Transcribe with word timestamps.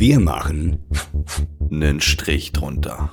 Wir 0.00 0.18
machen 0.18 0.82
einen 1.70 2.00
Strich 2.00 2.52
drunter. 2.52 3.12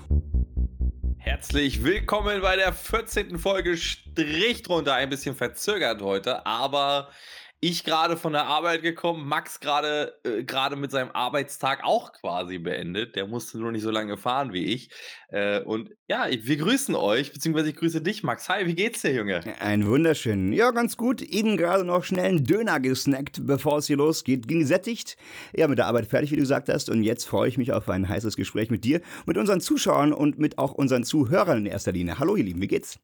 Herzlich 1.17 1.83
willkommen 1.83 2.39
bei 2.39 2.55
der 2.55 2.71
14. 2.71 3.37
Folge 3.39 3.75
Strich 3.75 4.63
drunter. 4.63 4.93
Ein 4.93 5.09
bisschen 5.09 5.35
verzögert 5.35 6.01
heute, 6.01 6.45
aber 6.45 7.09
ich 7.59 7.83
gerade 7.83 8.17
von 8.17 8.33
der 8.33 8.45
Arbeit 8.45 8.83
gekommen, 8.83 9.27
Max 9.27 9.59
gerade 9.59 10.13
äh, 10.23 10.43
gerade 10.43 10.75
mit 10.75 10.91
seinem 10.91 11.09
Arbeitstag 11.11 11.83
auch 11.83 12.13
quasi 12.13 12.59
beendet. 12.59 13.15
Der 13.15 13.25
musste 13.25 13.57
nur 13.57 13.71
nicht 13.71 13.81
so 13.81 13.89
lange 13.89 14.15
fahren 14.15 14.53
wie 14.53 14.65
ich. 14.65 14.89
Äh, 15.29 15.61
und 15.61 15.89
ja, 16.07 16.27
wir 16.29 16.57
grüßen 16.57 16.93
euch, 16.93 17.33
beziehungsweise 17.33 17.69
ich 17.69 17.75
grüße 17.75 18.01
dich, 18.01 18.23
Max. 18.23 18.47
Hi, 18.49 18.67
wie 18.67 18.75
geht's 18.75 19.01
dir, 19.01 19.11
Junge? 19.11 19.41
Ein 19.59 19.87
wunderschön. 19.87 20.53
Ja, 20.53 20.69
ganz 20.71 20.97
gut. 20.97 21.21
Eben 21.21 21.57
gerade 21.57 21.83
noch 21.83 22.03
schnell 22.03 22.25
einen 22.25 22.43
Döner 22.43 22.79
gesnackt, 22.79 23.47
bevor 23.47 23.79
es 23.79 23.87
hier 23.87 23.97
losgeht. 23.97 24.47
Ging 24.47 24.65
sättigt. 24.65 25.17
Ja, 25.55 25.67
mit 25.67 25.79
der 25.79 25.87
Arbeit 25.87 26.05
fertig, 26.05 26.31
wie 26.31 26.35
du 26.35 26.41
gesagt 26.41 26.69
hast. 26.69 26.89
Und 26.89 27.01
jetzt 27.01 27.25
freue 27.25 27.49
ich 27.49 27.57
mich 27.57 27.73
auf 27.73 27.89
ein 27.89 28.07
heißes 28.07 28.35
Gespräch 28.35 28.69
mit 28.69 28.83
dir, 28.83 29.01
mit 29.25 29.37
unseren 29.37 29.61
Zuschauern 29.61 30.13
und 30.13 30.37
mit 30.37 30.59
auch 30.59 30.73
unseren 30.73 31.03
Zuhörern 31.03 31.59
in 31.59 31.65
erster 31.65 31.91
Linie. 31.91 32.19
Hallo, 32.19 32.35
ihr 32.35 32.43
Lieben, 32.43 32.61
wie 32.61 32.67
geht's? 32.67 32.99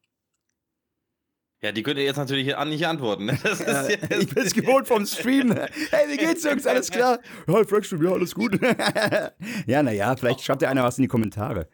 Ja, 1.64 1.72
die 1.72 1.82
könnt 1.82 1.98
ihr 1.98 2.04
jetzt 2.04 2.18
natürlich 2.18 2.54
nicht 2.66 2.86
antworten. 2.86 3.24
Ne? 3.24 3.38
Ja, 3.66 3.88
ich 3.88 4.28
bin 4.28 4.44
es 4.44 4.52
gewohnt 4.52 4.86
vom 4.86 5.06
Stream. 5.06 5.50
Hey, 5.90 6.10
wie 6.10 6.18
geht's, 6.18 6.44
Jungs? 6.44 6.66
Alles 6.66 6.90
klar? 6.90 7.20
Ja, 7.48 7.64
Frackstream, 7.64 8.04
ja, 8.04 8.12
alles 8.12 8.34
gut. 8.34 8.60
ja, 9.66 9.82
naja, 9.82 10.14
vielleicht 10.14 10.42
schreibt 10.42 10.60
ja 10.60 10.68
einer 10.68 10.84
was 10.84 10.98
in 10.98 11.02
die 11.02 11.08
Kommentare. 11.08 11.70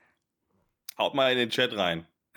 Haut 0.96 1.14
mal 1.14 1.32
in 1.32 1.38
den 1.38 1.50
Chat 1.50 1.76
rein. 1.76 2.06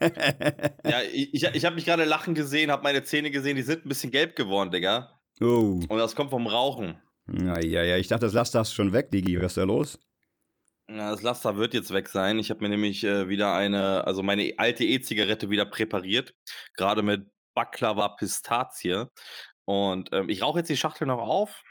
ja, 0.00 1.02
ich, 1.12 1.34
ich, 1.34 1.42
ich 1.42 1.64
habe 1.66 1.74
mich 1.74 1.84
gerade 1.84 2.06
lachen 2.06 2.34
gesehen, 2.34 2.70
habe 2.70 2.82
meine 2.82 3.02
Zähne 3.02 3.30
gesehen, 3.30 3.56
die 3.56 3.62
sind 3.62 3.84
ein 3.84 3.88
bisschen 3.90 4.10
gelb 4.10 4.34
geworden, 4.34 4.70
Digga. 4.70 5.20
Oh. 5.42 5.80
Und 5.86 5.98
das 5.98 6.14
kommt 6.14 6.30
vom 6.30 6.46
Rauchen. 6.46 6.96
Ja, 7.30 7.60
ja, 7.60 7.82
ja, 7.82 7.98
ich 7.98 8.08
dachte, 8.08 8.24
das 8.24 8.32
lasst 8.32 8.54
das 8.54 8.72
schon 8.72 8.94
weg, 8.94 9.10
Digi. 9.10 9.36
Was 9.36 9.52
ist 9.52 9.58
da 9.58 9.64
los? 9.64 9.98
Ja, 10.90 11.10
das 11.10 11.20
Laster 11.22 11.56
wird 11.56 11.74
jetzt 11.74 11.92
weg 11.92 12.08
sein. 12.08 12.38
Ich 12.38 12.48
habe 12.50 12.60
mir 12.62 12.70
nämlich 12.70 13.04
äh, 13.04 13.28
wieder 13.28 13.54
eine, 13.54 14.06
also 14.06 14.22
meine 14.22 14.54
alte 14.56 14.84
E-Zigarette 14.84 15.50
wieder 15.50 15.66
präpariert, 15.66 16.34
gerade 16.76 17.02
mit 17.02 17.30
Baklava 17.54 18.08
Pistazie. 18.08 19.06
Und 19.66 20.08
ähm, 20.12 20.30
ich 20.30 20.42
rauche 20.42 20.60
jetzt 20.60 20.68
die 20.68 20.76
Schachtel 20.78 21.06
noch 21.06 21.18
auf, 21.18 21.62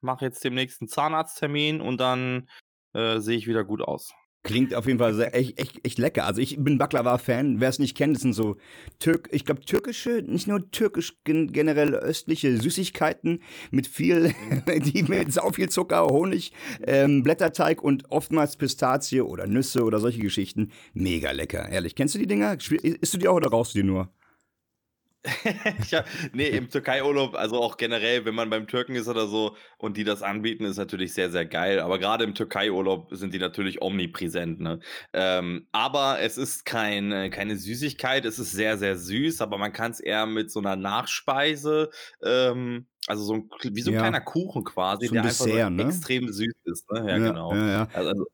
mache 0.00 0.24
jetzt 0.24 0.42
den 0.42 0.54
nächsten 0.54 0.88
Zahnarzttermin 0.88 1.82
und 1.82 1.98
dann 2.00 2.48
äh, 2.94 3.20
sehe 3.20 3.36
ich 3.36 3.46
wieder 3.46 3.64
gut 3.64 3.82
aus. 3.82 4.14
Klingt 4.44 4.74
auf 4.74 4.86
jeden 4.86 4.98
Fall 4.98 5.14
sehr, 5.14 5.36
echt, 5.36 5.60
echt, 5.60 5.86
echt 5.86 5.98
lecker. 5.98 6.26
Also 6.26 6.40
ich 6.40 6.56
bin 6.58 6.76
Baklava-Fan. 6.76 7.60
Wer 7.60 7.68
es 7.68 7.78
nicht 7.78 7.96
kennt, 7.96 8.16
das 8.16 8.22
sind 8.22 8.32
so 8.32 8.56
Türk, 8.98 9.28
ich 9.30 9.44
glaube 9.44 9.60
türkische, 9.60 10.24
nicht 10.26 10.48
nur 10.48 10.68
türkisch, 10.72 11.16
generell 11.24 11.94
östliche 11.94 12.56
Süßigkeiten 12.60 13.40
mit 13.70 13.86
viel, 13.86 14.34
die 14.66 15.04
mit 15.04 15.32
sau 15.32 15.50
viel 15.52 15.68
Zucker, 15.68 16.06
Honig, 16.06 16.52
ähm, 16.84 17.22
Blätterteig 17.22 17.82
und 17.82 18.10
oftmals 18.10 18.56
Pistazie 18.56 19.20
oder 19.20 19.46
Nüsse 19.46 19.84
oder 19.84 20.00
solche 20.00 20.20
Geschichten. 20.20 20.72
Mega 20.92 21.30
lecker, 21.30 21.68
ehrlich. 21.68 21.94
Kennst 21.94 22.16
du 22.16 22.18
die 22.18 22.26
Dinger? 22.26 22.54
Isst 22.54 23.14
du 23.14 23.18
die 23.18 23.28
auch 23.28 23.36
oder 23.36 23.50
rauchst 23.50 23.74
du 23.74 23.78
die 23.78 23.86
nur? 23.86 24.10
ja, 25.90 26.04
nee, 26.32 26.48
im 26.48 26.68
Türkei-Urlaub, 26.68 27.36
also 27.36 27.60
auch 27.62 27.76
generell, 27.76 28.24
wenn 28.24 28.34
man 28.34 28.50
beim 28.50 28.66
Türken 28.66 28.96
ist 28.96 29.06
oder 29.06 29.28
so 29.28 29.56
und 29.78 29.96
die 29.96 30.02
das 30.02 30.22
anbieten, 30.22 30.64
ist 30.64 30.78
natürlich 30.78 31.14
sehr, 31.14 31.30
sehr 31.30 31.46
geil. 31.46 31.78
Aber 31.78 31.98
gerade 31.98 32.24
im 32.24 32.34
Türkei-Urlaub 32.34 33.08
sind 33.12 33.32
die 33.32 33.38
natürlich 33.38 33.80
omnipräsent. 33.80 34.60
Ne? 34.60 34.80
Ähm, 35.12 35.68
aber 35.70 36.20
es 36.20 36.38
ist 36.38 36.64
kein, 36.64 37.12
äh, 37.12 37.30
keine 37.30 37.56
Süßigkeit, 37.56 38.24
es 38.24 38.40
ist 38.40 38.50
sehr, 38.50 38.78
sehr 38.78 38.96
süß, 38.96 39.40
aber 39.42 39.58
man 39.58 39.72
kann 39.72 39.92
es 39.92 40.00
eher 40.00 40.26
mit 40.26 40.50
so 40.50 40.58
einer 40.58 40.74
Nachspeise, 40.74 41.90
ähm, 42.24 42.86
also 43.06 43.24
so 43.24 43.34
ein, 43.34 43.50
wie 43.62 43.82
so 43.82 43.90
ein 43.90 43.94
ja. 43.94 44.00
kleiner 44.00 44.20
Kuchen 44.20 44.64
quasi, 44.64 45.06
so 45.06 45.12
ein 45.12 45.14
der 45.14 45.22
Dessert, 45.24 45.48
einfach 45.48 45.64
so 45.64 45.70
ne? 45.70 45.82
extrem 45.84 46.32
süß 46.32 46.54
ist. 46.64 46.90
Ne? 46.90 47.00
Ja, 47.00 47.06
ja 47.06 47.18
genau. 47.18 47.54
Ja, 47.54 47.88
also, 47.92 48.26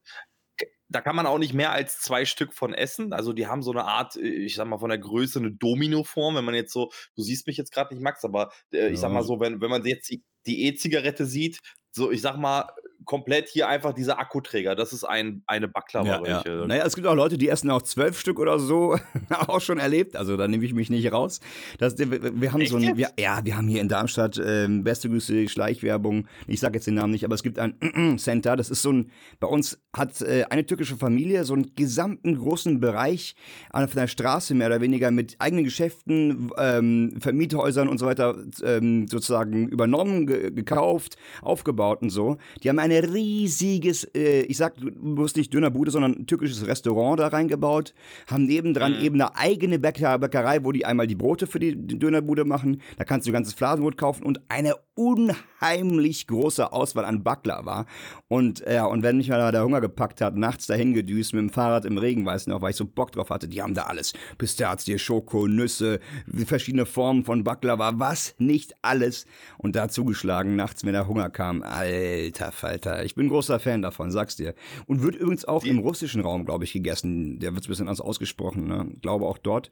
da 0.88 1.00
kann 1.00 1.16
man 1.16 1.26
auch 1.26 1.38
nicht 1.38 1.54
mehr 1.54 1.72
als 1.72 2.00
zwei 2.00 2.24
Stück 2.24 2.54
von 2.54 2.72
essen. 2.72 3.12
Also 3.12 3.32
die 3.32 3.46
haben 3.46 3.62
so 3.62 3.70
eine 3.70 3.84
Art, 3.84 4.16
äh, 4.16 4.26
ich 4.26 4.54
sag 4.54 4.66
mal 4.66 4.78
von 4.78 4.88
der 4.90 4.98
Größe 4.98 5.38
eine 5.38 5.52
Domino-Form. 5.52 6.34
Wenn 6.36 6.44
man 6.44 6.54
jetzt 6.54 6.72
so, 6.72 6.90
du 7.16 7.22
siehst 7.22 7.46
mich 7.46 7.56
jetzt 7.56 7.72
gerade 7.72 7.94
nicht, 7.94 8.02
Max, 8.02 8.24
aber 8.24 8.52
äh, 8.72 8.88
ich 8.88 9.00
sag 9.00 9.12
mal 9.12 9.22
so, 9.22 9.40
wenn, 9.40 9.60
wenn 9.60 9.70
man 9.70 9.84
jetzt 9.84 10.10
die 10.46 10.64
E-Zigarette 10.64 11.26
sieht, 11.26 11.58
so 11.90 12.10
ich 12.10 12.22
sag 12.22 12.36
mal 12.36 12.70
komplett 13.08 13.48
hier 13.48 13.68
einfach 13.68 13.94
dieser 13.94 14.20
Akkuträger. 14.20 14.74
Das 14.74 14.92
ist 14.92 15.02
ein, 15.02 15.42
eine 15.46 15.66
Baklava. 15.66 16.26
Ja, 16.26 16.42
ja. 16.46 16.66
Naja, 16.66 16.84
es 16.84 16.94
gibt 16.94 17.06
auch 17.06 17.14
Leute, 17.14 17.38
die 17.38 17.48
essen 17.48 17.70
auch 17.70 17.80
zwölf 17.80 18.20
Stück 18.20 18.38
oder 18.38 18.58
so, 18.58 18.98
auch 19.30 19.62
schon 19.62 19.78
erlebt. 19.78 20.14
Also 20.14 20.36
da 20.36 20.46
nehme 20.46 20.64
ich 20.64 20.74
mich 20.74 20.90
nicht 20.90 21.10
raus. 21.10 21.40
Das, 21.78 21.96
wir, 21.98 22.10
wir 22.10 22.52
haben 22.52 22.60
Echt 22.60 22.70
so 22.70 22.76
ein, 22.76 22.98
wir, 22.98 23.10
ja, 23.18 23.40
wir 23.44 23.56
haben 23.56 23.66
hier 23.66 23.80
in 23.80 23.88
Darmstadt 23.88 24.38
ähm, 24.44 24.84
beste 24.84 25.08
Grüße, 25.08 25.48
Schleichwerbung. 25.48 26.28
Ich 26.46 26.60
sage 26.60 26.74
jetzt 26.74 26.86
den 26.86 26.94
Namen 26.94 27.12
nicht, 27.12 27.24
aber 27.24 27.34
es 27.34 27.42
gibt 27.42 27.58
ein 27.58 28.18
Center. 28.18 28.56
Das 28.56 28.68
ist 28.68 28.82
so 28.82 28.92
ein, 28.92 29.10
bei 29.40 29.48
uns 29.48 29.80
hat 29.96 30.20
äh, 30.20 30.44
eine 30.50 30.66
türkische 30.66 30.96
Familie 30.96 31.44
so 31.44 31.54
einen 31.54 31.74
gesamten 31.74 32.36
großen 32.36 32.78
Bereich 32.78 33.36
auf 33.70 33.94
der 33.94 34.06
Straße 34.06 34.54
mehr 34.54 34.66
oder 34.66 34.82
weniger 34.82 35.10
mit 35.10 35.36
eigenen 35.38 35.64
Geschäften, 35.64 36.50
ähm, 36.58 37.16
Vermiethäusern 37.20 37.88
und 37.88 37.96
so 37.96 38.04
weiter 38.04 38.36
ähm, 38.62 39.08
sozusagen 39.08 39.66
übernommen, 39.68 40.26
ge 40.26 40.50
gekauft, 40.50 41.16
aufgebaut 41.40 42.02
und 42.02 42.10
so. 42.10 42.36
Die 42.62 42.68
haben 42.68 42.78
ein 42.78 42.88
eine 42.88 42.97
riesiges, 42.98 44.04
äh, 44.14 44.42
ich 44.42 44.56
sag 44.56 44.74
bloß 44.76 45.36
nicht 45.36 45.52
Dönerbude, 45.52 45.90
sondern 45.90 46.12
ein 46.12 46.26
türkisches 46.26 46.66
Restaurant 46.66 47.20
da 47.20 47.28
reingebaut, 47.28 47.94
haben 48.26 48.44
nebendran 48.44 48.96
mhm. 48.96 49.04
eben 49.04 49.20
eine 49.20 49.36
eigene 49.36 49.78
Bäcker 49.78 50.18
Bäckerei, 50.18 50.64
wo 50.64 50.72
die 50.72 50.86
einmal 50.86 51.06
die 51.06 51.14
Brote 51.14 51.46
für 51.46 51.58
die 51.58 51.76
Dönerbude 51.76 52.44
machen, 52.44 52.80
da 52.96 53.04
kannst 53.04 53.26
du 53.26 53.32
ganzes 53.32 53.54
Fladenbrot 53.54 53.96
kaufen 53.96 54.24
und 54.24 54.40
eine 54.48 54.74
unheimlich 54.98 56.26
große 56.26 56.72
Auswahl 56.72 57.04
an 57.04 57.22
Baklava. 57.22 57.86
Und 58.26 58.64
ja, 58.68 58.84
und 58.84 59.04
wenn 59.04 59.16
mich 59.16 59.28
mal 59.28 59.52
der 59.52 59.62
Hunger 59.62 59.80
gepackt 59.80 60.20
hat, 60.20 60.36
nachts 60.36 60.66
dahin 60.66 60.92
gedüst 60.92 61.34
mit 61.34 61.42
dem 61.42 61.50
Fahrrad 61.50 61.84
im 61.84 61.98
Regen, 61.98 62.26
weiß 62.26 62.48
noch, 62.48 62.60
weil 62.62 62.70
ich 62.70 62.76
so 62.76 62.84
Bock 62.84 63.12
drauf 63.12 63.30
hatte, 63.30 63.46
die 63.46 63.62
haben 63.62 63.74
da 63.74 63.84
alles. 63.84 64.12
Pistazie, 64.38 64.98
Schoko, 64.98 65.46
Nüsse, 65.46 66.00
verschiedene 66.46 66.84
Formen 66.84 67.24
von 67.24 67.44
Baklava, 67.44 67.92
was 67.96 68.34
nicht 68.38 68.74
alles. 68.82 69.24
Und 69.56 69.76
da 69.76 69.88
zugeschlagen 69.88 70.56
nachts, 70.56 70.84
wenn 70.84 70.92
der 70.92 71.06
Hunger 71.06 71.30
kam. 71.30 71.62
Alter 71.62 72.50
Fall. 72.50 72.77
Alter. 72.78 73.04
Ich 73.04 73.14
bin 73.14 73.28
großer 73.28 73.58
Fan 73.58 73.82
davon, 73.82 74.10
sag's 74.10 74.36
dir. 74.36 74.54
Und 74.86 75.02
wird 75.02 75.16
übrigens 75.16 75.44
auch 75.44 75.62
Die 75.62 75.70
im 75.70 75.78
russischen 75.78 76.20
Raum, 76.20 76.44
glaube 76.44 76.64
ich, 76.64 76.72
gegessen. 76.72 77.38
Der 77.40 77.54
wird 77.54 77.64
ein 77.64 77.68
bisschen 77.68 77.88
anders 77.88 78.00
ausgesprochen, 78.00 78.66
ne? 78.66 78.92
Glaube 79.02 79.26
auch 79.26 79.38
dort. 79.38 79.70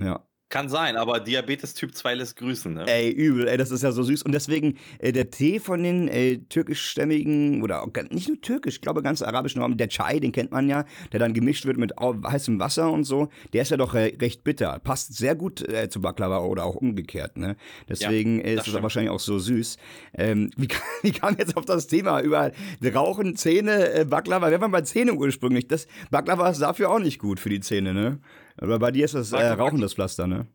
Ja. 0.00 0.27
Kann 0.50 0.70
sein, 0.70 0.96
aber 0.96 1.20
Diabetes 1.20 1.74
Typ 1.74 1.94
2 1.94 2.14
lässt 2.14 2.36
grüßen, 2.36 2.72
ne? 2.72 2.86
Ey, 2.86 3.10
übel, 3.10 3.48
ey, 3.48 3.58
das 3.58 3.70
ist 3.70 3.82
ja 3.82 3.92
so 3.92 4.02
süß. 4.02 4.22
Und 4.22 4.32
deswegen, 4.32 4.78
äh, 4.98 5.12
der 5.12 5.30
Tee 5.30 5.60
von 5.60 5.82
den 5.82 6.08
äh, 6.08 6.38
türkischstämmigen, 6.38 7.62
oder 7.62 7.82
auch, 7.82 7.90
nicht 8.10 8.28
nur 8.28 8.40
türkisch, 8.40 8.76
ich 8.76 8.80
glaube 8.80 9.02
ganz 9.02 9.20
arabischen 9.20 9.60
Raum, 9.60 9.76
der 9.76 9.88
Chai, 9.88 10.20
den 10.20 10.32
kennt 10.32 10.50
man 10.50 10.66
ja, 10.66 10.86
der 11.12 11.20
dann 11.20 11.34
gemischt 11.34 11.66
wird 11.66 11.76
mit 11.76 11.92
heißem 12.00 12.58
Wasser 12.58 12.90
und 12.90 13.04
so, 13.04 13.28
der 13.52 13.60
ist 13.60 13.70
ja 13.70 13.76
doch 13.76 13.94
äh, 13.94 14.16
recht 14.18 14.42
bitter. 14.42 14.78
Passt 14.78 15.14
sehr 15.14 15.34
gut 15.34 15.68
äh, 15.68 15.90
zu 15.90 16.00
Baklava 16.00 16.38
oder 16.38 16.64
auch 16.64 16.76
umgekehrt, 16.76 17.36
ne? 17.36 17.56
Deswegen 17.86 18.38
ja, 18.38 18.58
ist 18.58 18.68
es 18.68 18.82
wahrscheinlich 18.82 19.10
auch 19.10 19.20
so 19.20 19.38
süß. 19.38 19.76
Ähm, 20.14 20.50
wie, 20.56 20.68
wie 21.02 21.12
kam 21.12 21.36
jetzt 21.38 21.58
auf 21.58 21.66
das 21.66 21.88
Thema 21.88 22.22
über 22.22 22.52
Rauchen, 22.82 23.36
Zähne, 23.36 23.92
äh, 23.92 24.04
Baklava? 24.06 24.50
Wir 24.50 24.62
waren 24.62 24.70
bei 24.70 24.80
Zähne 24.80 25.12
ursprünglich. 25.12 25.68
Das 25.68 25.86
Baklava 26.10 26.48
ist 26.48 26.62
dafür 26.62 26.90
auch 26.90 27.00
nicht 27.00 27.18
gut 27.18 27.38
für 27.38 27.50
die 27.50 27.60
Zähne, 27.60 27.92
ne? 27.92 28.18
Aber 28.58 28.78
bei 28.78 28.90
dir 28.90 29.04
ist 29.04 29.14
das 29.14 29.32
äh, 29.32 29.46
Rauchen 29.48 29.80
das 29.80 29.94
Pflaster, 29.94 30.26
ne? 30.26 30.46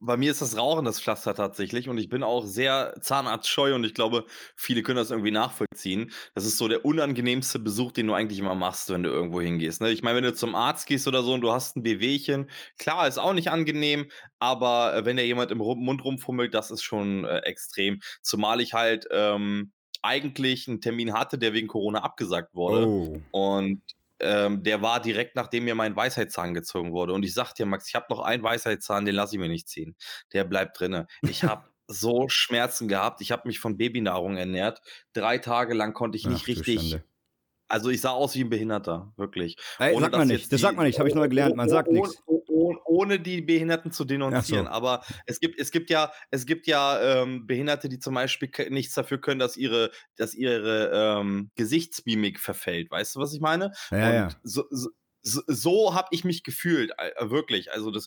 Bei 0.00 0.16
mir 0.16 0.30
ist 0.30 0.40
das 0.40 0.56
Rauchen 0.56 0.84
das 0.84 1.00
Pflaster 1.00 1.34
tatsächlich 1.34 1.88
und 1.88 1.98
ich 1.98 2.08
bin 2.08 2.22
auch 2.22 2.44
sehr 2.44 2.94
zahnarztscheu 3.00 3.74
und 3.74 3.82
ich 3.82 3.94
glaube, 3.94 4.26
viele 4.54 4.84
können 4.84 4.96
das 4.98 5.10
irgendwie 5.10 5.32
nachvollziehen. 5.32 6.12
Das 6.36 6.44
ist 6.44 6.56
so 6.56 6.68
der 6.68 6.84
unangenehmste 6.84 7.58
Besuch, 7.58 7.90
den 7.90 8.06
du 8.06 8.14
eigentlich 8.14 8.38
immer 8.38 8.54
machst, 8.54 8.90
wenn 8.90 9.02
du 9.02 9.10
irgendwo 9.10 9.40
hingehst. 9.40 9.80
Ne? 9.80 9.90
Ich 9.90 10.04
meine, 10.04 10.18
wenn 10.18 10.24
du 10.24 10.34
zum 10.34 10.54
Arzt 10.54 10.86
gehst 10.86 11.08
oder 11.08 11.24
so 11.24 11.34
und 11.34 11.40
du 11.40 11.50
hast 11.50 11.76
ein 11.76 11.82
Wehwehchen, 11.82 12.48
klar, 12.78 13.08
ist 13.08 13.18
auch 13.18 13.32
nicht 13.32 13.50
angenehm, 13.50 14.08
aber 14.38 14.94
äh, 14.94 15.04
wenn 15.04 15.16
da 15.16 15.24
jemand 15.24 15.50
im 15.50 15.58
Mund 15.58 16.04
rumfummelt, 16.04 16.54
das 16.54 16.70
ist 16.70 16.82
schon 16.84 17.24
äh, 17.24 17.38
extrem. 17.38 17.98
Zumal 18.22 18.60
ich 18.60 18.74
halt 18.74 19.08
ähm, 19.10 19.72
eigentlich 20.02 20.68
einen 20.68 20.80
Termin 20.80 21.12
hatte, 21.12 21.38
der 21.38 21.54
wegen 21.54 21.66
Corona 21.66 22.04
abgesagt 22.04 22.54
wurde. 22.54 22.86
Oh. 22.86 23.20
Und 23.32 23.82
ähm, 24.20 24.62
der 24.62 24.82
war 24.82 25.00
direkt 25.00 25.36
nachdem 25.36 25.64
mir 25.64 25.74
mein 25.74 25.96
Weisheitszahn 25.96 26.54
gezogen 26.54 26.92
wurde. 26.92 27.12
Und 27.12 27.24
ich 27.24 27.34
sag 27.34 27.54
dir, 27.54 27.66
Max, 27.66 27.88
ich 27.88 27.94
habe 27.94 28.06
noch 28.10 28.20
einen 28.20 28.42
Weisheitszahn, 28.42 29.04
den 29.04 29.14
lasse 29.14 29.36
ich 29.36 29.40
mir 29.40 29.48
nicht 29.48 29.68
ziehen. 29.68 29.96
Der 30.32 30.44
bleibt 30.44 30.78
drinne. 30.80 31.06
Ich 31.22 31.44
habe 31.44 31.64
so 31.86 32.28
Schmerzen 32.28 32.88
gehabt. 32.88 33.20
Ich 33.20 33.32
habe 33.32 33.48
mich 33.48 33.60
von 33.60 33.76
Babynahrung 33.76 34.36
ernährt. 34.36 34.80
Drei 35.12 35.38
Tage 35.38 35.74
lang 35.74 35.94
konnte 35.94 36.18
ich 36.18 36.26
nicht 36.26 36.42
Ach, 36.44 36.48
richtig 36.48 37.00
also 37.68 37.90
ich 37.90 38.00
sah 38.00 38.10
aus 38.10 38.34
wie 38.34 38.42
ein 38.42 38.50
Behinderter, 38.50 39.12
wirklich. 39.16 39.56
Ey, 39.78 39.94
ohne, 39.94 40.06
sagt 40.06 40.16
man 40.16 40.28
nicht, 40.28 40.52
das 40.52 40.60
sagt 40.60 40.76
man 40.76 40.86
nicht, 40.86 40.98
habe 40.98 41.08
ich 41.08 41.14
neu 41.14 41.28
gelernt, 41.28 41.54
man 41.54 41.68
sagt 41.68 41.90
nichts. 41.90 42.22
Ohne 42.84 43.20
die 43.20 43.42
Behinderten 43.42 43.92
zu 43.92 44.04
denunzieren. 44.04 44.66
So. 44.66 44.70
Aber 44.70 45.02
es 45.26 45.40
gibt, 45.40 45.58
es 45.60 45.70
gibt 45.70 45.90
ja, 45.90 46.12
es 46.30 46.46
gibt 46.46 46.66
ja 46.66 47.22
ähm, 47.22 47.46
Behinderte, 47.46 47.88
die 47.88 47.98
zum 47.98 48.14
Beispiel 48.14 48.50
nichts 48.70 48.94
dafür 48.94 49.20
können, 49.20 49.40
dass 49.40 49.56
ihre, 49.56 49.90
dass 50.16 50.34
ihre 50.34 50.90
ähm, 51.20 51.50
Gesichtsmimik 51.56 52.40
verfällt. 52.40 52.90
Weißt 52.90 53.16
du, 53.16 53.20
was 53.20 53.32
ich 53.32 53.40
meine? 53.40 53.72
Ja, 53.90 54.12
ja. 54.12 54.28
So, 54.42 54.64
so, 54.70 54.90
so 55.46 55.94
habe 55.94 56.08
ich 56.12 56.24
mich 56.24 56.42
gefühlt, 56.42 56.92
wirklich. 57.20 57.72
Also 57.72 57.90
das, 57.90 58.06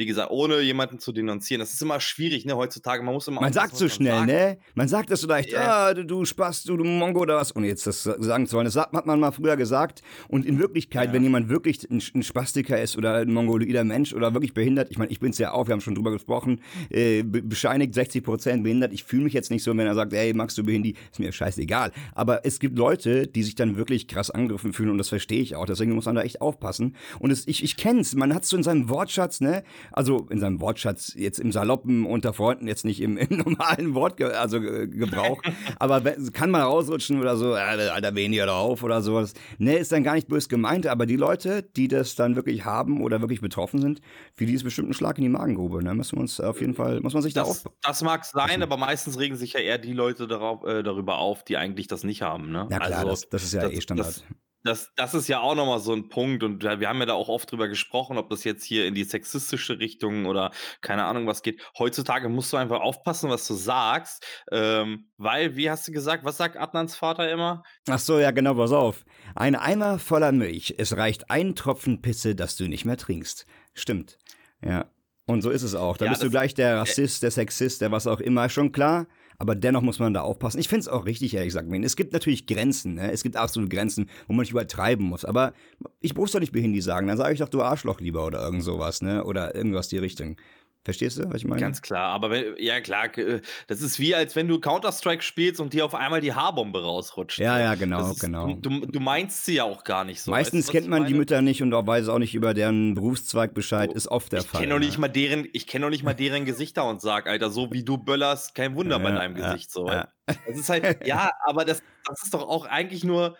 wie 0.00 0.06
gesagt, 0.06 0.30
ohne 0.30 0.60
jemanden 0.60 0.98
zu 0.98 1.12
denunzieren. 1.12 1.60
Das 1.60 1.74
ist 1.74 1.82
immer 1.82 2.00
schwierig, 2.00 2.46
ne, 2.46 2.56
heutzutage. 2.56 3.02
Man 3.02 3.12
muss 3.12 3.28
immer. 3.28 3.42
Man 3.42 3.52
sagt 3.52 3.76
so 3.76 3.86
schnell, 3.86 4.12
sagt. 4.12 4.26
ne? 4.26 4.58
Man 4.74 4.88
sagt 4.88 5.10
das 5.10 5.20
so 5.20 5.28
leicht, 5.28 5.52
ja. 5.52 5.88
ah, 5.88 5.94
du, 5.94 6.06
du 6.06 6.24
Spaß, 6.24 6.64
du, 6.64 6.78
du 6.78 6.84
Mongo 6.84 7.20
oder 7.20 7.36
was, 7.36 7.54
ohne 7.54 7.66
jetzt 7.66 7.86
das 7.86 8.04
sagen 8.04 8.46
zu 8.46 8.56
wollen. 8.56 8.64
Das 8.64 8.76
hat 8.76 9.06
man 9.06 9.20
mal 9.20 9.30
früher 9.30 9.58
gesagt. 9.58 10.00
Und 10.28 10.46
in 10.46 10.58
Wirklichkeit, 10.58 11.08
ja. 11.08 11.12
wenn 11.12 11.22
jemand 11.22 11.50
wirklich 11.50 11.88
ein, 11.90 12.02
ein 12.14 12.22
Spastiker 12.22 12.80
ist 12.80 12.96
oder 12.96 13.16
ein 13.16 13.32
mongoloider 13.32 13.84
Mensch 13.84 14.14
oder 14.14 14.32
wirklich 14.32 14.54
behindert, 14.54 14.90
ich 14.90 14.96
meine, 14.96 15.10
ich 15.10 15.20
bin 15.20 15.32
es 15.32 15.38
ja 15.38 15.52
auch, 15.52 15.68
wir 15.68 15.74
haben 15.74 15.82
schon 15.82 15.94
drüber 15.94 16.12
gesprochen, 16.12 16.62
äh, 16.88 17.22
bescheinigt 17.22 17.92
60 17.92 18.24
Prozent 18.24 18.62
behindert. 18.62 18.94
Ich 18.94 19.04
fühle 19.04 19.24
mich 19.24 19.34
jetzt 19.34 19.50
nicht 19.50 19.62
so, 19.62 19.76
wenn 19.76 19.86
er 19.86 19.94
sagt, 19.94 20.14
ey, 20.14 20.32
magst 20.32 20.56
du 20.56 20.64
Behindi, 20.64 20.94
ist 21.12 21.20
mir 21.20 21.30
scheißegal. 21.30 21.92
Aber 22.14 22.46
es 22.46 22.58
gibt 22.58 22.78
Leute, 22.78 23.26
die 23.26 23.42
sich 23.42 23.54
dann 23.54 23.76
wirklich 23.76 24.08
krass 24.08 24.30
angegriffen 24.30 24.72
fühlen 24.72 24.88
und 24.88 24.98
das 24.98 25.10
verstehe 25.10 25.42
ich 25.42 25.56
auch. 25.56 25.66
Deswegen 25.66 25.92
muss 25.92 26.06
man 26.06 26.14
da 26.14 26.22
echt 26.22 26.40
aufpassen. 26.40 26.96
Und 27.18 27.30
es, 27.30 27.46
ich, 27.46 27.62
ich 27.62 27.76
kenne 27.76 28.00
es, 28.00 28.14
man 28.14 28.34
hat 28.34 28.44
es 28.44 28.48
so 28.48 28.56
in 28.56 28.62
seinem 28.62 28.88
Wortschatz, 28.88 29.42
ne? 29.42 29.62
Also 29.92 30.26
in 30.30 30.40
seinem 30.40 30.60
Wortschatz, 30.60 31.14
jetzt 31.14 31.38
im 31.38 31.52
Saloppen 31.52 32.06
unter 32.06 32.32
Freunden, 32.32 32.66
jetzt 32.66 32.84
nicht 32.84 33.00
im, 33.00 33.16
im 33.18 33.38
normalen 33.38 33.94
Wort, 33.94 34.20
also 34.22 34.60
Gebrauch, 34.60 35.40
aber 35.78 36.00
kann 36.32 36.50
man 36.50 36.62
rausrutschen 36.62 37.20
oder 37.20 37.36
so, 37.36 37.54
äh, 37.54 37.58
alter, 37.58 38.14
weniger 38.14 38.46
drauf 38.46 38.82
oder 38.82 39.02
sowas. 39.02 39.34
Ne, 39.58 39.76
ist 39.76 39.92
dann 39.92 40.04
gar 40.04 40.14
nicht 40.14 40.28
bös 40.28 40.48
gemeint, 40.48 40.86
aber 40.86 41.06
die 41.06 41.16
Leute, 41.16 41.62
die 41.62 41.88
das 41.88 42.14
dann 42.14 42.36
wirklich 42.36 42.64
haben 42.64 43.02
oder 43.02 43.20
wirklich 43.20 43.40
betroffen 43.40 43.80
sind, 43.80 44.00
für 44.34 44.46
die 44.46 44.54
ist 44.54 44.64
bestimmt 44.64 44.90
ein 44.90 44.94
Schlag 44.94 45.18
in 45.18 45.22
die 45.22 45.30
Magengrube. 45.30 45.82
Ne? 45.82 45.94
Müssen 45.94 46.16
wir 46.16 46.20
uns 46.20 46.40
auf 46.40 46.60
jeden 46.60 46.74
Fall, 46.74 47.00
muss 47.00 47.14
man 47.14 47.22
sich 47.22 47.34
das, 47.34 47.46
da 47.46 47.50
auf. 47.50 47.74
Das 47.82 48.02
mag 48.02 48.24
sein, 48.24 48.62
aber 48.62 48.76
meistens 48.76 49.18
regen 49.18 49.36
sich 49.36 49.54
ja 49.54 49.60
eher 49.60 49.78
die 49.78 49.92
Leute 49.92 50.26
darauf, 50.26 50.64
äh, 50.64 50.82
darüber 50.82 51.18
auf, 51.18 51.44
die 51.44 51.56
eigentlich 51.56 51.86
das 51.86 52.04
nicht 52.04 52.22
haben. 52.22 52.50
Ne? 52.50 52.68
Ja 52.70 52.78
klar, 52.78 52.98
also, 53.00 53.10
das, 53.10 53.28
das, 53.28 53.42
ist 53.44 53.54
ja 53.54 53.62
das, 53.62 53.72
eh 53.72 53.80
Standard. 53.80 54.06
Das, 54.08 54.24
das, 54.62 54.92
das 54.96 55.14
ist 55.14 55.28
ja 55.28 55.40
auch 55.40 55.54
nochmal 55.54 55.80
so 55.80 55.92
ein 55.92 56.08
Punkt 56.08 56.42
und 56.42 56.62
wir 56.62 56.88
haben 56.88 57.00
ja 57.00 57.06
da 57.06 57.14
auch 57.14 57.28
oft 57.28 57.50
drüber 57.50 57.68
gesprochen, 57.68 58.18
ob 58.18 58.28
das 58.30 58.44
jetzt 58.44 58.64
hier 58.64 58.86
in 58.86 58.94
die 58.94 59.04
sexistische 59.04 59.78
Richtung 59.78 60.26
oder 60.26 60.50
keine 60.80 61.04
Ahnung 61.04 61.26
was 61.26 61.42
geht. 61.42 61.60
Heutzutage 61.78 62.28
musst 62.28 62.52
du 62.52 62.56
einfach 62.56 62.80
aufpassen, 62.80 63.30
was 63.30 63.46
du 63.46 63.54
sagst, 63.54 64.26
ähm, 64.52 65.10
weil, 65.16 65.56
wie 65.56 65.70
hast 65.70 65.88
du 65.88 65.92
gesagt, 65.92 66.24
was 66.24 66.36
sagt 66.36 66.56
Adnans 66.56 66.96
Vater 66.96 67.30
immer? 67.30 67.62
Ach 67.88 67.98
so, 67.98 68.18
ja 68.18 68.30
genau, 68.30 68.54
pass 68.54 68.72
auf. 68.72 69.04
Ein 69.34 69.56
Eimer 69.56 69.98
voller 69.98 70.32
Milch, 70.32 70.74
es 70.78 70.96
reicht 70.96 71.30
ein 71.30 71.54
Tropfen 71.54 72.02
Pisse, 72.02 72.34
dass 72.34 72.56
du 72.56 72.68
nicht 72.68 72.84
mehr 72.84 72.96
trinkst. 72.96 73.46
Stimmt, 73.74 74.18
ja. 74.64 74.90
Und 75.26 75.42
so 75.42 75.50
ist 75.50 75.62
es 75.62 75.76
auch. 75.76 75.96
Da 75.96 76.06
ja, 76.06 76.10
bist 76.10 76.24
du 76.24 76.30
gleich 76.30 76.54
der 76.54 76.78
Rassist, 76.78 77.22
der 77.22 77.30
Sexist, 77.30 77.80
der 77.80 77.92
was 77.92 78.08
auch 78.08 78.18
immer. 78.18 78.48
Schon 78.48 78.72
klar, 78.72 79.06
aber 79.40 79.54
dennoch 79.54 79.80
muss 79.80 79.98
man 79.98 80.12
da 80.12 80.20
aufpassen. 80.20 80.60
Ich 80.60 80.68
finde 80.68 80.80
es 80.80 80.88
auch 80.88 81.06
richtig, 81.06 81.32
ehrlich 81.32 81.48
gesagt. 81.48 81.66
Es 81.72 81.96
gibt 81.96 82.12
natürlich 82.12 82.46
Grenzen. 82.46 82.96
Ne? 82.96 83.10
Es 83.10 83.22
gibt 83.22 83.36
absolute 83.36 83.74
Grenzen, 83.74 84.10
wo 84.28 84.34
man 84.34 84.42
nicht 84.42 84.50
übertreiben 84.50 85.06
muss. 85.06 85.24
Aber 85.24 85.54
ich 86.00 86.14
muss 86.14 86.32
doch 86.32 86.40
nicht 86.40 86.52
Behindi 86.52 86.82
sagen. 86.82 87.08
Dann 87.08 87.16
sage 87.16 87.32
ich 87.32 87.38
doch, 87.40 87.48
du 87.48 87.62
Arschloch 87.62 88.00
lieber 88.00 88.26
oder 88.26 88.42
irgend 88.42 88.62
sowas. 88.62 89.00
Ne? 89.00 89.24
Oder 89.24 89.54
irgendwas 89.54 89.88
die 89.88 89.96
Richtung. 89.96 90.36
Verstehst 90.82 91.18
du, 91.18 91.28
was 91.28 91.42
ich 91.42 91.44
meine? 91.44 91.60
Ganz 91.60 91.82
klar, 91.82 92.08
aber 92.08 92.30
wenn, 92.30 92.54
ja 92.56 92.80
klar, 92.80 93.16
äh, 93.18 93.42
das 93.66 93.82
ist 93.82 93.98
wie, 93.98 94.14
als 94.14 94.34
wenn 94.34 94.48
du 94.48 94.58
Counter-Strike 94.58 95.22
spielst 95.22 95.60
und 95.60 95.74
dir 95.74 95.84
auf 95.84 95.94
einmal 95.94 96.22
die 96.22 96.32
Haarbombe 96.32 96.82
rausrutscht. 96.82 97.38
Ja, 97.38 97.56
ne? 97.56 97.60
ja, 97.64 97.74
genau, 97.74 98.12
ist, 98.12 98.20
genau. 98.20 98.54
Du, 98.54 98.86
du, 98.86 98.98
meinst 98.98 99.44
sie 99.44 99.56
ja 99.56 99.64
auch 99.64 99.84
gar 99.84 100.04
nicht 100.04 100.22
so. 100.22 100.30
Meistens 100.30 100.68
weißt 100.68 100.72
kennt 100.72 100.88
man 100.88 101.04
die 101.04 101.12
Mütter 101.12 101.42
nicht 101.42 101.62
und 101.62 101.74
auch 101.74 101.86
weiß 101.86 102.08
auch 102.08 102.18
nicht 102.18 102.34
über 102.34 102.54
deren 102.54 102.94
Berufszweig 102.94 103.52
Bescheid, 103.52 103.92
ist 103.92 104.08
oft 104.08 104.32
der 104.32 104.40
ich 104.40 104.46
Fall. 104.46 104.62
Kenn 104.62 104.70
ne? 104.70 104.78
nicht 104.78 104.96
mal 104.96 105.08
deren, 105.08 105.46
ich 105.52 105.66
kenne 105.66 105.84
noch 105.84 105.90
nicht 105.90 106.02
mal 106.02 106.14
deren 106.14 106.46
Gesichter 106.46 106.88
und 106.88 107.02
sag, 107.02 107.26
Alter, 107.26 107.50
so 107.50 107.70
wie 107.72 107.84
du 107.84 107.98
böllerst, 107.98 108.54
kein 108.54 108.74
Wunder 108.74 108.96
ja, 108.96 109.02
bei 109.02 109.10
deinem 109.10 109.36
ja, 109.36 109.48
Gesicht. 109.52 109.70
So. 109.70 109.86
Ja. 109.86 110.08
Das 110.46 110.58
ist 110.58 110.68
halt, 110.70 111.06
ja, 111.06 111.30
aber 111.44 111.66
das, 111.66 111.82
das 112.06 112.22
ist 112.22 112.32
doch 112.32 112.48
auch 112.48 112.64
eigentlich 112.64 113.04
nur 113.04 113.36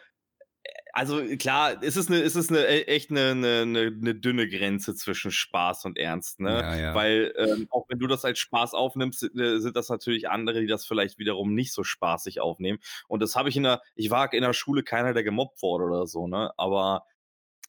also 0.92 1.22
klar, 1.38 1.82
es 1.82 1.96
ist 1.96 2.08
eine, 2.08 2.20
es 2.20 2.36
ist 2.36 2.50
eine 2.50 2.60
e, 2.60 2.82
echt 2.84 3.10
eine, 3.10 3.30
eine, 3.30 3.60
eine 3.60 4.14
dünne 4.14 4.48
Grenze 4.48 4.94
zwischen 4.94 5.30
Spaß 5.30 5.84
und 5.84 5.98
Ernst, 5.98 6.40
ne? 6.40 6.50
Ja, 6.50 6.76
ja. 6.76 6.94
Weil 6.94 7.32
ähm, 7.36 7.66
auch 7.70 7.86
wenn 7.88 7.98
du 7.98 8.06
das 8.06 8.24
als 8.24 8.38
Spaß 8.38 8.74
aufnimmst, 8.74 9.22
äh, 9.22 9.58
sind 9.58 9.76
das 9.76 9.88
natürlich 9.88 10.28
andere, 10.28 10.60
die 10.60 10.66
das 10.66 10.86
vielleicht 10.86 11.18
wiederum 11.18 11.54
nicht 11.54 11.72
so 11.72 11.84
spaßig 11.84 12.40
aufnehmen. 12.40 12.78
Und 13.08 13.22
das 13.22 13.36
habe 13.36 13.48
ich 13.48 13.56
in 13.56 13.64
der, 13.64 13.82
ich 13.94 14.10
war 14.10 14.32
in 14.32 14.42
der 14.42 14.52
Schule 14.52 14.82
keiner, 14.82 15.12
der 15.12 15.24
gemobbt 15.24 15.62
wurde 15.62 15.84
oder 15.84 16.06
so, 16.06 16.26
ne? 16.26 16.52
Aber 16.56 17.04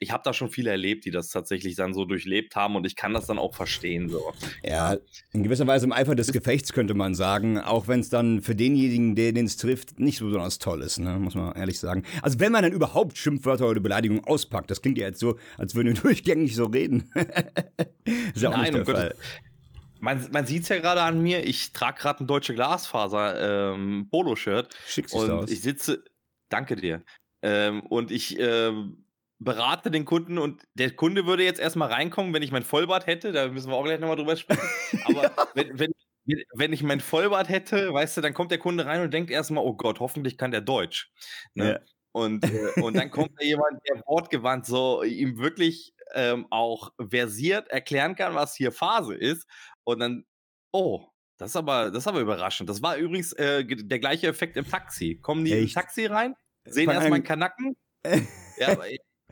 ich 0.02 0.12
habe 0.12 0.24
da 0.26 0.34
schon 0.34 0.50
viele 0.50 0.72
erlebt, 0.72 1.06
die 1.06 1.12
das 1.12 1.30
tatsächlich 1.30 1.76
dann 1.76 1.94
so 1.94 2.06
durchlebt 2.06 2.56
haben 2.56 2.76
und 2.76 2.88
ich 2.88 2.96
kann 2.96 3.14
das 3.14 3.28
dann 3.28 3.38
auch 3.38 3.54
verstehen. 3.54 4.10
So. 4.10 4.34
Ja, 4.64 4.98
in 5.32 5.44
gewisser 5.44 5.68
Weise 5.68 5.86
im 5.86 5.92
Eifer 5.92 6.16
des 6.16 6.32
Gefechts 6.32 6.74
könnte 6.74 6.96
man 6.96 7.14
sagen, 7.14 7.60
auch 7.60 7.88
wenn 7.88 8.00
es 8.00 8.10
dann 8.10 8.42
für 8.42 8.56
denjenigen, 8.56 9.14
den 9.14 9.46
es 9.46 9.58
trifft, 9.58 10.00
nicht 10.00 10.18
so 10.18 10.26
besonders 10.26 10.58
toll 10.58 10.82
ist, 10.82 10.98
ne? 10.98 11.20
muss 11.20 11.36
man 11.36 11.56
ehrlich 11.56 11.80
sagen. 11.80 12.04
Also 12.24 12.40
wenn 12.40 12.52
man 12.52 12.64
dann 12.64 12.74
überhaupt 12.74 13.16
Schimpfwörter 13.16 13.70
oder 13.70 13.80
Beleidigungen 13.80 14.26
auspackt, 14.26 14.72
das 14.72 14.82
klingt 14.82 14.98
ja 14.98 15.06
jetzt 15.06 15.20
so, 15.20 15.38
als 15.60 15.76
würden 15.76 15.94
wir 15.96 16.02
durchgängig 16.02 16.56
so 16.56 16.66
reden. 16.66 17.12
ist 18.34 18.42
ja 18.42 18.50
auch 18.50 18.58
Nein, 18.58 18.74
nicht 18.74 18.88
der 18.88 18.96
Fall. 18.96 19.16
Man, 20.00 20.28
man 20.32 20.48
sieht 20.48 20.64
es 20.64 20.70
ja 20.70 20.80
gerade 20.80 21.04
an 21.04 21.22
mir, 21.22 21.46
ich 21.46 21.74
trage 21.74 22.02
gerade 22.02 22.24
ein 22.24 22.28
deutsche 22.28 22.56
Glasfaser 22.56 23.74
ähm, 23.76 24.08
Polo-Shirt. 24.10 24.76
Schickst 24.88 25.14
und 25.14 25.30
aus. 25.30 25.52
ich 25.52 25.62
sitze, 25.62 26.04
danke 26.50 26.76
dir. 26.76 27.04
Ähm, 27.44 27.82
und 27.82 28.10
ich 28.10 28.40
ähm, 28.40 29.06
berate 29.44 29.90
den 29.90 30.06
Kunden 30.06 30.38
und 30.38 30.62
der 30.76 30.92
Kunde 30.92 31.26
würde 31.26 31.44
jetzt 31.44 31.60
erstmal 31.60 31.92
reinkommen, 31.92 32.34
wenn 32.34 32.44
ich 32.44 32.52
mein 32.52 32.64
Vollbart 32.64 33.08
hätte, 33.08 33.32
da 33.32 33.48
müssen 33.48 33.70
wir 33.70 33.76
auch 33.76 33.84
gleich 33.84 34.00
nochmal 34.00 34.16
drüber 34.16 34.36
sprechen. 34.36 34.62
Aber 35.06 35.24
ja. 35.24 35.48
wenn, 35.56 35.78
wenn, 35.78 35.94
wenn 36.54 36.74
ich 36.74 36.84
mein 36.84 37.00
Vollbart 37.00 37.50
hätte, 37.50 37.92
weißt 37.92 38.18
du, 38.18 38.22
dann 38.22 38.36
kommt 38.36 38.52
der 38.52 38.60
Kunde 38.60 38.86
rein 38.86 39.02
und 39.02 39.14
denkt 39.14 39.32
erstmal, 39.32 39.66
oh 39.66 39.74
Gott, 39.74 40.00
hoffentlich 40.00 40.38
kann 40.38 40.52
der 40.52 40.62
Deutsch. 40.62 41.12
Ne? 41.56 41.72
Ja. 41.72 41.80
Und, 42.12 42.46
äh, 42.46 42.82
und 42.82 42.96
dann 42.96 43.10
kommt 43.10 43.32
da 43.40 43.44
jemand, 43.44 43.80
der 43.88 44.02
wortgewandt 44.06 44.68
so 44.68 45.02
ihm 45.02 45.40
wirklich 45.40 45.96
ähm, 46.14 46.46
auch 46.52 46.92
versiert 47.10 47.70
erklären 47.70 48.16
kann, 48.16 48.36
was 48.36 48.56
hier 48.56 48.72
Phase 48.72 49.16
ist. 49.16 49.48
Und 49.84 50.00
dann, 50.00 50.26
oh, 50.72 51.08
das 51.38 51.52
ist 51.52 51.56
aber, 51.56 51.90
das 51.90 52.04
ist 52.04 52.08
aber 52.08 52.20
überraschend. 52.20 52.70
Das 52.70 52.84
war 52.84 52.98
übrigens 52.98 53.34
äh, 53.34 53.66
der 53.66 54.00
gleiche 54.00 54.28
Effekt 54.28 54.56
im 54.56 54.68
Taxi. 54.68 55.20
Kommen 55.20 55.46
die 55.46 55.54
Echt? 55.54 55.76
im 55.76 55.82
Taxi 55.82 56.06
rein, 56.06 56.36
sehen 56.66 56.92
erstmal 56.92 57.16
einen 57.16 57.24
Kanacken. 57.24 57.76
ja, 58.58 58.68
aber 58.68 58.86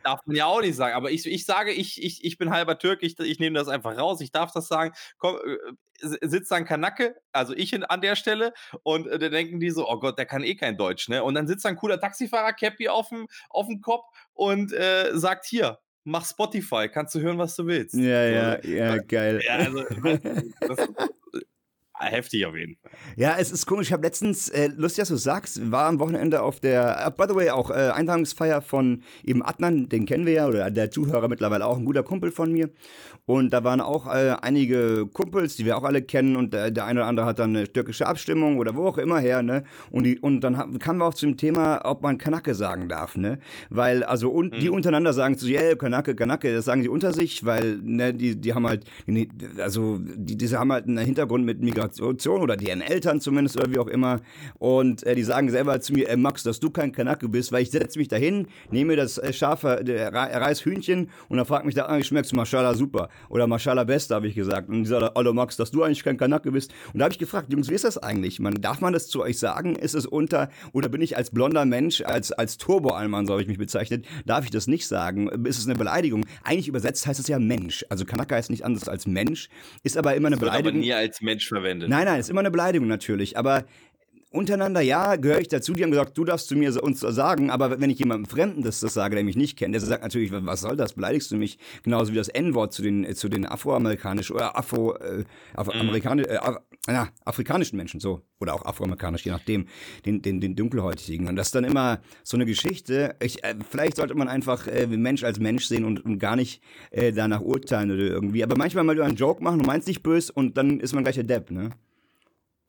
Darf 0.03 0.21
man 0.25 0.35
ja 0.35 0.45
auch 0.45 0.61
nicht 0.61 0.75
sagen. 0.75 0.95
Aber 0.95 1.11
ich, 1.11 1.25
ich 1.25 1.45
sage, 1.45 1.71
ich, 1.71 2.01
ich, 2.03 2.23
ich 2.23 2.37
bin 2.37 2.51
halber 2.51 2.77
Türk, 2.77 3.03
ich, 3.03 3.19
ich 3.19 3.39
nehme 3.39 3.57
das 3.57 3.67
einfach 3.67 3.97
raus. 3.97 4.21
Ich 4.21 4.31
darf 4.31 4.51
das 4.51 4.67
sagen. 4.67 4.93
Komm, 5.17 5.35
äh, 5.35 5.57
sitzt 6.01 6.51
dann 6.51 6.65
Kanacke, 6.65 7.15
also 7.31 7.53
ich 7.53 7.73
in, 7.73 7.83
an 7.83 8.01
der 8.01 8.15
Stelle, 8.15 8.53
und 8.83 9.07
äh, 9.07 9.19
dann 9.19 9.31
denken 9.31 9.59
die 9.59 9.69
so, 9.69 9.89
oh 9.89 9.99
Gott, 9.99 10.17
der 10.17 10.25
kann 10.25 10.43
eh 10.43 10.55
kein 10.55 10.77
Deutsch, 10.77 11.09
ne? 11.09 11.23
Und 11.23 11.33
dann 11.35 11.47
sitzt 11.47 11.65
dann 11.65 11.73
ein 11.73 11.77
cooler 11.77 11.99
Taxifahrer, 11.99 12.53
Cappy 12.53 12.87
auf 12.87 13.09
dem, 13.09 13.27
auf 13.49 13.67
dem 13.67 13.81
Kopf 13.81 14.05
und 14.33 14.71
äh, 14.73 15.11
sagt 15.13 15.45
hier, 15.45 15.79
mach 16.03 16.25
Spotify, 16.25 16.89
kannst 16.89 17.15
du 17.15 17.19
hören, 17.19 17.37
was 17.37 17.55
du 17.55 17.67
willst. 17.67 17.95
Ja, 17.95 18.25
ja, 18.25 18.63
ja, 18.63 18.97
geil. 18.97 19.41
Ja, 19.45 19.55
also, 19.55 19.83
das, 20.61 20.87
heftig 21.99 22.45
auf 22.45 22.55
jeden 22.55 22.75
Fall. 22.81 22.91
Ja, 23.15 23.35
es 23.37 23.51
ist 23.51 23.65
komisch. 23.65 23.87
Ich 23.87 23.93
habe 23.93 24.03
letztens, 24.03 24.49
äh, 24.49 24.69
lustig, 24.75 25.01
dass 25.01 25.09
du 25.09 25.17
sagst, 25.17 25.71
war 25.71 25.87
am 25.87 25.99
Wochenende 25.99 26.41
auf 26.41 26.59
der, 26.59 27.05
uh, 27.05 27.11
by 27.11 27.25
the 27.29 27.35
way, 27.35 27.49
auch 27.49 27.69
äh, 27.69 27.89
Einweihungsfeier 27.93 28.61
von 28.61 29.03
eben 29.23 29.43
Adnan, 29.43 29.89
den 29.89 30.05
kennen 30.05 30.25
wir 30.25 30.33
ja, 30.33 30.47
oder 30.47 30.71
der 30.71 30.91
Zuhörer 30.91 31.27
mittlerweile 31.27 31.65
auch, 31.65 31.77
ein 31.77 31.85
guter 31.85 32.03
Kumpel 32.03 32.31
von 32.31 32.51
mir. 32.51 32.69
Und 33.25 33.51
da 33.53 33.63
waren 33.63 33.81
auch 33.81 34.07
äh, 34.07 34.35
einige 34.41 35.05
Kumpels, 35.13 35.55
die 35.55 35.65
wir 35.65 35.77
auch 35.77 35.83
alle 35.83 36.01
kennen, 36.01 36.35
und 36.35 36.53
der, 36.53 36.71
der 36.71 36.85
eine 36.85 37.01
oder 37.01 37.07
andere 37.07 37.25
hat 37.27 37.39
dann 37.39 37.55
eine 37.55 37.67
türkische 37.67 38.07
Abstimmung 38.07 38.57
oder 38.57 38.75
wo 38.75 38.87
auch 38.87 38.97
immer 38.97 39.19
her, 39.19 39.43
ne? 39.43 39.65
Und, 39.91 40.05
die, 40.05 40.17
und 40.17 40.41
dann 40.41 40.79
kamen 40.79 40.99
wir 40.99 41.05
auch 41.05 41.13
zum 41.13 41.37
Thema, 41.37 41.81
ob 41.83 42.01
man 42.01 42.17
Kanake 42.17 42.55
sagen 42.55 42.89
darf, 42.89 43.17
ne? 43.17 43.39
Weil, 43.69 44.03
also, 44.03 44.31
und 44.31 44.53
mhm. 44.53 44.59
die 44.59 44.69
untereinander 44.69 45.13
sagen 45.13 45.37
so, 45.37 45.47
ja, 45.47 45.61
yeah, 45.61 45.75
Kanake, 45.75 46.15
Kanake, 46.15 46.53
das 46.53 46.65
sagen 46.65 46.81
sie 46.81 46.89
unter 46.89 47.13
sich, 47.13 47.45
weil, 47.45 47.77
ne, 47.83 48.13
die, 48.13 48.35
die 48.39 48.53
haben 48.53 48.65
halt, 48.65 48.85
also, 49.59 49.99
die, 49.99 50.37
diese 50.37 50.57
haben 50.57 50.71
halt 50.71 50.87
einen 50.87 50.97
Hintergrund 50.97 51.45
mit 51.45 51.61
Migration 51.61 51.88
Generation 51.97 52.41
oder 52.41 52.57
deren 52.57 52.81
Eltern 52.81 53.19
zumindest 53.21 53.57
oder 53.57 53.71
wie 53.71 53.79
auch 53.79 53.87
immer. 53.87 54.21
Und 54.57 55.03
äh, 55.03 55.15
die 55.15 55.23
sagen 55.23 55.49
selber 55.49 55.79
zu 55.81 55.93
mir, 55.93 56.09
äh, 56.09 56.17
Max, 56.17 56.43
dass 56.43 56.59
du 56.59 56.69
kein 56.69 56.91
Kanake 56.91 57.29
bist, 57.29 57.51
weil 57.51 57.63
ich 57.63 57.71
setze 57.71 57.99
mich 57.99 58.07
dahin, 58.07 58.47
nehme 58.71 58.95
das 58.95 59.17
äh, 59.17 59.33
scharfe 59.33 59.85
äh, 59.87 60.07
Reishühnchen 60.07 61.09
und 61.27 61.37
dann 61.37 61.45
fragt 61.45 61.65
mich 61.65 61.75
da, 61.75 61.85
ah, 61.85 62.01
schmeckst 62.01 62.31
du 62.31 62.35
Mashallah 62.35 62.73
super 62.73 63.09
oder 63.29 63.47
Mashallah 63.47 63.83
best, 63.83 64.11
habe 64.11 64.27
ich 64.27 64.35
gesagt. 64.35 64.69
Und 64.69 64.83
die 64.83 64.89
sagt, 64.89 65.13
hallo 65.15 65.33
Max, 65.33 65.57
dass 65.57 65.71
du 65.71 65.83
eigentlich 65.83 66.03
kein 66.03 66.17
Kanake 66.17 66.51
bist. 66.51 66.73
Und 66.93 66.99
da 66.99 67.05
habe 67.05 67.13
ich 67.13 67.19
gefragt, 67.19 67.51
Jungs, 67.51 67.69
wie 67.69 67.73
ist 67.73 67.83
das 67.83 67.97
eigentlich? 67.97 68.39
Man, 68.39 68.55
darf 68.55 68.81
man 68.81 68.93
das 68.93 69.07
zu 69.07 69.21
euch 69.21 69.39
sagen? 69.39 69.75
Ist 69.75 69.95
es 69.95 70.05
unter, 70.05 70.49
oder 70.73 70.89
bin 70.89 71.01
ich 71.01 71.17
als 71.17 71.31
blonder 71.31 71.65
Mensch, 71.65 72.01
als, 72.01 72.31
als 72.31 72.57
Turbo-Allmann, 72.57 73.25
so 73.25 73.33
habe 73.33 73.41
ich 73.41 73.47
mich 73.47 73.57
bezeichnet, 73.57 74.05
darf 74.25 74.45
ich 74.45 74.51
das 74.51 74.67
nicht 74.67 74.87
sagen? 74.87 75.27
Ist 75.45 75.57
es 75.57 75.65
eine 75.65 75.75
Beleidigung? 75.75 76.25
Eigentlich 76.43 76.67
übersetzt 76.67 77.05
heißt 77.07 77.19
es 77.19 77.27
ja 77.27 77.39
Mensch. 77.39 77.85
Also 77.89 78.05
Kanaka 78.05 78.35
heißt 78.35 78.49
nicht 78.49 78.65
anders 78.65 78.87
als 78.87 79.07
Mensch, 79.07 79.49
ist 79.83 79.97
aber 79.97 80.15
immer 80.15 80.27
eine 80.27 80.35
das 80.35 80.41
Beleidigung. 80.41 80.71
aber 80.71 80.79
nie 80.79 80.93
als 80.93 81.21
Mensch 81.21 81.47
verwendet 81.47 81.78
Nein, 81.87 82.05
nein, 82.05 82.19
ist 82.19 82.29
immer 82.29 82.41
eine 82.41 82.51
Beleidigung 82.51 82.87
natürlich. 82.87 83.37
Aber 83.37 83.65
untereinander, 84.31 84.81
ja, 84.81 85.15
gehöre 85.15 85.39
ich 85.39 85.47
dazu. 85.47 85.73
Die 85.73 85.83
haben 85.83 85.91
gesagt, 85.91 86.17
du 86.17 86.23
darfst 86.23 86.47
zu 86.47 86.55
mir 86.55 86.83
uns 86.83 86.99
sagen, 86.99 87.49
aber 87.49 87.81
wenn 87.81 87.89
ich 87.89 87.99
jemandem 87.99 88.29
Fremden 88.29 88.61
das, 88.61 88.79
das 88.79 88.93
sage, 88.93 89.15
der 89.15 89.23
mich 89.23 89.35
nicht 89.35 89.57
kennt, 89.57 89.73
der 89.73 89.81
sagt 89.81 90.03
natürlich, 90.03 90.31
was 90.31 90.61
soll 90.61 90.75
das? 90.75 90.93
Beleidigst 90.93 91.31
du 91.31 91.35
mich? 91.35 91.57
Genauso 91.83 92.11
wie 92.11 92.17
das 92.17 92.27
N-Wort 92.29 92.73
zu 92.73 92.81
den, 92.81 93.15
zu 93.15 93.29
den 93.29 93.45
afroamerikanischen 93.45 94.35
oder 94.35 94.57
afro, 94.57 94.95
äh, 94.97 95.23
afroamerikanisch, 95.55 96.27
äh, 96.27 96.39
äh, 96.87 97.05
afrikanischen 97.25 97.77
Menschen, 97.77 97.99
so. 97.99 98.21
Oder 98.39 98.53
auch 98.53 98.65
afroamerikanisch, 98.65 99.25
je 99.25 99.31
nachdem, 99.31 99.65
den, 100.05 100.21
den, 100.21 100.39
den 100.39 100.55
dunkelhäutigen. 100.55 101.27
Und 101.27 101.35
das 101.35 101.47
ist 101.47 101.55
dann 101.55 101.63
immer 101.63 101.99
so 102.23 102.37
eine 102.37 102.45
Geschichte. 102.45 103.15
Ich, 103.21 103.43
äh, 103.43 103.55
vielleicht 103.67 103.97
sollte 103.97 104.15
man 104.15 104.29
einfach 104.29 104.67
äh, 104.67 104.87
Mensch 104.87 105.23
als 105.23 105.39
Mensch 105.39 105.65
sehen 105.65 105.83
und, 105.85 106.05
und 106.05 106.19
gar 106.19 106.35
nicht 106.35 106.61
äh, 106.91 107.11
danach 107.11 107.41
urteilen 107.41 107.91
oder 107.91 108.03
irgendwie. 108.03 108.43
Aber 108.43 108.55
manchmal 108.57 108.83
mal 108.83 109.01
einen 109.01 109.15
Joke 109.15 109.43
machen, 109.43 109.59
du 109.59 109.65
meinst 109.65 109.87
nicht 109.87 110.03
böse 110.03 110.31
und 110.33 110.55
dann 110.55 110.79
ist 110.79 110.93
man 110.93 111.03
gleich 111.03 111.15
der 111.15 111.23
Depp, 111.23 111.51
ne? 111.51 111.71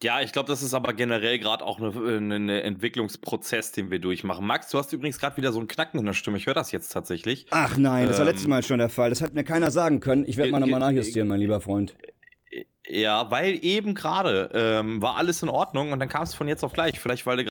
Ja, 0.02 0.22
ich 0.22 0.32
glaube, 0.32 0.48
das 0.48 0.62
ist 0.62 0.72
aber 0.72 0.94
generell 0.94 1.38
gerade 1.38 1.62
auch 1.62 1.78
ein 1.78 2.46
ne, 2.46 2.62
Entwicklungsprozess, 2.62 3.72
den 3.72 3.90
wir 3.90 3.98
durchmachen. 3.98 4.46
Max, 4.46 4.70
du 4.70 4.78
hast 4.78 4.94
übrigens 4.94 5.18
gerade 5.18 5.36
wieder 5.36 5.52
so 5.52 5.58
einen 5.58 5.68
Knacken 5.68 6.00
in 6.00 6.06
der 6.06 6.14
Stimme. 6.14 6.38
Ich 6.38 6.46
höre 6.46 6.54
das 6.54 6.72
jetzt 6.72 6.88
tatsächlich. 6.88 7.46
Ach 7.50 7.76
nein, 7.76 8.08
das 8.08 8.18
war 8.18 8.24
letztes 8.24 8.44
ähm, 8.44 8.50
Mal 8.50 8.62
schon 8.62 8.78
der 8.78 8.88
Fall. 8.88 9.10
Das 9.10 9.20
hat 9.20 9.34
mir 9.34 9.44
keiner 9.44 9.70
sagen 9.70 10.00
können. 10.00 10.24
Ich 10.26 10.38
werde 10.38 10.52
mal 10.52 10.60
nochmal 10.60 10.80
nachjustieren, 10.80 11.28
mein 11.28 11.40
lieber 11.40 11.60
Freund. 11.60 11.94
Ja, 12.88 13.30
weil 13.30 13.62
eben 13.62 13.94
gerade 13.94 14.50
ähm, 14.54 15.02
war 15.02 15.16
alles 15.16 15.42
in 15.42 15.50
Ordnung 15.50 15.92
und 15.92 16.00
dann 16.00 16.08
kam 16.08 16.22
es 16.22 16.34
von 16.34 16.48
jetzt 16.48 16.64
auf 16.64 16.72
gleich. 16.72 16.98
Vielleicht, 16.98 17.26
weil 17.26 17.36
du 17.36 17.49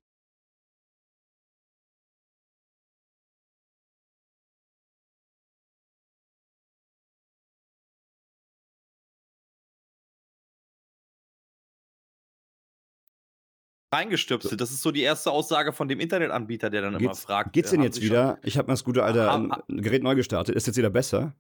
reingestüpselt. 13.91 14.59
Das 14.59 14.71
ist 14.71 14.81
so 14.81 14.91
die 14.91 15.01
erste 15.01 15.31
Aussage 15.31 15.73
von 15.73 15.87
dem 15.87 15.99
Internetanbieter, 15.99 16.69
der 16.69 16.81
dann 16.83 16.93
geht's, 16.93 17.03
immer 17.03 17.15
fragt. 17.15 17.53
Geht's 17.53 17.71
denn 17.71 17.81
jetzt 17.81 18.01
wieder? 18.01 18.37
Ich 18.43 18.57
habe 18.57 18.67
mal 18.67 18.73
das 18.73 18.83
gute 18.83 19.03
alte 19.03 19.29
ah, 19.29 19.47
ah, 19.49 19.63
Gerät 19.67 20.03
neu 20.03 20.15
gestartet. 20.15 20.55
Ist 20.55 20.67
jetzt 20.67 20.77
wieder 20.77 20.89
besser? 20.89 21.33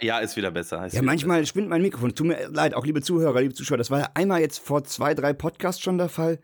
Ja, 0.00 0.18
ist 0.18 0.36
wieder 0.36 0.50
besser. 0.50 0.86
Ist 0.86 0.92
ja, 0.94 1.00
wieder 1.00 1.06
manchmal 1.06 1.40
besser. 1.40 1.48
spinnt 1.48 1.68
mein 1.68 1.82
Mikrofon. 1.82 2.14
Tut 2.14 2.26
mir 2.26 2.48
leid, 2.48 2.74
auch 2.74 2.86
liebe 2.86 3.02
Zuhörer, 3.02 3.40
liebe 3.40 3.54
Zuschauer. 3.54 3.78
Das 3.78 3.90
war 3.90 4.00
ja 4.00 4.08
einmal 4.14 4.40
jetzt 4.40 4.58
vor 4.58 4.84
zwei, 4.84 5.14
drei 5.14 5.32
Podcasts 5.32 5.82
schon 5.82 5.98
der 5.98 6.08
Fall. 6.08 6.38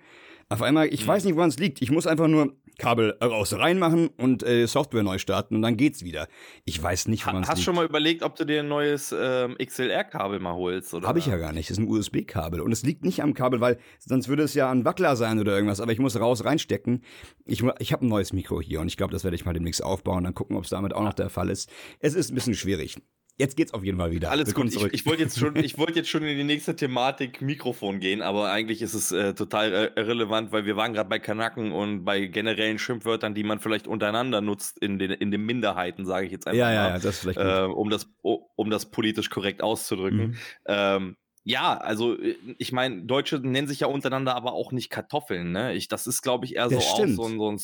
Auf 0.48 0.62
einmal, 0.62 0.88
ich 0.92 1.02
hm. 1.02 1.08
weiß 1.08 1.24
nicht, 1.24 1.36
woran 1.36 1.50
es 1.50 1.58
liegt. 1.58 1.82
Ich 1.82 1.90
muss 1.90 2.06
einfach 2.06 2.28
nur 2.28 2.56
Kabel 2.78 3.16
raus 3.22 3.52
reinmachen 3.52 4.08
und 4.16 4.42
äh, 4.42 4.66
Software 4.66 5.02
neu 5.02 5.18
starten 5.18 5.56
und 5.56 5.62
dann 5.62 5.76
geht's 5.76 6.04
wieder. 6.04 6.28
Ich 6.64 6.82
weiß 6.82 7.08
nicht, 7.08 7.26
es 7.26 7.32
liegt. 7.32 7.48
Hast 7.48 7.58
du 7.58 7.62
schon 7.62 7.74
mal 7.74 7.84
überlegt, 7.84 8.22
ob 8.22 8.36
du 8.36 8.44
dir 8.44 8.60
ein 8.60 8.68
neues 8.68 9.14
ähm, 9.16 9.56
XLR-Kabel 9.58 10.38
mal 10.38 10.54
holst? 10.54 10.94
Oder? 10.94 11.06
Habe 11.06 11.18
ich 11.18 11.26
ja 11.26 11.36
gar 11.36 11.52
nicht. 11.52 11.68
Das 11.68 11.76
ist 11.76 11.84
ein 11.84 11.88
USB-Kabel 11.88 12.60
und 12.60 12.72
es 12.72 12.82
liegt 12.84 13.04
nicht 13.04 13.22
am 13.22 13.34
Kabel, 13.34 13.60
weil 13.60 13.78
sonst 13.98 14.28
würde 14.28 14.44
es 14.44 14.54
ja 14.54 14.70
ein 14.70 14.84
Wackler 14.84 15.16
sein 15.16 15.38
oder 15.40 15.54
irgendwas. 15.54 15.80
Aber 15.80 15.92
ich 15.92 15.98
muss 15.98 16.18
raus 16.18 16.44
reinstecken. 16.44 17.02
Ich, 17.44 17.62
ich 17.80 17.92
habe 17.92 18.06
ein 18.06 18.08
neues 18.08 18.32
Mikro 18.32 18.60
hier 18.60 18.80
und 18.80 18.86
ich 18.86 18.96
glaube, 18.96 19.12
das 19.12 19.24
werde 19.24 19.34
ich 19.34 19.44
mal 19.44 19.52
demnächst 19.52 19.82
aufbauen. 19.82 20.24
Dann 20.24 20.34
gucken, 20.34 20.56
ob 20.56 20.64
es 20.64 20.70
damit 20.70 20.94
auch 20.94 21.02
noch 21.02 21.14
der 21.14 21.30
Fall 21.30 21.50
ist. 21.50 21.68
Es 21.98 22.14
ist 22.14 22.30
ein 22.30 22.34
bisschen 22.36 22.54
schwierig. 22.54 22.96
Jetzt 23.38 23.56
geht's 23.56 23.72
auf 23.72 23.84
jeden 23.84 23.98
Fall 23.98 24.10
wieder. 24.10 24.32
Alles 24.32 24.52
gut. 24.52 24.74
Ich, 24.74 24.82
ich 24.92 25.06
wollte 25.06 25.22
jetzt, 25.22 25.38
schon, 25.38 25.54
wollt 25.76 25.94
jetzt 25.94 26.08
schon 26.08 26.24
in 26.24 26.36
die 26.36 26.44
nächste 26.44 26.74
Thematik 26.74 27.40
Mikrofon 27.40 28.00
gehen, 28.00 28.20
aber 28.20 28.50
eigentlich 28.50 28.82
ist 28.82 28.94
es 28.94 29.12
äh, 29.12 29.32
total 29.32 29.72
äh, 29.72 30.00
irrelevant, 30.00 30.50
weil 30.50 30.66
wir 30.66 30.76
waren 30.76 30.92
gerade 30.92 31.08
bei 31.08 31.20
Kanaken 31.20 31.70
und 31.70 32.04
bei 32.04 32.26
generellen 32.26 32.80
Schimpfwörtern, 32.80 33.34
die 33.34 33.44
man 33.44 33.60
vielleicht 33.60 33.86
untereinander 33.86 34.40
nutzt 34.40 34.78
in 34.80 34.98
den, 34.98 35.12
in 35.12 35.30
den 35.30 35.46
Minderheiten, 35.46 36.04
sage 36.04 36.26
ich 36.26 36.32
jetzt 36.32 36.48
einfach 36.48 36.58
ja, 36.58 36.66
mal. 36.66 36.74
Ja, 36.74 36.88
ja, 36.88 36.98
das 36.98 37.20
vielleicht 37.20 37.38
äh, 37.38 37.62
um, 37.62 37.90
das, 37.90 38.10
um 38.22 38.70
das 38.70 38.90
politisch 38.90 39.30
korrekt 39.30 39.62
auszudrücken. 39.62 40.30
Mhm. 40.30 40.36
Ähm, 40.66 41.16
ja, 41.48 41.78
also 41.78 42.14
äh, 42.18 42.36
ich 42.58 42.72
meine, 42.72 43.02
Deutsche 43.02 43.38
nennen 43.38 43.66
sich 43.66 43.80
ja 43.80 43.86
untereinander 43.86 44.36
aber 44.36 44.52
auch 44.52 44.70
nicht 44.70 44.90
Kartoffeln, 44.90 45.50
ne? 45.50 45.72
Ich, 45.74 45.88
das 45.88 46.06
ist, 46.06 46.20
glaube 46.20 46.44
ich, 46.44 46.56
eher 46.56 46.68
so, 46.68 46.76
auch 46.76 46.96
so, 46.96 47.02
ein, 47.02 47.16
so 47.16 47.50
ein, 47.50 47.58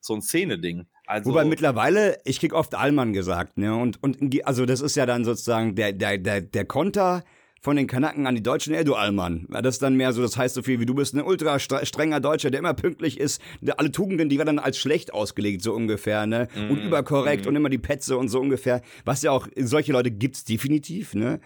so 0.00 0.14
ein 0.14 0.22
Szene-Ding. 0.22 0.86
Also, 1.06 1.30
Wobei 1.30 1.44
mittlerweile, 1.44 2.18
ich 2.24 2.40
krieg 2.40 2.54
oft 2.54 2.74
Allmann 2.74 3.12
gesagt, 3.12 3.58
ne? 3.58 3.76
Und, 3.76 4.02
und 4.02 4.24
also 4.46 4.64
das 4.64 4.80
ist 4.80 4.96
ja 4.96 5.04
dann 5.04 5.26
sozusagen 5.26 5.74
der, 5.74 5.92
der, 5.92 6.16
der, 6.16 6.40
der 6.40 6.64
Konter 6.64 7.22
von 7.60 7.76
den 7.76 7.86
Kanaken 7.86 8.26
an 8.26 8.34
die 8.34 8.42
Deutschen, 8.42 8.74
ey 8.74 8.84
du 8.84 8.94
Allmann. 8.94 9.46
Das 9.48 9.76
ist 9.76 9.82
dann 9.82 9.96
mehr 9.96 10.12
so, 10.12 10.22
das 10.22 10.36
heißt 10.36 10.54
so 10.54 10.62
viel 10.62 10.80
wie 10.80 10.86
du 10.86 10.94
bist 10.94 11.14
ein 11.14 11.22
ultra 11.22 11.58
strenger 11.58 12.20
Deutscher, 12.20 12.50
der 12.50 12.60
immer 12.60 12.74
pünktlich 12.74 13.18
ist. 13.18 13.40
Alle 13.76 13.90
Tugenden, 13.90 14.28
die 14.28 14.38
werden 14.38 14.56
dann 14.56 14.58
als 14.58 14.78
schlecht 14.78 15.12
ausgelegt, 15.12 15.62
so 15.62 15.72
ungefähr, 15.72 16.26
ne? 16.26 16.48
Mm, 16.54 16.70
und 16.70 16.78
überkorrekt 16.78 17.44
mm. 17.44 17.48
und 17.48 17.56
immer 17.56 17.68
die 17.68 17.78
Petze 17.78 18.16
und 18.16 18.28
so 18.28 18.40
ungefähr. 18.40 18.82
Was 19.04 19.22
ja 19.22 19.30
auch, 19.30 19.48
solche 19.56 19.92
Leute 19.92 20.10
gibt's 20.10 20.44
definitiv, 20.44 21.14
ne? 21.14 21.40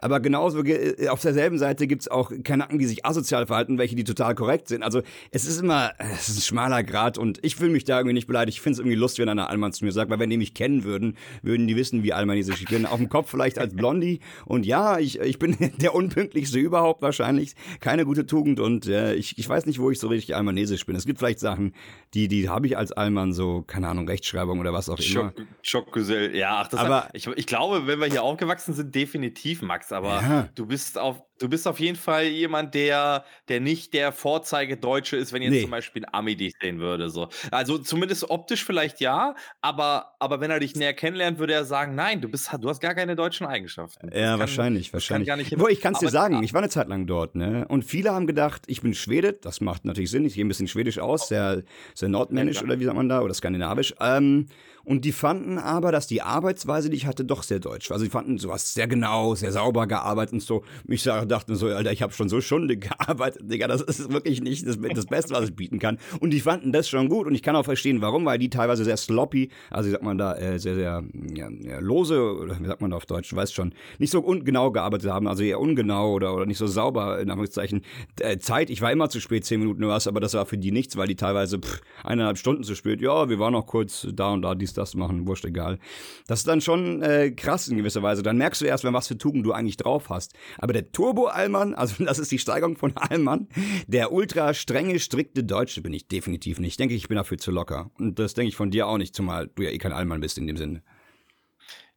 Aber 0.00 0.20
genauso 0.20 0.64
äh, 0.64 1.08
auf 1.08 1.20
derselben 1.20 1.58
Seite 1.58 1.86
gibt's 1.86 2.08
auch 2.08 2.30
Kanaken, 2.44 2.78
die 2.78 2.86
sich 2.86 3.04
asozial 3.04 3.46
verhalten, 3.46 3.78
welche 3.78 3.96
die 3.96 4.04
total 4.04 4.34
korrekt 4.34 4.68
sind. 4.68 4.82
Also 4.82 5.02
es 5.30 5.44
ist 5.44 5.60
immer, 5.60 5.92
es 5.98 6.28
ist 6.28 6.38
ein 6.38 6.42
schmaler 6.42 6.82
Grad 6.84 7.18
und 7.18 7.44
ich 7.44 7.60
will 7.60 7.70
mich 7.70 7.84
da 7.84 7.98
irgendwie 7.98 8.14
nicht 8.14 8.26
beleidigt. 8.26 8.56
Ich 8.56 8.62
finde 8.62 8.74
es 8.74 8.78
irgendwie 8.78 8.96
lustig, 8.96 9.22
wenn 9.22 9.28
einer 9.28 9.50
Allmann 9.50 9.72
zu 9.72 9.84
mir 9.84 9.92
sagt, 9.92 10.10
weil 10.10 10.18
wenn 10.18 10.30
die 10.30 10.36
mich 10.36 10.54
kennen 10.54 10.84
würden, 10.84 11.16
würden 11.42 11.66
die 11.66 11.76
wissen, 11.76 12.02
wie 12.02 12.12
allmannisisch 12.12 12.62
ich 12.62 12.68
bin. 12.68 12.86
Auf 12.86 12.98
dem 12.98 13.08
Kopf 13.08 13.30
vielleicht 13.30 13.58
als 13.58 13.74
Blondie 13.74 14.20
und 14.46 14.66
ja, 14.66 14.98
ich, 14.98 15.18
ich 15.20 15.38
bin 15.38 15.56
der 15.78 15.94
unpünktlichste 15.94 16.58
überhaupt 16.58 17.02
wahrscheinlich. 17.02 17.54
Keine 17.80 18.04
gute 18.04 18.26
Tugend 18.26 18.60
und 18.60 18.86
äh, 18.86 19.14
ich, 19.14 19.38
ich 19.38 19.48
weiß 19.48 19.66
nicht, 19.66 19.78
wo 19.78 19.90
ich 19.90 19.98
so 19.98 20.08
richtig 20.08 20.36
almanesisch 20.36 20.86
bin. 20.86 20.96
Es 20.96 21.06
gibt 21.06 21.18
vielleicht 21.18 21.40
Sachen, 21.40 21.74
die, 22.14 22.28
die 22.28 22.48
habe 22.48 22.66
ich 22.66 22.76
als 22.76 22.92
Allmann 22.92 23.32
so, 23.32 23.62
keine 23.62 23.88
Ahnung, 23.88 24.08
Rechtschreibung 24.08 24.58
oder 24.60 24.72
was 24.72 24.88
auch 24.88 24.98
immer. 24.98 25.32
Schockgesell, 25.62 26.36
ja, 26.36 26.60
ach, 26.62 26.68
das 26.68 26.80
aber 26.80 27.04
hat, 27.04 27.10
ich, 27.14 27.26
ich 27.26 27.46
glaube, 27.46 27.86
wenn 27.86 28.00
wir 28.00 28.06
hier 28.06 28.22
aufgewachsen 28.22 28.74
sind, 28.74 28.94
definitiv, 28.94 29.62
Max, 29.62 29.92
aber 29.92 30.20
ja. 30.22 30.48
du 30.54 30.66
bist 30.66 30.98
auf 30.98 31.22
Du 31.38 31.48
bist 31.48 31.66
auf 31.66 31.80
jeden 31.80 31.96
Fall 31.96 32.24
jemand, 32.24 32.74
der, 32.74 33.24
der 33.48 33.60
nicht 33.60 33.94
der 33.94 34.12
Vorzeigedeutsche 34.12 35.16
ist, 35.16 35.32
wenn 35.32 35.42
jetzt 35.42 35.52
nee. 35.52 35.62
zum 35.62 35.70
Beispiel 35.70 36.04
ein 36.04 36.14
Ami 36.14 36.36
dich 36.36 36.54
sehen 36.60 36.78
würde. 36.80 37.10
So. 37.10 37.28
Also 37.50 37.78
zumindest 37.78 38.28
optisch 38.30 38.64
vielleicht 38.64 39.00
ja, 39.00 39.34
aber, 39.60 40.14
aber 40.18 40.40
wenn 40.40 40.50
er 40.50 40.60
dich 40.60 40.74
näher 40.74 40.94
kennenlernt, 40.94 41.38
würde 41.38 41.52
er 41.52 41.64
sagen, 41.64 41.94
nein, 41.94 42.20
du 42.20 42.28
bist, 42.28 42.50
du 42.60 42.68
hast 42.68 42.80
gar 42.80 42.94
keine 42.94 43.16
deutschen 43.16 43.46
Eigenschaften. 43.46 44.10
Ja, 44.12 44.32
kann, 44.32 44.40
wahrscheinlich, 44.40 44.92
wahrscheinlich. 44.92 45.28
Kann 45.28 45.60
Wo, 45.60 45.68
ich 45.68 45.80
kann 45.80 45.94
es 45.94 46.00
dir 46.00 46.10
sagen, 46.10 46.42
ich 46.42 46.52
war 46.52 46.60
eine 46.60 46.70
Zeit 46.70 46.88
lang 46.88 47.06
dort, 47.06 47.34
ne? 47.34 47.66
Und 47.68 47.84
viele 47.84 48.12
haben 48.12 48.26
gedacht, 48.26 48.62
ich 48.66 48.82
bin 48.82 48.94
Schwede, 48.94 49.32
das 49.32 49.60
macht 49.60 49.84
natürlich 49.84 50.10
Sinn, 50.10 50.24
ich 50.24 50.34
gehe 50.34 50.44
ein 50.44 50.48
bisschen 50.48 50.68
schwedisch 50.68 50.98
aus, 50.98 51.28
sehr, 51.28 51.62
sehr 51.94 52.08
nordmännisch 52.08 52.56
ja, 52.56 52.62
oder 52.64 52.80
wie 52.80 52.84
sagt 52.84 52.96
man 52.96 53.08
da, 53.08 53.20
oder 53.20 53.34
skandinavisch. 53.34 53.94
Ähm, 54.00 54.46
und 54.88 55.04
die 55.04 55.12
fanden 55.12 55.58
aber, 55.58 55.92
dass 55.92 56.06
die 56.06 56.22
Arbeitsweise, 56.22 56.88
die 56.88 56.96
ich 56.96 57.04
hatte, 57.04 57.22
doch 57.22 57.42
sehr 57.42 57.60
deutsch 57.60 57.90
war. 57.90 57.96
Also 57.96 58.06
die 58.06 58.10
fanden, 58.10 58.40
hast 58.50 58.72
sehr 58.72 58.88
genau, 58.88 59.34
sehr 59.34 59.52
sauber 59.52 59.86
gearbeitet 59.86 60.32
und 60.32 60.40
so. 60.40 60.64
Ich 60.86 61.02
dachte 61.02 61.56
so, 61.56 61.66
Alter, 61.66 61.92
ich 61.92 62.00
habe 62.00 62.14
schon 62.14 62.30
so 62.30 62.40
Stunden 62.40 62.80
gearbeitet, 62.80 63.42
Digga, 63.44 63.68
das 63.68 63.82
ist 63.82 64.10
wirklich 64.10 64.40
nicht 64.40 64.66
das, 64.66 64.78
das 64.80 65.04
Beste, 65.04 65.34
was 65.34 65.44
ich 65.44 65.54
bieten 65.54 65.78
kann. 65.78 65.98
Und 66.20 66.30
die 66.30 66.40
fanden 66.40 66.72
das 66.72 66.88
schon 66.88 67.10
gut 67.10 67.26
und 67.26 67.34
ich 67.34 67.42
kann 67.42 67.54
auch 67.54 67.66
verstehen, 67.66 68.00
warum, 68.00 68.24
weil 68.24 68.38
die 68.38 68.48
teilweise 68.48 68.82
sehr 68.82 68.96
sloppy, 68.96 69.50
also 69.68 69.88
wie 69.88 69.92
sagt 69.92 70.04
man 70.04 70.16
da, 70.16 70.34
äh, 70.36 70.58
sehr, 70.58 70.74
sehr 70.74 71.04
ja, 71.34 71.50
ja, 71.50 71.80
lose, 71.80 72.22
oder 72.22 72.58
wie 72.58 72.66
sagt 72.66 72.80
man 72.80 72.90
da 72.90 72.96
auf 72.96 73.04
Deutsch, 73.04 73.28
du 73.28 73.36
weißt 73.36 73.54
schon, 73.54 73.74
nicht 73.98 74.10
so 74.10 74.20
ungenau 74.20 74.70
gearbeitet 74.72 75.10
haben, 75.10 75.28
also 75.28 75.42
eher 75.42 75.60
ungenau 75.60 76.14
oder, 76.14 76.34
oder 76.34 76.46
nicht 76.46 76.56
so 76.56 76.66
sauber, 76.66 77.20
in 77.20 77.28
Anführungszeichen. 77.28 77.82
Äh, 78.20 78.38
Zeit, 78.38 78.70
ich 78.70 78.80
war 78.80 78.90
immer 78.90 79.10
zu 79.10 79.20
spät, 79.20 79.44
zehn 79.44 79.60
Minuten 79.60 79.84
oder 79.84 79.92
was, 79.92 80.06
aber 80.06 80.20
das 80.20 80.32
war 80.32 80.46
für 80.46 80.56
die 80.56 80.72
nichts, 80.72 80.96
weil 80.96 81.08
die 81.08 81.16
teilweise 81.16 81.58
pff, 81.58 81.82
eineinhalb 82.04 82.38
Stunden 82.38 82.62
zu 82.64 82.74
spät, 82.74 83.02
ja, 83.02 83.28
wir 83.28 83.38
waren 83.38 83.52
noch 83.52 83.66
kurz 83.66 84.08
da 84.14 84.32
und 84.32 84.40
da, 84.40 84.54
dies, 84.54 84.77
das 84.78 84.94
machen, 84.94 85.26
wurscht 85.26 85.44
egal. 85.44 85.78
Das 86.26 86.40
ist 86.40 86.48
dann 86.48 86.60
schon 86.60 87.02
äh, 87.02 87.30
krass 87.30 87.68
in 87.68 87.76
gewisser 87.76 88.02
Weise. 88.02 88.22
Dann 88.22 88.38
merkst 88.38 88.60
du 88.60 88.64
erst, 88.64 88.84
wenn 88.84 88.94
was 88.94 89.08
für 89.08 89.18
Tugend 89.18 89.44
du 89.44 89.52
eigentlich 89.52 89.76
drauf 89.76 90.08
hast. 90.08 90.34
Aber 90.58 90.72
der 90.72 90.90
Turbo-Allmann, 90.92 91.74
also 91.74 92.04
das 92.04 92.18
ist 92.18 92.32
die 92.32 92.38
Steigerung 92.38 92.76
von 92.76 92.96
Allmann, 92.96 93.48
der 93.86 94.12
ultra 94.12 94.54
strenge, 94.54 94.98
strikte 94.98 95.44
Deutsche 95.44 95.82
bin 95.82 95.92
ich 95.92 96.08
definitiv 96.08 96.58
nicht. 96.58 96.70
Ich 96.70 96.76
denke, 96.76 96.94
ich 96.94 97.08
bin 97.08 97.16
dafür 97.16 97.38
zu 97.38 97.50
locker. 97.50 97.90
Und 97.98 98.18
das 98.18 98.34
denke 98.34 98.48
ich 98.48 98.56
von 98.56 98.70
dir 98.70 98.86
auch 98.86 98.98
nicht, 98.98 99.14
zumal 99.14 99.48
du 99.54 99.62
ja 99.62 99.70
eh 99.70 99.78
kein 99.78 99.92
Allmann 99.92 100.20
bist 100.20 100.38
in 100.38 100.46
dem 100.46 100.56
Sinne. 100.56 100.82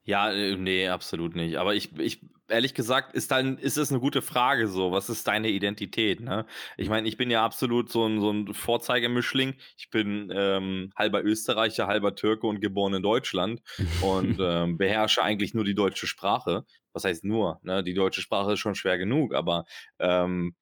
Ja, 0.04 0.32
äh, 0.32 0.58
nee, 0.58 0.88
absolut 0.88 1.36
nicht. 1.36 1.58
Aber 1.58 1.76
ich, 1.76 1.98
ich 2.00 2.22
ehrlich 2.52 2.74
gesagt, 2.74 3.14
ist 3.14 3.32
dann, 3.32 3.58
ist 3.58 3.78
es 3.78 3.90
eine 3.92 4.00
gute 4.00 4.22
Frage 4.22 4.68
so. 4.68 4.92
Was 4.92 5.10
ist 5.10 5.28
deine 5.28 5.50
Identität? 5.50 6.20
Ne? 6.20 6.46
Ich 6.78 6.90
meine, 6.90 7.08
ich 7.08 7.18
bin 7.18 7.32
ja 7.32 7.44
absolut 7.44 7.90
so 7.90 8.06
ein, 8.06 8.20
so 8.20 8.32
ein 8.32 8.54
Vorzeigemischling. 8.54 9.56
Ich 9.78 9.90
bin 9.90 10.32
ähm, 10.34 10.92
halber 10.96 11.24
Österreicher, 11.24 11.88
halber 11.88 12.16
Türke 12.16 12.48
und 12.48 12.62
geboren 12.62 12.94
in 12.94 13.04
Deutschland 13.04 13.62
und 14.02 14.38
ähm, 14.42 14.78
beherrsche 14.78 15.24
eigentlich 15.24 15.54
nur 15.54 15.64
die 15.64 15.76
deutsche 15.76 16.08
Sprache. 16.08 16.66
Was 16.94 17.06
heißt 17.06 17.24
nur? 17.24 17.60
Ne? 17.64 17.84
Die 17.84 17.94
deutsche 17.94 18.22
Sprache 18.22 18.54
ist 18.54 18.60
schon 18.60 18.76
schwer 18.76 18.98
genug, 18.98 19.34
aber 19.34 19.66
ähm, 20.00 20.56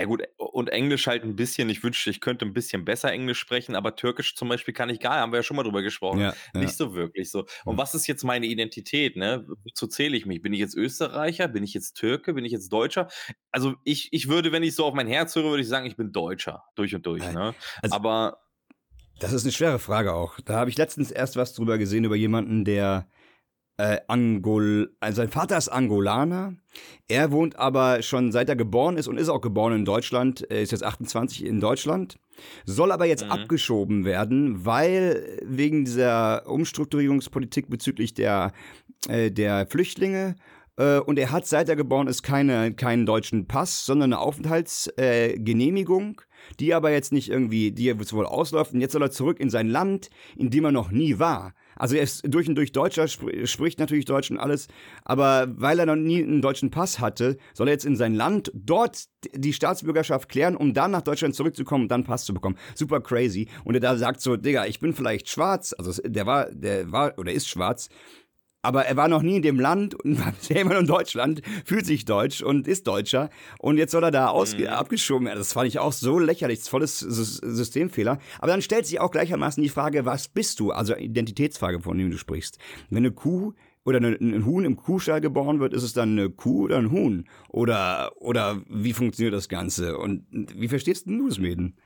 ja 0.00 0.06
gut, 0.06 0.22
und 0.36 0.68
Englisch 0.68 1.06
halt 1.06 1.24
ein 1.24 1.36
bisschen. 1.36 1.68
Ich 1.68 1.82
wünschte, 1.82 2.10
ich 2.10 2.20
könnte 2.20 2.44
ein 2.44 2.52
bisschen 2.52 2.84
besser 2.84 3.12
Englisch 3.12 3.38
sprechen, 3.38 3.74
aber 3.74 3.96
Türkisch 3.96 4.34
zum 4.34 4.48
Beispiel 4.48 4.74
kann 4.74 4.90
ich 4.90 5.00
gar, 5.00 5.16
haben 5.16 5.32
wir 5.32 5.38
ja 5.38 5.42
schon 5.42 5.56
mal 5.56 5.62
drüber 5.62 5.82
gesprochen. 5.82 6.20
Ja, 6.20 6.34
nicht 6.54 6.70
ja. 6.70 6.86
so 6.86 6.94
wirklich 6.94 7.30
so. 7.30 7.46
Und 7.64 7.78
was 7.78 7.94
ist 7.94 8.06
jetzt 8.06 8.24
meine 8.24 8.46
Identität, 8.46 9.16
ne? 9.16 9.46
Wozu 9.64 9.86
zähle 9.86 10.16
ich 10.16 10.26
mich? 10.26 10.42
Bin 10.42 10.52
ich 10.52 10.60
jetzt 10.60 10.76
Österreicher? 10.76 11.48
Bin 11.48 11.62
ich 11.64 11.74
jetzt 11.74 11.94
Türke? 11.94 12.34
Bin 12.34 12.44
ich 12.44 12.52
jetzt 12.52 12.72
Deutscher? 12.72 13.08
Also 13.50 13.74
ich, 13.84 14.08
ich 14.12 14.28
würde, 14.28 14.52
wenn 14.52 14.62
ich 14.62 14.74
so 14.74 14.84
auf 14.84 14.94
mein 14.94 15.08
Herz 15.08 15.34
höre, 15.34 15.44
würde 15.44 15.62
ich 15.62 15.68
sagen, 15.68 15.86
ich 15.86 15.96
bin 15.96 16.12
Deutscher. 16.12 16.64
Durch 16.74 16.94
und 16.94 17.04
durch, 17.06 17.22
ne? 17.32 17.54
Also, 17.82 17.94
aber. 17.94 18.38
Das 19.18 19.32
ist 19.32 19.44
eine 19.44 19.52
schwere 19.52 19.78
Frage 19.78 20.12
auch. 20.12 20.38
Da 20.44 20.54
habe 20.54 20.68
ich 20.68 20.76
letztens 20.76 21.10
erst 21.10 21.36
was 21.36 21.54
drüber 21.54 21.78
gesehen, 21.78 22.04
über 22.04 22.16
jemanden, 22.16 22.64
der 22.64 23.08
äh, 23.78 23.98
Angol, 24.08 24.94
also 25.00 25.16
sein 25.16 25.28
Vater 25.28 25.58
ist 25.58 25.68
Angolaner. 25.68 26.54
Er 27.08 27.30
wohnt 27.30 27.56
aber 27.56 28.02
schon 28.02 28.32
seit 28.32 28.48
er 28.48 28.56
geboren 28.56 28.96
ist 28.96 29.06
und 29.06 29.18
ist 29.18 29.28
auch 29.28 29.40
geboren 29.40 29.74
in 29.74 29.84
Deutschland, 29.84 30.42
er 30.50 30.62
ist 30.62 30.72
jetzt 30.72 30.84
28 30.84 31.44
in 31.44 31.60
Deutschland, 31.60 32.18
soll 32.64 32.92
aber 32.92 33.06
jetzt 33.06 33.24
mhm. 33.24 33.32
abgeschoben 33.32 34.04
werden, 34.04 34.64
weil 34.64 35.40
wegen 35.42 35.84
dieser 35.84 36.46
Umstrukturierungspolitik 36.48 37.68
bezüglich 37.68 38.14
der, 38.14 38.52
äh, 39.08 39.30
der 39.30 39.66
Flüchtlinge 39.66 40.36
äh, 40.36 40.55
und 40.76 41.18
er 41.18 41.32
hat, 41.32 41.46
seit 41.46 41.68
er 41.68 41.76
geboren 41.76 42.06
ist, 42.06 42.22
keine, 42.22 42.74
keinen 42.74 43.06
deutschen 43.06 43.46
Pass, 43.46 43.86
sondern 43.86 44.12
eine 44.12 44.20
Aufenthaltsgenehmigung, 44.20 46.20
äh, 46.20 46.54
die 46.60 46.74
aber 46.74 46.90
jetzt 46.90 47.12
nicht 47.12 47.30
irgendwie, 47.30 47.72
die 47.72 47.84
jetzt 47.84 48.12
wohl 48.12 48.26
ausläuft. 48.26 48.74
Und 48.74 48.80
jetzt 48.80 48.92
soll 48.92 49.02
er 49.02 49.10
zurück 49.10 49.40
in 49.40 49.48
sein 49.48 49.68
Land, 49.68 50.10
in 50.36 50.50
dem 50.50 50.66
er 50.66 50.72
noch 50.72 50.90
nie 50.90 51.18
war. 51.18 51.54
Also 51.76 51.96
er 51.96 52.02
ist 52.02 52.22
durch 52.26 52.48
und 52.48 52.56
durch 52.56 52.72
Deutscher, 52.72 53.06
spricht 53.06 53.78
natürlich 53.78 54.06
Deutsch 54.06 54.30
und 54.30 54.38
alles, 54.38 54.66
aber 55.04 55.46
weil 55.56 55.78
er 55.78 55.86
noch 55.86 55.96
nie 55.96 56.22
einen 56.22 56.40
deutschen 56.40 56.70
Pass 56.70 57.00
hatte, 57.00 57.36
soll 57.52 57.68
er 57.68 57.72
jetzt 57.72 57.84
in 57.84 57.96
sein 57.96 58.14
Land 58.14 58.50
dort 58.54 59.04
die 59.34 59.52
Staatsbürgerschaft 59.52 60.28
klären, 60.28 60.56
um 60.56 60.72
dann 60.72 60.90
nach 60.90 61.02
Deutschland 61.02 61.34
zurückzukommen 61.34 61.84
und 61.84 61.90
dann 61.90 62.04
Pass 62.04 62.24
zu 62.24 62.32
bekommen. 62.32 62.56
Super 62.74 63.00
crazy. 63.00 63.48
Und 63.64 63.74
er 63.74 63.80
da 63.80 63.96
sagt 63.96 64.22
so, 64.22 64.36
Digga, 64.36 64.66
ich 64.66 64.80
bin 64.80 64.94
vielleicht 64.94 65.28
schwarz, 65.28 65.74
also 65.76 66.00
der 66.02 66.26
war, 66.26 66.50
der 66.50 66.90
war 66.92 67.18
oder 67.18 67.32
ist 67.32 67.48
schwarz, 67.48 67.88
aber 68.66 68.84
er 68.84 68.96
war 68.96 69.06
noch 69.06 69.22
nie 69.22 69.36
in 69.36 69.42
dem 69.42 69.60
Land 69.60 69.94
und 69.94 70.18
war 70.18 70.32
bisher 70.38 70.60
immer 70.60 70.78
in 70.78 70.86
Deutschland, 70.86 71.40
fühlt 71.64 71.86
sich 71.86 72.04
deutsch 72.04 72.42
und 72.42 72.66
ist 72.66 72.86
Deutscher. 72.86 73.30
Und 73.58 73.78
jetzt 73.78 73.92
soll 73.92 74.02
er 74.02 74.10
da 74.10 74.32
mhm. 74.32 74.66
abgeschoben 74.66 75.26
werden. 75.26 75.38
Das 75.38 75.52
fand 75.52 75.68
ich 75.68 75.78
auch 75.78 75.92
so 75.92 76.18
lächerlich, 76.18 76.58
das 76.58 76.68
volles 76.68 76.98
Systemfehler. 76.98 78.18
Aber 78.38 78.48
dann 78.48 78.62
stellt 78.62 78.86
sich 78.86 79.00
auch 79.00 79.10
gleichermaßen 79.10 79.62
die 79.62 79.68
Frage, 79.68 80.04
was 80.04 80.28
bist 80.28 80.60
du? 80.60 80.72
Also 80.72 80.96
Identitätsfrage, 80.96 81.80
von 81.80 81.96
dem 81.96 82.10
du 82.10 82.18
sprichst. 82.18 82.58
Wenn 82.90 82.98
eine 82.98 83.12
Kuh 83.12 83.52
oder 83.84 84.00
ein 84.00 84.44
Huhn 84.44 84.64
im 84.64 84.76
Kuhstall 84.76 85.20
geboren 85.20 85.60
wird, 85.60 85.72
ist 85.72 85.84
es 85.84 85.92
dann 85.92 86.18
eine 86.18 86.28
Kuh 86.28 86.64
oder 86.64 86.78
ein 86.78 86.90
Huhn? 86.90 87.28
Oder, 87.48 88.10
oder 88.16 88.60
wie 88.68 88.92
funktioniert 88.92 89.32
das 89.32 89.48
Ganze? 89.48 89.96
Und 89.96 90.26
wie 90.30 90.68
verstehst 90.68 91.06
du 91.06 91.28
das, 91.28 91.38
Mäden? 91.38 91.76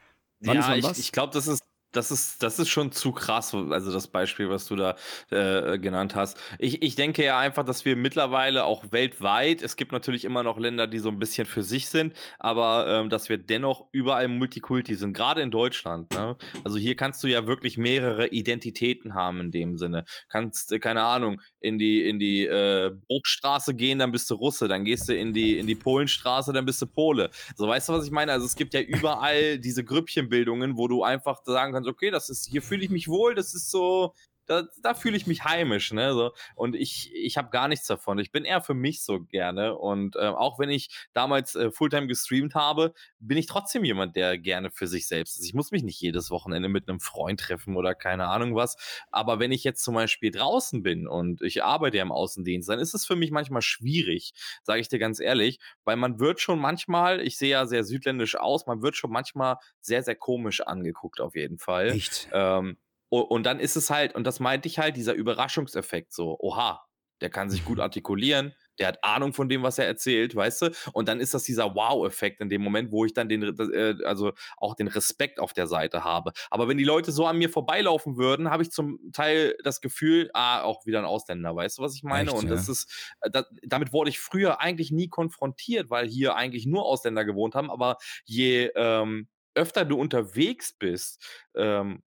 Wann 0.41 0.57
ja, 0.57 0.75
ich, 0.75 0.99
ich 0.99 1.13
glaube, 1.13 1.35
das 1.35 1.47
ist 1.47 1.63
das 1.93 2.11
ist, 2.11 2.43
das 2.43 2.59
ist 2.59 2.69
schon 2.69 2.93
zu 2.93 3.13
krass, 3.13 3.55
also 3.55 3.93
das 3.93 4.07
Beispiel, 4.07 4.49
was 4.49 4.67
du 4.67 4.77
da 4.77 4.97
äh, 5.31 5.79
genannt 5.79 6.15
hast. 6.15 6.39
Ich, 6.59 6.83
ich 6.83 6.95
denke 6.95 7.25
ja 7.25 7.39
einfach, 7.39 7.65
dass 7.65 7.85
wir 7.85 7.97
mittlerweile 7.97 8.65
auch 8.65 8.93
weltweit, 8.93 9.63
es 9.63 9.77
gibt 9.77 9.93
natürlich 9.93 10.25
immer 10.25 10.43
noch 10.43 10.59
Länder, 10.59 10.87
die 10.87 10.99
so 10.99 11.09
ein 11.09 11.19
bisschen 11.19 11.47
für 11.47 11.63
sich 11.63 11.89
sind, 11.89 12.15
aber 12.39 12.87
ähm, 12.89 13.11
dass 13.11 13.29
wir 13.29 13.39
dennoch 13.39 13.87
überall 13.93 14.29
Multikulti 14.29 14.95
sind, 14.95 15.13
gerade 15.13 15.43
in 15.43 15.51
Deutschland. 15.51 16.13
Ne? 16.13 16.37
Also 16.65 16.79
hier 16.79 16.95
kannst 16.95 17.23
du 17.25 17.29
ja 17.29 17.47
wirklich 17.47 17.77
mehrere 17.77 18.29
Identitäten 18.29 19.15
haben 19.15 19.41
in 19.41 19.51
dem 19.51 19.77
Sinne. 19.77 20.05
Kannst, 20.29 20.73
äh, 20.73 20.79
keine 20.79 21.03
Ahnung, 21.03 21.41
in 21.61 21.79
die, 21.79 22.09
in 22.09 22.19
die 22.19 22.47
äh, 22.47 22.93
Bruchstraße 23.09 23.75
gehen, 23.75 23.99
dann 23.99 24.13
bist 24.13 24.31
du 24.31 24.35
Russe, 24.35 24.69
dann 24.69 24.85
gehst 24.85 25.09
du 25.09 25.15
in 25.15 25.33
die, 25.33 25.59
in 25.59 25.67
die 25.67 25.75
Polenstraße, 25.75 26.53
dann 26.53 26.67
bist 26.67 26.81
du 26.83 26.87
Pole. 26.87 27.31
So, 27.57 27.67
weißt 27.67 27.89
du, 27.89 27.93
was 27.95 28.07
ich 28.07 28.13
meine? 28.13 28.33
Also 28.33 28.47
es 28.47 28.55
gibt 28.55 28.75
ja 28.75 28.81
überall 28.81 29.59
diese 29.59 29.85
Grüppchenbildungen, 29.85 30.77
wo 30.77 30.89
du 30.89 31.03
einfach 31.03 31.41
sagen 31.45 31.73
kannst, 31.73 31.80
kannst, 31.81 31.89
okay, 31.89 32.11
das 32.11 32.29
ist, 32.29 32.49
hier 32.49 32.63
fühle 32.63 32.85
ich 32.85 32.91
mich 32.91 33.09
wohl, 33.09 33.35
das 33.35 33.55
ist 33.55 33.71
so, 33.71 34.15
da, 34.51 34.67
da 34.83 34.95
fühle 34.95 35.17
ich 35.17 35.29
mich 35.29 35.45
heimisch, 35.45 35.93
ne? 35.93 36.13
So. 36.13 36.33
Und 36.57 36.75
ich, 36.75 37.15
ich 37.15 37.37
habe 37.37 37.51
gar 37.51 37.69
nichts 37.69 37.87
davon. 37.87 38.19
Ich 38.19 38.33
bin 38.33 38.45
eher 38.45 38.61
für 38.61 38.75
mich 38.75 39.05
so 39.05 39.21
gerne. 39.21 39.77
Und 39.77 40.17
äh, 40.17 40.27
auch 40.27 40.59
wenn 40.59 40.71
ich 40.71 40.89
damals 41.13 41.55
äh, 41.55 41.71
Fulltime 41.71 42.09
gestreamt 42.09 42.57
habe, 42.57 42.93
bin 43.21 43.39
ich 43.39 43.47
trotzdem 43.47 43.85
jemand, 43.85 44.17
der 44.17 44.39
gerne 44.39 44.73
für 44.73 44.89
sich 44.89 45.07
selbst 45.07 45.39
ist. 45.39 45.47
Ich 45.47 45.55
muss 45.55 45.71
mich 45.71 45.85
nicht 45.85 46.01
jedes 46.01 46.33
Wochenende 46.33 46.69
mit 46.69 46.89
einem 46.89 46.99
Freund 46.99 47.39
treffen 47.39 47.77
oder 47.77 47.95
keine 47.95 48.27
Ahnung 48.27 48.57
was. 48.57 48.77
Aber 49.13 49.39
wenn 49.39 49.53
ich 49.53 49.63
jetzt 49.63 49.85
zum 49.85 49.95
Beispiel 49.95 50.33
draußen 50.33 50.83
bin 50.83 51.07
und 51.07 51.43
ich 51.43 51.63
arbeite 51.63 51.99
ja 51.99 52.03
im 52.03 52.11
Außendienst, 52.11 52.69
dann 52.69 52.81
ist 52.81 52.93
es 52.93 53.07
für 53.07 53.15
mich 53.15 53.31
manchmal 53.31 53.63
schwierig, 53.63 54.33
sage 54.65 54.81
ich 54.81 54.89
dir 54.89 54.99
ganz 54.99 55.21
ehrlich, 55.21 55.61
weil 55.85 55.95
man 55.95 56.19
wird 56.19 56.41
schon 56.41 56.59
manchmal, 56.59 57.21
ich 57.21 57.39
sehe 57.39 57.51
ja 57.51 57.67
sehr 57.67 57.85
südländisch 57.85 58.35
aus, 58.35 58.67
man 58.67 58.83
wird 58.83 58.97
schon 58.97 59.13
manchmal 59.13 59.59
sehr, 59.81 60.03
sehr 60.03 60.17
komisch 60.17 60.61
angeguckt 60.61 61.21
auf 61.21 61.37
jeden 61.37 61.59
Fall. 61.59 61.91
Echt? 61.91 62.29
Ähm, 62.33 62.77
und 63.11 63.45
dann 63.45 63.61
ist 63.61 63.77
es 63.77 63.91
halt, 63.91 64.15
und 64.15 64.25
das 64.25 64.41
meinte 64.41 64.69
ich 64.69 64.79
halt, 64.79 64.97
dieser 64.97 65.15
Überraschungseffekt 65.15 66.13
so, 66.13 66.37
oha, 66.39 66.85
der 67.21 67.31
kann 67.31 67.51
sich 67.51 67.65
gut 67.65 67.81
artikulieren, 67.81 68.55
der 68.79 68.89
hat 68.89 69.05
Ahnung 69.05 69.35
von 69.35 69.49
dem, 69.49 69.63
was 69.63 69.79
er 69.79 69.87
erzählt, 69.87 70.35
weißt 70.35 70.63
du? 70.63 70.71
Und 70.93 71.07
dann 71.07 71.21
ist 71.21 71.35
das 71.35 71.45
dieser 71.45 71.75
Wow-Effekt 71.75 72.41
in 72.41 72.49
dem 72.49 72.63
Moment, 72.63 72.91
wo 72.91 73.05
ich 73.05 73.13
dann 73.13 73.29
den, 73.29 73.43
äh, 73.43 73.97
also 74.05 74.33
auch 74.57 74.75
den 74.75 74.89
Respekt 74.89 75.39
auf 75.39 75.53
der 75.53 75.67
Seite 75.67 76.03
habe. 76.03 76.33
Aber 76.51 76.67
wenn 76.67 76.79
die 76.79 76.85
Leute 76.85 77.13
so 77.13 77.27
an 77.27 77.37
mir 77.37 77.51
vorbeilaufen 77.51 78.17
würden, 78.17 78.51
habe 78.51 78.63
ich 78.63 78.71
zum 78.71 78.99
Teil 79.13 79.55
das 79.63 79.83
Gefühl, 79.83 80.31
ah, 80.33 80.63
auch 80.63 80.87
wieder 80.87 80.99
ein 80.99 81.05
Ausländer, 81.05 81.55
weißt 81.55 81.79
du, 81.79 81.83
was 81.83 81.95
ich 81.95 82.03
meine? 82.03 82.31
Echt, 82.31 82.39
und 82.39 82.49
das 82.49 82.67
ja? 82.67 82.73
ist, 82.73 83.15
äh, 83.21 83.31
das, 83.31 83.45
damit 83.63 83.93
wurde 83.93 84.11
ich 84.11 84.19
früher 84.19 84.61
eigentlich 84.61 84.91
nie 84.91 85.09
konfrontiert, 85.09 85.91
weil 85.91 86.09
hier 86.09 86.35
eigentlich 86.37 86.65
nur 86.65 86.87
Ausländer 86.87 87.27
gewohnt 87.27 87.55
haben. 87.55 87.71
Aber 87.71 87.99
je 88.25 88.71
ähm, 88.75 89.29
öfter 89.55 89.85
du 89.85 89.99
unterwegs 89.99 90.73
bist, 90.73 91.23
ähm, 91.55 92.03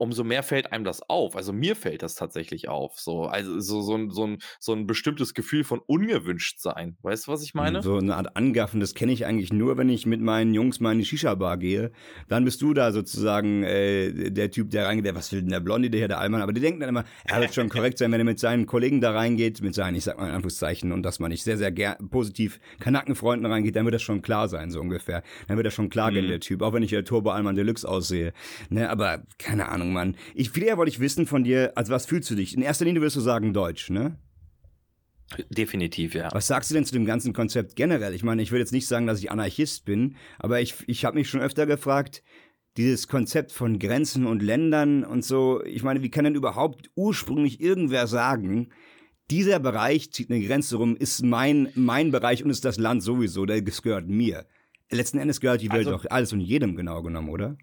umso 0.00 0.24
mehr 0.24 0.42
fällt 0.42 0.72
einem 0.72 0.84
das 0.84 1.02
auf. 1.08 1.36
Also 1.36 1.52
mir 1.52 1.76
fällt 1.76 2.02
das 2.02 2.14
tatsächlich 2.14 2.68
auf. 2.68 2.98
So, 2.98 3.24
also 3.24 3.60
so, 3.60 3.82
so, 3.82 3.94
ein, 3.94 4.10
so, 4.10 4.26
ein, 4.26 4.38
so 4.58 4.72
ein 4.72 4.86
bestimmtes 4.86 5.34
Gefühl 5.34 5.62
von 5.62 5.78
ungewünscht 5.78 6.58
sein. 6.58 6.96
Weißt 7.02 7.26
du, 7.26 7.32
was 7.32 7.42
ich 7.42 7.54
meine? 7.54 7.82
So 7.82 7.98
eine 7.98 8.16
Art 8.16 8.34
Angaffen, 8.36 8.80
das 8.80 8.94
kenne 8.94 9.12
ich 9.12 9.26
eigentlich 9.26 9.52
nur, 9.52 9.76
wenn 9.76 9.90
ich 9.90 10.06
mit 10.06 10.22
meinen 10.22 10.54
Jungs 10.54 10.80
mal 10.80 10.92
in 10.92 10.98
die 10.98 11.04
Shisha-Bar 11.04 11.58
gehe. 11.58 11.92
Dann 12.28 12.46
bist 12.46 12.62
du 12.62 12.72
da 12.72 12.92
sozusagen 12.92 13.62
äh, 13.62 14.30
der 14.30 14.50
Typ, 14.50 14.70
der 14.70 14.86
reingeht, 14.86 15.04
der, 15.04 15.14
was 15.14 15.32
will 15.32 15.42
denn 15.42 15.50
der 15.50 15.60
Blondie, 15.60 15.90
der 15.90 15.98
hier, 15.98 16.08
der 16.08 16.18
Allmann? 16.18 16.40
Aber 16.40 16.54
die 16.54 16.62
denken 16.62 16.80
dann 16.80 16.88
immer, 16.88 17.04
er 17.24 17.40
wird 17.42 17.54
schon 17.54 17.68
korrekt 17.68 17.98
sein, 17.98 18.10
wenn 18.10 18.20
er 18.20 18.24
mit 18.24 18.38
seinen 18.38 18.64
Kollegen 18.64 19.02
da 19.02 19.12
reingeht, 19.12 19.60
mit 19.60 19.74
seinen, 19.74 19.96
ich 19.96 20.04
sag 20.04 20.18
mal 20.18 20.28
in 20.28 20.34
Anführungszeichen, 20.34 20.92
und 20.92 21.02
dass 21.02 21.18
man 21.20 21.30
nicht 21.30 21.44
sehr, 21.44 21.58
sehr 21.58 21.70
positiv 22.10 22.58
Kanackenfreunden 22.78 23.50
reingeht, 23.50 23.76
dann 23.76 23.84
wird 23.84 23.94
das 23.94 24.02
schon 24.02 24.22
klar 24.22 24.48
sein, 24.48 24.70
so 24.70 24.80
ungefähr. 24.80 25.22
Dann 25.46 25.58
wird 25.58 25.66
das 25.66 25.74
schon 25.74 25.90
klar 25.90 26.10
gehen, 26.10 26.24
mhm. 26.24 26.30
der 26.30 26.40
Typ. 26.40 26.62
Auch 26.62 26.72
wenn 26.72 26.82
ich 26.82 26.90
der 26.90 27.04
Turbo 27.04 27.30
Allmann 27.30 27.54
Deluxe 27.54 27.86
aussehe. 27.86 28.32
Ne, 28.70 28.88
aber 28.88 29.22
keine 29.38 29.68
Ahnung, 29.68 29.89
Ahnung, 29.90 30.14
Mann. 30.14 30.16
Ich, 30.34 30.50
viel 30.50 30.64
eher 30.64 30.76
wollte 30.76 30.90
ich 30.90 31.00
wissen 31.00 31.26
von 31.26 31.44
dir, 31.44 31.72
also 31.74 31.92
was 31.92 32.06
fühlst 32.06 32.30
du 32.30 32.34
dich? 32.34 32.54
In 32.54 32.62
erster 32.62 32.84
Linie 32.84 33.02
wirst 33.02 33.16
du 33.16 33.20
sagen 33.20 33.52
Deutsch, 33.52 33.90
ne? 33.90 34.16
Definitiv, 35.48 36.14
ja. 36.14 36.28
Was 36.32 36.48
sagst 36.48 36.70
du 36.70 36.74
denn 36.74 36.84
zu 36.84 36.92
dem 36.92 37.04
ganzen 37.04 37.32
Konzept 37.32 37.76
generell? 37.76 38.14
Ich 38.14 38.24
meine, 38.24 38.42
ich 38.42 38.50
würde 38.50 38.60
jetzt 38.60 38.72
nicht 38.72 38.88
sagen, 38.88 39.06
dass 39.06 39.20
ich 39.20 39.30
Anarchist 39.30 39.84
bin, 39.84 40.16
aber 40.38 40.60
ich, 40.60 40.74
ich 40.88 41.04
habe 41.04 41.18
mich 41.18 41.28
schon 41.28 41.40
öfter 41.40 41.66
gefragt, 41.66 42.22
dieses 42.76 43.06
Konzept 43.06 43.52
von 43.52 43.78
Grenzen 43.78 44.26
und 44.26 44.42
Ländern 44.42 45.04
und 45.04 45.24
so, 45.24 45.62
ich 45.64 45.82
meine, 45.82 46.02
wie 46.02 46.10
kann 46.10 46.24
denn 46.24 46.34
überhaupt 46.34 46.90
ursprünglich 46.96 47.60
irgendwer 47.60 48.06
sagen, 48.06 48.70
dieser 49.30 49.60
Bereich 49.60 50.12
zieht 50.12 50.30
eine 50.30 50.44
Grenze 50.44 50.76
rum, 50.76 50.96
ist 50.96 51.22
mein, 51.22 51.68
mein 51.74 52.10
Bereich 52.10 52.44
und 52.44 52.50
ist 52.50 52.64
das 52.64 52.78
Land 52.78 53.02
sowieso, 53.02 53.46
das 53.46 53.82
gehört 53.82 54.08
mir. 54.08 54.46
Letzten 54.90 55.18
Endes 55.18 55.40
gehört 55.40 55.62
die 55.62 55.70
Welt 55.70 55.86
also, 55.86 55.92
doch 55.92 56.06
alles 56.10 56.32
und 56.32 56.40
jedem 56.40 56.74
genau 56.74 57.02
genommen, 57.02 57.28
oder? 57.28 57.56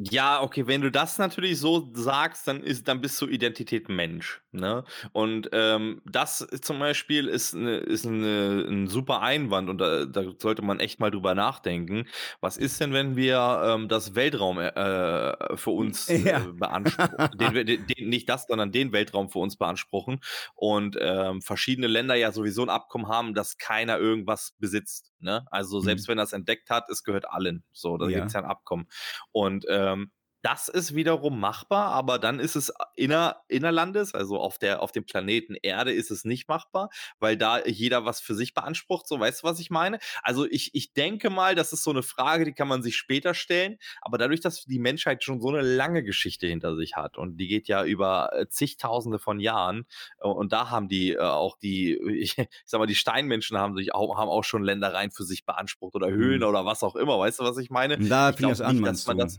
Ja, 0.00 0.42
okay, 0.42 0.68
wenn 0.68 0.80
du 0.80 0.92
das 0.92 1.18
natürlich 1.18 1.58
so 1.58 1.90
sagst, 1.92 2.46
dann 2.46 2.62
ist, 2.62 2.86
dann 2.86 3.00
bist 3.00 3.20
du 3.20 3.26
Identität 3.26 3.88
Mensch, 3.88 4.40
ne? 4.52 4.84
Und 5.10 5.48
ähm, 5.52 6.02
das 6.04 6.46
zum 6.62 6.78
Beispiel 6.78 7.26
ist, 7.26 7.52
eine, 7.56 7.78
ist 7.78 8.06
eine, 8.06 8.64
ein 8.68 8.86
super 8.86 9.22
Einwand 9.22 9.68
und 9.68 9.78
da, 9.78 10.04
da 10.04 10.22
sollte 10.38 10.62
man 10.62 10.78
echt 10.78 11.00
mal 11.00 11.10
drüber 11.10 11.34
nachdenken. 11.34 12.06
Was 12.40 12.56
ist 12.58 12.80
denn, 12.80 12.92
wenn 12.92 13.16
wir 13.16 13.60
ähm, 13.64 13.88
das 13.88 14.14
Weltraum 14.14 14.60
äh, 14.60 15.56
für 15.56 15.70
uns 15.70 16.08
äh, 16.08 16.18
ja. 16.18 16.46
beanspruchen? 16.54 17.30
den, 17.36 17.54
den, 17.66 17.86
den, 17.88 18.08
nicht 18.08 18.28
das, 18.28 18.46
sondern 18.46 18.70
den 18.70 18.92
Weltraum 18.92 19.30
für 19.30 19.40
uns 19.40 19.56
beanspruchen 19.56 20.20
und 20.54 20.96
ähm, 21.00 21.42
verschiedene 21.42 21.88
Länder 21.88 22.14
ja 22.14 22.30
sowieso 22.30 22.62
ein 22.62 22.70
Abkommen 22.70 23.08
haben, 23.08 23.34
dass 23.34 23.58
keiner 23.58 23.98
irgendwas 23.98 24.54
besitzt. 24.60 25.07
Ne? 25.20 25.46
Also 25.50 25.80
selbst 25.80 26.06
mhm. 26.06 26.12
wenn 26.12 26.18
er 26.18 26.24
es 26.24 26.32
entdeckt 26.32 26.70
hat, 26.70 26.88
es 26.90 27.02
gehört 27.02 27.30
allen. 27.30 27.64
So, 27.72 27.96
da 27.96 28.08
ja. 28.08 28.18
gibt 28.18 28.28
es 28.28 28.32
ja 28.34 28.40
ein 28.40 28.46
Abkommen. 28.46 28.86
Und 29.32 29.64
ähm, 29.68 30.12
das 30.48 30.68
ist 30.68 30.94
wiederum 30.94 31.38
machbar, 31.38 31.90
aber 31.92 32.18
dann 32.18 32.40
ist 32.40 32.56
es 32.56 32.72
inner, 32.96 33.36
innerlandes, 33.48 34.14
also 34.14 34.38
auf, 34.38 34.58
der, 34.58 34.82
auf 34.82 34.92
dem 34.92 35.04
Planeten 35.04 35.54
Erde 35.60 35.92
ist 35.92 36.10
es 36.10 36.24
nicht 36.24 36.48
machbar, 36.48 36.88
weil 37.18 37.36
da 37.36 37.66
jeder 37.66 38.06
was 38.06 38.20
für 38.20 38.34
sich 38.34 38.54
beansprucht. 38.54 39.06
So, 39.06 39.20
weißt 39.20 39.42
du, 39.42 39.46
was 39.46 39.60
ich 39.60 39.68
meine? 39.68 39.98
Also 40.22 40.46
ich, 40.46 40.74
ich 40.74 40.94
denke 40.94 41.28
mal, 41.28 41.54
das 41.54 41.74
ist 41.74 41.84
so 41.84 41.90
eine 41.90 42.02
Frage, 42.02 42.46
die 42.46 42.54
kann 42.54 42.66
man 42.66 42.82
sich 42.82 42.96
später 42.96 43.34
stellen, 43.34 43.76
aber 44.00 44.16
dadurch, 44.16 44.40
dass 44.40 44.64
die 44.64 44.78
Menschheit 44.78 45.22
schon 45.22 45.42
so 45.42 45.48
eine 45.50 45.60
lange 45.60 46.02
Geschichte 46.02 46.46
hinter 46.46 46.76
sich 46.76 46.96
hat 46.96 47.18
und 47.18 47.36
die 47.36 47.46
geht 47.46 47.68
ja 47.68 47.84
über 47.84 48.30
äh, 48.32 48.48
zigtausende 48.48 49.18
von 49.18 49.40
Jahren 49.40 49.84
äh, 50.18 50.28
und 50.28 50.54
da 50.54 50.70
haben 50.70 50.88
die 50.88 51.12
äh, 51.12 51.18
auch 51.18 51.58
die, 51.58 51.92
ich, 52.18 52.38
ich 52.38 52.48
sag 52.64 52.78
mal, 52.78 52.86
die 52.86 52.94
Steinmenschen 52.94 53.58
haben 53.58 53.76
sich 53.76 53.94
auch, 53.94 54.16
haben 54.16 54.30
auch 54.30 54.44
schon 54.44 54.64
Ländereien 54.64 55.10
für 55.10 55.24
sich 55.24 55.44
beansprucht 55.44 55.94
oder 55.94 56.10
Höhlen 56.10 56.40
mhm. 56.40 56.46
oder 56.46 56.64
was 56.64 56.82
auch 56.82 56.96
immer, 56.96 57.18
weißt 57.18 57.40
du, 57.40 57.44
was 57.44 57.58
ich 57.58 57.68
meine? 57.68 57.98
Da 57.98 58.32
fing 58.32 58.48
das 58.48 58.62
an, 58.62 58.82
dass 58.82 59.06
man 59.06 59.18
das 59.18 59.38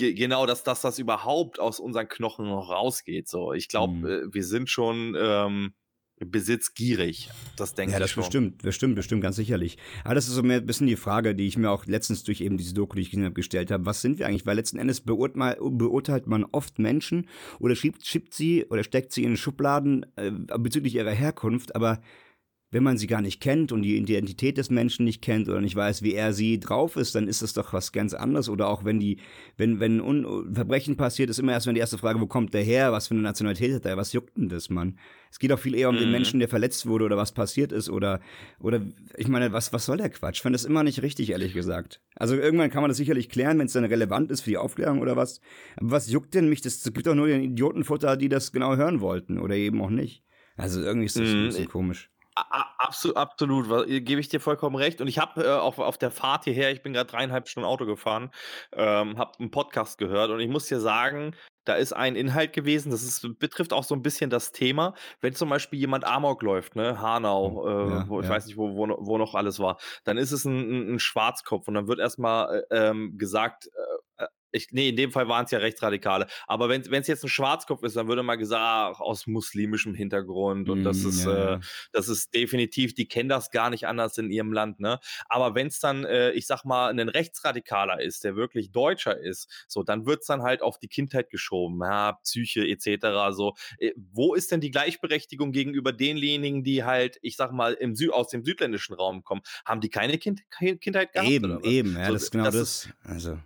genau, 0.00 0.46
dass, 0.46 0.64
dass 0.64 0.80
das 0.80 0.98
überhaupt 0.98 1.60
aus 1.60 1.80
unseren 1.80 2.08
Knochen 2.08 2.46
noch 2.46 2.70
rausgeht. 2.70 3.28
So, 3.28 3.52
ich 3.52 3.68
glaube, 3.68 3.94
mhm. 3.94 4.06
äh, 4.06 4.34
wir 4.34 4.44
sind 4.44 4.68
schon, 4.68 5.16
ähm, 5.18 5.74
besitzgierig. 6.24 7.30
Das 7.56 7.74
denke 7.74 7.92
ja, 7.92 7.98
ich. 7.98 8.00
Ja, 8.00 8.06
das 8.06 8.14
bestimmt, 8.14 8.62
bestimmt, 8.62 8.94
bestimmt, 8.94 9.22
ganz 9.22 9.36
sicherlich. 9.36 9.78
Aber 10.04 10.14
das 10.14 10.28
ist 10.28 10.34
so 10.34 10.42
ein 10.42 10.66
bisschen 10.66 10.86
die 10.86 10.96
Frage, 10.96 11.34
die 11.34 11.46
ich 11.46 11.56
mir 11.56 11.70
auch 11.70 11.86
letztens 11.86 12.24
durch 12.24 12.40
eben 12.40 12.58
diese 12.58 12.74
Doku, 12.74 12.96
die 12.96 13.02
ich 13.02 13.10
gesehen 13.10 13.24
habe, 13.24 13.34
gestellt 13.34 13.70
habe. 13.70 13.86
Was 13.86 14.02
sind 14.02 14.18
wir 14.18 14.26
eigentlich? 14.26 14.46
Weil 14.46 14.56
letzten 14.56 14.78
Endes 14.78 15.00
beurteilt, 15.00 15.58
beurteilt 15.60 16.26
man 16.26 16.44
oft 16.44 16.78
Menschen 16.78 17.28
oder 17.58 17.74
schiebt, 17.74 18.04
schiebt 18.04 18.34
sie 18.34 18.66
oder 18.66 18.84
steckt 18.84 19.12
sie 19.12 19.24
in 19.24 19.36
Schubladen 19.36 20.06
äh, 20.16 20.30
bezüglich 20.58 20.94
ihrer 20.94 21.12
Herkunft, 21.12 21.74
aber 21.74 22.00
wenn 22.72 22.84
man 22.84 22.98
sie 22.98 23.08
gar 23.08 23.20
nicht 23.20 23.40
kennt 23.40 23.72
und 23.72 23.82
die 23.82 23.96
Identität 23.96 24.56
des 24.56 24.70
Menschen 24.70 25.04
nicht 25.04 25.22
kennt 25.22 25.48
oder 25.48 25.60
nicht 25.60 25.74
weiß, 25.74 26.02
wie 26.02 26.14
er 26.14 26.32
sie 26.32 26.60
drauf 26.60 26.96
ist, 26.96 27.16
dann 27.16 27.26
ist 27.26 27.42
das 27.42 27.52
doch 27.52 27.72
was 27.72 27.90
ganz 27.90 28.14
anderes. 28.14 28.48
Oder 28.48 28.68
auch 28.68 28.84
wenn 28.84 29.00
die, 29.00 29.18
wenn, 29.56 29.80
wenn 29.80 30.00
ein 30.00 30.54
Verbrechen 30.54 30.96
passiert, 30.96 31.30
ist 31.30 31.40
immer 31.40 31.52
erstmal 31.52 31.74
die 31.74 31.80
erste 31.80 31.98
Frage, 31.98 32.20
wo 32.20 32.26
kommt 32.26 32.54
der 32.54 32.62
her? 32.62 32.92
Was 32.92 33.08
für 33.08 33.14
eine 33.14 33.22
Nationalität 33.22 33.74
hat 33.74 33.86
er? 33.86 33.96
Was 33.96 34.12
juckt 34.12 34.36
denn 34.36 34.48
das, 34.48 34.70
Mann? 34.70 34.98
Es 35.32 35.40
geht 35.40 35.50
auch 35.52 35.58
viel 35.58 35.74
eher 35.74 35.88
um 35.88 35.96
mhm. 35.96 36.00
den 36.00 36.10
Menschen, 36.12 36.38
der 36.38 36.48
verletzt 36.48 36.86
wurde 36.86 37.04
oder 37.04 37.16
was 37.16 37.32
passiert 37.32 37.72
ist 37.72 37.90
oder, 37.90 38.20
oder, 38.60 38.80
ich 39.16 39.28
meine, 39.28 39.52
was, 39.52 39.72
was 39.72 39.86
soll 39.86 39.96
der 39.96 40.10
Quatsch? 40.10 40.36
Ich 40.36 40.42
fand 40.42 40.54
das 40.54 40.64
immer 40.64 40.84
nicht 40.84 41.02
richtig, 41.02 41.30
ehrlich 41.30 41.54
gesagt. 41.54 42.00
Also 42.14 42.36
irgendwann 42.36 42.70
kann 42.70 42.82
man 42.82 42.90
das 42.90 42.98
sicherlich 42.98 43.28
klären, 43.28 43.58
wenn 43.58 43.66
es 43.66 43.72
dann 43.72 43.84
relevant 43.84 44.30
ist 44.30 44.42
für 44.42 44.50
die 44.50 44.58
Aufklärung 44.58 45.00
oder 45.00 45.16
was. 45.16 45.40
Aber 45.76 45.90
was 45.90 46.10
juckt 46.10 46.34
denn 46.34 46.48
mich? 46.48 46.60
Das 46.60 46.84
gibt 46.84 47.06
doch 47.06 47.14
nur 47.16 47.26
den 47.26 47.42
Idiotenfutter, 47.42 48.16
die 48.16 48.28
das 48.28 48.52
genau 48.52 48.76
hören 48.76 49.00
wollten 49.00 49.40
oder 49.40 49.56
eben 49.56 49.80
auch 49.80 49.90
nicht. 49.90 50.22
Also 50.56 50.80
irgendwie 50.80 51.06
ist 51.06 51.16
das 51.16 51.28
mhm. 51.28 51.34
ein 51.34 51.46
bisschen 51.46 51.68
komisch. 51.68 52.10
Absolut, 52.34 53.16
absolut, 53.16 53.86
gebe 53.86 54.20
ich 54.20 54.28
dir 54.28 54.40
vollkommen 54.40 54.76
recht. 54.76 55.00
Und 55.00 55.08
ich 55.08 55.18
habe 55.18 55.44
äh, 55.44 55.48
auch 55.50 55.78
auf 55.78 55.98
der 55.98 56.10
Fahrt 56.10 56.44
hierher, 56.44 56.70
ich 56.70 56.82
bin 56.82 56.92
gerade 56.92 57.10
dreieinhalb 57.10 57.48
Stunden 57.48 57.66
Auto 57.66 57.86
gefahren, 57.86 58.30
ähm, 58.72 59.18
habe 59.18 59.32
einen 59.38 59.50
Podcast 59.50 59.98
gehört 59.98 60.30
und 60.30 60.40
ich 60.40 60.48
muss 60.48 60.66
dir 60.66 60.80
sagen, 60.80 61.34
da 61.64 61.74
ist 61.74 61.92
ein 61.92 62.16
Inhalt 62.16 62.52
gewesen, 62.52 62.90
das 62.90 63.02
ist, 63.02 63.38
betrifft 63.38 63.72
auch 63.72 63.84
so 63.84 63.94
ein 63.94 64.02
bisschen 64.02 64.30
das 64.30 64.52
Thema, 64.52 64.94
wenn 65.20 65.34
zum 65.34 65.50
Beispiel 65.50 65.78
jemand 65.78 66.04
Amok 66.04 66.42
läuft, 66.42 66.76
ne, 66.76 67.00
Hanau, 67.00 67.64
hm, 67.64 67.68
äh, 67.68 67.94
ja, 67.94 68.08
wo, 68.08 68.20
ich 68.20 68.26
ja. 68.26 68.32
weiß 68.32 68.46
nicht, 68.46 68.56
wo, 68.56 68.76
wo, 68.76 68.86
wo, 68.98 69.18
noch 69.18 69.34
alles 69.34 69.58
war, 69.58 69.78
dann 70.04 70.16
ist 70.16 70.32
es 70.32 70.44
ein, 70.44 70.94
ein 70.94 70.98
Schwarzkopf 70.98 71.68
und 71.68 71.74
dann 71.74 71.88
wird 71.88 71.98
erstmal 71.98 72.64
äh, 72.70 72.88
ähm, 72.88 73.18
gesagt, 73.18 73.66
äh 73.66 74.00
ich, 74.52 74.68
nee, 74.72 74.88
in 74.90 74.96
dem 74.96 75.12
Fall 75.12 75.28
waren 75.28 75.44
es 75.44 75.50
ja 75.50 75.58
Rechtsradikale. 75.58 76.26
Aber 76.46 76.68
wenn 76.68 76.82
es 76.82 77.06
jetzt 77.06 77.24
ein 77.24 77.28
Schwarzkopf 77.28 77.82
ist, 77.82 77.96
dann 77.96 78.08
würde 78.08 78.22
man 78.22 78.38
gesagt, 78.38 78.96
ach, 78.96 79.00
aus 79.00 79.26
muslimischem 79.26 79.94
Hintergrund. 79.94 80.68
Und 80.68 80.84
das 80.84 81.04
mm, 81.04 81.08
ist, 81.08 81.24
ja. 81.24 81.54
äh, 81.54 81.60
das 81.92 82.08
ist 82.08 82.34
definitiv, 82.34 82.94
die 82.94 83.06
kennen 83.06 83.28
das 83.28 83.50
gar 83.50 83.70
nicht 83.70 83.86
anders 83.86 84.18
in 84.18 84.30
ihrem 84.30 84.52
Land, 84.52 84.80
ne? 84.80 84.98
Aber 85.28 85.54
wenn 85.54 85.68
es 85.68 85.80
dann, 85.80 86.04
äh, 86.04 86.32
ich 86.32 86.46
sag 86.46 86.64
mal, 86.64 86.88
ein 86.90 87.08
Rechtsradikaler 87.08 88.00
ist, 88.00 88.24
der 88.24 88.36
wirklich 88.36 88.72
Deutscher 88.72 89.18
ist, 89.18 89.48
so, 89.68 89.82
dann 89.82 90.06
wird 90.06 90.20
es 90.20 90.26
dann 90.26 90.42
halt 90.42 90.62
auf 90.62 90.78
die 90.78 90.88
Kindheit 90.88 91.30
geschoben, 91.30 91.80
ja, 91.80 92.12
Psyche 92.24 92.66
etc. 92.66 93.06
So, 93.30 93.54
äh, 93.78 93.92
wo 93.96 94.34
ist 94.34 94.50
denn 94.50 94.60
die 94.60 94.70
Gleichberechtigung 94.70 95.52
gegenüber 95.52 95.92
denjenigen, 95.92 96.64
die 96.64 96.84
halt, 96.84 97.18
ich 97.22 97.36
sag 97.36 97.52
mal, 97.52 97.74
im 97.74 97.94
Sü 97.94 98.10
aus 98.10 98.28
dem 98.28 98.44
südländischen 98.44 98.94
Raum 98.94 99.24
kommen? 99.24 99.42
Haben 99.64 99.80
die 99.80 99.90
keine 99.90 100.18
kind 100.18 100.42
Kindheit 100.50 101.12
gehabt? 101.12 101.28
Eben, 101.30 101.62
eben, 101.64 101.96
ja, 101.96 102.06
so, 102.06 102.12
das 102.14 102.22
ist 102.24 102.30
genau 102.30 102.44
das. 102.44 102.54
das. 102.54 102.88
Also 103.04 103.38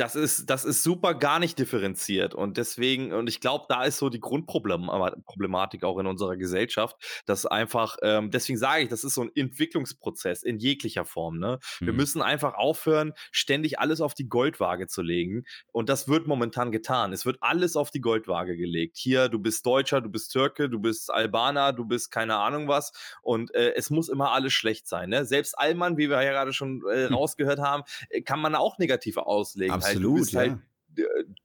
das 0.00 0.14
ist, 0.14 0.48
das 0.48 0.64
ist 0.64 0.82
super 0.82 1.14
gar 1.14 1.38
nicht 1.38 1.58
differenziert. 1.58 2.34
Und 2.34 2.56
deswegen, 2.56 3.12
und 3.12 3.28
ich 3.28 3.40
glaube, 3.40 3.66
da 3.68 3.84
ist 3.84 3.98
so 3.98 4.08
die 4.08 4.20
Grundproblematik 4.20 5.84
auch 5.84 5.98
in 5.98 6.06
unserer 6.06 6.36
Gesellschaft, 6.36 6.96
dass 7.26 7.44
einfach, 7.44 7.98
ähm, 8.02 8.30
deswegen 8.30 8.58
sage 8.58 8.84
ich, 8.84 8.88
das 8.88 9.04
ist 9.04 9.14
so 9.14 9.22
ein 9.22 9.30
Entwicklungsprozess 9.34 10.42
in 10.42 10.58
jeglicher 10.58 11.04
Form. 11.04 11.38
Ne? 11.38 11.58
Mhm. 11.80 11.86
Wir 11.86 11.92
müssen 11.92 12.22
einfach 12.22 12.54
aufhören, 12.54 13.12
ständig 13.30 13.78
alles 13.78 14.00
auf 14.00 14.14
die 14.14 14.26
Goldwaage 14.26 14.86
zu 14.86 15.02
legen. 15.02 15.44
Und 15.70 15.90
das 15.90 16.08
wird 16.08 16.26
momentan 16.26 16.72
getan. 16.72 17.12
Es 17.12 17.26
wird 17.26 17.36
alles 17.42 17.76
auf 17.76 17.90
die 17.90 18.00
Goldwaage 18.00 18.56
gelegt. 18.56 18.96
Hier, 18.96 19.28
du 19.28 19.38
bist 19.38 19.66
Deutscher, 19.66 20.00
du 20.00 20.08
bist 20.08 20.32
Türke, 20.32 20.70
du 20.70 20.78
bist 20.78 21.10
Albaner, 21.12 21.74
du 21.74 21.84
bist 21.84 22.10
keine 22.10 22.36
Ahnung 22.36 22.68
was. 22.68 22.92
Und 23.20 23.54
äh, 23.54 23.74
es 23.74 23.90
muss 23.90 24.08
immer 24.08 24.32
alles 24.32 24.54
schlecht 24.54 24.88
sein. 24.88 25.10
Ne? 25.10 25.26
Selbst 25.26 25.58
Allmann, 25.58 25.98
wie 25.98 26.08
wir 26.08 26.22
ja 26.22 26.30
gerade 26.30 26.54
schon 26.54 26.82
äh, 26.90 27.08
hm. 27.08 27.14
rausgehört 27.14 27.58
haben, 27.58 27.82
äh, 28.08 28.22
kann 28.22 28.40
man 28.40 28.54
auch 28.54 28.78
negativ 28.78 29.18
auslegen. 29.18 29.74
Absolut. 29.74 29.89
Absolut, 29.90 30.16
du 30.16 30.20
bist 30.20 30.32
ja. 30.32 30.40
halt 30.40 30.58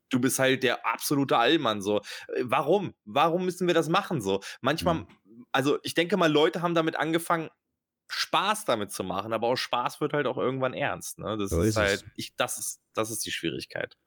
du 0.10 0.20
bist 0.20 0.40
halt 0.40 0.64
der 0.64 0.86
absolute 0.86 1.38
Allmann 1.38 1.82
so. 1.82 2.00
Äh, 2.00 2.44
warum? 2.44 2.94
Warum 3.06 3.46
müssen 3.46 3.68
wir 3.68 3.74
das 3.74 3.90
machen 3.90 4.22
so? 4.22 4.42
Manchmal, 4.62 4.96
mhm. 4.96 5.08
also 5.52 5.78
ich 5.84 5.94
denke 5.94 6.18
mal, 6.18 6.32
Leute 6.32 6.62
haben 6.62 6.76
damit 6.76 6.96
angefangen, 6.98 7.50
Spaß 8.08 8.66
damit 8.66 8.92
zu 8.92 9.04
machen, 9.04 9.34
aber 9.34 9.48
auch 9.48 9.56
Spaß 9.56 10.00
wird 10.00 10.14
halt 10.14 10.28
auch 10.28 10.38
irgendwann 10.38 10.74
ernst. 10.74 11.20
Ne? 11.20 11.38
Das 11.38 11.50
so 11.50 11.62
ist, 11.62 11.70
ist 11.70 11.78
halt, 11.78 12.06
ich, 12.16 12.36
das 12.36 12.58
ist, 12.58 12.82
das 12.94 13.10
ist 13.10 13.26
die 13.26 13.32
Schwierigkeit. 13.32 13.98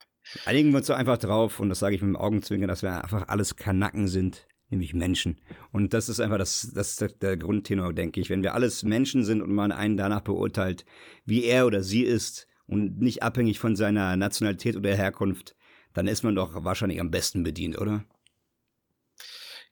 Einigen 0.44 0.70
wir 0.70 0.78
uns 0.78 0.86
so 0.86 0.92
einfach 0.92 1.18
drauf, 1.18 1.58
und 1.58 1.68
das 1.68 1.78
sage 1.78 1.96
ich 1.96 2.02
mit 2.02 2.08
dem 2.08 2.16
Augenzwinkern, 2.16 2.68
dass 2.68 2.82
wir 2.82 3.02
einfach 3.02 3.28
alles 3.28 3.56
Kanacken 3.56 4.06
sind, 4.06 4.46
nämlich 4.68 4.94
Menschen. 4.94 5.40
Und 5.72 5.94
das 5.94 6.08
ist 6.08 6.20
einfach 6.20 6.38
das, 6.38 6.70
das 6.74 7.00
ist 7.00 7.22
der 7.22 7.36
Grundtenor, 7.36 7.92
denke 7.92 8.20
ich. 8.20 8.30
Wenn 8.30 8.42
wir 8.42 8.54
alles 8.54 8.82
Menschen 8.82 9.24
sind 9.24 9.42
und 9.42 9.52
man 9.52 9.72
einen 9.72 9.96
danach 9.96 10.20
beurteilt, 10.20 10.84
wie 11.24 11.44
er 11.44 11.66
oder 11.66 11.82
sie 11.82 12.02
ist, 12.02 12.47
und 12.68 13.00
nicht 13.00 13.22
abhängig 13.22 13.58
von 13.58 13.74
seiner 13.74 14.16
Nationalität 14.16 14.76
oder 14.76 14.94
Herkunft, 14.94 15.56
dann 15.94 16.06
ist 16.06 16.22
man 16.22 16.36
doch 16.36 16.64
wahrscheinlich 16.64 17.00
am 17.00 17.10
besten 17.10 17.42
bedient, 17.42 17.78
oder? 17.78 18.04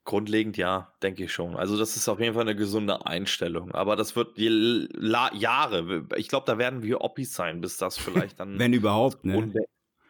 Grundlegend 0.05 0.57
ja, 0.57 0.93
denke 1.03 1.25
ich 1.25 1.33
schon. 1.33 1.57
Also 1.57 1.77
das 1.77 1.97
ist 1.97 2.09
auf 2.09 2.21
jeden 2.21 2.35
Fall 2.35 2.43
eine 2.43 2.55
gesunde 2.57 3.07
Einstellung. 3.07 3.73
Aber 3.73 3.97
das 3.97 4.17
wird 4.17 4.39
Jahre. 4.39 6.07
Ich 6.17 6.29
glaube, 6.29 6.47
da 6.47 6.59
werden 6.59 6.83
wir 6.83 7.01
Oppis 7.01 7.35
sein, 7.35 7.61
bis 7.61 7.77
das 7.77 7.99
vielleicht 7.99 8.41
dann. 8.41 8.59
wenn 8.59 8.73
überhaupt, 8.73 9.25
ne? 9.25 9.53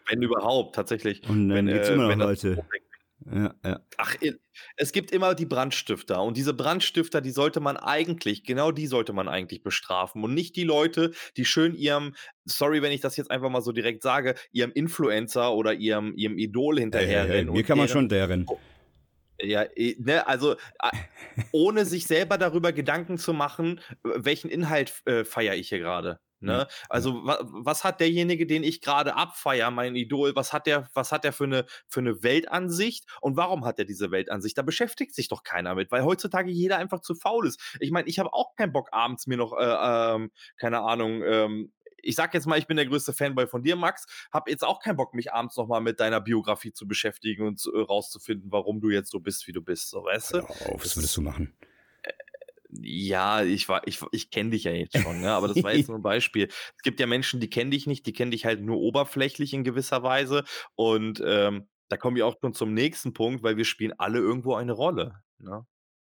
Wenn 0.09 0.23
überhaupt, 0.23 0.77
tatsächlich. 0.77 1.29
Und 1.29 1.49
dann 1.49 1.67
wenn, 1.67 1.69
äh, 1.69 1.93
immer 1.93 2.15
noch 2.15 2.27
Leute. 2.27 2.65
Ja, 3.33 3.55
ja. 3.65 3.81
Ach, 3.97 4.15
es 4.77 4.93
gibt 4.93 5.11
immer 5.11 5.35
die 5.35 5.47
Brandstifter 5.47 6.23
und 6.23 6.37
diese 6.37 6.55
Brandstifter, 6.55 7.21
die 7.21 7.31
sollte 7.31 7.61
man 7.61 7.77
eigentlich, 7.77 8.45
genau 8.45 8.71
die 8.71 8.87
sollte 8.87 9.13
man 9.13 9.29
eigentlich 9.29 9.63
bestrafen 9.63 10.23
und 10.23 10.35
nicht 10.35 10.55
die 10.55 10.65
Leute, 10.65 11.13
die 11.37 11.45
schön 11.45 11.75
ihrem, 11.75 12.15
sorry, 12.45 12.83
wenn 12.83 12.93
ich 12.93 13.01
das 13.01 13.17
jetzt 13.17 13.31
einfach 13.31 13.51
mal 13.51 13.63
so 13.63 13.73
direkt 13.73 14.03
sage, 14.03 14.35
ihrem 14.53 14.71
Influencer 14.73 15.53
oder 15.55 15.75
ihrem, 15.75 16.15
ihrem 16.17 16.39
Idol 16.39 16.79
hinterherrennen. 16.79 17.53
Mir 17.53 17.65
kann 17.65 17.79
man 17.79 17.89
schon 17.89 18.09
deren. 18.09 18.47
Ja, 19.41 19.67
ne, 19.99 20.27
also 20.27 20.57
ohne 21.53 21.85
sich 21.85 22.07
selber 22.07 22.39
darüber 22.39 22.73
Gedanken 22.73 23.19
zu 23.19 23.35
machen, 23.35 23.81
welchen 24.03 24.51
Inhalt 24.51 25.03
äh, 25.05 25.25
feiere 25.25 25.57
ich 25.57 25.69
hier 25.69 25.79
gerade. 25.79 26.21
Ne? 26.47 26.67
Also 26.89 27.25
wa 27.25 27.39
was 27.43 27.85
hat 27.85 28.01
derjenige, 28.01 28.47
den 28.47 28.65
ich 28.65 28.81
gerade 28.81 29.15
abfeier, 29.15 29.71
mein 29.71 29.97
Idol, 29.97 30.35
was 30.35 30.53
hat 30.53 30.67
der, 30.67 30.89
was 30.95 31.13
hat 31.13 31.25
der 31.25 31.33
für 31.33 31.45
eine, 31.45 31.67
für 31.89 32.01
eine 32.01 32.23
Weltansicht 32.23 33.07
und 33.21 33.37
warum 33.37 33.65
hat 33.65 33.79
er 33.79 33.85
diese 33.85 34.11
Weltansicht? 34.11 34.57
Da 34.57 34.63
beschäftigt 34.63 35.15
sich 35.15 35.29
doch 35.29 35.43
keiner 35.43 35.75
mit, 35.75 35.91
weil 35.91 36.05
heutzutage 36.05 36.51
jeder 36.51 36.79
einfach 36.79 37.01
zu 37.01 37.15
faul 37.15 37.47
ist. 37.47 37.61
Ich 37.81 37.91
meine, 37.91 38.09
ich 38.09 38.19
habe 38.19 38.33
auch 38.33 38.55
keinen 38.55 38.73
Bock 38.73 38.89
abends 38.93 39.27
mir 39.27 39.37
noch, 39.37 39.53
äh, 39.53 40.15
ähm, 40.15 40.31
keine 40.57 40.81
Ahnung, 40.81 41.23
ähm, 41.23 41.73
ich 42.07 42.15
sag 42.15 42.35
jetzt 42.35 42.47
mal, 42.47 42.59
ich 42.59 42.67
bin 42.67 42.77
der 42.77 42.87
größte 42.87 43.13
Fanboy 43.13 43.47
von 43.47 43.63
dir, 43.63 43.77
Max, 43.77 44.07
hab 44.33 44.49
jetzt 44.49 44.65
auch 44.65 44.81
keinen 44.81 44.97
Bock, 44.97 45.15
mich 45.15 45.33
abends 45.33 45.57
nochmal 45.57 45.81
mit 45.81 46.01
deiner 46.01 46.21
Biografie 46.21 46.73
zu 46.73 46.87
beschäftigen 46.87 47.47
und 47.47 47.65
äh, 47.67 47.81
rauszufinden, 47.81 48.53
warum 48.53 48.81
du 48.81 48.91
jetzt 48.91 49.11
so 49.11 49.21
bist, 49.21 49.47
wie 49.47 49.53
du 49.53 49.63
bist, 49.63 49.91
so 49.91 50.05
weißt 50.05 50.35
du? 50.35 50.39
Auf, 50.41 50.85
was 50.85 50.97
würdest 50.97 51.17
du 51.17 51.23
machen? 51.23 51.55
Ja, 52.83 53.43
ich 53.43 53.69
war, 53.69 53.87
ich, 53.87 54.01
ich 54.13 54.31
kenne 54.31 54.51
dich 54.51 54.65
ja 54.65 54.73
jetzt 54.73 54.99
schon, 54.99 55.21
ne? 55.21 55.33
aber 55.33 55.49
das 55.49 55.63
war 55.63 55.75
jetzt 55.75 55.89
nur 55.89 55.99
ein 55.99 56.03
Beispiel. 56.03 56.49
Es 56.49 56.83
gibt 56.83 57.01
ja 57.01 57.07
Menschen, 57.07 57.41
die 57.41 57.51
kennen 57.51 57.71
dich 57.71 57.87
nicht, 57.87 58.07
die 58.07 58.13
kennen 58.13 58.31
dich 58.31 58.45
halt 58.45 58.61
nur 58.63 58.79
oberflächlich 58.79 59.53
in 59.53 59.65
gewisser 59.65 60.03
Weise. 60.03 60.45
Und 60.75 61.23
ähm, 61.25 61.69
da 61.89 61.97
kommen 61.97 62.17
wir 62.17 62.27
auch 62.27 62.37
schon 62.41 62.55
zum 62.55 62.75
nächsten 62.75 63.13
Punkt, 63.13 63.43
weil 63.43 63.57
wir 63.57 63.65
spielen 63.65 63.93
alle 63.99 64.19
irgendwo 64.19 64.55
eine 64.55 64.73
Rolle. 64.73 65.21
Ne? 65.39 65.67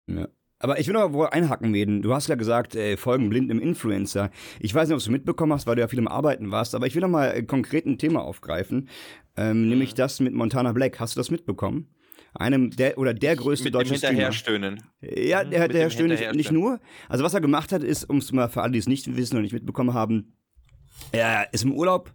Ja. 0.07 0.29
Aber 0.63 0.79
ich 0.79 0.87
will 0.87 0.95
noch 0.95 1.13
wohl 1.15 1.29
einhaken, 1.29 1.71
Meden. 1.71 2.03
Du 2.03 2.13
hast 2.13 2.29
ja 2.29 2.35
gesagt, 2.35 2.77
äh, 2.77 2.99
folgen 2.99 3.31
blind 3.31 3.51
im 3.51 3.61
Influencer. 3.61 4.31
Ich 4.59 4.75
weiß 4.75 4.89
nicht, 4.89 4.97
ob 4.97 5.03
du 5.03 5.11
mitbekommen 5.11 5.55
hast, 5.55 5.67
weil 5.67 5.77
du 5.77 5.81
ja 5.81 5.89
viel 5.89 5.99
am 5.99 6.07
Arbeiten 6.07 6.51
warst, 6.51 6.75
aber 6.75 6.87
ich 6.87 6.95
will 6.95 7.01
noch 7.01 7.09
mal 7.09 7.29
äh, 7.29 7.43
konkret 7.43 7.87
ein 7.87 7.97
Thema 7.97 8.23
aufgreifen, 8.23 8.91
ähm, 9.37 9.63
mhm. 9.63 9.69
nämlich 9.71 9.95
das 9.95 10.21
mit 10.21 10.35
Montana 10.35 10.73
Black. 10.73 11.01
Hast 11.01 11.17
du 11.17 11.21
das 11.21 11.31
mitbekommen? 11.31 11.89
Einem 12.35 12.71
der 12.71 12.99
oder 12.99 13.15
der 13.15 13.37
größte 13.37 13.65
mit 13.65 13.75
deutsche 13.75 13.97
Streamer. 13.97 14.33
Stöhnen. 14.33 14.83
Ja, 15.01 15.45
der, 15.45 15.69
der 15.69 15.83
Herr 15.83 15.91
Stöhnen 15.91 16.19
nicht 16.37 16.53
nur. 16.53 16.81
Also 17.09 17.25
was 17.25 17.35
er 17.35 17.41
gemacht 17.41 17.73
hat, 17.73 17.83
ist, 17.83 18.05
um 18.09 18.19
es 18.19 18.33
mal 18.33 18.49
für 18.49 18.63
alle, 18.63 18.73
die 18.73 18.79
es 18.79 18.89
nicht 18.89 19.17
wissen 19.17 19.37
und 19.37 19.43
nicht 19.43 19.53
mitbekommen 19.53 19.95
haben, 19.95 20.37
er 21.13 21.53
ist 21.53 21.65
im 21.65 21.73
Urlaub 21.73 22.13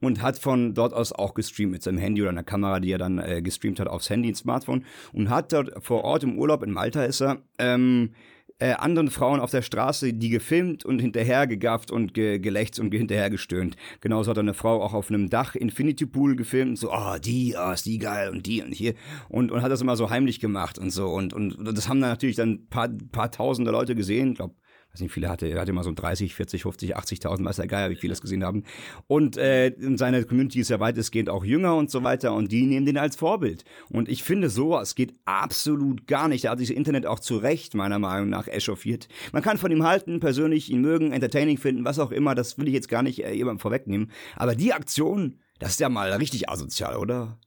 und 0.00 0.22
hat 0.22 0.38
von 0.38 0.74
dort 0.74 0.92
aus 0.92 1.12
auch 1.12 1.34
gestreamt 1.34 1.72
mit 1.72 1.82
seinem 1.82 1.98
Handy 1.98 2.22
oder 2.22 2.30
einer 2.30 2.44
Kamera, 2.44 2.80
die 2.80 2.92
er 2.92 2.98
dann 2.98 3.18
äh, 3.18 3.42
gestreamt 3.42 3.80
hat 3.80 3.88
aufs 3.88 4.10
Handy, 4.10 4.28
ins 4.28 4.38
Smartphone 4.38 4.84
und 5.12 5.28
hat 5.28 5.52
dort 5.52 5.72
vor 5.84 6.04
Ort 6.04 6.22
im 6.22 6.38
Urlaub, 6.38 6.62
im 6.62 6.78
Alter 6.78 7.06
ist 7.06 7.20
er, 7.20 7.42
ähm, 7.58 8.14
äh, 8.58 8.72
anderen 8.72 9.10
Frauen 9.10 9.40
auf 9.40 9.50
der 9.50 9.62
Straße, 9.62 10.12
die 10.12 10.30
gefilmt 10.30 10.84
und 10.84 10.98
hinterher 10.98 11.46
gegafft 11.46 11.90
und 11.90 12.14
ge 12.14 12.38
gelächzt 12.38 12.80
und 12.80 12.92
hinterher 12.92 13.30
gestöhnt. 13.30 13.76
Genauso 14.00 14.30
hat 14.30 14.38
eine 14.38 14.54
Frau 14.54 14.82
auch 14.82 14.94
auf 14.94 15.10
einem 15.10 15.30
Dach 15.30 15.54
Infinity 15.54 16.06
Pool 16.06 16.36
gefilmt 16.36 16.70
und 16.70 16.76
so, 16.76 16.90
ah, 16.90 17.14
oh, 17.14 17.18
die, 17.18 17.56
ah, 17.56 17.70
oh, 17.70 17.72
ist 17.72 17.86
die 17.86 17.98
geil 17.98 18.30
und 18.30 18.46
die 18.46 18.62
und 18.62 18.72
hier 18.72 18.94
und, 19.28 19.52
und 19.52 19.62
hat 19.62 19.70
das 19.70 19.80
immer 19.80 19.96
so 19.96 20.10
heimlich 20.10 20.40
gemacht 20.40 20.78
und 20.78 20.90
so 20.90 21.08
und, 21.08 21.32
und, 21.32 21.54
und 21.54 21.76
das 21.76 21.88
haben 21.88 22.00
dann 22.00 22.10
natürlich 22.10 22.36
dann 22.36 22.66
paar, 22.68 22.88
paar 23.12 23.30
tausende 23.30 23.70
Leute 23.70 23.94
gesehen, 23.94 24.34
glaube 24.34 24.54
weiß 24.92 25.00
nicht, 25.00 25.12
viele 25.12 25.28
hatte, 25.28 25.46
er 25.46 25.60
hatte 25.60 25.70
immer 25.70 25.84
so 25.84 25.92
30, 25.92 26.34
40, 26.34 26.62
50, 26.62 26.96
80.000, 26.96 27.44
weiß 27.44 27.56
der 27.56 27.66
Geier, 27.66 27.90
wie 27.90 27.96
viele 27.96 28.12
das 28.12 28.20
gesehen 28.20 28.44
haben. 28.44 28.64
Und 29.06 29.36
äh, 29.36 29.74
seine 29.94 30.24
Community 30.24 30.60
ist 30.60 30.70
ja 30.70 30.80
weitestgehend 30.80 31.28
auch 31.28 31.44
jünger 31.44 31.76
und 31.76 31.90
so 31.90 32.02
weiter 32.02 32.32
und 32.32 32.50
die 32.50 32.66
nehmen 32.66 32.86
den 32.86 32.96
als 32.96 33.16
Vorbild. 33.16 33.64
Und 33.90 34.08
ich 34.08 34.22
finde 34.22 34.50
sowas 34.50 34.94
geht 34.94 35.14
absolut 35.24 36.06
gar 36.06 36.28
nicht. 36.28 36.44
Da 36.44 36.50
hat 36.50 36.58
sich 36.58 36.68
das 36.68 36.76
Internet 36.76 37.06
auch 37.06 37.20
zu 37.20 37.36
Recht, 37.36 37.74
meiner 37.74 37.98
Meinung 37.98 38.28
nach, 38.30 38.48
echauffiert. 38.48 39.08
Man 39.32 39.42
kann 39.42 39.58
von 39.58 39.70
ihm 39.70 39.84
halten, 39.84 40.20
persönlich 40.20 40.70
ihn 40.70 40.80
mögen, 40.80 41.12
entertaining 41.12 41.58
finden, 41.58 41.84
was 41.84 41.98
auch 41.98 42.10
immer, 42.10 42.34
das 42.34 42.58
will 42.58 42.68
ich 42.68 42.74
jetzt 42.74 42.88
gar 42.88 43.02
nicht 43.02 43.24
äh, 43.24 43.32
jemandem 43.32 43.60
vorwegnehmen. 43.60 44.10
Aber 44.36 44.54
die 44.54 44.72
Aktion, 44.72 45.38
das 45.58 45.70
ist 45.70 45.80
ja 45.80 45.88
mal 45.88 46.12
richtig 46.12 46.48
asozial, 46.48 46.96
oder? 46.96 47.38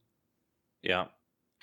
Ja, 0.84 1.12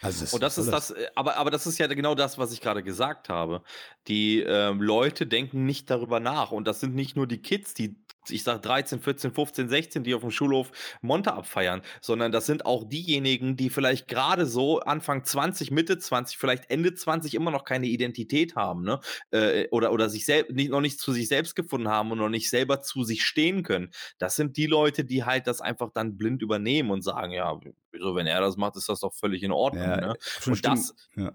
also 0.01 0.37
und 0.37 0.43
das 0.43 0.59
ist 0.59 0.71
das, 0.71 0.93
äh, 0.93 1.09
aber, 1.15 1.37
aber 1.37 1.51
das 1.51 1.67
ist 1.67 1.79
ja 1.79 1.87
genau 1.89 2.15
das, 2.15 2.39
was 2.39 2.53
ich 2.53 2.61
gerade 2.61 2.83
gesagt 2.83 3.29
habe. 3.29 3.63
Die 4.07 4.43
äh, 4.43 4.71
Leute 4.71 5.27
denken 5.27 5.65
nicht 5.65 5.91
darüber 5.91 6.21
nach. 6.21 6.53
Und 6.53 6.69
das 6.69 6.81
sind 6.81 6.95
nicht 6.95 7.17
nur 7.17 7.27
die 7.27 7.43
Kids, 7.43 7.75
die 7.75 7.97
ich 8.31 8.43
sage 8.43 8.61
13, 8.61 9.01
14, 9.01 9.33
15, 9.33 9.69
16, 9.69 10.05
die 10.05 10.15
auf 10.15 10.23
dem 10.23 10.31
Schulhof 10.31 10.71
Monte 11.01 11.33
abfeiern, 11.33 11.83
sondern 12.01 12.33
das 12.33 12.47
sind 12.47 12.67
auch 12.67 12.89
diejenigen, 12.89 13.57
die 13.57 13.71
vielleicht 13.71 14.09
gerade 14.09 14.47
so 14.47 14.81
Anfang 14.81 15.25
20, 15.25 15.71
Mitte 15.71 15.99
20, 15.99 16.39
vielleicht 16.39 16.71
Ende 16.71 16.95
20 16.95 17.35
immer 17.35 17.51
noch 17.51 17.65
keine 17.65 17.87
Identität 17.87 18.57
haben, 18.57 18.83
ne? 18.83 19.01
Äh, 19.31 19.69
oder, 19.71 19.93
oder 19.93 20.09
sich 20.09 20.25
selbst 20.25 20.55
nicht, 20.55 20.71
noch 20.71 20.81
nicht 20.81 21.01
zu 21.01 21.13
sich 21.13 21.29
selbst 21.29 21.55
gefunden 21.55 21.89
haben 21.89 22.11
und 22.11 22.19
noch 22.19 22.29
nicht 22.29 22.51
selber 22.51 22.81
zu 22.81 23.05
sich 23.05 23.25
stehen 23.25 23.63
können. 23.63 23.91
Das 24.19 24.37
sind 24.37 24.57
die 24.57 24.67
Leute, 24.67 25.05
die 25.05 25.25
halt 25.25 25.47
das 25.47 25.61
einfach 25.61 25.91
dann 25.93 26.17
blind 26.17 26.43
übernehmen 26.43 26.91
und 26.91 27.03
sagen, 27.03 27.33
ja, 27.33 27.59
wieso, 27.93 28.15
wenn 28.15 28.27
er 28.27 28.41
das 28.41 28.57
macht, 28.57 28.77
ist 28.77 28.89
das 28.89 29.01
doch 29.01 29.15
völlig 29.15 29.43
in 29.43 29.53
Ordnung. 29.53 29.85
Ja, 29.85 29.97
ne? 29.97 30.15
Und 30.47 30.65
das, 30.65 30.95
ja. 31.17 31.33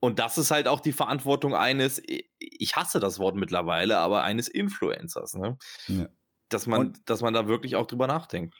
Und 0.00 0.18
das 0.18 0.38
ist 0.38 0.50
halt 0.50 0.68
auch 0.68 0.80
die 0.80 0.92
Verantwortung 0.92 1.54
eines, 1.54 2.00
ich 2.04 2.76
hasse 2.76 3.00
das 3.00 3.18
Wort 3.18 3.36
mittlerweile, 3.36 3.98
aber 3.98 4.22
eines 4.22 4.48
Influencers, 4.48 5.34
ne? 5.34 5.58
Ja. 5.88 6.08
Dass 6.48 6.66
man, 6.66 6.80
Und 6.80 7.10
dass 7.10 7.20
man 7.20 7.34
da 7.34 7.46
wirklich 7.46 7.76
auch 7.76 7.86
drüber 7.86 8.06
nachdenkt. 8.06 8.56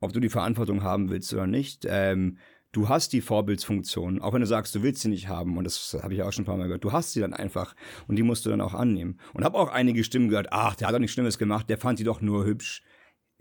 Ob 0.00 0.12
du 0.12 0.20
die 0.20 0.28
Verantwortung 0.28 0.82
haben 0.82 1.08
willst 1.10 1.32
oder 1.32 1.46
nicht, 1.46 1.86
ähm, 1.88 2.38
du 2.72 2.88
hast 2.88 3.12
die 3.12 3.22
Vorbildsfunktion, 3.22 4.20
auch 4.20 4.34
wenn 4.34 4.40
du 4.40 4.46
sagst, 4.46 4.74
du 4.74 4.82
willst 4.82 5.02
sie 5.02 5.08
nicht 5.08 5.28
haben, 5.28 5.56
und 5.56 5.64
das 5.64 5.96
habe 6.02 6.14
ich 6.14 6.22
auch 6.22 6.32
schon 6.32 6.42
ein 6.42 6.46
paar 6.46 6.56
Mal 6.56 6.64
gehört, 6.64 6.84
du 6.84 6.92
hast 6.92 7.12
sie 7.12 7.20
dann 7.20 7.32
einfach 7.32 7.74
und 8.06 8.16
die 8.16 8.22
musst 8.22 8.44
du 8.44 8.50
dann 8.50 8.60
auch 8.60 8.74
annehmen. 8.74 9.18
Und 9.32 9.44
habe 9.44 9.58
auch 9.58 9.70
einige 9.70 10.04
Stimmen 10.04 10.28
gehört, 10.28 10.48
ach, 10.50 10.74
der 10.74 10.88
hat 10.88 10.94
doch 10.94 10.98
nichts 10.98 11.14
Schlimmes 11.14 11.38
gemacht, 11.38 11.68
der 11.70 11.78
fand 11.78 11.98
sie 11.98 12.04
doch 12.04 12.20
nur 12.20 12.44
hübsch. 12.44 12.82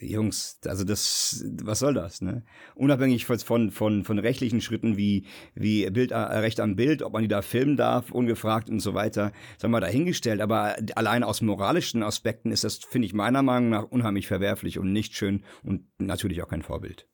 Jungs, 0.04 0.60
also 0.66 0.84
das, 0.84 1.46
was 1.62 1.80
soll 1.80 1.94
das, 1.94 2.22
ne? 2.22 2.44
Unabhängig 2.76 3.26
von, 3.26 3.72
von, 3.72 4.04
von 4.04 4.20
rechtlichen 4.20 4.62
Schritten 4.62 4.98
wie, 4.98 5.26
wie 5.56 5.90
Bild, 5.90 6.12
äh, 6.12 6.16
Recht 6.16 6.60
am 6.60 6.76
Bild, 6.76 7.02
ob 7.02 7.14
man 7.14 7.22
die 7.22 7.28
da 7.28 7.42
filmen 7.42 7.78
darf, 7.78 8.12
ungefragt 8.12 8.70
und 8.70 8.80
so 8.80 8.94
weiter, 8.94 9.32
sagen 9.58 9.74
wir 9.74 9.82
dahingestellt. 9.82 10.42
Aber 10.42 10.76
allein 10.96 11.24
aus 11.24 11.42
moralischen 11.42 12.04
Aspekten 12.04 12.52
ist 12.52 12.64
das, 12.64 12.78
finde 12.78 13.06
ich, 13.06 13.14
meiner 13.14 13.44
Meinung 13.44 13.70
nach 13.70 13.84
unheimlich 13.84 14.28
verwerflich 14.28 14.80
und 14.80 14.92
nicht 14.92 15.16
schön 15.16 15.44
und 15.64 15.86
natürlich 16.00 16.42
auch 16.44 16.50
kein 16.50 16.64
Vorbild. 16.64 17.08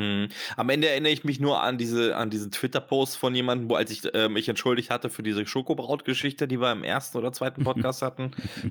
Mhm. 0.00 0.28
Am 0.56 0.68
Ende 0.70 0.88
erinnere 0.88 1.12
ich 1.12 1.24
mich 1.24 1.40
nur 1.40 1.62
an 1.62 1.78
diese, 1.78 2.16
an 2.16 2.30
diesen 2.30 2.50
Twitter-Post 2.50 3.16
von 3.16 3.34
jemandem, 3.34 3.68
wo 3.68 3.74
als 3.74 3.90
ich 3.90 4.12
äh, 4.14 4.28
mich 4.28 4.48
entschuldigt 4.48 4.90
hatte 4.90 5.10
für 5.10 5.22
diese 5.22 5.46
Schokobraut-Geschichte, 5.46 6.48
die 6.48 6.60
wir 6.60 6.72
im 6.72 6.84
ersten 6.84 7.18
oder 7.18 7.32
zweiten 7.32 7.62
Podcast 7.64 8.02
hatten, 8.02 8.30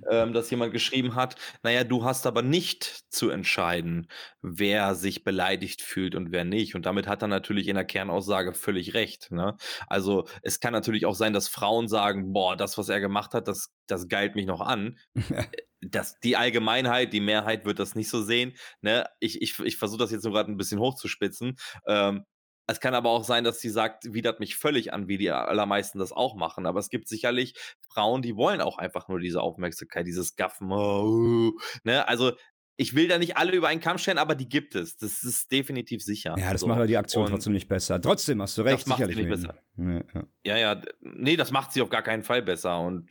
ähm, 0.09 0.33
dass 0.33 0.49
jemand 0.49 0.73
geschrieben 0.73 1.15
hat, 1.15 1.35
naja, 1.63 1.83
du 1.83 2.03
hast 2.03 2.25
aber 2.25 2.41
nicht 2.41 3.03
zu 3.09 3.29
entscheiden, 3.29 4.07
wer 4.41 4.95
sich 4.95 5.23
beleidigt 5.23 5.81
fühlt 5.81 6.15
und 6.15 6.31
wer 6.31 6.45
nicht. 6.45 6.75
Und 6.75 6.85
damit 6.85 7.07
hat 7.07 7.21
er 7.21 7.27
natürlich 7.27 7.67
in 7.67 7.75
der 7.75 7.85
Kernaussage 7.85 8.53
völlig 8.53 8.93
recht. 8.93 9.31
Ne? 9.31 9.55
Also 9.87 10.27
es 10.41 10.59
kann 10.59 10.73
natürlich 10.73 11.05
auch 11.05 11.15
sein, 11.15 11.33
dass 11.33 11.47
Frauen 11.47 11.87
sagen, 11.87 12.33
boah, 12.33 12.55
das, 12.55 12.77
was 12.77 12.89
er 12.89 12.99
gemacht 12.99 13.33
hat, 13.33 13.47
das, 13.47 13.69
das 13.87 14.07
geilt 14.07 14.35
mich 14.35 14.45
noch 14.45 14.61
an. 14.61 14.97
das, 15.81 16.19
die 16.19 16.35
Allgemeinheit, 16.35 17.13
die 17.13 17.21
Mehrheit 17.21 17.65
wird 17.65 17.79
das 17.79 17.95
nicht 17.95 18.09
so 18.09 18.21
sehen. 18.21 18.53
Ne? 18.81 19.05
Ich, 19.19 19.41
ich, 19.41 19.59
ich 19.59 19.77
versuche 19.77 19.99
das 19.99 20.11
jetzt 20.11 20.23
nur 20.23 20.33
gerade 20.33 20.51
ein 20.51 20.57
bisschen 20.57 20.79
hochzuspitzen. 20.79 21.57
Ähm, 21.87 22.25
es 22.67 22.79
kann 22.79 22.93
aber 22.93 23.09
auch 23.09 23.23
sein, 23.23 23.43
dass 23.43 23.59
sie 23.59 23.69
sagt, 23.69 24.13
widert 24.13 24.39
mich 24.39 24.55
völlig 24.55 24.93
an, 24.93 25.07
wie 25.07 25.17
die 25.17 25.31
allermeisten 25.31 25.97
das 25.97 26.11
auch 26.11 26.35
machen. 26.35 26.67
Aber 26.67 26.79
es 26.79 26.89
gibt 26.89 27.07
sicherlich 27.07 27.55
Frauen, 27.91 28.21
die 28.21 28.35
wollen 28.35 28.61
auch 28.61 28.77
einfach 28.77 29.07
nur 29.07 29.19
diese 29.19 29.41
Aufmerksamkeit, 29.41 30.05
dieses 30.05 30.35
Gaffen. 30.35 30.71
Oh, 30.71 31.53
ne? 31.83 32.07
Also 32.07 32.33
ich 32.79 32.95
will 32.95 33.09
da 33.09 33.17
nicht 33.17 33.35
alle 33.35 33.51
über 33.51 33.67
einen 33.67 33.81
Kamm 33.81 33.97
stellen, 33.97 34.17
aber 34.17 34.35
die 34.35 34.47
gibt 34.47 34.73
es. 34.73 34.95
Das 34.95 35.21
ist 35.23 35.51
definitiv 35.51 36.01
sicher. 36.01 36.35
Ja, 36.37 36.53
das 36.53 36.61
so. 36.61 36.67
macht 36.67 36.87
die 36.87 36.95
Aktion 36.95 37.25
und 37.25 37.31
trotzdem 37.31 37.51
nicht 37.51 37.67
besser. 37.67 37.99
Trotzdem 37.99 38.41
hast 38.41 38.57
du 38.57 38.61
recht. 38.61 38.79
Das 38.79 38.85
macht 38.85 39.05
sie 39.05 39.15
nicht 39.15 39.27
besser. 39.27 39.61
Ja, 39.75 40.01
ja. 40.13 40.23
ja, 40.45 40.57
ja, 40.57 40.81
nee, 41.01 41.35
das 41.35 41.51
macht 41.51 41.73
sie 41.73 41.81
auf 41.81 41.89
gar 41.89 42.03
keinen 42.03 42.23
Fall 42.23 42.41
besser. 42.41 42.79
Und 42.79 43.09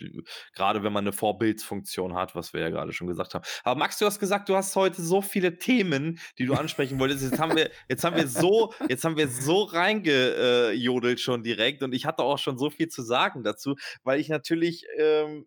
gerade 0.54 0.82
wenn 0.82 0.92
man 0.94 1.04
eine 1.04 1.12
Vorbildsfunktion 1.12 2.14
hat, 2.14 2.34
was 2.34 2.54
wir 2.54 2.62
ja 2.62 2.70
gerade 2.70 2.94
schon 2.94 3.08
gesagt 3.08 3.34
haben. 3.34 3.44
Aber 3.62 3.78
Max, 3.78 3.98
du 3.98 4.06
hast 4.06 4.18
gesagt, 4.18 4.48
du 4.48 4.56
hast 4.56 4.74
heute 4.74 5.02
so 5.02 5.20
viele 5.20 5.58
Themen, 5.58 6.18
die 6.38 6.46
du 6.46 6.54
ansprechen 6.54 6.98
wolltest. 6.98 7.24
Jetzt 7.24 7.38
haben 7.38 7.54
wir, 7.54 7.70
jetzt 7.90 8.04
haben 8.04 8.16
wir 8.16 8.26
so, 8.26 8.72
jetzt 8.88 9.04
haben 9.04 9.18
wir 9.18 9.28
so 9.28 9.64
reingejodelt 9.64 11.20
schon 11.20 11.42
direkt. 11.42 11.82
Und 11.82 11.94
ich 11.94 12.06
hatte 12.06 12.22
auch 12.22 12.38
schon 12.38 12.56
so 12.56 12.70
viel 12.70 12.88
zu 12.88 13.02
sagen 13.02 13.42
dazu, 13.42 13.76
weil 14.02 14.18
ich 14.18 14.30
natürlich 14.30 14.86
ähm, 14.98 15.46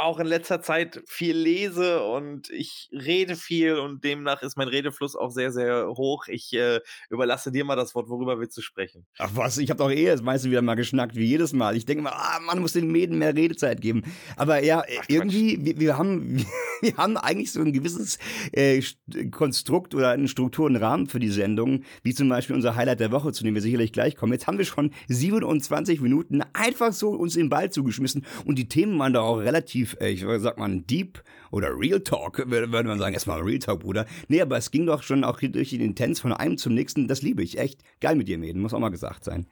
auch 0.00 0.18
in 0.18 0.26
letzter 0.26 0.62
Zeit 0.62 1.02
viel 1.06 1.36
lese 1.36 2.02
und 2.02 2.48
ich 2.48 2.88
rede 2.90 3.36
viel 3.36 3.74
und 3.74 4.02
demnach 4.02 4.40
ist 4.40 4.56
mein 4.56 4.68
Redefluss 4.68 5.14
auch 5.14 5.30
sehr, 5.30 5.52
sehr 5.52 5.88
hoch. 5.88 6.26
Ich 6.26 6.54
äh, 6.54 6.80
überlasse 7.10 7.52
dir 7.52 7.66
mal 7.66 7.76
das 7.76 7.94
Wort, 7.94 8.08
worüber 8.08 8.40
willst 8.40 8.56
du 8.56 8.62
sprechen? 8.62 9.06
Ach 9.18 9.30
was, 9.34 9.58
ich 9.58 9.68
habe 9.68 9.78
doch 9.78 9.90
eh 9.90 10.06
das 10.06 10.22
meiste 10.22 10.50
wieder 10.50 10.62
mal 10.62 10.74
geschnackt, 10.74 11.16
wie 11.16 11.26
jedes 11.26 11.52
Mal. 11.52 11.76
Ich 11.76 11.84
denke 11.84 12.02
mal, 12.02 12.14
ah, 12.14 12.40
man 12.40 12.60
muss 12.60 12.72
den 12.72 12.90
Mäden 12.90 13.18
mehr 13.18 13.36
Redezeit 13.36 13.82
geben. 13.82 14.02
Aber 14.36 14.64
ja, 14.64 14.82
Ach, 14.82 15.04
irgendwie, 15.08 15.58
wir, 15.60 15.78
wir, 15.78 15.98
haben, 15.98 16.46
wir 16.80 16.96
haben 16.96 17.18
eigentlich 17.18 17.52
so 17.52 17.60
ein 17.60 17.74
gewisses 17.74 18.18
äh, 18.52 18.82
Konstrukt 19.30 19.94
oder 19.94 20.12
einen 20.12 20.76
Rahmen 20.76 21.08
für 21.08 21.20
die 21.20 21.28
Sendung, 21.28 21.84
wie 22.02 22.14
zum 22.14 22.30
Beispiel 22.30 22.56
unser 22.56 22.74
Highlight 22.74 23.00
der 23.00 23.12
Woche, 23.12 23.32
zu 23.32 23.44
dem 23.44 23.54
wir 23.54 23.62
sicherlich 23.62 23.92
gleich 23.92 24.16
kommen. 24.16 24.32
Jetzt 24.32 24.46
haben 24.46 24.56
wir 24.56 24.64
schon 24.64 24.92
27 25.08 26.00
Minuten 26.00 26.42
einfach 26.54 26.94
so 26.94 27.10
uns 27.10 27.34
den 27.34 27.50
Ball 27.50 27.70
zugeschmissen 27.70 28.24
und 28.46 28.56
die 28.56 28.66
Themen 28.66 28.98
waren 28.98 29.12
doch 29.12 29.24
auch 29.24 29.36
relativ 29.36 29.89
relativ, 29.94 30.00
äh, 30.00 30.34
ich 30.36 30.42
sag 30.42 30.58
mal, 30.58 30.80
Deep 30.80 31.22
oder 31.50 31.68
Real 31.78 32.00
Talk, 32.00 32.38
würde 32.50 32.88
man 32.88 32.98
sagen, 32.98 33.14
erstmal 33.14 33.40
Real 33.40 33.58
Talk, 33.58 33.80
Bruder. 33.80 34.06
Nee, 34.28 34.40
aber 34.40 34.56
es 34.56 34.70
ging 34.70 34.86
doch 34.86 35.02
schon 35.02 35.24
auch 35.24 35.40
durch 35.40 35.70
den 35.70 35.80
Intens 35.80 36.20
von 36.20 36.32
einem 36.32 36.58
zum 36.58 36.74
nächsten. 36.74 37.08
Das 37.08 37.22
liebe 37.22 37.42
ich. 37.42 37.58
Echt 37.58 37.82
geil 38.00 38.16
mit 38.16 38.28
dir, 38.28 38.38
Mäden, 38.38 38.60
muss 38.60 38.74
auch 38.74 38.78
mal 38.78 38.90
gesagt 38.90 39.24
sein. 39.24 39.46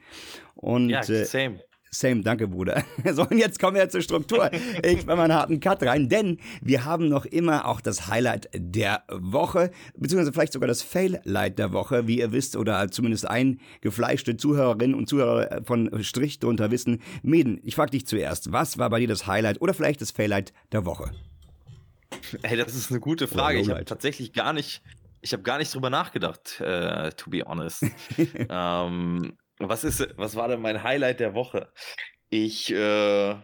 Und, 0.55 0.91
ja, 0.91 1.01
äh, 1.01 1.25
same. 1.25 1.61
Same, 1.91 2.23
danke, 2.23 2.49
Bruder. 2.49 2.85
So, 3.13 3.23
und 3.23 3.39
jetzt 3.39 3.59
kommen 3.59 3.77
wir 3.77 3.89
zur 3.89 4.03
Struktur. 4.03 4.51
Ich 4.85 5.07
mache 5.07 5.17
mal 5.17 5.25
einen 5.25 5.35
harten 5.35 5.61
Cut 5.61 5.83
rein, 5.83 6.09
denn 6.09 6.39
wir 6.61 6.85
haben 6.85 7.09
noch 7.09 7.25
immer 7.25 7.67
auch 7.67 7.81
das 7.81 8.09
Highlight 8.09 8.49
der 8.55 9.03
Woche, 9.11 9.71
beziehungsweise 9.97 10.33
vielleicht 10.33 10.53
sogar 10.53 10.69
das 10.69 10.83
Fail-Light 10.83 11.59
der 11.59 11.73
Woche, 11.73 12.07
wie 12.07 12.19
ihr 12.19 12.33
wisst, 12.33 12.57
oder 12.57 12.91
zumindest 12.91 13.27
eingefleischte 13.29 14.37
Zuhörerinnen 14.37 14.95
und 14.95 15.09
Zuhörer 15.09 15.63
von 15.65 15.91
Strich 16.03 16.39
drunter 16.39 16.71
wissen. 16.71 17.01
Meden, 17.23 17.61
ich 17.63 17.75
frage 17.75 17.93
dich 17.93 18.07
zuerst, 18.07 18.53
was 18.53 18.79
war 18.79 18.91
bei 18.91 19.01
dir 19.01 19.09
das 19.09 19.27
Highlight 19.27 19.61
oder 19.63 19.73
vielleicht 19.73 20.01
das 20.03 20.11
Fail-Light 20.11 20.53
der 20.73 20.85
Woche? 20.85 21.11
Hey, 22.43 22.57
das 22.57 22.75
ist 22.75 22.91
eine 22.91 23.01
gute 23.01 23.27
Frage. 23.27 23.61
Ich 23.61 23.71
habe 23.71 23.85
tatsächlich 23.85 24.33
gar 24.33 24.53
nicht, 24.53 24.83
ich 25.21 25.33
habe 25.33 25.43
gar 25.43 25.59
nicht 25.59 25.75
drüber 25.75 25.91
nachgedacht, 25.91 26.61
uh, 26.61 27.11
to 27.17 27.31
be 27.31 27.43
honest. 27.47 27.85
ähm, 28.49 29.37
was 29.59 29.85
ist, 29.85 30.07
was 30.17 30.37
war 30.37 30.49
denn 30.49 30.61
mein 30.61 30.83
Highlight 30.83 31.21
der 31.21 31.35
Woche? 31.35 31.73
Ich 32.31 32.71
äh, 32.73 33.37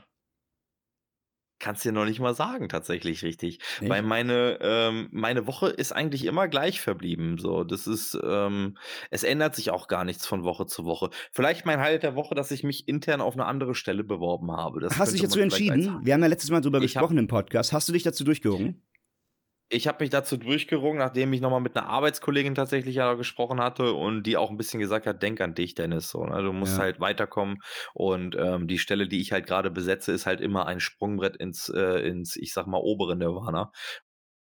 kann 1.64 1.76
es 1.76 1.82
dir 1.82 1.92
noch 1.92 2.04
nicht 2.04 2.20
mal 2.20 2.34
sagen, 2.34 2.68
tatsächlich 2.68 3.22
richtig. 3.22 3.58
Nicht? 3.80 3.90
Weil 3.90 4.02
meine, 4.02 4.58
ähm, 4.60 5.08
meine 5.12 5.46
Woche 5.46 5.68
ist 5.68 5.92
eigentlich 5.92 6.26
immer 6.26 6.46
gleich 6.46 6.80
verblieben. 6.80 7.38
So, 7.38 7.64
das 7.64 7.86
ist, 7.86 8.18
ähm, 8.22 8.76
es 9.10 9.24
ändert 9.24 9.54
sich 9.54 9.70
auch 9.70 9.88
gar 9.88 10.04
nichts 10.04 10.26
von 10.26 10.44
Woche 10.44 10.66
zu 10.66 10.84
Woche. 10.84 11.08
Vielleicht 11.32 11.64
mein 11.64 11.80
Highlight 11.80 12.02
der 12.02 12.16
Woche, 12.16 12.34
dass 12.34 12.50
ich 12.50 12.64
mich 12.64 12.86
intern 12.86 13.22
auf 13.22 13.32
eine 13.32 13.46
andere 13.46 13.74
Stelle 13.74 14.04
beworben 14.04 14.52
habe. 14.52 14.80
Das 14.80 14.98
Hast 14.98 15.12
du 15.12 15.14
dich 15.14 15.22
dazu 15.22 15.40
entschieden? 15.40 16.00
Wir 16.02 16.12
haben 16.12 16.20
ja 16.20 16.26
letztes 16.26 16.50
Mal 16.50 16.60
darüber 16.60 16.80
gesprochen 16.80 17.16
hab, 17.16 17.22
im 17.22 17.28
Podcast. 17.28 17.72
Hast 17.72 17.88
du 17.88 17.94
dich 17.94 18.02
dazu 18.02 18.24
durchgerungen? 18.24 18.82
Ich 19.68 19.88
habe 19.88 20.04
mich 20.04 20.10
dazu 20.10 20.36
durchgerungen, 20.36 20.98
nachdem 20.98 21.32
ich 21.32 21.40
nochmal 21.40 21.60
mit 21.60 21.76
einer 21.76 21.86
Arbeitskollegin 21.86 22.54
tatsächlich 22.54 22.96
ja 22.96 23.14
gesprochen 23.14 23.60
hatte 23.60 23.92
und 23.94 24.24
die 24.24 24.36
auch 24.36 24.50
ein 24.50 24.56
bisschen 24.56 24.80
gesagt 24.80 25.06
hat, 25.06 25.22
denk 25.22 25.40
an 25.40 25.54
dich, 25.54 25.74
Dennis. 25.74 26.10
So, 26.10 26.24
ne? 26.24 26.42
Du 26.42 26.52
musst 26.52 26.76
ja. 26.76 26.82
halt 26.82 27.00
weiterkommen. 27.00 27.58
Und 27.94 28.36
ähm, 28.38 28.66
die 28.68 28.78
Stelle, 28.78 29.08
die 29.08 29.20
ich 29.20 29.32
halt 29.32 29.46
gerade 29.46 29.70
besetze, 29.70 30.12
ist 30.12 30.26
halt 30.26 30.40
immer 30.40 30.66
ein 30.66 30.80
Sprungbrett 30.80 31.36
ins, 31.36 31.68
äh, 31.68 32.06
ins, 32.06 32.36
ich 32.36 32.52
sag 32.52 32.66
mal, 32.66 32.78
obere 32.78 33.16
Nirvana 33.16 33.72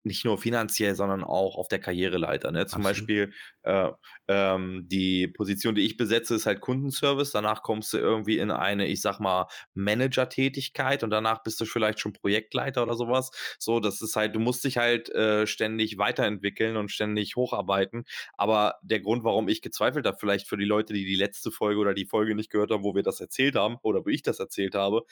nicht 0.04 0.24
nur 0.24 0.38
finanziell, 0.38 0.94
sondern 0.94 1.24
auch 1.24 1.56
auf 1.56 1.68
der 1.68 1.80
Karriereleiter. 1.80 2.52
Ne? 2.52 2.66
Zum 2.66 2.86
Absolut. 2.86 3.08
Beispiel 3.08 3.32
äh, 3.62 3.90
ähm, 4.28 4.84
die 4.86 5.28
Position, 5.28 5.74
die 5.74 5.82
ich 5.82 5.96
besetze, 5.96 6.34
ist 6.34 6.46
halt 6.46 6.60
Kundenservice. 6.60 7.32
Danach 7.32 7.62
kommst 7.62 7.92
du 7.92 7.98
irgendwie 7.98 8.38
in 8.38 8.50
eine, 8.50 8.86
ich 8.86 9.00
sag 9.00 9.18
mal, 9.18 9.46
Manager-Tätigkeit 9.74 11.02
und 11.02 11.10
danach 11.10 11.42
bist 11.42 11.60
du 11.60 11.64
vielleicht 11.64 12.00
schon 12.00 12.12
Projektleiter 12.12 12.82
oder 12.82 12.94
sowas. 12.94 13.30
So, 13.58 13.80
das 13.80 14.02
ist 14.02 14.14
halt, 14.16 14.34
du 14.34 14.40
musst 14.40 14.64
dich 14.64 14.76
halt 14.76 15.08
äh, 15.10 15.46
ständig 15.46 15.96
weiterentwickeln 15.96 16.76
und 16.76 16.90
ständig 16.90 17.36
hocharbeiten. 17.36 18.04
Aber 18.36 18.74
der 18.82 19.00
Grund, 19.00 19.24
warum 19.24 19.48
ich 19.48 19.62
gezweifelt 19.62 20.06
habe, 20.06 20.18
vielleicht 20.20 20.48
für 20.48 20.58
die 20.58 20.64
Leute, 20.64 20.92
die 20.92 21.06
die 21.06 21.16
letzte 21.16 21.50
Folge 21.50 21.80
oder 21.80 21.94
die 21.94 22.06
Folge 22.06 22.34
nicht 22.34 22.50
gehört 22.50 22.70
haben, 22.70 22.84
wo 22.84 22.94
wir 22.94 23.02
das 23.02 23.20
erzählt 23.20 23.56
haben 23.56 23.78
oder 23.82 24.04
wo 24.04 24.10
ich 24.10 24.22
das 24.22 24.38
erzählt 24.38 24.74
habe, 24.74 25.02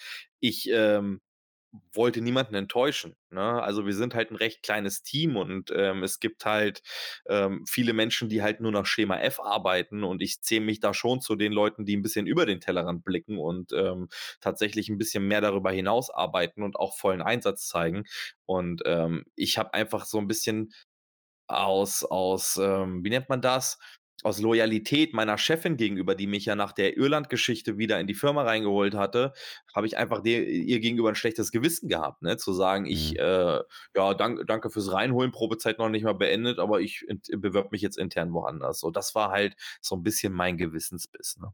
ich 0.40 0.68
ähm, 0.70 1.20
wollte 1.94 2.20
niemanden 2.20 2.54
enttäuschen. 2.54 3.16
Ne? 3.30 3.62
Also 3.62 3.86
wir 3.86 3.94
sind 3.94 4.14
halt 4.14 4.30
ein 4.30 4.36
recht 4.36 4.62
kleines 4.62 5.02
Team 5.02 5.36
und 5.36 5.72
ähm, 5.74 6.02
es 6.02 6.20
gibt 6.20 6.44
halt 6.44 6.82
ähm, 7.26 7.64
viele 7.68 7.92
Menschen, 7.94 8.28
die 8.28 8.42
halt 8.42 8.60
nur 8.60 8.72
nach 8.72 8.86
Schema 8.86 9.18
F 9.18 9.40
arbeiten 9.40 10.04
und 10.04 10.20
ich 10.22 10.42
zähle 10.42 10.64
mich 10.66 10.80
da 10.80 10.92
schon 10.92 11.20
zu 11.20 11.34
den 11.34 11.52
Leuten, 11.52 11.84
die 11.86 11.96
ein 11.96 12.02
bisschen 12.02 12.26
über 12.26 12.46
den 12.46 12.60
Tellerrand 12.60 13.04
blicken 13.04 13.38
und 13.38 13.72
ähm, 13.72 14.08
tatsächlich 14.40 14.88
ein 14.88 14.98
bisschen 14.98 15.26
mehr 15.26 15.40
darüber 15.40 15.70
hinaus 15.72 16.10
arbeiten 16.10 16.62
und 16.62 16.76
auch 16.76 16.96
vollen 16.96 17.22
Einsatz 17.22 17.68
zeigen. 17.68 18.04
Und 18.46 18.82
ähm, 18.84 19.24
ich 19.34 19.56
habe 19.58 19.72
einfach 19.74 20.04
so 20.04 20.18
ein 20.18 20.28
bisschen 20.28 20.72
aus, 21.48 22.04
aus 22.04 22.56
ähm, 22.56 23.04
wie 23.04 23.10
nennt 23.10 23.28
man 23.28 23.40
das? 23.42 23.78
Aus 24.22 24.40
Loyalität 24.40 25.14
meiner 25.14 25.38
Chefin 25.38 25.76
gegenüber, 25.76 26.14
die 26.14 26.26
mich 26.26 26.44
ja 26.44 26.54
nach 26.54 26.72
der 26.72 26.96
Irland-Geschichte 26.96 27.78
wieder 27.78 27.98
in 28.00 28.06
die 28.06 28.14
Firma 28.14 28.42
reingeholt 28.42 28.94
hatte, 28.94 29.32
habe 29.74 29.86
ich 29.86 29.96
einfach 29.96 30.20
de, 30.22 30.44
ihr 30.44 30.80
gegenüber 30.80 31.08
ein 31.08 31.14
schlechtes 31.14 31.50
Gewissen 31.52 31.88
gehabt, 31.88 32.22
ne? 32.22 32.36
Zu 32.36 32.52
sagen, 32.52 32.84
mhm. 32.84 32.90
ich, 32.90 33.18
äh, 33.18 33.60
ja, 33.96 34.14
dank, 34.14 34.46
danke 34.46 34.70
fürs 34.70 34.92
Reinholen, 34.92 35.32
Probezeit 35.32 35.78
noch 35.78 35.88
nicht 35.88 36.04
mal 36.04 36.14
beendet, 36.14 36.58
aber 36.58 36.80
ich 36.80 37.06
bewerbe 37.36 37.68
mich 37.72 37.82
jetzt 37.82 37.98
intern 37.98 38.32
woanders. 38.32 38.80
So, 38.80 38.90
das 38.90 39.14
war 39.14 39.30
halt 39.30 39.56
so 39.80 39.96
ein 39.96 40.02
bisschen 40.02 40.32
mein 40.32 40.56
Gewissensbiss, 40.56 41.38
ne? 41.40 41.52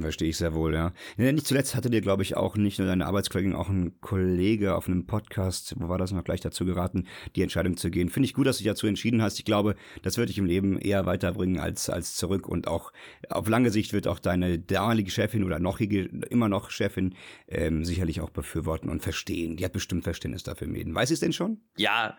Verstehe 0.00 0.28
ich 0.28 0.36
sehr 0.36 0.54
wohl, 0.54 0.74
ja. 0.74 0.92
ja. 1.16 1.32
Nicht 1.32 1.46
zuletzt 1.46 1.74
hatte 1.74 1.90
dir, 1.90 2.00
glaube 2.00 2.22
ich, 2.22 2.36
auch 2.36 2.56
nicht 2.56 2.78
nur 2.78 2.88
deine 2.88 3.06
Arbeitskollegin, 3.06 3.54
auch 3.54 3.68
ein 3.68 4.00
Kollege 4.00 4.74
auf 4.74 4.88
einem 4.88 5.06
Podcast, 5.06 5.74
wo 5.78 5.88
war 5.88 5.98
das 5.98 6.12
noch 6.12 6.24
gleich 6.24 6.40
dazu 6.40 6.64
geraten, 6.64 7.06
die 7.36 7.42
Entscheidung 7.42 7.76
zu 7.76 7.90
gehen. 7.90 8.08
Finde 8.08 8.26
ich 8.26 8.34
gut, 8.34 8.46
dass 8.46 8.58
du 8.58 8.64
dich 8.64 8.70
dazu 8.70 8.86
entschieden 8.86 9.22
hast. 9.22 9.38
Ich 9.38 9.44
glaube, 9.44 9.76
das 10.02 10.16
wird 10.16 10.28
dich 10.28 10.38
im 10.38 10.46
Leben 10.46 10.78
eher 10.78 11.06
weiterbringen 11.06 11.58
als, 11.58 11.90
als 11.90 12.16
zurück. 12.16 12.48
Und 12.48 12.68
auch 12.68 12.92
auf 13.28 13.48
lange 13.48 13.70
Sicht 13.70 13.92
wird 13.92 14.06
auch 14.06 14.18
deine 14.18 14.58
damalige 14.58 15.10
Chefin 15.10 15.44
oder 15.44 15.58
nochige, 15.58 16.04
immer 16.30 16.48
noch 16.48 16.70
Chefin 16.70 17.14
ähm, 17.48 17.84
sicherlich 17.84 18.20
auch 18.20 18.30
befürworten 18.30 18.88
und 18.88 19.02
verstehen. 19.02 19.56
Die 19.56 19.64
hat 19.64 19.72
bestimmt 19.72 20.04
Verständnis 20.04 20.42
dafür, 20.42 20.68
Mäden. 20.68 20.94
Weiß 20.94 21.08
sie 21.08 21.14
es 21.14 21.20
denn 21.20 21.32
schon? 21.32 21.60
Ja, 21.76 22.18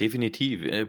definitiv. 0.00 0.62
Äh, 0.62 0.86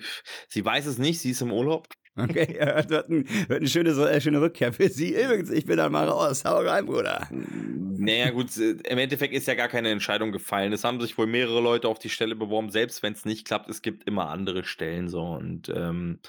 sie 0.47 0.65
weiß 0.65 0.85
es 0.85 0.97
nicht, 0.97 1.19
sie 1.19 1.31
ist 1.31 1.41
im 1.41 1.51
Urlaub. 1.51 1.87
Okay, 2.17 2.55
ja, 2.59 2.81
das 2.81 2.89
wird, 2.89 3.09
ein, 3.09 3.29
wird 3.49 3.59
eine 3.59 3.67
schöne, 3.67 3.89
äh, 3.89 4.21
schöne 4.21 4.41
Rückkehr 4.41 4.71
für 4.71 4.89
Sie. 4.89 5.13
Übrigens, 5.13 5.49
ich 5.51 5.65
bin 5.65 5.77
dann 5.77 5.91
mal 5.91 6.07
raus. 6.07 6.43
Hau 6.45 6.59
rein, 6.59 6.85
Bruder. 6.85 7.27
Naja, 7.29 8.29
gut, 8.29 8.55
äh, 8.57 8.71
im 8.71 8.97
Endeffekt 8.97 9.33
ist 9.33 9.47
ja 9.47 9.55
gar 9.55 9.67
keine 9.67 9.89
Entscheidung 9.89 10.31
gefallen. 10.31 10.71
Es 10.71 10.83
haben 10.83 11.01
sich 11.01 11.17
wohl 11.17 11.27
mehrere 11.27 11.61
Leute 11.61 11.87
auf 11.89 11.99
die 11.99 12.09
Stelle 12.09 12.35
beworben, 12.35 12.69
selbst 12.69 13.03
wenn 13.03 13.13
es 13.13 13.25
nicht 13.25 13.45
klappt. 13.45 13.69
Es 13.69 13.81
gibt 13.81 14.07
immer 14.07 14.29
andere 14.29 14.63
Stellen 14.63 15.09
so 15.09 15.23
und 15.23 15.69
ähm, 15.69 16.19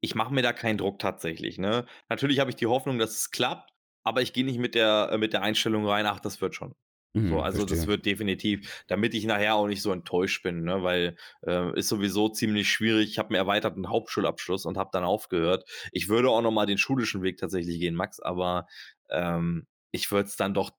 ich 0.00 0.14
mache 0.14 0.32
mir 0.32 0.42
da 0.42 0.52
keinen 0.52 0.78
Druck 0.78 0.98
tatsächlich. 0.98 1.58
Ne? 1.58 1.84
Natürlich 2.08 2.38
habe 2.40 2.50
ich 2.50 2.56
die 2.56 2.66
Hoffnung, 2.66 2.98
dass 2.98 3.12
es 3.12 3.30
klappt, 3.30 3.70
aber 4.04 4.22
ich 4.22 4.32
gehe 4.32 4.44
nicht 4.44 4.58
mit 4.58 4.74
der, 4.74 5.10
äh, 5.12 5.18
mit 5.18 5.32
der 5.32 5.42
Einstellung 5.42 5.86
rein, 5.86 6.06
ach, 6.06 6.20
das 6.20 6.40
wird 6.40 6.54
schon. 6.54 6.74
Mhm, 7.14 7.28
so, 7.28 7.40
also 7.40 7.64
verstehe. 7.64 7.76
das 7.78 7.86
wird 7.86 8.06
definitiv, 8.06 8.84
damit 8.86 9.14
ich 9.14 9.24
nachher 9.24 9.54
auch 9.54 9.66
nicht 9.66 9.82
so 9.82 9.92
enttäuscht 9.92 10.42
bin, 10.42 10.62
ne? 10.64 10.82
weil 10.82 11.16
äh, 11.46 11.78
ist 11.78 11.88
sowieso 11.88 12.28
ziemlich 12.28 12.70
schwierig. 12.70 13.10
Ich 13.10 13.18
habe 13.18 13.28
einen 13.30 13.36
erweiterten 13.36 13.88
Hauptschulabschluss 13.88 14.64
und 14.66 14.76
habe 14.78 14.90
dann 14.92 15.04
aufgehört. 15.04 15.68
Ich 15.92 16.08
würde 16.08 16.30
auch 16.30 16.42
noch 16.42 16.50
mal 16.50 16.66
den 16.66 16.78
schulischen 16.78 17.22
Weg 17.22 17.38
tatsächlich 17.38 17.80
gehen, 17.80 17.94
Max, 17.94 18.20
aber 18.20 18.66
ähm, 19.10 19.66
ich 19.90 20.10
würde 20.10 20.28
es 20.28 20.36
dann 20.36 20.54
doch 20.54 20.70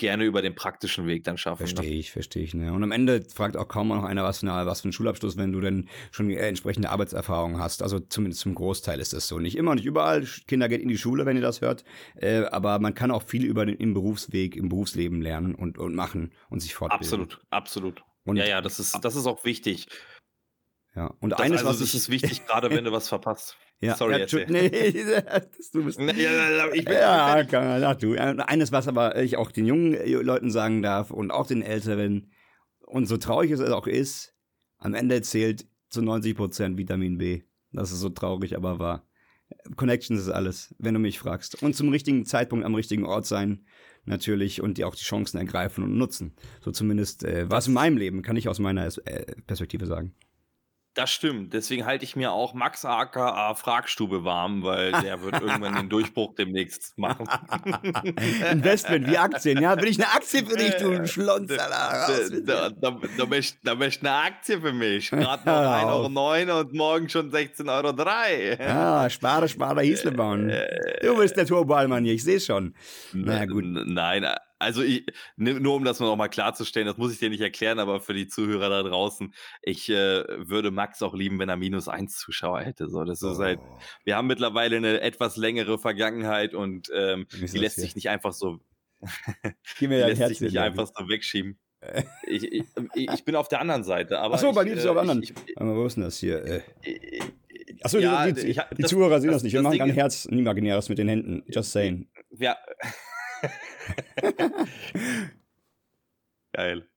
gerne 0.00 0.24
über 0.24 0.42
den 0.42 0.54
praktischen 0.54 1.06
Weg 1.06 1.22
dann 1.24 1.38
schaffen. 1.38 1.62
Ne? 1.62 1.68
Verstehe 1.68 1.98
ich, 1.98 2.10
verstehe 2.10 2.42
ich. 2.42 2.54
Ne? 2.54 2.72
Und 2.72 2.82
am 2.82 2.90
Ende 2.90 3.22
fragt 3.22 3.56
auch 3.56 3.68
kaum 3.68 3.88
noch 3.88 4.02
einer, 4.02 4.24
was 4.24 4.40
für, 4.40 4.50
eine, 4.50 4.66
was 4.66 4.80
für 4.80 4.88
ein 4.88 4.92
Schulabschluss, 4.92 5.36
wenn 5.36 5.52
du 5.52 5.60
denn 5.60 5.88
schon 6.10 6.30
entsprechende 6.30 6.90
Arbeitserfahrung 6.90 7.60
hast. 7.60 7.82
Also 7.82 8.00
zumindest 8.00 8.40
zum 8.40 8.54
Großteil 8.54 8.98
ist 8.98 9.12
es 9.12 9.28
so. 9.28 9.38
Nicht 9.38 9.56
immer, 9.56 9.74
nicht 9.74 9.84
überall. 9.84 10.26
Kinder 10.48 10.68
gehen 10.68 10.80
in 10.80 10.88
die 10.88 10.98
Schule, 10.98 11.26
wenn 11.26 11.36
ihr 11.36 11.42
das 11.42 11.60
hört. 11.60 11.84
Äh, 12.16 12.44
aber 12.46 12.78
man 12.80 12.94
kann 12.94 13.10
auch 13.10 13.22
viel 13.22 13.44
über 13.44 13.66
den 13.66 13.76
im 13.76 13.94
Berufsweg, 13.94 14.56
im 14.56 14.68
Berufsleben 14.68 15.20
lernen 15.20 15.54
und, 15.54 15.78
und 15.78 15.94
machen 15.94 16.32
und 16.48 16.60
sich 16.60 16.74
fortbilden. 16.74 17.06
Absolut, 17.06 17.40
absolut. 17.50 18.02
Und 18.24 18.36
ja, 18.36 18.46
ja, 18.46 18.60
das 18.60 18.80
ist, 18.80 18.98
das 19.02 19.14
ist 19.14 19.26
auch 19.26 19.44
wichtig. 19.44 19.86
Ja, 20.96 21.14
und 21.20 21.30
das, 21.30 21.40
eines, 21.40 21.58
also, 21.58 21.70
was 21.70 21.78
das 21.78 21.94
ist 21.94 22.08
wichtig, 22.08 22.44
gerade 22.46 22.70
wenn 22.70 22.84
du 22.84 22.92
was 22.92 23.08
verpasst. 23.08 23.56
Ja, 23.82 23.96
Sorry, 23.96 24.12
ja, 24.12 24.18
erzähl. 24.18 24.46
Nee, 24.48 24.68
das, 24.70 25.70
du 25.72 25.84
bist, 25.84 25.98
ja, 25.98 26.66
ich 26.72 26.84
bin 26.84 26.94
ja, 26.94 27.44
kann, 27.44 27.80
sag 27.80 27.98
du. 28.00 28.14
Eines, 28.14 28.72
was 28.72 28.88
aber 28.88 29.16
ich 29.22 29.38
auch 29.38 29.50
den 29.50 29.64
jungen 29.64 29.94
Leuten 30.22 30.50
sagen 30.50 30.82
darf 30.82 31.10
und 31.10 31.30
auch 31.30 31.46
den 31.46 31.62
Älteren, 31.62 32.30
und 32.80 33.06
so 33.06 33.16
traurig 33.16 33.50
es 33.52 33.60
auch 33.60 33.86
ist, 33.86 34.34
am 34.78 34.94
Ende 34.94 35.22
zählt 35.22 35.66
zu 35.88 36.02
90 36.02 36.36
Prozent 36.36 36.76
Vitamin 36.76 37.18
B. 37.18 37.42
Das 37.72 37.92
ist 37.92 38.00
so 38.00 38.10
traurig, 38.10 38.56
aber 38.56 38.78
wahr. 38.78 39.06
Connections 39.76 40.20
ist 40.20 40.28
alles, 40.28 40.74
wenn 40.78 40.94
du 40.94 41.00
mich 41.00 41.18
fragst. 41.18 41.62
Und 41.62 41.74
zum 41.74 41.88
richtigen 41.88 42.26
Zeitpunkt 42.26 42.64
am 42.64 42.74
richtigen 42.74 43.04
Ort 43.04 43.26
sein, 43.26 43.64
natürlich, 44.04 44.60
und 44.60 44.78
die 44.78 44.84
auch 44.84 44.94
die 44.94 45.04
Chancen 45.04 45.38
ergreifen 45.38 45.84
und 45.84 45.96
nutzen. 45.96 46.34
So 46.60 46.70
zumindest 46.70 47.24
äh, 47.24 47.50
was 47.50 47.66
in 47.66 47.74
meinem 47.74 47.96
Leben, 47.96 48.22
kann 48.22 48.36
ich 48.36 48.48
aus 48.48 48.58
meiner 48.58 48.86
äh, 48.86 49.34
Perspektive 49.46 49.86
sagen. 49.86 50.14
Das 50.94 51.10
stimmt. 51.10 51.54
Deswegen 51.54 51.86
halte 51.86 52.04
ich 52.04 52.16
mir 52.16 52.32
auch 52.32 52.52
Max 52.52 52.84
aka 52.84 53.54
Fragstube 53.54 54.24
warm, 54.24 54.64
weil 54.64 54.90
der 54.90 55.22
wird 55.22 55.40
irgendwann 55.40 55.76
den 55.76 55.88
Durchbruch 55.88 56.34
demnächst 56.34 56.98
machen. 56.98 57.28
Investment 58.50 59.06
wie 59.06 59.16
Aktien, 59.16 59.62
ja? 59.62 59.76
Bin 59.76 59.86
ich 59.86 60.02
eine 60.02 60.12
Aktie 60.12 60.44
für 60.44 60.56
dich, 60.56 60.74
du 60.76 61.06
Schlonzer? 61.06 61.56
Da, 61.56 62.70
da, 62.70 62.98
da, 63.16 63.26
möchtest 63.26 63.60
da 63.62 63.74
möcht 63.76 64.00
eine 64.00 64.12
Aktie 64.12 64.60
für 64.60 64.72
mich. 64.72 65.10
Gerade 65.10 65.46
noch 65.46 65.52
1,09 65.52 66.48
Euro 66.48 66.60
und 66.60 66.74
morgen 66.74 67.08
schon 67.08 67.30
16,03 67.30 67.68
Euro. 67.68 68.62
Ja, 68.62 69.08
spare, 69.08 69.48
spare, 69.48 69.82
Hieselbauen. 69.82 70.52
Du 71.02 71.16
bist 71.16 71.36
der 71.36 71.46
Turboallmann 71.46 72.04
hier, 72.04 72.14
ich 72.14 72.24
sehe 72.24 72.40
schon. 72.40 72.74
Na 73.12 73.46
gut. 73.46 73.64
Nein, 73.64 74.26
also 74.60 74.82
ich, 74.82 75.06
nur 75.36 75.74
um 75.74 75.84
das 75.84 76.00
noch 76.00 76.14
mal 76.16 76.28
klarzustellen, 76.28 76.86
das 76.86 76.98
muss 76.98 77.12
ich 77.12 77.18
dir 77.18 77.30
nicht 77.30 77.40
erklären, 77.40 77.78
aber 77.78 78.00
für 78.00 78.14
die 78.14 78.28
Zuhörer 78.28 78.68
da 78.68 78.82
draußen, 78.82 79.34
ich 79.62 79.88
äh, 79.88 80.24
würde 80.48 80.70
Max 80.70 81.02
auch 81.02 81.14
lieben, 81.14 81.38
wenn 81.38 81.48
er 81.48 81.56
minus 81.56 81.88
eins 81.88 82.18
Zuschauer 82.18 82.60
hätte. 82.60 82.88
So, 82.88 83.04
das 83.04 83.22
oh. 83.22 83.32
ist 83.32 83.38
halt, 83.38 83.58
oh. 83.60 83.78
wir 84.04 84.16
haben 84.16 84.26
mittlerweile 84.26 84.76
eine 84.76 85.00
etwas 85.00 85.36
längere 85.36 85.78
Vergangenheit 85.78 86.54
und 86.54 86.88
ähm, 86.94 87.26
die 87.32 87.58
lässt 87.58 87.76
sich 87.76 87.94
nicht 87.94 88.10
einfach 88.10 88.32
so, 88.32 88.60
die 89.80 89.86
lässt 89.86 90.20
Herz 90.20 90.28
sich 90.30 90.40
nicht 90.40 90.58
einfach 90.58 90.86
so 90.86 91.08
wegschieben. 91.08 91.58
ich, 92.26 92.52
ich, 92.52 92.66
ich, 92.94 93.24
bin 93.24 93.36
auf 93.36 93.48
der 93.48 93.60
anderen 93.60 93.84
Seite. 93.84 94.18
Aber 94.18 94.34
Achso, 94.34 94.52
bei 94.52 94.64
dir 94.64 94.74
ist 94.74 94.80
es 94.80 94.86
auf 94.86 94.94
der 94.94 95.02
anderen. 95.02 95.24
Aber 95.56 95.76
wo 95.76 95.86
ist 95.86 95.96
denn 95.96 96.04
das 96.04 96.18
hier? 96.18 96.44
Äh, 96.44 96.60
Achso, 97.82 97.98
ja, 97.98 98.26
die, 98.26 98.34
die, 98.34 98.52
die 98.52 98.82
das, 98.82 98.90
Zuhörer 98.90 99.20
sehen 99.20 99.28
das, 99.28 99.36
das 99.36 99.42
nicht. 99.44 99.54
Wir 99.54 99.62
machen 99.62 99.78
kein 99.78 99.90
Herz 99.90 100.26
Imaginäres 100.26 100.90
mit 100.90 100.98
den 100.98 101.08
Händen. 101.08 101.42
Just 101.48 101.72
saying. 101.72 102.08
Ja. 102.38 102.56
Geil. 106.52 106.88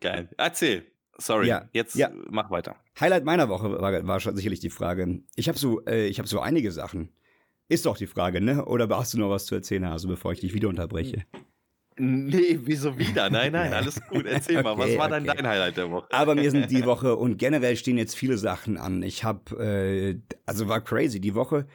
Geil. 0.00 0.28
Erzähl. 0.36 0.86
Sorry, 1.18 1.48
ja, 1.48 1.68
jetzt 1.72 1.96
ja. 1.96 2.10
mach 2.30 2.50
weiter. 2.50 2.76
Highlight 2.98 3.24
meiner 3.24 3.50
Woche 3.50 3.70
war, 3.80 4.06
war 4.06 4.20
sicherlich 4.20 4.60
die 4.60 4.70
Frage. 4.70 5.22
Ich 5.36 5.48
habe 5.48 5.58
so, 5.58 5.84
äh, 5.84 6.06
ich 6.06 6.18
habe 6.18 6.28
so 6.28 6.40
einige 6.40 6.72
Sachen. 6.72 7.10
Ist 7.68 7.86
doch 7.86 7.98
die 7.98 8.06
Frage, 8.06 8.40
ne? 8.40 8.64
Oder 8.64 8.88
hast 8.88 9.14
du 9.14 9.18
noch 9.18 9.30
was 9.30 9.46
zu 9.46 9.54
erzählen, 9.54 9.84
also 9.84 10.08
bevor 10.08 10.32
ich 10.32 10.40
dich 10.40 10.54
wieder 10.54 10.68
unterbreche? 10.68 11.24
Nee, 11.98 12.58
wieso 12.62 12.98
wieder? 12.98 13.28
Nein, 13.28 13.52
nein, 13.52 13.72
alles 13.74 14.00
gut. 14.08 14.24
Erzähl 14.24 14.56
okay, 14.56 14.64
mal, 14.64 14.78
was 14.78 14.96
war 14.96 15.12
okay. 15.12 15.26
dein 15.26 15.46
Highlight 15.46 15.76
der 15.76 15.90
Woche? 15.90 16.06
Aber 16.10 16.34
mir 16.34 16.50
sind 16.50 16.70
die 16.70 16.86
Woche 16.86 17.14
und 17.16 17.36
generell 17.36 17.76
stehen 17.76 17.98
jetzt 17.98 18.16
viele 18.16 18.38
Sachen 18.38 18.78
an. 18.78 19.02
Ich 19.02 19.22
habe, 19.22 19.62
äh, 19.62 20.18
also 20.46 20.68
war 20.68 20.80
crazy 20.80 21.20
die 21.20 21.34
Woche 21.34 21.66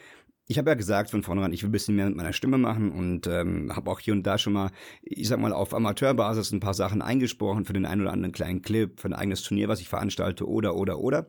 ich 0.47 0.58
habe 0.58 0.69
ja 0.69 0.75
gesagt 0.75 1.10
von 1.10 1.23
vornherein, 1.23 1.53
ich 1.53 1.63
will 1.63 1.69
ein 1.69 1.71
bisschen 1.71 1.95
mehr 1.95 2.05
mit 2.05 2.15
meiner 2.15 2.34
Stimme 2.34 2.58
machen 2.58 2.91
und 2.91 3.25
ähm, 3.27 3.75
habe 3.75 3.89
auch 3.89 3.99
hier 3.99 4.13
und 4.13 4.23
da 4.23 4.38
schon 4.38 4.53
mal, 4.53 4.71
ich 5.01 5.27
sag 5.27 5.39
mal, 5.39 5.51
auf 5.51 5.73
Amateurbasis 5.73 6.51
ein 6.51 6.60
paar 6.60 6.75
Sachen 6.75 7.01
eingesprochen 7.01 7.65
für 7.65 7.73
den 7.73 7.86
einen 7.86 8.01
oder 8.01 8.13
anderen 8.13 8.31
kleinen 8.31 8.62
Clip, 8.62 8.99
für 8.99 9.08
ein 9.08 9.13
eigenes 9.13 9.41
Turnier, 9.41 9.67
was 9.67 9.81
ich 9.81 9.89
veranstalte 9.89 10.47
oder, 10.47 10.75
oder, 10.75 10.99
oder. 10.99 11.27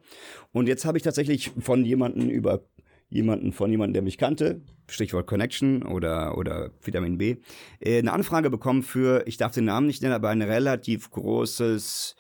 Und 0.53 0.69
jetzt 0.69 0.85
habe 0.85 0.99
ich 0.99 1.05
tatsächlich 1.05 1.51
von 1.59 1.85
jemanden 1.85 2.29
über 2.29 2.67
jemanden, 3.09 3.53
von 3.53 3.71
jemandem, 3.71 3.95
der 3.95 4.03
mich 4.03 4.19
kannte, 4.19 4.63
Stichwort 4.89 5.27
Connection 5.27 5.83
oder, 5.85 6.37
oder 6.37 6.73
Vitamin 6.83 7.19
B, 7.19 7.37
äh, 7.81 7.99
eine 7.99 8.13
Anfrage 8.13 8.51
bekommen 8.51 8.83
für, 8.83 9.23
ich 9.27 9.37
darf 9.37 9.53
den 9.53 9.65
Namen 9.65 9.87
nicht 9.87 10.03
nennen, 10.03 10.15
aber 10.15 10.29
ein 10.31 10.43
relativ 10.43 11.11
großes 11.11 12.17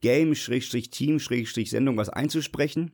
Game-Team-Sendung 0.00 1.96
was 1.96 2.10
einzusprechen. 2.10 2.92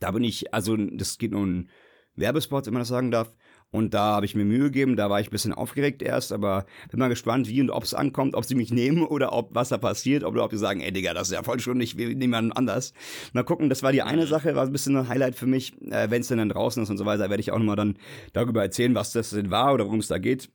Da 0.00 0.12
bin 0.12 0.22
ich, 0.22 0.54
also 0.54 0.76
das 0.76 1.18
geht 1.18 1.32
nun 1.32 1.70
Werbespots, 2.18 2.66
wenn 2.66 2.74
man 2.74 2.82
das 2.82 2.88
sagen 2.88 3.10
darf. 3.10 3.32
Und 3.70 3.92
da 3.92 4.14
habe 4.14 4.24
ich 4.24 4.34
mir 4.34 4.46
Mühe 4.46 4.64
gegeben, 4.64 4.96
da 4.96 5.10
war 5.10 5.20
ich 5.20 5.28
ein 5.28 5.30
bisschen 5.30 5.52
aufgeregt 5.52 6.00
erst, 6.00 6.32
aber 6.32 6.64
bin 6.90 6.98
mal 6.98 7.08
gespannt, 7.08 7.48
wie 7.48 7.60
und 7.60 7.70
ob 7.70 7.84
es 7.84 7.92
ankommt, 7.92 8.34
ob 8.34 8.44
sie 8.46 8.54
mich 8.54 8.70
nehmen 8.72 9.02
oder 9.02 9.32
ob 9.32 9.54
was 9.54 9.68
da 9.68 9.76
passiert, 9.76 10.24
oder 10.24 10.44
ob 10.44 10.50
die 10.50 10.56
sagen, 10.56 10.80
ey 10.80 10.90
Digga, 10.90 11.12
das 11.12 11.28
ist 11.28 11.34
ja 11.34 11.42
voll 11.42 11.60
schon 11.60 11.76
nicht 11.76 11.98
wie 11.98 12.14
niemand 12.14 12.56
anders. 12.56 12.94
Mal 13.34 13.44
gucken, 13.44 13.68
das 13.68 13.82
war 13.82 13.92
die 13.92 14.02
eine 14.02 14.26
Sache, 14.26 14.54
war 14.56 14.64
ein 14.64 14.72
bisschen 14.72 14.96
ein 14.96 15.08
Highlight 15.08 15.36
für 15.36 15.46
mich. 15.46 15.74
Äh, 15.82 16.10
Wenn 16.10 16.22
es 16.22 16.28
denn 16.28 16.38
dann 16.38 16.48
draußen 16.48 16.82
ist 16.82 16.88
und 16.90 16.96
so 16.96 17.04
weiter, 17.04 17.28
werde 17.28 17.40
ich 17.40 17.52
auch 17.52 17.58
nochmal 17.58 17.76
dann 17.76 17.98
darüber 18.32 18.62
erzählen, 18.62 18.94
was 18.94 19.12
das 19.12 19.30
denn 19.30 19.50
war 19.50 19.74
oder 19.74 19.84
worum 19.84 20.00
es 20.00 20.08
da 20.08 20.18
geht. 20.18 20.50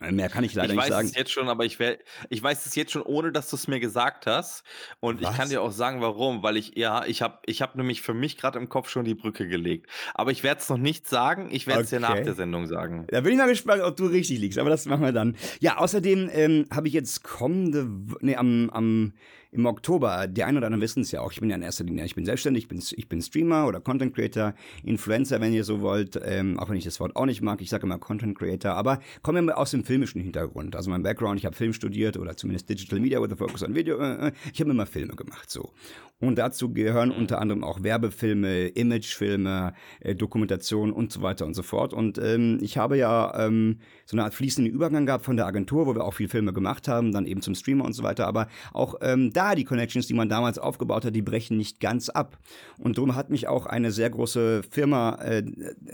Mehr 0.00 0.30
kann 0.30 0.44
ich 0.44 0.54
leider 0.54 0.72
ich 0.72 0.78
nicht 0.78 0.88
sagen. 0.88 1.06
Ich 1.06 1.10
weiß 1.10 1.10
es 1.10 1.16
jetzt 1.16 1.30
schon, 1.30 1.48
aber 1.48 1.66
ich, 1.66 1.78
wär, 1.78 1.98
ich 2.30 2.42
weiß 2.42 2.64
es 2.64 2.74
jetzt 2.74 2.92
schon, 2.92 3.02
ohne 3.02 3.32
dass 3.32 3.50
du 3.50 3.56
es 3.56 3.68
mir 3.68 3.80
gesagt 3.80 4.26
hast. 4.26 4.64
Und 4.98 5.20
Was? 5.20 5.30
ich 5.30 5.36
kann 5.36 5.50
dir 5.50 5.60
auch 5.60 5.72
sagen, 5.72 6.00
warum. 6.00 6.42
Weil 6.42 6.56
ich, 6.56 6.76
ja, 6.76 7.04
ich 7.04 7.20
habe 7.20 7.38
ich 7.44 7.60
hab 7.60 7.76
nämlich 7.76 8.00
für 8.00 8.14
mich 8.14 8.38
gerade 8.38 8.58
im 8.58 8.70
Kopf 8.70 8.88
schon 8.88 9.04
die 9.04 9.14
Brücke 9.14 9.46
gelegt. 9.46 9.90
Aber 10.14 10.30
ich 10.30 10.42
werde 10.42 10.60
es 10.62 10.68
noch 10.70 10.78
nicht 10.78 11.06
sagen. 11.06 11.48
Ich 11.50 11.66
werde 11.66 11.82
es 11.82 11.92
okay. 11.92 11.96
dir 11.96 12.08
nach 12.08 12.20
der 12.20 12.34
Sendung 12.34 12.66
sagen. 12.66 13.06
Da 13.08 13.20
bin 13.20 13.32
ich 13.32 13.38
mal 13.38 13.48
gespannt, 13.48 13.82
ob 13.82 13.96
du 13.96 14.06
richtig 14.06 14.38
liegst. 14.38 14.58
Aber 14.58 14.70
das 14.70 14.86
machen 14.86 15.02
wir 15.02 15.12
dann. 15.12 15.36
Ja, 15.60 15.76
außerdem 15.76 16.30
ähm, 16.32 16.66
habe 16.72 16.88
ich 16.88 16.94
jetzt 16.94 17.22
kommende, 17.22 17.86
nee, 18.20 18.36
am, 18.36 18.70
am 18.70 19.12
im 19.52 19.66
Oktober, 19.66 20.26
die 20.28 20.44
einen 20.44 20.58
oder 20.58 20.66
anderen 20.66 20.82
wissen 20.82 21.02
es 21.02 21.10
ja 21.10 21.20
auch, 21.20 21.32
ich 21.32 21.40
bin 21.40 21.50
ja 21.50 21.56
in 21.56 21.62
erster 21.62 21.84
Linie, 21.84 22.04
ich 22.04 22.14
bin 22.14 22.24
selbstständig, 22.24 22.64
ich 22.64 22.68
bin, 22.68 22.82
ich 22.90 23.08
bin 23.08 23.20
Streamer 23.20 23.66
oder 23.66 23.80
Content 23.80 24.14
Creator, 24.14 24.54
Influencer, 24.84 25.40
wenn 25.40 25.52
ihr 25.52 25.64
so 25.64 25.80
wollt, 25.80 26.20
ähm, 26.24 26.58
auch 26.58 26.68
wenn 26.68 26.76
ich 26.76 26.84
das 26.84 27.00
Wort 27.00 27.16
auch 27.16 27.26
nicht 27.26 27.42
mag, 27.42 27.60
ich 27.60 27.70
sage 27.70 27.84
immer 27.84 27.98
Content 27.98 28.38
Creator, 28.38 28.72
aber 28.72 29.00
komme 29.22 29.40
immer 29.40 29.58
aus 29.58 29.72
dem 29.72 29.84
filmischen 29.84 30.20
Hintergrund. 30.20 30.76
Also 30.76 30.90
mein 30.90 31.02
Background, 31.02 31.38
ich 31.38 31.46
habe 31.46 31.56
Film 31.56 31.72
studiert 31.72 32.16
oder 32.16 32.36
zumindest 32.36 32.68
Digital 32.68 33.00
Media 33.00 33.20
with 33.20 33.32
a 33.32 33.36
Focus 33.36 33.62
on 33.62 33.74
Video, 33.74 33.98
äh, 33.98 34.28
äh 34.28 34.32
ich 34.52 34.60
habe 34.60 34.70
immer 34.70 34.86
Filme 34.86 35.14
gemacht, 35.14 35.50
so. 35.50 35.72
Und 36.20 36.36
dazu 36.36 36.72
gehören 36.72 37.10
unter 37.10 37.40
anderem 37.40 37.64
auch 37.64 37.82
Werbefilme, 37.82 38.68
Imagefilme, 38.68 39.72
äh, 40.00 40.14
Dokumentation 40.14 40.92
und 40.92 41.10
so 41.10 41.22
weiter 41.22 41.46
und 41.46 41.54
so 41.54 41.62
fort. 41.62 41.94
Und 41.94 42.18
ähm, 42.18 42.58
ich 42.60 42.76
habe 42.76 42.98
ja 42.98 43.46
ähm, 43.46 43.78
so 44.04 44.16
eine 44.16 44.24
Art 44.24 44.34
fließenden 44.34 44.72
Übergang 44.72 45.06
gehabt 45.06 45.24
von 45.24 45.36
der 45.36 45.46
Agentur, 45.46 45.86
wo 45.86 45.94
wir 45.94 46.04
auch 46.04 46.12
viel 46.12 46.28
Filme 46.28 46.52
gemacht 46.52 46.88
haben, 46.88 47.12
dann 47.12 47.24
eben 47.24 47.40
zum 47.40 47.54
Streamer 47.54 47.86
und 47.86 47.94
so 47.94 48.02
weiter, 48.02 48.26
aber 48.26 48.48
auch 48.72 48.96
ähm, 49.00 49.32
da 49.40 49.54
die 49.54 49.64
Connections, 49.64 50.06
die 50.06 50.12
man 50.12 50.28
damals 50.28 50.58
aufgebaut 50.58 51.06
hat, 51.06 51.16
die 51.16 51.22
brechen 51.22 51.56
nicht 51.56 51.80
ganz 51.80 52.10
ab. 52.10 52.38
Und 52.78 52.98
darum 52.98 53.14
hat 53.14 53.30
mich 53.30 53.48
auch 53.48 53.64
eine 53.64 53.90
sehr 53.90 54.10
große 54.10 54.62
Firma, 54.68 55.14
äh, 55.14 55.42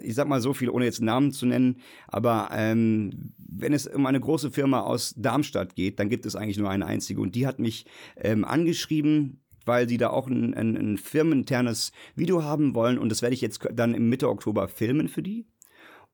ich 0.02 0.16
sag 0.16 0.26
mal 0.26 0.40
so 0.40 0.52
viel, 0.52 0.68
ohne 0.68 0.84
jetzt 0.84 1.00
Namen 1.00 1.30
zu 1.30 1.46
nennen, 1.46 1.76
aber 2.08 2.48
ähm, 2.52 3.32
wenn 3.38 3.72
es 3.72 3.86
um 3.86 4.04
eine 4.04 4.18
große 4.18 4.50
Firma 4.50 4.80
aus 4.80 5.14
Darmstadt 5.16 5.76
geht, 5.76 6.00
dann 6.00 6.08
gibt 6.08 6.26
es 6.26 6.34
eigentlich 6.34 6.58
nur 6.58 6.70
eine 6.70 6.86
einzige. 6.86 7.20
Und 7.20 7.36
die 7.36 7.46
hat 7.46 7.60
mich 7.60 7.86
ähm, 8.16 8.44
angeschrieben, 8.44 9.44
weil 9.64 9.88
sie 9.88 9.96
da 9.96 10.10
auch 10.10 10.26
ein, 10.26 10.52
ein, 10.54 10.76
ein 10.76 10.98
firmeninternes 10.98 11.92
Video 12.16 12.42
haben 12.42 12.74
wollen 12.74 12.98
und 12.98 13.10
das 13.10 13.22
werde 13.22 13.34
ich 13.34 13.40
jetzt 13.40 13.60
dann 13.72 13.94
im 13.94 14.08
Mitte 14.08 14.28
Oktober 14.28 14.66
filmen 14.66 15.08
für 15.08 15.22
die. 15.22 15.46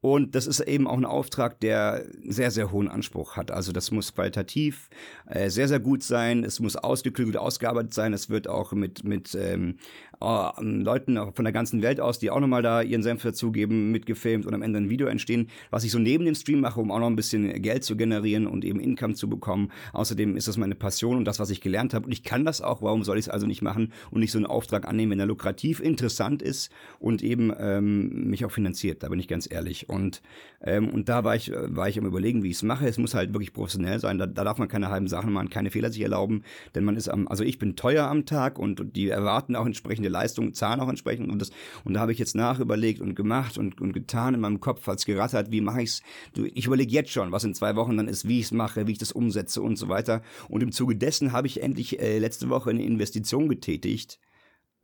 Und 0.02 0.34
das 0.34 0.48
ist 0.48 0.58
eben 0.58 0.88
auch 0.88 0.98
ein 0.98 1.04
Auftrag, 1.04 1.60
der 1.60 2.04
sehr, 2.26 2.50
sehr 2.50 2.72
hohen 2.72 2.88
Anspruch 2.88 3.36
hat. 3.36 3.52
Also 3.52 3.70
das 3.70 3.92
muss 3.92 4.12
qualitativ 4.12 4.90
äh, 5.26 5.48
sehr, 5.48 5.68
sehr 5.68 5.78
gut 5.78 6.02
sein. 6.02 6.42
Es 6.42 6.58
muss 6.58 6.74
ausgeklügelt, 6.74 7.36
ausgearbeitet 7.36 7.94
sein. 7.94 8.12
Es 8.12 8.28
wird 8.28 8.48
auch 8.48 8.72
mit, 8.72 9.04
mit 9.04 9.36
ähm, 9.36 9.76
äh, 10.20 10.50
Leuten 10.60 11.16
von 11.32 11.44
der 11.44 11.52
ganzen 11.52 11.82
Welt 11.82 12.00
aus, 12.00 12.18
die 12.18 12.30
auch 12.30 12.40
nochmal 12.40 12.62
da 12.62 12.82
ihren 12.82 13.04
Senf 13.04 13.22
dazugeben, 13.22 13.92
mitgefilmt 13.92 14.44
und 14.44 14.54
am 14.54 14.62
Ende 14.62 14.80
ein 14.80 14.90
Video 14.90 15.06
entstehen, 15.06 15.48
was 15.70 15.84
ich 15.84 15.92
so 15.92 16.00
neben 16.00 16.24
dem 16.24 16.34
Stream 16.34 16.58
mache, 16.58 16.80
um 16.80 16.90
auch 16.90 16.98
noch 16.98 17.06
ein 17.06 17.14
bisschen 17.14 17.62
Geld 17.62 17.84
zu 17.84 17.96
generieren 17.96 18.48
und 18.48 18.64
eben 18.64 18.80
Income 18.80 19.14
zu 19.14 19.28
bekommen. 19.28 19.70
Außerdem 19.92 20.36
ist 20.36 20.48
das 20.48 20.56
meine 20.56 20.74
Passion 20.74 21.16
und 21.16 21.26
das, 21.26 21.38
was 21.38 21.50
ich 21.50 21.60
gelernt 21.60 21.94
habe. 21.94 22.06
Und 22.06 22.12
ich 22.12 22.24
kann 22.24 22.44
das 22.44 22.60
auch. 22.60 22.82
Warum 22.82 23.04
soll 23.04 23.18
ich 23.18 23.26
es 23.26 23.28
also 23.28 23.46
nicht 23.46 23.62
machen 23.62 23.92
und 24.10 24.18
nicht 24.18 24.32
so 24.32 24.38
einen 24.38 24.46
Auftrag 24.46 24.88
annehmen, 24.88 25.12
wenn 25.12 25.20
er 25.20 25.26
lukrativ, 25.26 25.78
interessant 25.78 26.42
ist 26.42 26.72
und 26.98 27.22
eben 27.22 27.52
ähm, 27.56 28.28
mich 28.28 28.44
auch 28.44 28.50
finanziert? 28.50 29.04
Da 29.04 29.08
bin 29.08 29.20
ich 29.20 29.28
ganz 29.28 29.48
ehrlich. 29.48 29.88
Und, 29.92 30.22
ähm, 30.62 30.88
und 30.88 31.08
da 31.08 31.24
war 31.24 31.36
ich, 31.36 31.50
war 31.52 31.88
ich 31.88 31.98
am 31.98 32.06
überlegen, 32.06 32.42
wie 32.42 32.50
ich 32.50 32.56
es 32.56 32.62
mache. 32.62 32.86
Es 32.86 32.98
muss 32.98 33.14
halt 33.14 33.32
wirklich 33.32 33.52
professionell 33.52 33.98
sein. 33.98 34.18
Da, 34.18 34.26
da 34.26 34.44
darf 34.44 34.58
man 34.58 34.68
keine 34.68 34.88
halben 34.88 35.08
Sachen 35.08 35.32
machen, 35.32 35.50
keine 35.50 35.70
Fehler 35.70 35.90
sich 35.90 36.02
erlauben. 36.02 36.42
Denn 36.74 36.84
man 36.84 36.96
ist 36.96 37.08
am, 37.08 37.28
also 37.28 37.44
ich 37.44 37.58
bin 37.58 37.76
teuer 37.76 38.06
am 38.06 38.26
Tag 38.26 38.58
und 38.58 38.96
die 38.96 39.08
erwarten 39.08 39.56
auch 39.56 39.66
entsprechende 39.66 40.08
Leistungen, 40.08 40.54
zahlen 40.54 40.80
auch 40.80 40.88
entsprechend. 40.88 41.30
Und, 41.30 41.40
das, 41.40 41.50
und 41.84 41.94
da 41.94 42.00
habe 42.00 42.12
ich 42.12 42.18
jetzt 42.18 42.34
nachüberlegt 42.34 43.00
und 43.00 43.14
gemacht 43.14 43.58
und, 43.58 43.80
und 43.80 43.92
getan 43.92 44.34
in 44.34 44.40
meinem 44.40 44.60
Kopf, 44.60 44.88
als 44.88 45.04
gerattert, 45.04 45.50
wie 45.50 45.60
mache 45.60 45.82
ich's? 45.82 46.02
Du, 46.34 46.46
ich 46.46 46.66
überlege 46.66 46.92
jetzt 46.92 47.10
schon, 47.10 47.32
was 47.32 47.44
in 47.44 47.54
zwei 47.54 47.76
Wochen 47.76 47.96
dann 47.96 48.08
ist, 48.08 48.26
wie 48.26 48.38
ich 48.38 48.46
es 48.46 48.52
mache, 48.52 48.86
wie 48.86 48.92
ich 48.92 48.98
das 48.98 49.12
umsetze 49.12 49.62
und 49.62 49.76
so 49.76 49.88
weiter. 49.88 50.22
Und 50.48 50.62
im 50.62 50.72
Zuge 50.72 50.96
dessen 50.96 51.32
habe 51.32 51.46
ich 51.46 51.62
endlich 51.62 52.00
äh, 52.00 52.18
letzte 52.18 52.48
Woche 52.48 52.70
eine 52.70 52.84
Investition 52.84 53.48
getätigt, 53.48 54.18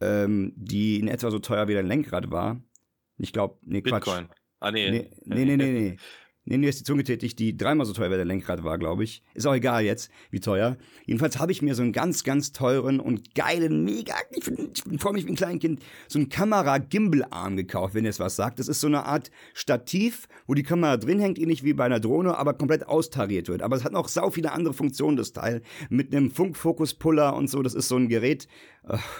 ähm, 0.00 0.52
die 0.56 0.98
in 0.98 1.09
etwa 1.09 1.30
so 1.30 1.38
teuer 1.38 1.68
wie 1.68 1.74
dein 1.74 1.86
Lenkrad 1.86 2.30
war. 2.30 2.61
Ich 3.18 3.32
glaube, 3.32 3.59
nee, 3.62 3.82
Quatsch. 3.82 4.04
Bitcoin. 4.04 4.28
Ah, 4.61 4.70
nee. 4.70 4.90
Nee, 4.90 5.11
nee, 5.24 5.44
nee, 5.44 5.56
nee. 5.56 5.72
nee. 5.72 5.96
Eine 6.48 6.54
Investition 6.54 6.96
getätigt, 6.96 7.38
die 7.38 7.59
dreimal 7.59 7.84
so 7.84 7.92
teuer 7.92 8.11
wie 8.11 8.16
der 8.16 8.24
Lenkrad 8.24 8.64
war, 8.64 8.78
glaube 8.78 9.04
ich. 9.04 9.22
Ist 9.34 9.46
auch 9.46 9.54
egal 9.54 9.84
jetzt, 9.84 10.11
wie 10.30 10.40
teuer. 10.40 10.78
Jedenfalls 11.04 11.38
habe 11.38 11.52
ich 11.52 11.61
mir 11.61 11.74
so 11.74 11.82
einen 11.82 11.92
ganz, 11.92 12.24
ganz 12.24 12.52
teuren 12.52 13.00
und 13.00 13.34
geilen, 13.34 13.84
mega, 13.84 14.14
ich, 14.30 14.48
ich 14.48 15.00
freue 15.00 15.12
mich 15.12 15.26
wie 15.26 15.32
ein 15.32 15.36
Kleinkind, 15.36 15.82
so 16.06 16.18
einen 16.18 16.30
Kamera-Gimbal-Arm 16.30 17.59
gekauft, 17.59 17.94
wenn 17.94 18.04
ihr 18.04 18.11
es 18.11 18.18
was 18.18 18.36
sagt. 18.36 18.61
Das 18.61 18.68
ist 18.68 18.80
so 18.80 18.86
eine 18.86 19.04
Art 19.04 19.30
Stativ, 19.52 20.26
wo 20.46 20.54
die 20.54 20.62
Kamera 20.62 20.96
drin 20.96 21.20
hängt, 21.20 21.38
ähnlich 21.38 21.64
wie 21.64 21.74
bei 21.74 21.84
einer 21.84 22.00
Drohne, 22.00 22.38
aber 22.38 22.54
komplett 22.54 22.86
austariert 22.86 23.48
wird. 23.48 23.61
Aber 23.61 23.76
es 23.76 23.84
hat 23.84 23.92
noch 23.92 24.09
sau 24.09 24.30
viele 24.30 24.52
andere 24.52 24.72
Funktionen, 24.72 25.18
das 25.18 25.34
Teil. 25.34 25.61
Mit 25.90 26.14
einem 26.14 26.30
Funkfokus-Puller 26.30 27.36
und 27.36 27.50
so. 27.50 27.62
Das 27.62 27.74
ist 27.74 27.88
so 27.88 27.96
ein 27.96 28.09
Gerät, 28.09 28.48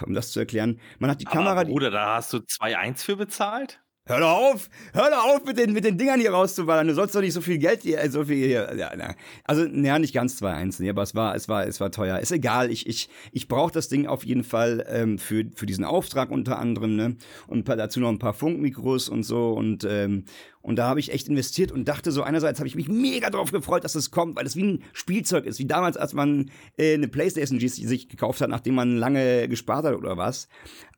um 0.03 0.15
das 0.15 0.31
zu 0.31 0.39
erklären. 0.39 0.79
Man 0.97 1.11
hat 1.11 1.21
die 1.21 1.27
aber 1.27 1.35
Kamera. 1.35 1.63
Bruder, 1.63 1.91
da 1.91 2.15
hast 2.15 2.33
du 2.33 2.37
2,1 2.37 3.03
für 3.03 3.17
bezahlt? 3.17 3.81
Hör 4.09 4.21
doch 4.21 4.31
auf, 4.31 4.69
hör 4.93 5.11
doch 5.11 5.23
auf 5.23 5.45
mit 5.45 5.59
den, 5.59 5.71
mit 5.71 5.85
den 5.85 5.99
Dingern 5.99 6.19
hier 6.19 6.31
rauszuballern. 6.31 6.87
Du 6.87 6.95
sollst 6.95 7.13
doch 7.13 7.21
nicht 7.21 7.33
so 7.33 7.41
viel 7.41 7.59
Geld 7.59 7.83
hier, 7.83 8.01
äh, 8.01 8.09
so 8.09 8.25
viel 8.25 8.43
hier. 8.43 8.75
Ja, 8.75 8.91
na. 8.97 9.13
Also, 9.43 9.65
naja, 9.65 9.99
nicht 9.99 10.15
ganz 10.15 10.35
zwei 10.37 10.51
einzeln, 10.51 10.89
aber 10.89 11.03
es 11.03 11.13
war, 11.13 11.35
es 11.35 11.47
war, 11.47 11.67
es 11.67 11.79
war 11.79 11.91
teuer. 11.91 12.17
Ist 12.17 12.31
egal. 12.31 12.71
Ich, 12.71 12.87
ich, 12.87 13.07
ich 13.31 13.47
brauche 13.47 13.71
das 13.71 13.87
Ding 13.87 14.07
auf 14.07 14.25
jeden 14.25 14.43
Fall 14.43 14.83
ähm, 14.89 15.19
für, 15.19 15.43
für 15.53 15.67
diesen 15.67 15.85
Auftrag 15.85 16.31
unter 16.31 16.57
anderem, 16.57 16.95
ne? 16.95 17.17
Und 17.45 17.69
dazu 17.69 17.99
noch 17.99 18.09
ein 18.09 18.17
paar 18.17 18.33
Funkmikros 18.33 19.09
und 19.09 19.21
so 19.21 19.51
und 19.51 19.83
ähm, 19.87 20.25
und 20.61 20.75
da 20.75 20.87
habe 20.87 20.99
ich 20.99 21.13
echt 21.13 21.29
investiert 21.29 21.71
und 21.71 21.87
dachte 21.87 22.11
so, 22.11 22.23
einerseits 22.23 22.59
habe 22.59 22.67
ich 22.67 22.75
mich 22.75 22.89
mega 22.89 23.29
drauf 23.29 23.51
gefreut, 23.51 23.83
dass 23.83 23.95
es 23.95 24.11
kommt, 24.11 24.35
weil 24.35 24.45
es 24.45 24.55
wie 24.55 24.63
ein 24.63 24.83
Spielzeug 24.91 25.45
ist, 25.45 25.59
wie 25.59 25.65
damals, 25.65 25.95
als 25.95 26.13
man 26.13 26.51
äh, 26.77 26.95
eine 26.95 27.07
Playstation 27.07 27.59
sich 27.59 28.09
gekauft 28.09 28.41
hat, 28.41 28.49
nachdem 28.49 28.75
man 28.75 28.97
lange 28.97 29.47
gespart 29.47 29.85
hat 29.85 29.95
oder 29.95 30.17
was. 30.17 30.49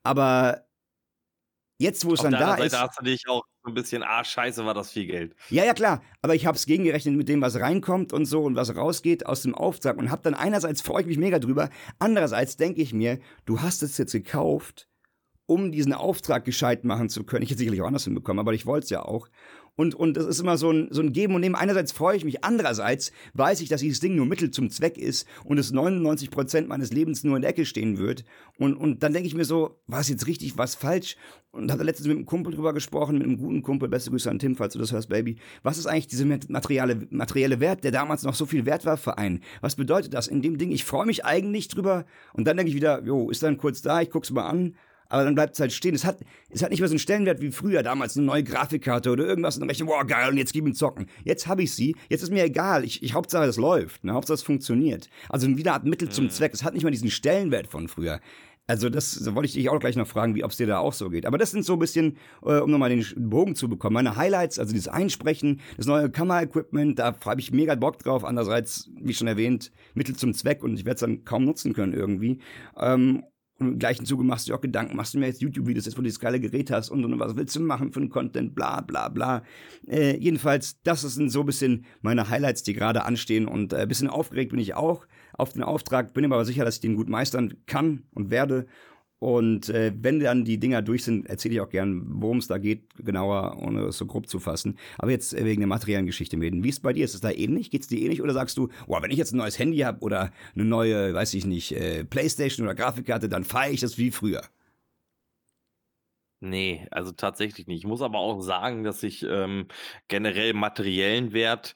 Aber 0.02 0.64
Jetzt, 1.82 2.06
wo 2.06 2.14
es 2.14 2.20
Auf 2.20 2.30
dann 2.30 2.34
da 2.34 2.52
Seite 2.52 2.64
ist. 2.64 2.80
hast 2.80 3.00
du 3.00 3.04
dich 3.04 3.28
auch 3.28 3.44
so 3.64 3.72
ein 3.72 3.74
bisschen, 3.74 4.04
ah, 4.04 4.24
scheiße, 4.24 4.64
war 4.64 4.76
das 4.76 4.92
viel 4.92 5.08
Geld. 5.08 5.36
Ja, 5.50 5.66
ja, 5.66 5.74
klar. 5.74 6.04
Aber 6.22 6.36
ich 6.36 6.46
habe 6.46 6.56
es 6.56 6.68
gegengerechnet 6.68 7.16
mit 7.16 7.28
dem, 7.28 7.42
was 7.42 7.56
reinkommt 7.60 8.14
und 8.14 8.26
so 8.26 8.44
und 8.44 8.56
was 8.56 8.76
rausgeht 8.76 9.26
aus 9.26 9.42
dem 9.42 9.56
Auftrag 9.56 9.98
und 9.98 10.12
habe 10.12 10.22
dann 10.22 10.36
einerseits 10.36 10.82
freue 10.82 11.02
ich 11.02 11.08
mich 11.08 11.18
mega 11.18 11.40
drüber, 11.40 11.72
andererseits 11.98 12.56
denke 12.56 12.84
ich 12.84 12.94
mir, 12.94 13.20
du 13.46 13.62
hast 13.62 13.82
es 13.82 13.98
jetzt 13.98 14.12
gekauft, 14.12 14.90
um 15.48 15.72
diesen 15.72 15.94
Auftrag 15.94 16.46
gescheit 16.46 16.84
machen 16.84 17.10
zu 17.10 17.24
können. 17.24 17.42
Ich 17.42 17.50
hätte 17.50 17.58
sicherlich 17.58 17.82
auch 17.82 17.88
anders 17.88 18.04
hinbekommen, 18.04 18.40
aber 18.40 18.54
ich 18.54 18.68
wollte 18.68 18.84
es 18.84 18.90
ja 18.92 19.02
auch. 19.02 19.28
Und, 19.82 19.96
und 19.96 20.16
das 20.16 20.28
ist 20.28 20.40
immer 20.40 20.60
so 20.60 20.70
ein, 20.70 20.90
so 20.92 21.02
ein 21.02 21.12
Geben 21.12 21.34
und 21.34 21.42
Nehmen. 21.42 21.56
Einerseits 21.56 21.92
freue 21.92 22.16
ich 22.16 22.24
mich, 22.24 22.44
andererseits 22.44 23.12
weiß 23.34 23.62
ich, 23.62 23.70
dass 23.70 23.82
dieses 23.82 24.00
Ding 24.00 24.16
nur 24.16 24.28
Mittel 24.28 24.52
zum 24.52 24.70
Zweck 24.70 24.96
ist 24.96 25.28
und 25.44 25.58
es 25.58 25.72
99 25.72 26.30
Prozent 26.30 26.68
meines 26.68 26.94
Lebens 26.94 27.24
nur 27.24 27.36
in 27.36 27.42
der 27.42 27.50
Ecke 27.50 27.66
stehen 27.66 27.98
wird. 27.98 28.24
Und, 28.60 28.76
und 28.76 29.02
dann 29.02 29.12
denke 29.12 29.26
ich 29.26 29.34
mir 29.34 29.44
so, 29.44 29.80
war 29.88 30.02
es 30.02 30.08
jetzt 30.08 30.28
richtig, 30.28 30.56
was 30.56 30.76
falsch? 30.76 31.16
Und 31.50 31.72
hatte 31.72 31.82
letztens 31.82 32.08
mit 32.08 32.16
einem 32.16 32.28
Kumpel 32.28 32.54
drüber 32.54 32.74
gesprochen, 32.74 33.18
mit 33.18 33.26
einem 33.26 33.38
guten 33.38 33.64
Kumpel, 33.64 33.90
beste 33.90 34.12
Grüße 34.12 34.30
an 34.30 34.38
Tim, 34.38 34.56
falls 34.56 34.74
du 34.74 34.80
das 34.80 34.92
hörst, 34.92 35.10
Baby. 35.10 35.38
Was 35.64 35.80
ist 35.80 35.88
eigentlich 35.88 36.06
dieser 36.06 36.26
materielle, 36.26 37.08
materielle 37.10 37.60
Wert, 37.60 37.84
der 37.84 37.92
damals 37.92 38.22
noch 38.22 38.36
so 38.36 38.46
viel 38.46 38.68
wert 38.68 38.86
war 38.86 38.98
für 38.98 39.18
einen? 39.18 39.42
Was 39.62 39.76
bedeutet 39.76 40.14
das 40.14 40.28
in 40.28 40.44
dem 40.44 40.60
Ding? 40.60 40.72
Ich 40.72 40.86
freue 40.86 41.08
mich 41.08 41.26
eigentlich 41.26 41.70
drüber 41.70 42.06
und 42.34 42.46
dann 42.46 42.56
denke 42.56 42.70
ich 42.70 42.76
wieder, 42.76 43.04
jo, 43.04 43.32
ist 43.32 43.42
dann 43.42 43.58
kurz 43.58 43.82
da, 43.82 44.00
ich 44.00 44.12
guck's 44.12 44.30
mal 44.30 44.48
an 44.48 44.76
aber 45.12 45.26
dann 45.26 45.36
bleibt 45.36 45.56
es 45.56 45.60
halt 45.60 45.74
stehen. 45.74 45.94
Es 45.94 46.06
hat, 46.06 46.20
es 46.50 46.64
hat 46.64 46.72
nicht 46.72 46.80
mehr 46.80 46.88
so 46.88 46.94
einen 46.94 47.00
Stellenwert 47.00 47.42
wie 47.42 47.52
früher, 47.52 47.84
damals 47.84 48.16
eine 48.16 48.26
neue 48.26 48.44
Grafikkarte 48.44 49.12
oder 49.12 49.26
irgendwas 49.26 49.56
und 49.56 49.62
dann 49.62 49.70
rechne, 49.70 49.86
boah, 49.86 50.06
geil, 50.06 50.30
und 50.30 50.38
jetzt 50.38 50.54
gib 50.54 50.66
ihm 50.66 50.74
zocken. 50.74 51.08
Jetzt 51.26 51.48
habe 51.48 51.64
ich 51.64 51.74
sie, 51.74 51.98
jetzt 52.10 52.24
ist 52.24 52.32
mir 52.32 52.46
egal. 52.46 52.86
Ich, 52.86 53.04
ich 53.04 53.14
Hauptsache, 53.14 53.44
es 53.44 53.58
läuft, 53.58 54.06
ne? 54.06 54.14
Hauptsache, 54.14 54.36
es 54.36 54.42
funktioniert. 54.42 55.10
Also 55.28 55.50
wieder 55.58 55.76
ein 55.76 55.90
Mittel 55.90 56.08
zum 56.08 56.26
mhm. 56.26 56.30
Zweck. 56.30 56.54
Es 56.54 56.64
hat 56.64 56.74
nicht 56.74 56.84
mehr 56.84 56.92
diesen 56.92 57.12
Stellenwert 57.12 57.68
von 57.68 57.90
früher. 57.90 58.22
Also 58.68 58.90
das, 58.90 59.16
das 59.16 59.36
wollte 59.36 59.48
ich 59.48 59.54
dich 59.54 59.70
auch 59.70 59.80
gleich 59.80 59.98
noch 59.98 60.08
fragen, 60.08 60.34
wie 60.34 60.46
ob 60.46 60.52
es 60.52 60.58
dir 60.58 60.68
da 60.68 60.78
auch 60.80 60.94
so 60.94 61.10
geht. 61.10 61.26
Aber 61.26 61.38
das 61.38 61.52
sind 61.52 61.66
so 61.66 61.74
ein 61.74 61.80
bisschen, 61.80 62.16
äh, 62.42 62.60
um 62.60 62.72
nochmal 62.72 62.90
den 62.90 63.06
Bogen 63.18 63.54
zu 63.54 63.68
bekommen. 63.68 63.96
Meine 63.96 64.16
Highlights, 64.16 64.60
also 64.60 64.72
dieses 64.72 64.88
Einsprechen, 64.88 65.60
das 65.76 65.88
neue 65.88 66.10
Kamera-Equipment, 66.10 66.98
da 66.98 67.14
habe 67.26 67.42
ich 67.42 67.52
mega 67.52 67.76
Bock 67.76 68.00
drauf. 68.00 68.24
Andererseits, 68.24 68.90
wie 68.96 69.14
schon 69.14 69.28
erwähnt, 69.28 69.74
Mittel 69.94 70.16
zum 70.16 70.34
Zweck 70.34 70.64
und 70.64 70.76
ich 70.76 70.86
werde 70.86 70.96
es 70.96 71.02
dann 71.02 71.26
kaum 71.26 71.44
nutzen 71.44 71.74
können 71.74 71.92
irgendwie. 71.92 72.40
Ähm, 72.78 73.24
und 73.62 73.74
im 73.74 73.80
gleichen 73.80 74.06
Zuge 74.06 74.24
machst 74.24 74.48
du 74.48 74.52
dir 74.52 74.58
auch 74.58 74.62
Gedanken, 74.62 74.96
machst 74.96 75.14
du 75.14 75.20
mir 75.20 75.28
jetzt 75.28 75.42
YouTube-Videos, 75.42 75.86
jetzt 75.86 75.98
wo 75.98 76.02
du 76.02 76.10
das 76.10 76.20
geile 76.20 76.40
Gerät 76.40 76.72
hast 76.72 76.90
und, 76.90 77.06
und 77.06 77.20
was 77.20 77.36
willst 77.36 77.56
du 77.56 77.60
machen 77.62 77.92
für 77.92 78.00
einen 78.00 78.10
Content, 78.10 78.56
bla 78.56 78.82
bla 78.82 79.10
bla. 79.10 79.44
Äh, 79.88 80.18
jedenfalls, 80.18 80.82
das 80.84 81.02
sind 81.02 81.30
so 81.30 81.42
ein 81.42 81.46
bisschen 81.46 81.86
meine 82.02 82.30
Highlights, 82.30 82.64
die 82.64 82.74
gerade 82.74 83.06
anstehen 83.06 83.48
und 83.48 83.74
äh, 83.74 83.78
ein 83.78 83.88
bisschen 83.88 84.10
aufgeregt 84.10 84.52
bin 84.52 84.60
ich 84.60 84.74
auch 84.74 85.06
auf 85.34 85.54
den 85.54 85.64
Auftrag, 85.64 86.14
bin 86.14 86.26
aber 86.26 86.44
sicher, 86.46 86.66
dass 86.66 86.76
ich 86.76 86.82
den 86.82 86.96
gut 86.96 87.10
meistern 87.10 87.54
kann 87.66 88.04
und 88.14 88.30
werde 88.32 88.66
und 89.22 89.70
äh, 89.70 89.94
wenn 89.96 90.20
dann 90.20 90.46
die 90.46 90.58
Dinger 90.58 90.82
durch 90.82 91.04
sind, 91.04 91.28
erzähle 91.30 91.54
ich 91.54 91.62
auch 91.62 91.70
gern, 91.70 92.02
worum 92.08 92.40
es 92.40 92.48
da 92.48 92.58
geht, 92.58 92.82
genauer, 92.98 93.56
ohne 93.62 93.84
es 93.84 93.98
so 94.00 94.08
grob 94.08 94.28
zu 94.28 94.40
fassen. 94.40 94.80
Aber 94.98 95.12
jetzt 95.12 95.36
äh, 95.36 95.46
wegen 95.46 95.62
der 95.62 95.68
materiellen 95.68 96.08
Geschichte 96.08 96.38
reden. 96.38 96.64
Wie 96.64 96.70
ist 96.70 96.78
es 96.78 96.82
bei 96.82 96.92
dir? 96.92 97.06
Ist 97.06 97.14
es 97.14 97.22
da 97.22 97.30
ähnlich? 97.30 97.70
Geht 97.70 97.84
es 97.84 97.88
dir 97.88 98.00
ähnlich? 98.00 98.24
Oder 98.24 98.34
sagst 98.34 98.58
du, 98.58 98.70
boah, 98.88 99.04
wenn 99.04 99.12
ich 99.12 99.20
jetzt 99.20 99.32
ein 99.32 99.38
neues 99.38 99.60
Handy 99.60 99.78
habe 99.78 100.00
oder 100.00 100.32
eine 100.56 100.66
neue, 100.66 101.14
weiß 101.14 101.36
ich 101.36 101.46
nicht, 101.46 101.72
äh, 101.74 102.04
Playstation 102.04 102.66
oder 102.66 102.74
Grafikkarte, 102.74 103.30
dann 103.30 103.44
feiere 103.44 103.72
ich 103.72 103.82
das 103.82 104.00
wie 104.00 104.10
früher? 104.10 104.42
Nee, 106.40 106.88
also 106.90 107.12
tatsächlich 107.12 107.68
nicht. 107.68 107.82
Ich 107.82 107.88
muss 107.88 108.02
aber 108.02 108.18
auch 108.18 108.42
sagen, 108.42 108.84
dass 108.84 109.04
ich 109.04 109.22
ähm, 109.22 109.68
generell 110.08 110.54
materiellen 110.56 111.32
Wert 111.32 111.76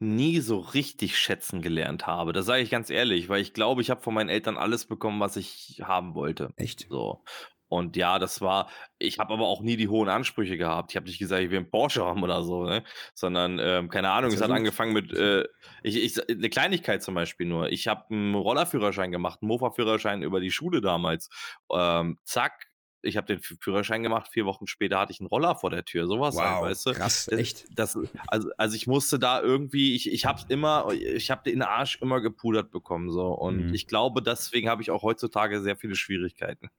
nie 0.00 0.40
so 0.40 0.58
richtig 0.58 1.18
schätzen 1.18 1.62
gelernt 1.62 2.06
habe. 2.06 2.32
Das 2.32 2.46
sage 2.46 2.62
ich 2.62 2.70
ganz 2.70 2.90
ehrlich, 2.90 3.28
weil 3.28 3.40
ich 3.42 3.54
glaube, 3.54 3.82
ich 3.82 3.90
habe 3.90 4.02
von 4.02 4.14
meinen 4.14 4.28
Eltern 4.28 4.58
alles 4.58 4.86
bekommen, 4.86 5.20
was 5.20 5.36
ich 5.36 5.80
haben 5.84 6.14
wollte. 6.14 6.52
Echt? 6.56 6.88
So. 6.88 7.24
Und 7.68 7.96
ja, 7.96 8.18
das 8.20 8.40
war 8.40 8.70
ich 8.98 9.18
habe 9.18 9.34
aber 9.34 9.46
auch 9.48 9.60
nie 9.62 9.76
die 9.76 9.88
hohen 9.88 10.08
Ansprüche 10.08 10.56
gehabt. 10.56 10.92
Ich 10.92 10.96
habe 10.96 11.06
nicht 11.06 11.18
gesagt, 11.18 11.42
ich 11.42 11.50
will 11.50 11.58
'n 11.58 11.70
Porsche 11.70 12.04
haben 12.04 12.22
oder 12.22 12.42
so, 12.44 12.64
ne? 12.64 12.84
Sondern, 13.14 13.58
ähm, 13.60 13.88
keine 13.88 14.10
Ahnung, 14.10 14.32
es 14.32 14.40
hat 14.40 14.50
angefangen 14.52 14.92
mit, 14.92 15.12
äh 15.12 15.44
ich 15.82 15.96
ich 15.96 16.16
'ne 16.28 16.48
Kleinigkeit 16.50 17.02
zum 17.02 17.14
Beispiel 17.14 17.46
nur. 17.46 17.70
Ich 17.72 17.88
habe 17.88 18.04
'n 18.14 18.34
Rollerführerschein 18.34 19.10
gemacht, 19.12 19.40
'n 19.42 19.48
Mofa-Führerschein 19.48 20.22
über 20.22 20.40
die 20.40 20.52
Schule 20.52 20.80
damals. 20.80 21.28
Ähm, 21.72 22.18
zack, 22.24 22.65
ich 23.06 23.16
habe 23.16 23.26
den 23.28 23.40
Führerschein 23.40 24.02
gemacht, 24.02 24.28
4 24.32 24.46
Wochen 24.46 24.66
später 24.66 24.98
hatte 25.00 25.12
ich 25.12 25.20
'n 25.20 25.26
Roller 25.26 25.56
vor 25.56 25.70
der 25.70 25.84
Tür, 25.86 26.06
so 26.08 26.20
was 26.20 26.40
halt, 26.40 26.60
Wow, 26.60 26.60
weißt 26.60 26.86
du? 26.86 26.94
krass, 26.94 27.28
D 27.36 27.36
echt? 27.36 27.68
das 27.68 27.98
also 28.26 28.50
also, 28.58 28.76
ich 28.76 28.86
musste 28.88 29.18
da 29.18 29.40
irgendwie 29.42 29.94
ich 29.96 30.10
ich 30.12 30.26
habe 30.26 30.40
immer 30.48 30.88
ich 30.92 31.30
habe 31.30 31.42
den 31.50 31.62
Arsch 31.62 31.98
immer 32.02 32.20
gepudert 32.20 32.70
bekommen 32.72 33.10
so 33.10 33.28
und 33.34 33.66
Mhm. 33.66 33.74
ich 33.74 33.86
glaube, 33.88 34.22
deswegen 34.22 34.68
habe 34.68 34.82
ich 34.82 34.90
auch 34.90 35.02
heutzutage 35.02 35.60
sehr 35.62 35.76
viele 35.76 35.96
Schwierigkeiten. 35.96 36.70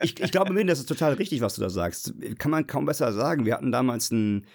Ich 0.00 0.18
ich 0.20 0.32
glaube, 0.32 0.64
das 0.64 0.80
ist 0.80 0.88
total 0.88 1.14
richtig, 1.14 1.40
was 1.40 1.54
du 1.54 1.60
da 1.62 1.70
sagst. 1.70 2.14
Kann 2.38 2.50
man 2.50 2.66
kaum 2.66 2.86
besser 2.86 3.12
sagen. 3.12 3.44
Wir 3.46 3.54
hatten 3.54 3.72
damals 3.72 4.10
'n 4.10 4.46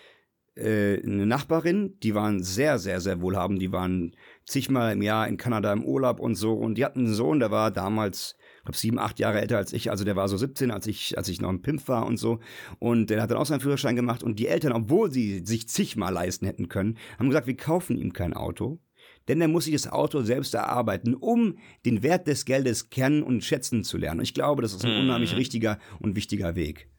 äh, 0.55 0.97
'ne 1.05 1.26
Nachbarin, 1.26 1.99
die 2.01 2.16
waren 2.16 2.43
sehr, 2.43 2.80
sehr, 2.80 3.01
sehr 3.01 3.22
wohlhabend. 3.22 3.62
Die 3.62 3.72
waren 3.72 4.16
zigmal 4.45 4.93
im 4.93 5.01
Jahr 5.03 5.28
in 5.28 5.38
Kanada 5.38 5.74
im 5.74 5.86
Urlaub 5.86 6.20
und 6.20 6.36
so. 6.36 6.53
Und 6.55 6.76
die 6.78 6.86
hatten 6.86 7.05
'n 7.08 7.14
Sohn, 7.14 7.39
der 7.39 7.51
war 7.51 7.72
damals, 7.72 8.38
glaube, 8.68 8.78
7, 8.78 8.99
8 8.99 9.20
Jahre 9.20 9.41
älter 9.41 9.57
als 9.57 9.74
ich. 9.74 9.89
Also, 9.91 10.05
der 10.05 10.15
war 10.15 10.28
so 10.30 10.38
17, 10.38 10.72
als 10.72 10.88
ich 10.88 11.18
als 11.18 11.30
ich 11.30 11.41
noch 11.41 11.49
'n 11.49 11.61
Pimpf 11.63 11.88
war 11.89 12.05
und 12.05 12.18
so. 12.18 12.39
Und 12.80 13.09
der 13.09 13.22
hat 13.22 13.32
dann 13.32 13.38
auch 13.39 13.45
seinen 13.47 13.61
Führerschein 13.61 13.95
gemacht. 13.97 14.24
Und 14.24 14.39
die 14.39 14.47
Eltern, 14.47 14.74
obwohl 14.74 15.11
sie 15.11 15.43
sich 15.45 15.70
zigmal 15.70 16.13
leisten 16.13 16.45
hätten 16.45 16.70
können, 16.70 16.97
haben 17.20 17.30
gesagt: 17.30 17.47
„Wir 17.47 17.57
kaufen 17.57 17.97
ihm 17.97 18.13
kein 18.13 18.34
Auto, 18.36 18.80
denn 19.28 19.41
er 19.41 19.47
muss 19.49 19.65
sich 19.65 19.74
das 19.74 19.88
Auto 19.91 20.22
selbst 20.22 20.53
erarbeiten, 20.53 21.15
um 21.15 21.57
den 21.86 22.03
Wert 22.03 22.28
des 22.28 22.45
Geldes 22.45 22.89
kennen 22.91 23.24
und 23.24 23.43
schätzen 23.43 23.84
zu 23.84 23.97
lernen.“ 23.97 24.20
Und 24.20 24.26
ich 24.26 24.34
glaube, 24.36 24.61
das 24.61 24.74
ist 24.74 24.86
'n 24.86 24.91
unheimlich 24.93 25.36
Mhm. 25.36 25.38
richtiger 25.38 25.80
und 25.99 26.15
wichtiger 26.15 26.55
Weg. 26.55 26.89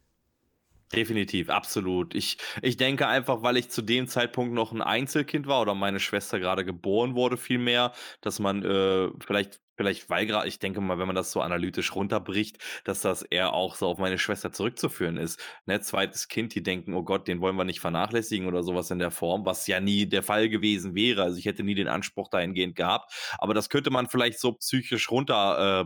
Definitiv, 0.92 1.50
absolut. 1.50 2.14
Ich 2.14 2.38
ich 2.62 2.78
denke 2.78 3.06
einfach, 3.06 3.42
weil 3.42 3.58
ich 3.58 3.68
zu 3.68 3.82
dem 3.82 4.06
Zeitpunkt 4.08 4.54
noch 4.54 4.72
'n 4.72 4.80
Einzelkind 4.80 5.46
war 5.46 5.60
oder 5.60 5.74
meine 5.74 6.00
Schwester 6.00 6.40
grade 6.40 6.64
geboren 6.64 7.14
wurde 7.14 7.36
vielmehr, 7.36 7.92
dass 8.22 8.38
man, 8.38 8.62
äh, 8.64 9.10
vielleicht 9.20 9.60
vielleicht 9.78 10.10
weil 10.10 10.26
gra 10.26 10.44
ich 10.46 10.58
denke 10.58 10.82
mal, 10.82 10.98
wenn 10.98 11.06
man 11.06 11.16
das 11.16 11.32
so 11.32 11.40
analytisch 11.40 11.94
runterbricht, 11.94 12.58
dass 12.84 13.00
das 13.00 13.22
eher 13.22 13.54
auch 13.54 13.76
so 13.76 13.86
auf 13.88 13.98
meine 13.98 14.18
Schwester 14.18 14.52
zurückzuführen 14.52 15.16
ist, 15.16 15.40
ne? 15.66 15.80
2. 15.80 16.28
Kind, 16.28 16.54
die 16.54 16.62
denken: 16.62 16.92
„Oh 16.94 17.04
Gott, 17.04 17.28
den 17.28 17.40
wollen 17.40 17.56
wir 17.56 17.64
nicht 17.64 17.80
vernachlässigen“ 17.80 18.46
oder 18.48 18.62
so 18.62 18.74
was 18.74 18.90
in 18.90 18.98
der 18.98 19.10
Form, 19.10 19.46
was 19.46 19.66
ja 19.66 19.80
nie 19.80 20.06
der 20.06 20.22
Fall 20.22 20.50
gewesen 20.50 20.94
wäre. 20.94 21.22
Also, 21.22 21.38
ich 21.38 21.46
hätte 21.46 21.62
nie 21.64 21.74
den 21.76 21.88
Anspruch 21.88 22.28
dahingehend 22.28 22.76
gehabt, 22.76 23.12
aber 23.38 23.54
das 23.54 23.70
könnte 23.70 23.90
man 23.90 24.08
vielleicht 24.08 24.38
so 24.40 24.52
psychisch 24.52 25.10
runter 25.10 25.80
äh. 25.80 25.84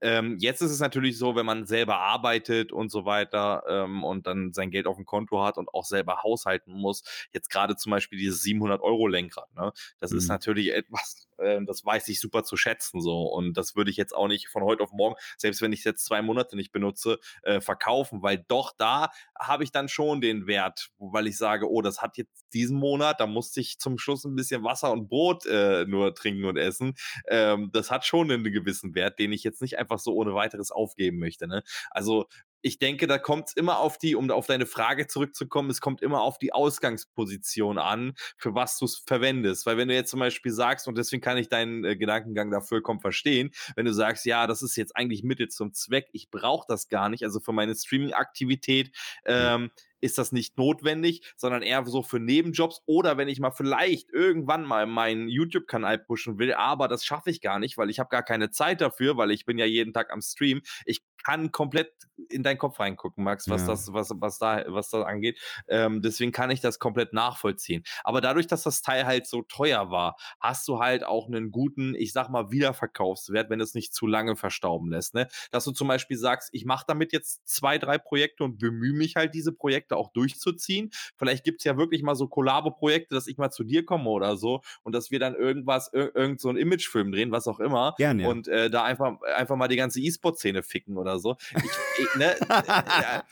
Ähm, 0.00 0.36
jetzt 0.40 0.62
ist 0.62 0.70
es 0.70 0.80
natürlich 0.80 1.18
so, 1.18 1.36
wenn 1.36 1.46
man 1.46 1.66
selber 1.66 1.98
arbeitet 1.98 2.72
und 2.72 2.90
so 2.90 3.04
weiter, 3.04 3.62
ähm, 3.68 4.04
und 4.04 4.26
dann 4.26 4.52
sein 4.52 4.70
Geld 4.70 4.86
aufm 4.86 5.04
Konto 5.04 5.42
hat 5.44 5.58
und 5.58 5.72
auch 5.74 5.84
selber 5.84 6.22
haushalten 6.22 6.72
muss. 6.72 7.02
Jetzt 7.32 7.50
grade 7.50 7.76
zum 7.76 7.90
Beispiel 7.90 8.18
dieses 8.18 8.42
700 8.42 8.80
€ 8.82 9.06
Lenkrad, 9.08 9.52
ne? 9.54 9.72
Das 10.00 10.12
ist 10.12 10.28
Mhm. 10.28 10.28
natürlich 10.28 10.72
etwas, 10.72 11.26
ähm, 11.42 11.66
das 11.66 11.84
weiß 11.84 12.08
ich 12.08 12.20
super 12.20 12.44
zu 12.44 12.56
schätzen 12.56 13.00
so 13.00 13.22
und 13.26 13.56
das 13.56 13.76
würde 13.76 13.90
ich 13.90 13.96
jetzt 13.96 14.14
auch 14.14 14.28
nicht 14.28 14.48
von 14.48 14.62
heute 14.64 14.82
auf 14.82 14.92
morgen, 14.92 15.16
selbst 15.38 15.62
wenn 15.62 15.72
ich's 15.72 15.84
jetzt 15.84 16.04
2 16.06 16.22
Monate 16.22 16.56
nicht 16.56 16.72
benutze, 16.72 17.18
äh, 17.42 17.60
verkaufen, 17.60 18.22
weil 18.22 18.44
doch 18.48 18.72
da 18.78 19.10
habe 19.38 19.64
ich 19.64 19.72
dann 19.72 19.88
schon 19.88 20.20
den 20.20 20.46
Wert, 20.46 20.90
weil 20.98 21.26
ich 21.26 21.36
sage: 21.38 21.70
„Oh, 21.70 21.82
das 21.82 22.02
hat 22.02 22.16
jetzt 22.18 22.44
diesen 22.52 22.78
Monat 22.78 23.20
da 23.20 23.26
musste 23.26 23.60
ich 23.60 23.78
zum 23.78 23.98
Schluss 23.98 24.24
'n 24.24 24.34
bisschen 24.36 24.64
Wasser 24.64 24.92
und 24.92 25.08
Brot, 25.08 25.46
äh, 25.46 25.84
nur 25.86 26.14
trinken 26.14 26.44
und 26.44 26.56
essen.“ 26.56 26.94
Ähm, 27.28 27.70
das 27.72 27.90
hat 27.90 28.04
schon 28.06 28.28
'nen 28.28 28.44
gewissen 28.44 28.94
Wert, 28.94 29.18
den 29.18 29.32
ich 29.32 29.44
jetzt 29.44 29.62
nicht 29.62 29.78
einfach 29.78 29.98
so 29.98 30.14
ohne 30.14 30.34
Weiteres 30.34 30.70
aufgeben 30.72 31.18
möchte, 31.18 31.46
ne? 31.48 31.62
Also, 31.90 32.26
ich 32.62 32.78
denke, 32.78 33.06
da 33.06 33.18
kommt's 33.18 33.52
immer 33.54 33.78
auf 33.78 33.98
die 33.98 34.14
um 34.16 34.30
auf 34.30 34.46
deine 34.46 34.66
Frage 34.66 35.06
zurückzukommen, 35.08 35.70
es 35.70 35.80
kommt 35.80 36.02
immer 36.02 36.22
auf 36.22 36.38
die 36.38 36.52
Ausgangsposition 36.52 37.78
an, 37.78 38.14
für 38.38 38.54
was 38.54 38.78
du's 38.78 39.02
verwendest. 39.06 39.66
Weil 39.66 39.76
wenn 39.76 39.88
du 39.88 39.94
jetzt 39.94 40.10
zum 40.10 40.20
Beispiel 40.20 40.52
sagst 40.52 40.88
und 40.88 40.96
deswegen 40.98 41.20
kann 41.22 41.36
ich 41.38 41.48
deinen, 41.48 41.84
äh, 41.84 41.96
Gedankengang 41.96 42.50
da 42.50 42.60
vollkommen 42.60 43.00
verstehen, 43.00 43.50
wenn 43.76 43.84
du 43.86 43.92
sagst: 43.92 44.24
„Ja, 44.26 44.46
das 44.46 44.62
ist 44.62 44.76
jetzt 44.76 44.96
eigentlich 44.96 45.22
Mittel 45.24 45.48
zum 45.48 45.72
Zweck, 45.74 46.08
ich 46.12 46.30
brauche 46.30 46.66
das 46.68 46.88
gar 46.88 47.08
nicht, 47.08 47.24
also, 47.24 47.40
für 47.40 47.52
meine 47.52 47.74
Streaming-Aktivität, 47.74 48.90
Ja. 49.36 49.52
ähm, 49.52 49.70
ist 50.00 50.18
das 50.18 50.32
nicht 50.32 50.56
notwendig, 50.58 51.22
sondern 51.36 51.62
eher 51.62 51.84
so 51.86 52.02
für 52.02 52.18
Nebenjobs 52.18 52.82
oder 52.86 53.18
wenn 53.18 53.28
ich 53.28 53.38
mal 53.38 53.52
vielleicht 53.52 54.10
irgendwann 54.10 54.64
mal 54.64 54.86
meinen 54.86 55.28
YouTube-Kanal 55.28 55.98
pushen 55.98 56.38
will, 56.40 56.52
aber 56.54 56.88
das 56.88 57.04
schaffe 57.04 57.30
ich 57.30 57.40
gar 57.40 57.60
nicht, 57.60 57.78
weil 57.78 57.88
ich 57.90 58.00
habe 58.00 58.08
gar 58.08 58.24
keine 58.24 58.50
Zeit 58.50 58.80
dafür, 58.80 59.16
weil 59.16 59.30
ich 59.30 59.44
bin 59.44 59.58
ja 59.58 59.64
jeden 59.66 59.92
Tag 59.92 60.12
am 60.12 60.20
Stream.“ 60.20 60.62
Ich 60.86 61.02
kann 61.24 61.52
komplett 61.52 61.92
in 62.30 62.42
deinen 62.42 62.58
Kopf 62.58 62.78
reingucken, 62.80 63.24
Max, 63.24 63.48
was 63.50 63.64
Ja. 63.64 63.66
das 63.66 63.92
was 63.92 64.12
was 64.16 64.38
da 64.38 64.64
was 64.68 64.90
da 64.90 65.02
angeht. 65.02 65.40
Ähm, 65.68 66.02
deswegen 66.02 66.32
kann 66.32 66.50
ich 66.50 66.60
das 66.60 66.78
komplett 66.78 67.12
nachvollziehen. 67.12 67.82
Aber 68.04 68.20
dadurch, 68.20 68.46
dass 68.46 68.62
das 68.62 68.82
Teil 68.82 69.06
halt 69.06 69.26
so 69.26 69.42
teuer 69.42 69.90
war, 69.90 70.16
hast 70.40 70.68
du 70.68 70.78
halt 70.80 71.04
auch 71.04 71.28
'nen 71.28 71.50
guten, 71.50 71.94
ich 71.94 72.12
sage 72.12 72.30
mal, 72.32 72.50
Wiederverkaufswert, 72.50 73.50
wenn 73.50 73.58
du's 73.58 73.74
nicht 73.74 73.94
zu 73.94 74.06
lange 74.06 74.36
verstauben 74.36 74.90
lässt, 74.90 75.14
ne? 75.14 75.28
Dass 75.50 75.64
du 75.64 75.72
zum 75.72 75.88
Beispiel 75.88 76.16
sagst: 76.18 76.50
„Ich 76.52 76.64
mache 76.64 76.84
damit 76.86 77.12
jetzt 77.12 77.42
2, 77.48 77.78
3 77.78 77.98
Projekte 77.98 78.44
und 78.44 78.58
bemühe 78.58 78.92
mich 78.94 79.16
halt, 79.16 79.34
diese 79.34 79.52
Projekte 79.52 79.96
auch 79.96 80.12
durchzuziehen.“ 80.12 80.90
Vielleicht 81.16 81.44
gibt's 81.44 81.64
ja 81.64 81.76
wirklich 81.78 82.02
mal 82.02 82.14
so 82.14 82.28
Kollabo-Projekte, 82.28 83.14
dass 83.14 83.26
ich 83.26 83.38
mal 83.38 83.50
zu 83.50 83.64
dir 83.64 83.84
komme 83.84 84.08
oder 84.10 84.36
so 84.36 84.60
und 84.84 84.94
dass 84.94 85.10
wir 85.10 85.18
dann 85.20 85.34
irgendwas 85.34 85.90
ir 85.92 86.14
irgend 86.14 86.40
so 86.40 86.48
'n 86.50 86.56
Imagefilm 86.56 87.12
drehen, 87.12 87.32
was 87.32 87.46
auch 87.48 87.60
immer 87.60 87.94
Gern, 87.98 88.18
ja. 88.20 88.32
und, 88.32 88.48
äh, 88.48 88.70
da 88.70 88.84
einfach 88.84 89.20
einfach 89.36 89.56
mal 89.56 89.68
die 89.68 89.76
ganze 89.76 90.00
E-Sport-Szene 90.00 90.62
ficken 90.62 90.96
oder 90.98 91.11
so. 91.18 91.36
Ich 91.54 92.04
i 92.14 92.18
ne? 92.18 92.36
Ja. 92.48 93.24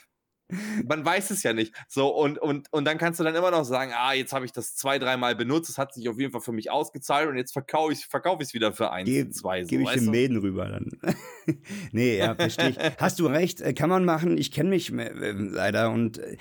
Man 0.85 1.05
weiß 1.05 1.31
es 1.31 1.43
ja 1.43 1.53
nicht. 1.53 1.73
So 1.87 2.09
und 2.09 2.37
und 2.37 2.67
und 2.73 2.83
dann 2.85 2.97
kannst 2.97 3.19
du 3.21 3.23
dann 3.23 3.35
immer 3.35 3.51
noch 3.51 3.63
sagen: 3.63 3.93
„Ah, 3.95 4.13
jetzt 4.13 4.33
habe 4.33 4.45
ich 4.45 4.51
das 4.51 4.75
2, 4.75 4.99
dreimal 4.99 5.33
benutzt. 5.35 5.69
Es 5.69 5.77
hat 5.77 5.93
sich 5.93 6.09
auf 6.09 6.19
jeden 6.19 6.31
Fall 6.33 6.41
für 6.41 6.51
mich 6.51 6.69
ausgezahlt 6.69 7.29
und 7.29 7.37
jetzt 7.37 7.53
verkaufe 7.53 7.93
ich's 7.93 8.03
verkaufe 8.03 8.43
ich's 8.43 8.53
wieder 8.53 8.73
für 8.73 8.91
1, 8.91 9.07
Ge 9.07 9.29
2“, 9.29 9.63
so, 9.63 9.69
gebe 9.69 9.83
ich 9.83 9.91
den? 9.91 10.09
Mäden 10.11 10.37
rüber 10.37 10.67
dann. 10.67 10.89
Ne, 11.93 12.17
ja, 12.17 12.35
verstehe 12.35 12.69
ich. 12.69 12.77
Hast 12.97 13.19
du 13.19 13.27
recht, 13.27 13.61
äh, 13.61 13.73
kann 13.73 13.89
man 13.89 14.05
machen. 14.05 14.37
Ich 14.37 14.51
kenne 14.51 14.69
mich, 14.69 14.91
äh, 14.93 15.07
ähm, 15.07 15.51
leider 15.53 15.89
und, 15.91 16.17
äh, 16.19 16.37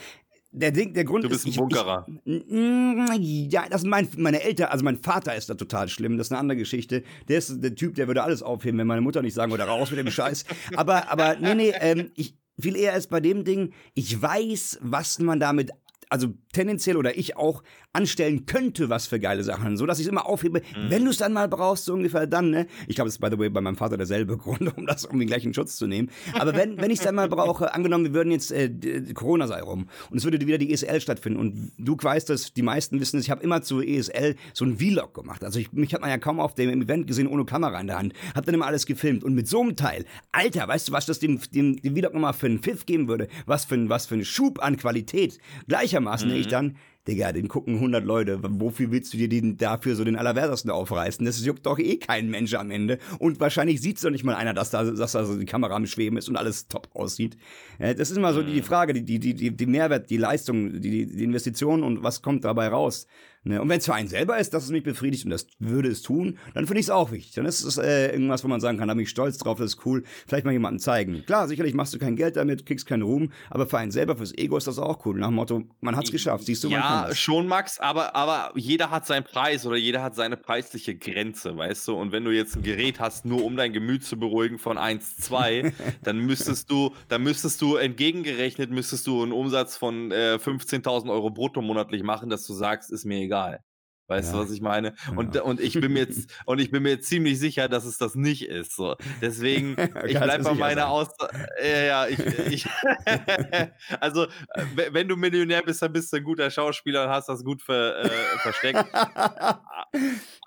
der 0.52 0.72
Ding 0.72 0.94
der 0.94 1.04
Grund 1.04 1.24
Du 1.24 1.28
bist 1.28 1.40
ist, 1.40 1.46
'n 1.46 1.50
ich 1.50 1.56
Bunkerer. 1.56 2.06
ich 2.24 2.42
hm, 2.48 3.06
ja, 3.50 3.64
das 3.68 3.84
mein 3.84 4.08
meine 4.16 4.42
Eltern 4.42 4.68
also, 4.68 4.84
mein 4.84 4.96
Vater 4.98 5.34
ist 5.36 5.48
da 5.50 5.54
total 5.54 5.88
schlimm, 5.88 6.16
das 6.18 6.28
ist 6.28 6.30
'ne 6.32 6.38
andere 6.38 6.58
Geschichte. 6.58 7.02
Der 7.28 7.38
ist 7.38 7.62
der 7.62 7.74
Typ, 7.74 7.94
der 7.94 8.06
würde 8.08 8.22
alles 8.22 8.42
aufheben, 8.42 8.78
wenn 8.78 8.86
meine 8.86 9.00
Mutter 9.00 9.22
nicht 9.22 9.34
sagen 9.34 9.50
würde: 9.52 9.64
„Raus 9.64 9.90
mit 9.90 9.98
dem 10.00 10.10
Scheiß.“ 10.10 10.44
Aber 10.74 11.10
aber 11.10 11.36
ne, 11.36 11.54
ne, 11.54 11.72
ähm, 11.80 12.10
ich 12.16 12.36
viel 12.60 12.76
eher 12.76 12.94
ist 12.96 13.08
bei 13.10 13.20
dem 13.20 13.44
Ding, 13.44 13.72
ich 13.94 14.20
weiß, 14.20 14.78
was 14.82 15.18
man 15.18 15.40
damit 15.40 15.70
also, 16.12 16.34
tendenziell 16.52 16.96
oder 16.96 17.16
ich 17.16 17.36
auch 17.36 17.62
anstellen 17.92 18.46
könnte, 18.46 18.88
was 18.88 19.06
für 19.08 19.18
geile 19.18 19.42
Sachen, 19.42 19.76
so 19.76 19.84
dass 19.84 19.98
ich's 19.98 20.08
immer 20.08 20.26
aufhebe. 20.26 20.60
Mhm. 20.76 20.90
Wenn 20.90 21.04
du's 21.04 21.16
dann 21.16 21.32
mal 21.32 21.48
brauchst, 21.48 21.86
so 21.86 21.94
ungefähr 21.94 22.26
dann, 22.26 22.50
ne? 22.50 22.66
Ich 22.86 22.94
glaube, 22.94 23.08
das 23.08 23.14
ist 23.14 23.20
by 23.20 23.28
the 23.30 23.38
way 23.38 23.48
bei 23.48 23.60
meinem 23.60 23.76
Vater 23.76 23.96
derselbe 23.96 24.36
Grund, 24.38 24.76
um 24.76 24.86
das 24.86 25.04
um 25.04 25.18
den 25.18 25.26
gleichen 25.26 25.52
Schutz 25.54 25.76
zu 25.76 25.86
nehmen. 25.88 26.10
Aber 26.38 26.54
wenn 26.54 26.80
wenn 26.80 26.90
ich's 26.90 27.02
dann 27.02 27.16
mal 27.16 27.28
brauche 27.28 27.74
angenommen, 27.74 28.04
wir 28.04 28.14
würden 28.14 28.30
jetzt, 28.30 28.52
äh, 28.52 28.70
Corona 29.14 29.46
sei 29.48 29.60
rum 29.60 29.88
und 30.10 30.18
es 30.18 30.24
würde 30.24 30.40
wieder 30.46 30.58
die 30.58 30.72
ESL 30.72 31.00
stattfinden 31.00 31.40
und 31.40 31.72
du 31.78 31.96
weißt 32.00 32.30
es, 32.30 32.52
die 32.52 32.62
meisten 32.62 33.00
wissen 33.00 33.18
es, 33.18 33.24
ich 33.24 33.30
habe 33.30 33.42
immer 33.42 33.62
zur 33.62 33.82
ESL 33.84 34.36
so 34.54 34.64
'n 34.64 34.76
Vlog 34.78 35.14
gemacht. 35.14 35.42
Also, 35.44 35.58
ich 35.58 35.72
mich 35.72 35.92
hat 35.92 36.00
man 36.00 36.10
ja 36.10 36.18
kaum 36.18 36.38
auf 36.38 36.54
dem 36.54 36.82
Event 36.82 37.06
gesehen 37.08 37.26
ohne 37.26 37.44
Kamera 37.44 37.80
in 37.80 37.88
der 37.88 37.98
Hand. 37.98 38.12
Habe 38.34 38.46
dann 38.46 38.54
immer 38.54 38.66
alles 38.66 38.86
gefilmt 38.86 39.24
und 39.24 39.34
mit 39.34 39.48
so 39.48 39.64
'nem 39.64 39.74
Teil, 39.74 40.04
Alter, 40.32 40.68
weißt 40.68 40.88
du, 40.88 40.92
was 40.92 41.06
das 41.06 41.18
dem 41.18 41.40
dem 41.52 41.76
dem 41.82 41.96
Vlog 41.96 42.14
noch 42.14 42.20
mal 42.20 42.32
für 42.32 42.46
'n 42.46 42.60
Pfiff 42.60 42.86
geben 42.86 43.08
würde? 43.08 43.26
Was 43.46 43.64
für 43.64 43.74
'n 43.74 43.88
was 43.88 44.06
für 44.06 44.14
'n 44.14 44.24
Schub 44.24 44.62
an 44.62 44.76
Qualität. 44.76 45.38
Gleichermaßen, 45.66 46.28
ne, 46.28 46.36
ich 46.36 46.46
Mhm. 46.46 46.50
dann 46.50 46.76
Digga, 47.08 47.32
den 47.32 47.48
gucken 47.48 47.76
100 47.76 48.04
Leute. 48.04 48.40
Wofür 48.42 48.90
willst 48.90 49.14
du 49.14 49.16
dir 49.16 49.28
den 49.28 49.56
dafür 49.56 49.96
so 49.96 50.04
den 50.04 50.16
Allerwertesten 50.16 50.70
aufreißen? 50.70 51.24
Das 51.24 51.44
juckt 51.44 51.64
doch 51.64 51.78
eh 51.78 51.96
kein 51.96 52.28
Mensch 52.28 52.52
am 52.54 52.70
Ende. 52.70 52.98
Und 53.18 53.40
wahrscheinlich 53.40 53.80
sieht's 53.80 54.02
doch 54.02 54.10
nicht 54.10 54.22
mal 54.24 54.34
einer, 54.34 54.52
dass 54.52 54.70
da 54.70 54.84
dass 54.84 55.12
da 55.12 55.24
so 55.24 55.38
die 55.38 55.46
Kamera 55.46 55.74
am 55.74 55.86
Schweben 55.86 56.18
ist 56.18 56.28
und 56.28 56.36
alles 56.36 56.68
top 56.68 56.88
aussieht. 56.92 57.38
Das 57.78 58.10
ist 58.10 58.16
immer 58.18 58.34
so 58.34 58.42
die 58.42 58.60
Mhm. 58.60 58.64
Frage, 58.64 58.92
die 58.92 59.18
die 59.18 59.18
die 59.34 59.50
die 59.56 59.66
Mehrwert, 59.66 60.10
die 60.10 60.18
Leistung, 60.18 60.80
die 60.80 61.06
die 61.06 61.24
Investition 61.24 61.82
und 61.82 62.02
was 62.02 62.20
kommt 62.20 62.44
dabei 62.44 62.68
raus, 62.68 63.06
ne? 63.44 63.60
Und 63.60 63.68
wenn's 63.68 63.86
für 63.86 63.94
einen 63.94 64.08
selber 64.08 64.38
ist, 64.38 64.54
dass 64.54 64.64
es 64.64 64.70
mich 64.70 64.82
befriedigt 64.82 65.24
und 65.24 65.30
das 65.30 65.46
würde 65.58 65.88
es 65.88 66.02
tun, 66.02 66.38
dann 66.54 66.66
finde 66.66 66.80
ich's 66.80 66.90
auch 66.90 67.10
wichtig. 67.12 67.34
Dann 67.34 67.46
ist 67.46 67.62
es, 67.62 67.78
äh, 67.78 68.08
irgendwas, 68.12 68.44
wo 68.44 68.48
man 68.48 68.60
sagen 68.60 68.78
kann, 68.78 68.88
da 68.88 68.94
bin 68.94 69.02
ich 69.04 69.10
stolz 69.10 69.38
drauf, 69.38 69.58
das 69.58 69.74
ist 69.74 69.86
cool. 69.86 70.02
Vielleicht 70.28 70.44
mal 70.44 70.52
jemandem 70.52 70.78
zeigen. 70.80 71.24
Klar, 71.24 71.48
sicherlich 71.48 71.74
machst 71.74 71.94
du 71.94 71.98
kein 71.98 72.16
Geld 72.16 72.36
damit, 72.36 72.66
kriegst 72.66 72.86
keinen 72.86 73.02
Ruhm, 73.02 73.32
aber 73.50 73.66
für 73.66 73.78
einen 73.78 73.90
selber, 73.92 74.16
fürs 74.16 74.36
Ego 74.36 74.56
ist 74.56 74.66
das 74.66 74.78
auch 74.78 75.04
cool. 75.06 75.18
Nach 75.18 75.28
dem 75.28 75.34
Motto, 75.36 75.64
man 75.80 75.96
hat's 75.96 76.10
geschafft. 76.10 76.44
Siehst 76.46 76.64
du, 76.64 76.70
man 76.70 76.84
kann 76.84 77.00
Ja, 77.02 77.08
das. 77.08 77.14
schon, 77.14 77.48
Max, 77.48 77.80
aber 77.80 78.14
aber 78.14 78.52
jeder 78.54 78.90
hat 78.90 79.06
seinen 79.06 79.24
Preis 79.24 79.64
oder 79.66 79.76
jeder 79.76 80.02
hat 80.02 80.14
seine 80.14 80.36
preisliche 80.36 80.94
Grenze, 80.96 81.56
weißt 81.56 81.88
du? 81.88 81.94
Und 81.96 82.12
wenn 82.12 82.22
du 82.24 82.30
jetzt 82.30 82.54
'n 82.54 82.62
Gerät 82.62 83.00
hast, 83.00 83.24
nur 83.24 83.42
um 83.44 83.56
dein 83.56 83.72
Gemüt 83.72 84.04
zu 84.04 84.18
beruhigen 84.18 84.58
von 84.58 84.76
1, 84.76 85.18
2, 85.18 85.66
dann 86.02 86.18
müsstest 86.18 86.70
du 86.70 86.94
dann 87.08 87.22
müsstest 87.22 87.62
du 87.62 87.76
entgegengerechnet 87.76 88.70
müsstest 88.70 89.06
du 89.06 89.22
'n 89.24 89.32
Umsatz 89.32 89.76
von, 89.78 90.12
äh, 90.12 90.38
15.000 90.38 91.10
€ 91.10 91.30
brutto 91.30 91.62
monatlich 91.62 92.02
machen, 92.02 92.28
dass 92.28 92.46
du 92.46 92.52
sagst: 92.52 92.92
„Ist 92.92 93.04
mir 93.06 93.18
egal.“ 93.20 93.29
Weißt 94.10 94.32
ja. 94.32 94.38
du, 94.38 94.44
was 94.44 94.50
ich 94.50 94.60
meine? 94.60 94.96
Und, 95.14 95.36
ja. 95.36 95.42
und 95.42 95.60
ich 95.60 95.74
bin 95.74 95.92
mir 95.92 96.00
jetzt, 96.00 96.28
und 96.44 96.60
ich 96.60 96.72
bin 96.72 96.82
mir 96.82 96.98
ziemlich 96.98 97.38
sicher, 97.38 97.68
dass 97.68 97.84
es 97.84 97.96
das 97.96 98.16
nicht 98.16 98.48
ist. 98.48 98.74
So. 98.74 98.96
Deswegen, 99.22 99.76
ich 100.04 100.18
bleibe 100.18 100.42
bei 100.42 100.54
meiner 100.54 100.88
Aussage. 100.88 101.46
Ja, 101.62 101.80
ja, 101.80 102.08
ich, 102.08 102.18
ich 102.18 102.66
also, 104.00 104.26
wenn 104.74 105.06
du 105.06 105.16
Millionär 105.16 105.62
bist, 105.62 105.80
dann 105.80 105.92
bist 105.92 106.12
du 106.12 106.16
ein 106.16 106.24
guter 106.24 106.50
Schauspieler 106.50 107.04
und 107.04 107.10
hast 107.10 107.28
das 107.28 107.44
gut 107.44 107.62
ver, 107.62 108.04
äh, 108.04 108.08
versteckt. 108.38 108.84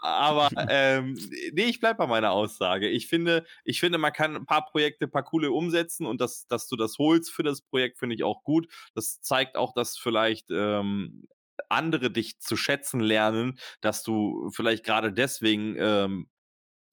Aber 0.02 0.50
ähm, 0.68 1.18
nee, 1.54 1.64
ich 1.64 1.80
bleibe 1.80 2.00
bei 2.00 2.08
meiner 2.08 2.32
Aussage. 2.32 2.90
Ich 2.90 3.08
finde, 3.08 3.46
ich 3.64 3.80
finde, 3.80 3.98
man 3.98 4.12
kann 4.12 4.36
ein 4.36 4.46
paar 4.46 4.66
Projekte, 4.66 5.06
ein 5.06 5.12
paar 5.12 5.24
coole 5.24 5.54
umsetzen 5.54 6.06
und 6.06 6.20
das, 6.20 6.48
dass 6.48 6.68
du 6.68 6.76
das 6.76 6.98
holst 6.98 7.32
für 7.32 7.44
das 7.44 7.62
Projekt, 7.62 7.98
finde 7.98 8.16
ich 8.16 8.26
auch 8.26 8.44
gut. 8.44 8.68
Das 8.94 9.22
zeigt 9.22 9.56
auch, 9.56 9.74
dass 9.74 9.98
vielleicht 9.98 10.48
ähm, 10.52 11.30
andere 11.74 12.12
dich 12.12 12.40
zu 12.40 12.56
schätzen 12.58 13.00
lernen, 13.00 13.60
dass 13.82 14.04
du 14.04 14.50
vielleicht 14.54 14.84
gerade 14.86 15.14
deswegen 15.14 15.76
ähm, 15.78 16.30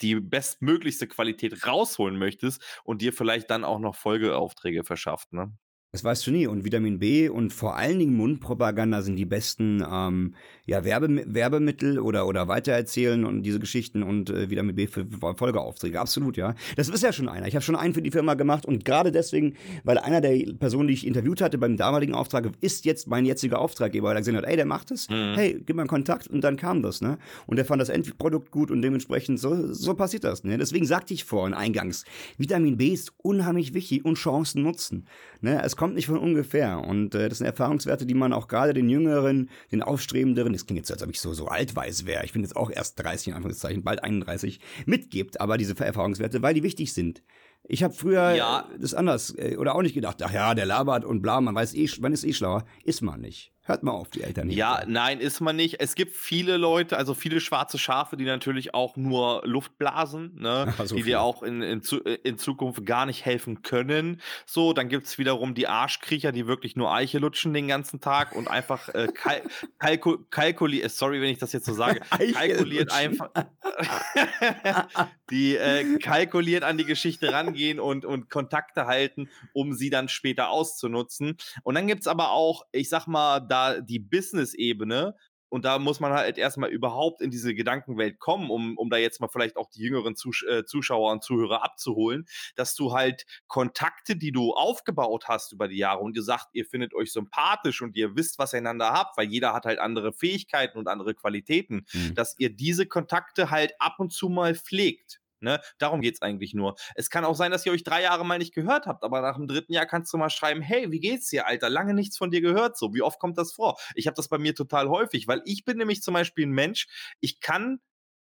die 0.03 0.17
bestmöglichste 0.21 1.07
Qualität 1.09 1.67
rausholen 1.67 2.19
möchtest 2.19 2.63
und 2.85 3.03
dir 3.03 3.13
vielleicht 3.13 3.51
dann 3.51 3.65
auch 3.65 3.79
noch 3.79 3.97
Folgeaufträge 3.97 4.85
verschafft. 4.85 5.33
Ne? 5.33 5.53
Das 5.93 6.05
weißt 6.05 6.25
du 6.29 6.31
nie. 6.31 6.47
Und 6.47 6.65
Vitamin 6.65 7.01
B 7.01 7.29
und 7.29 7.53
vor 7.53 7.77
allen 7.77 7.99
Dingen 7.99 8.15
Mundpropaganda 8.15 9.03
sind 9.03 9.17
die 9.17 9.25
besten 9.25 9.85
ähm, 9.91 10.35
ja, 10.65 10.85
Werbe, 10.85 11.25
Werbemittel 11.27 11.99
oder, 11.99 12.29
oder 12.29 12.47
Weitererzählen 12.47 13.25
und 13.25 13.43
diese 13.43 13.59
Geschichten 13.59 14.05
und 14.05 14.31
äh, 14.31 14.49
Vitamin 14.49 14.77
B 14.77 14.87
für 14.87 15.05
Folgeaufträge. 15.35 15.99
Absolut, 15.99 16.37
ja. 16.37 16.55
Das 16.77 16.89
ist 16.89 17.03
ja 17.03 17.13
schon 17.13 17.29
einer. 17.29 17.49
Ich 17.49 17.57
habe 17.57 17.65
schon 17.65 17.75
einen 17.75 17.93
für 17.93 18.03
die 18.03 18.13
Firma 18.13 18.35
gemacht 18.35 18.67
und 18.67 18.85
gerade 18.85 19.11
deswegen, 19.11 19.55
weil 19.83 19.99
einer 19.99 20.21
der 20.21 20.53
Personen, 20.61 20.87
die 20.87 20.95
ich 20.95 21.05
interviewt 21.05 21.41
hatte 21.41 21.59
beim 21.59 21.77
damaligen 21.77 22.15
Auftrag, 22.15 22.49
ist 22.61 22.85
jetzt 22.85 23.09
mein 23.09 23.27
jetziger 23.27 23.59
Auftraggeber, 23.59 24.09
weil 24.09 24.17
er 24.17 24.21
gesehen 24.21 24.37
hat, 24.37 24.45
ey, 24.45 24.55
der 24.55 24.67
macht 24.67 24.93
es. 24.93 25.11
Mhm. 25.11 25.35
Hey, 25.35 25.61
gib 25.67 25.75
mal 25.75 25.83
einen 25.83 25.89
Kontakt 25.89 26.29
und 26.29 26.43
dann 26.43 26.57
kam 26.57 26.83
das, 26.83 27.01
ne? 27.01 27.19
Und 27.47 27.57
der 27.57 27.65
fand 27.65 27.83
das 27.83 27.89
Endprodukt 27.89 28.53
gut 28.53 28.71
und 28.71 28.81
dementsprechend 28.81 29.41
so, 29.41 29.73
so 29.73 29.95
passiert 29.95 30.23
das, 30.23 30.45
ne? 30.45 30.57
Deswegen 30.57 30.87
sagte 30.87 31.15
ich 31.15 31.25
vorhin 31.25 31.53
eingangs, 31.53 32.05
Vitamin 32.39 32.77
B 32.77 32.91
ist 32.91 33.13
unheimlich 33.19 33.75
wichtig 33.75 34.05
und 34.05 34.15
Chancen 34.15 34.63
nutzen. 34.63 35.07
Ne? 35.41 35.61
Es 35.65 35.80
kommt 35.81 35.95
nicht 35.95 36.09
von 36.09 36.19
ungefähr. 36.19 36.79
Und 36.87 37.15
äh, 37.15 37.31
das 37.31 37.39
sind 37.39 37.47
Erfahrungswerte, 37.47 38.05
die 38.05 38.13
man 38.13 38.35
auch 38.35 38.49
gerade 38.49 38.75
den 38.75 38.91
Jüngeren, 38.91 39.49
den 39.73 39.83
Aufstrebenderen, 39.83 40.53
das 40.53 40.67
klingt 40.67 40.77
jetzt, 40.77 40.93
als 40.93 41.03
ob 41.03 41.09
ich 41.09 41.19
so, 41.19 41.33
so 41.33 41.47
altweise 41.47 42.05
wäre, 42.05 42.23
ich 42.27 42.35
bin 42.35 42.43
jetzt 42.43 42.55
auch 42.55 42.71
erst 42.71 43.03
30, 43.03 43.29
in 43.29 43.33
Anführungszeichen, 43.33 43.83
bald 43.83 44.05
31, 44.05 44.61
mitgibt, 44.85 45.41
aber 45.41 45.57
diese 45.57 45.75
Erfahrungswerte, 45.75 46.43
weil 46.43 46.53
die 46.53 46.63
wichtig 46.63 46.93
sind. 46.93 47.23
Ich 47.63 47.83
habe 47.83 47.95
früher 47.95 48.35
ja. 48.35 48.69
das 48.79 48.93
anders 48.93 49.35
äh, 49.39 49.57
oder 49.57 49.75
auch 49.75 49.81
nicht 49.81 49.95
gedacht, 49.95 50.23
ach 50.23 50.33
ja, 50.33 50.55
der 50.55 50.67
labert 50.67 51.07
und 51.07 51.23
bla, 51.23 51.41
man 51.41 51.55
weiß 51.55 51.73
eh, 51.73 51.89
man 52.01 52.13
ist 52.13 52.25
eh 52.25 52.35
schlauer. 52.35 52.67
Ist 52.85 53.01
man 53.01 53.23
nicht. 53.23 53.55
Hört 53.71 53.85
mal 53.85 53.93
auf, 53.93 54.11
die 54.11 54.25
Eltern 54.25 54.49
nicht. 54.49 54.57
Ja, 54.57 54.83
nein, 54.89 55.21
ist 55.21 55.39
man 55.39 55.55
nicht. 55.55 55.81
Es 55.81 55.95
gibt 55.95 56.17
viele 56.17 56.57
Leute, 56.57 56.97
also 56.97 57.15
viele 57.15 57.41
schwarze 57.41 57.79
Schafe, 57.79 58.17
die 58.17 58.25
natürlich 58.25 58.75
auch 58.75 58.97
nur 58.97 59.43
Luft 59.45 59.79
blasen, 59.79 60.33
ne? 60.35 60.75
so 60.79 60.97
die 60.97 61.05
viel. 61.05 61.13
dir 61.13 61.23
auch 61.23 61.45
in, 61.45 61.63
in, 61.63 61.81
in, 62.25 62.37
Zukunft 62.37 62.85
gar 62.85 63.07
nicht 63.07 63.25
helfen 63.25 63.63
können. 63.63 64.21
So, 64.45 64.73
dann 64.73 64.89
gibt 64.89 65.07
es 65.07 65.19
wiederum 65.19 65.55
die 65.55 65.69
Arschkriecher, 65.69 66.33
die 66.33 66.49
wirklich 66.49 66.75
nur 66.75 66.93
Eiche 66.93 67.21
lutschen 67.21 67.55
den 67.55 67.69
ganzen 67.69 68.01
Tag 68.01 68.35
und 68.35 68.49
einfach 68.49 68.89
äh, 68.89 69.07
kal 69.15 69.41
kalku 69.79 70.19
kalkuliert, 70.31 70.87
äh, 70.87 70.89
sorry, 70.89 71.23
wenn 71.23 71.31
ich 71.31 71.39
das 71.39 71.53
jetzt 71.53 71.67
so 71.67 71.73
sage, 71.73 72.01
kalkuliert 72.33 72.91
einfach, 72.91 73.31
die 75.31 75.55
äh, 75.55 75.97
kalkuliert 75.99 76.65
an 76.65 76.77
die 76.77 76.87
Geschichte 76.87 77.33
rangehen 77.33 77.79
und, 77.79 78.05
und 78.05 78.31
Kontakte 78.31 78.87
halten, 78.87 79.29
um 79.53 79.75
sie 79.75 79.91
dann 79.91 80.09
später 80.09 80.51
auszunutzen. 80.51 81.37
Und 81.63 81.77
dann 81.77 81.87
gibt 81.87 82.01
es 82.01 82.09
aber 82.09 82.33
auch, 82.33 82.67
ich 82.73 82.89
sag 82.89 83.07
mal, 83.07 83.39
da 83.39 83.60
die 83.83 83.99
Business-Ebene 83.99 85.15
und 85.51 85.65
da 85.65 85.79
muss 85.79 86.01
man 86.01 86.13
halt 86.13 86.39
erstmal 86.39 86.71
überhaupt 86.71 87.21
in 87.21 87.31
diese 87.31 87.55
Gedankenwelt 87.55 88.19
kommen, 88.21 88.51
um, 88.51 88.79
um 88.79 88.89
da 88.89 88.97
jetzt 88.97 89.21
mal 89.21 89.29
vielleicht 89.29 89.57
auch 89.57 89.69
die 89.69 89.83
jüngeren 89.83 90.15
Zus 90.17 90.43
äh, 90.49 90.65
Zuschauer 90.65 91.13
und 91.13 91.25
Zuhörer 91.25 91.63
abzuholen, 91.63 92.25
dass 92.55 92.75
du 92.75 92.93
halt 92.93 93.27
Kontakte, 93.49 94.17
die 94.17 94.33
du 94.33 94.55
aufgebaut 94.55 95.25
hast 95.27 95.53
über 95.53 95.69
die 95.69 95.77
Jahre 95.77 96.01
und 96.01 96.15
gesagt, 96.15 96.49
ihr 96.53 96.65
findet 96.65 96.95
euch 96.95 97.13
sympathisch 97.13 97.83
und 97.83 97.97
ihr 97.97 98.17
wisst, 98.17 98.39
was 98.39 98.55
ihr 98.55 98.59
einander 98.59 98.93
habt, 98.93 99.19
weil 99.19 99.27
jeder 99.27 99.53
hat 99.53 99.67
halt 99.67 99.81
andere 99.81 100.13
Fähigkeiten 100.13 100.79
und 100.79 100.87
andere 100.87 101.15
Qualitäten, 101.15 101.85
mhm. 101.93 102.15
dass 102.15 102.39
ihr 102.39 102.51
diese 102.55 102.87
Kontakte 102.87 103.51
halt 103.51 103.75
ab 103.81 103.97
und 103.99 104.13
zu 104.13 104.29
mal 104.29 104.55
pflegt. 104.55 105.20
Ne? 105.41 105.61
Darum 105.79 106.03
es 106.03 106.23
eigentlich 106.23 106.55
nur. 106.55 106.77
Es 106.95 107.11
kann 107.11 107.25
auch 107.25 107.35
sein, 107.35 107.51
dass 107.51 107.65
ihr 107.67 107.73
euch 107.73 107.85
drei 107.85 108.03
Jahre 108.03 108.25
mal 108.25 108.39
nicht 108.39 108.55
gehört 108.55 108.87
habt, 108.87 109.05
aber 109.05 109.21
nach 109.21 109.37
dem 109.37 109.49
dritten 109.49 109.73
Jahr 109.73 109.87
kannst 109.87 110.13
du 110.13 110.19
mal 110.19 110.31
schreiben, 110.31 110.61
hey, 110.61 110.91
wie 110.91 111.01
geht's 111.01 111.29
dir, 111.29 111.47
Alter? 111.47 111.71
Lange 111.71 111.95
nichts 111.95 112.17
von 112.17 112.31
dir 112.31 112.41
gehört. 112.41 112.77
So, 112.77 112.95
wie 112.95 113.03
oft 113.03 113.19
kommt 113.19 113.39
das 113.39 113.53
vor? 113.53 113.79
Ich 113.95 114.07
habe 114.07 114.15
das 114.15 114.29
bei 114.29 114.39
mir 114.39 114.55
total 114.55 114.89
häufig, 114.89 115.29
weil 115.29 115.43
ich 115.45 115.65
bin 115.65 115.79
nämlich 115.79 116.03
zum 116.03 116.15
Beispiel 116.15 116.47
ein 116.47 116.53
Mensch, 116.53 116.87
ich 117.21 117.41
kann 117.41 117.81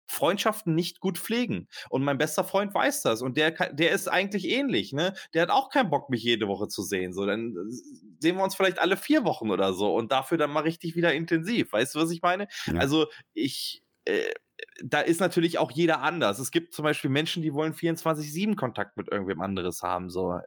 Freundschaften 0.07 0.75
nicht 0.75 0.99
gut 0.99 1.17
pflegen. 1.17 1.67
Und 1.89 2.03
mein 2.03 2.17
bester 2.17 2.43
Freund 2.43 2.73
weiß 2.73 3.01
das. 3.01 3.21
Und 3.21 3.37
der, 3.37 3.51
der 3.73 3.91
ist 3.91 4.07
eigentlich 4.07 4.47
ähnlich, 4.49 4.93
ne? 4.93 5.13
Der 5.33 5.43
hat 5.43 5.49
auch 5.49 5.69
keinen 5.69 5.89
Bock, 5.89 6.09
mich 6.09 6.23
jede 6.23 6.47
Woche 6.47 6.67
zu 6.67 6.83
sehen. 6.83 7.13
So, 7.13 7.25
dann 7.25 7.51
äh, 7.51 7.73
sehen 8.19 8.37
wir 8.37 8.43
uns 8.43 8.55
vielleicht 8.55 8.79
alle 8.79 8.97
vier 8.97 9.23
Wochen 9.25 9.49
oder 9.49 9.73
so 9.73 9.93
und 9.95 10.11
dafür 10.11 10.37
dann 10.37 10.51
mal 10.51 10.61
richtig 10.61 10.95
wieder 10.95 11.13
intensiv. 11.13 11.73
Weißt 11.73 11.95
du, 11.95 11.99
was 11.99 12.11
ich 12.11 12.21
meine? 12.21 12.47
Ja. 12.67 12.79
Also 12.79 13.07
ich, 13.33 13.83
äh, 14.05 14.31
da 14.83 15.01
ist 15.01 15.19
natürlich 15.19 15.57
auch 15.57 15.71
jeder 15.71 16.01
anders. 16.01 16.39
Es 16.39 16.51
gibt 16.51 16.73
zum 16.73 16.83
Beispiel 16.83 17.09
Menschen, 17.09 17.43
die 17.43 17.53
wollen 17.53 17.73
24-7 17.73 18.55
Kontakt 18.55 18.97
mit 18.97 19.11
irgendwem 19.11 19.41
anderes 19.41 19.83
haben. 19.83 20.09
So, 20.09 20.39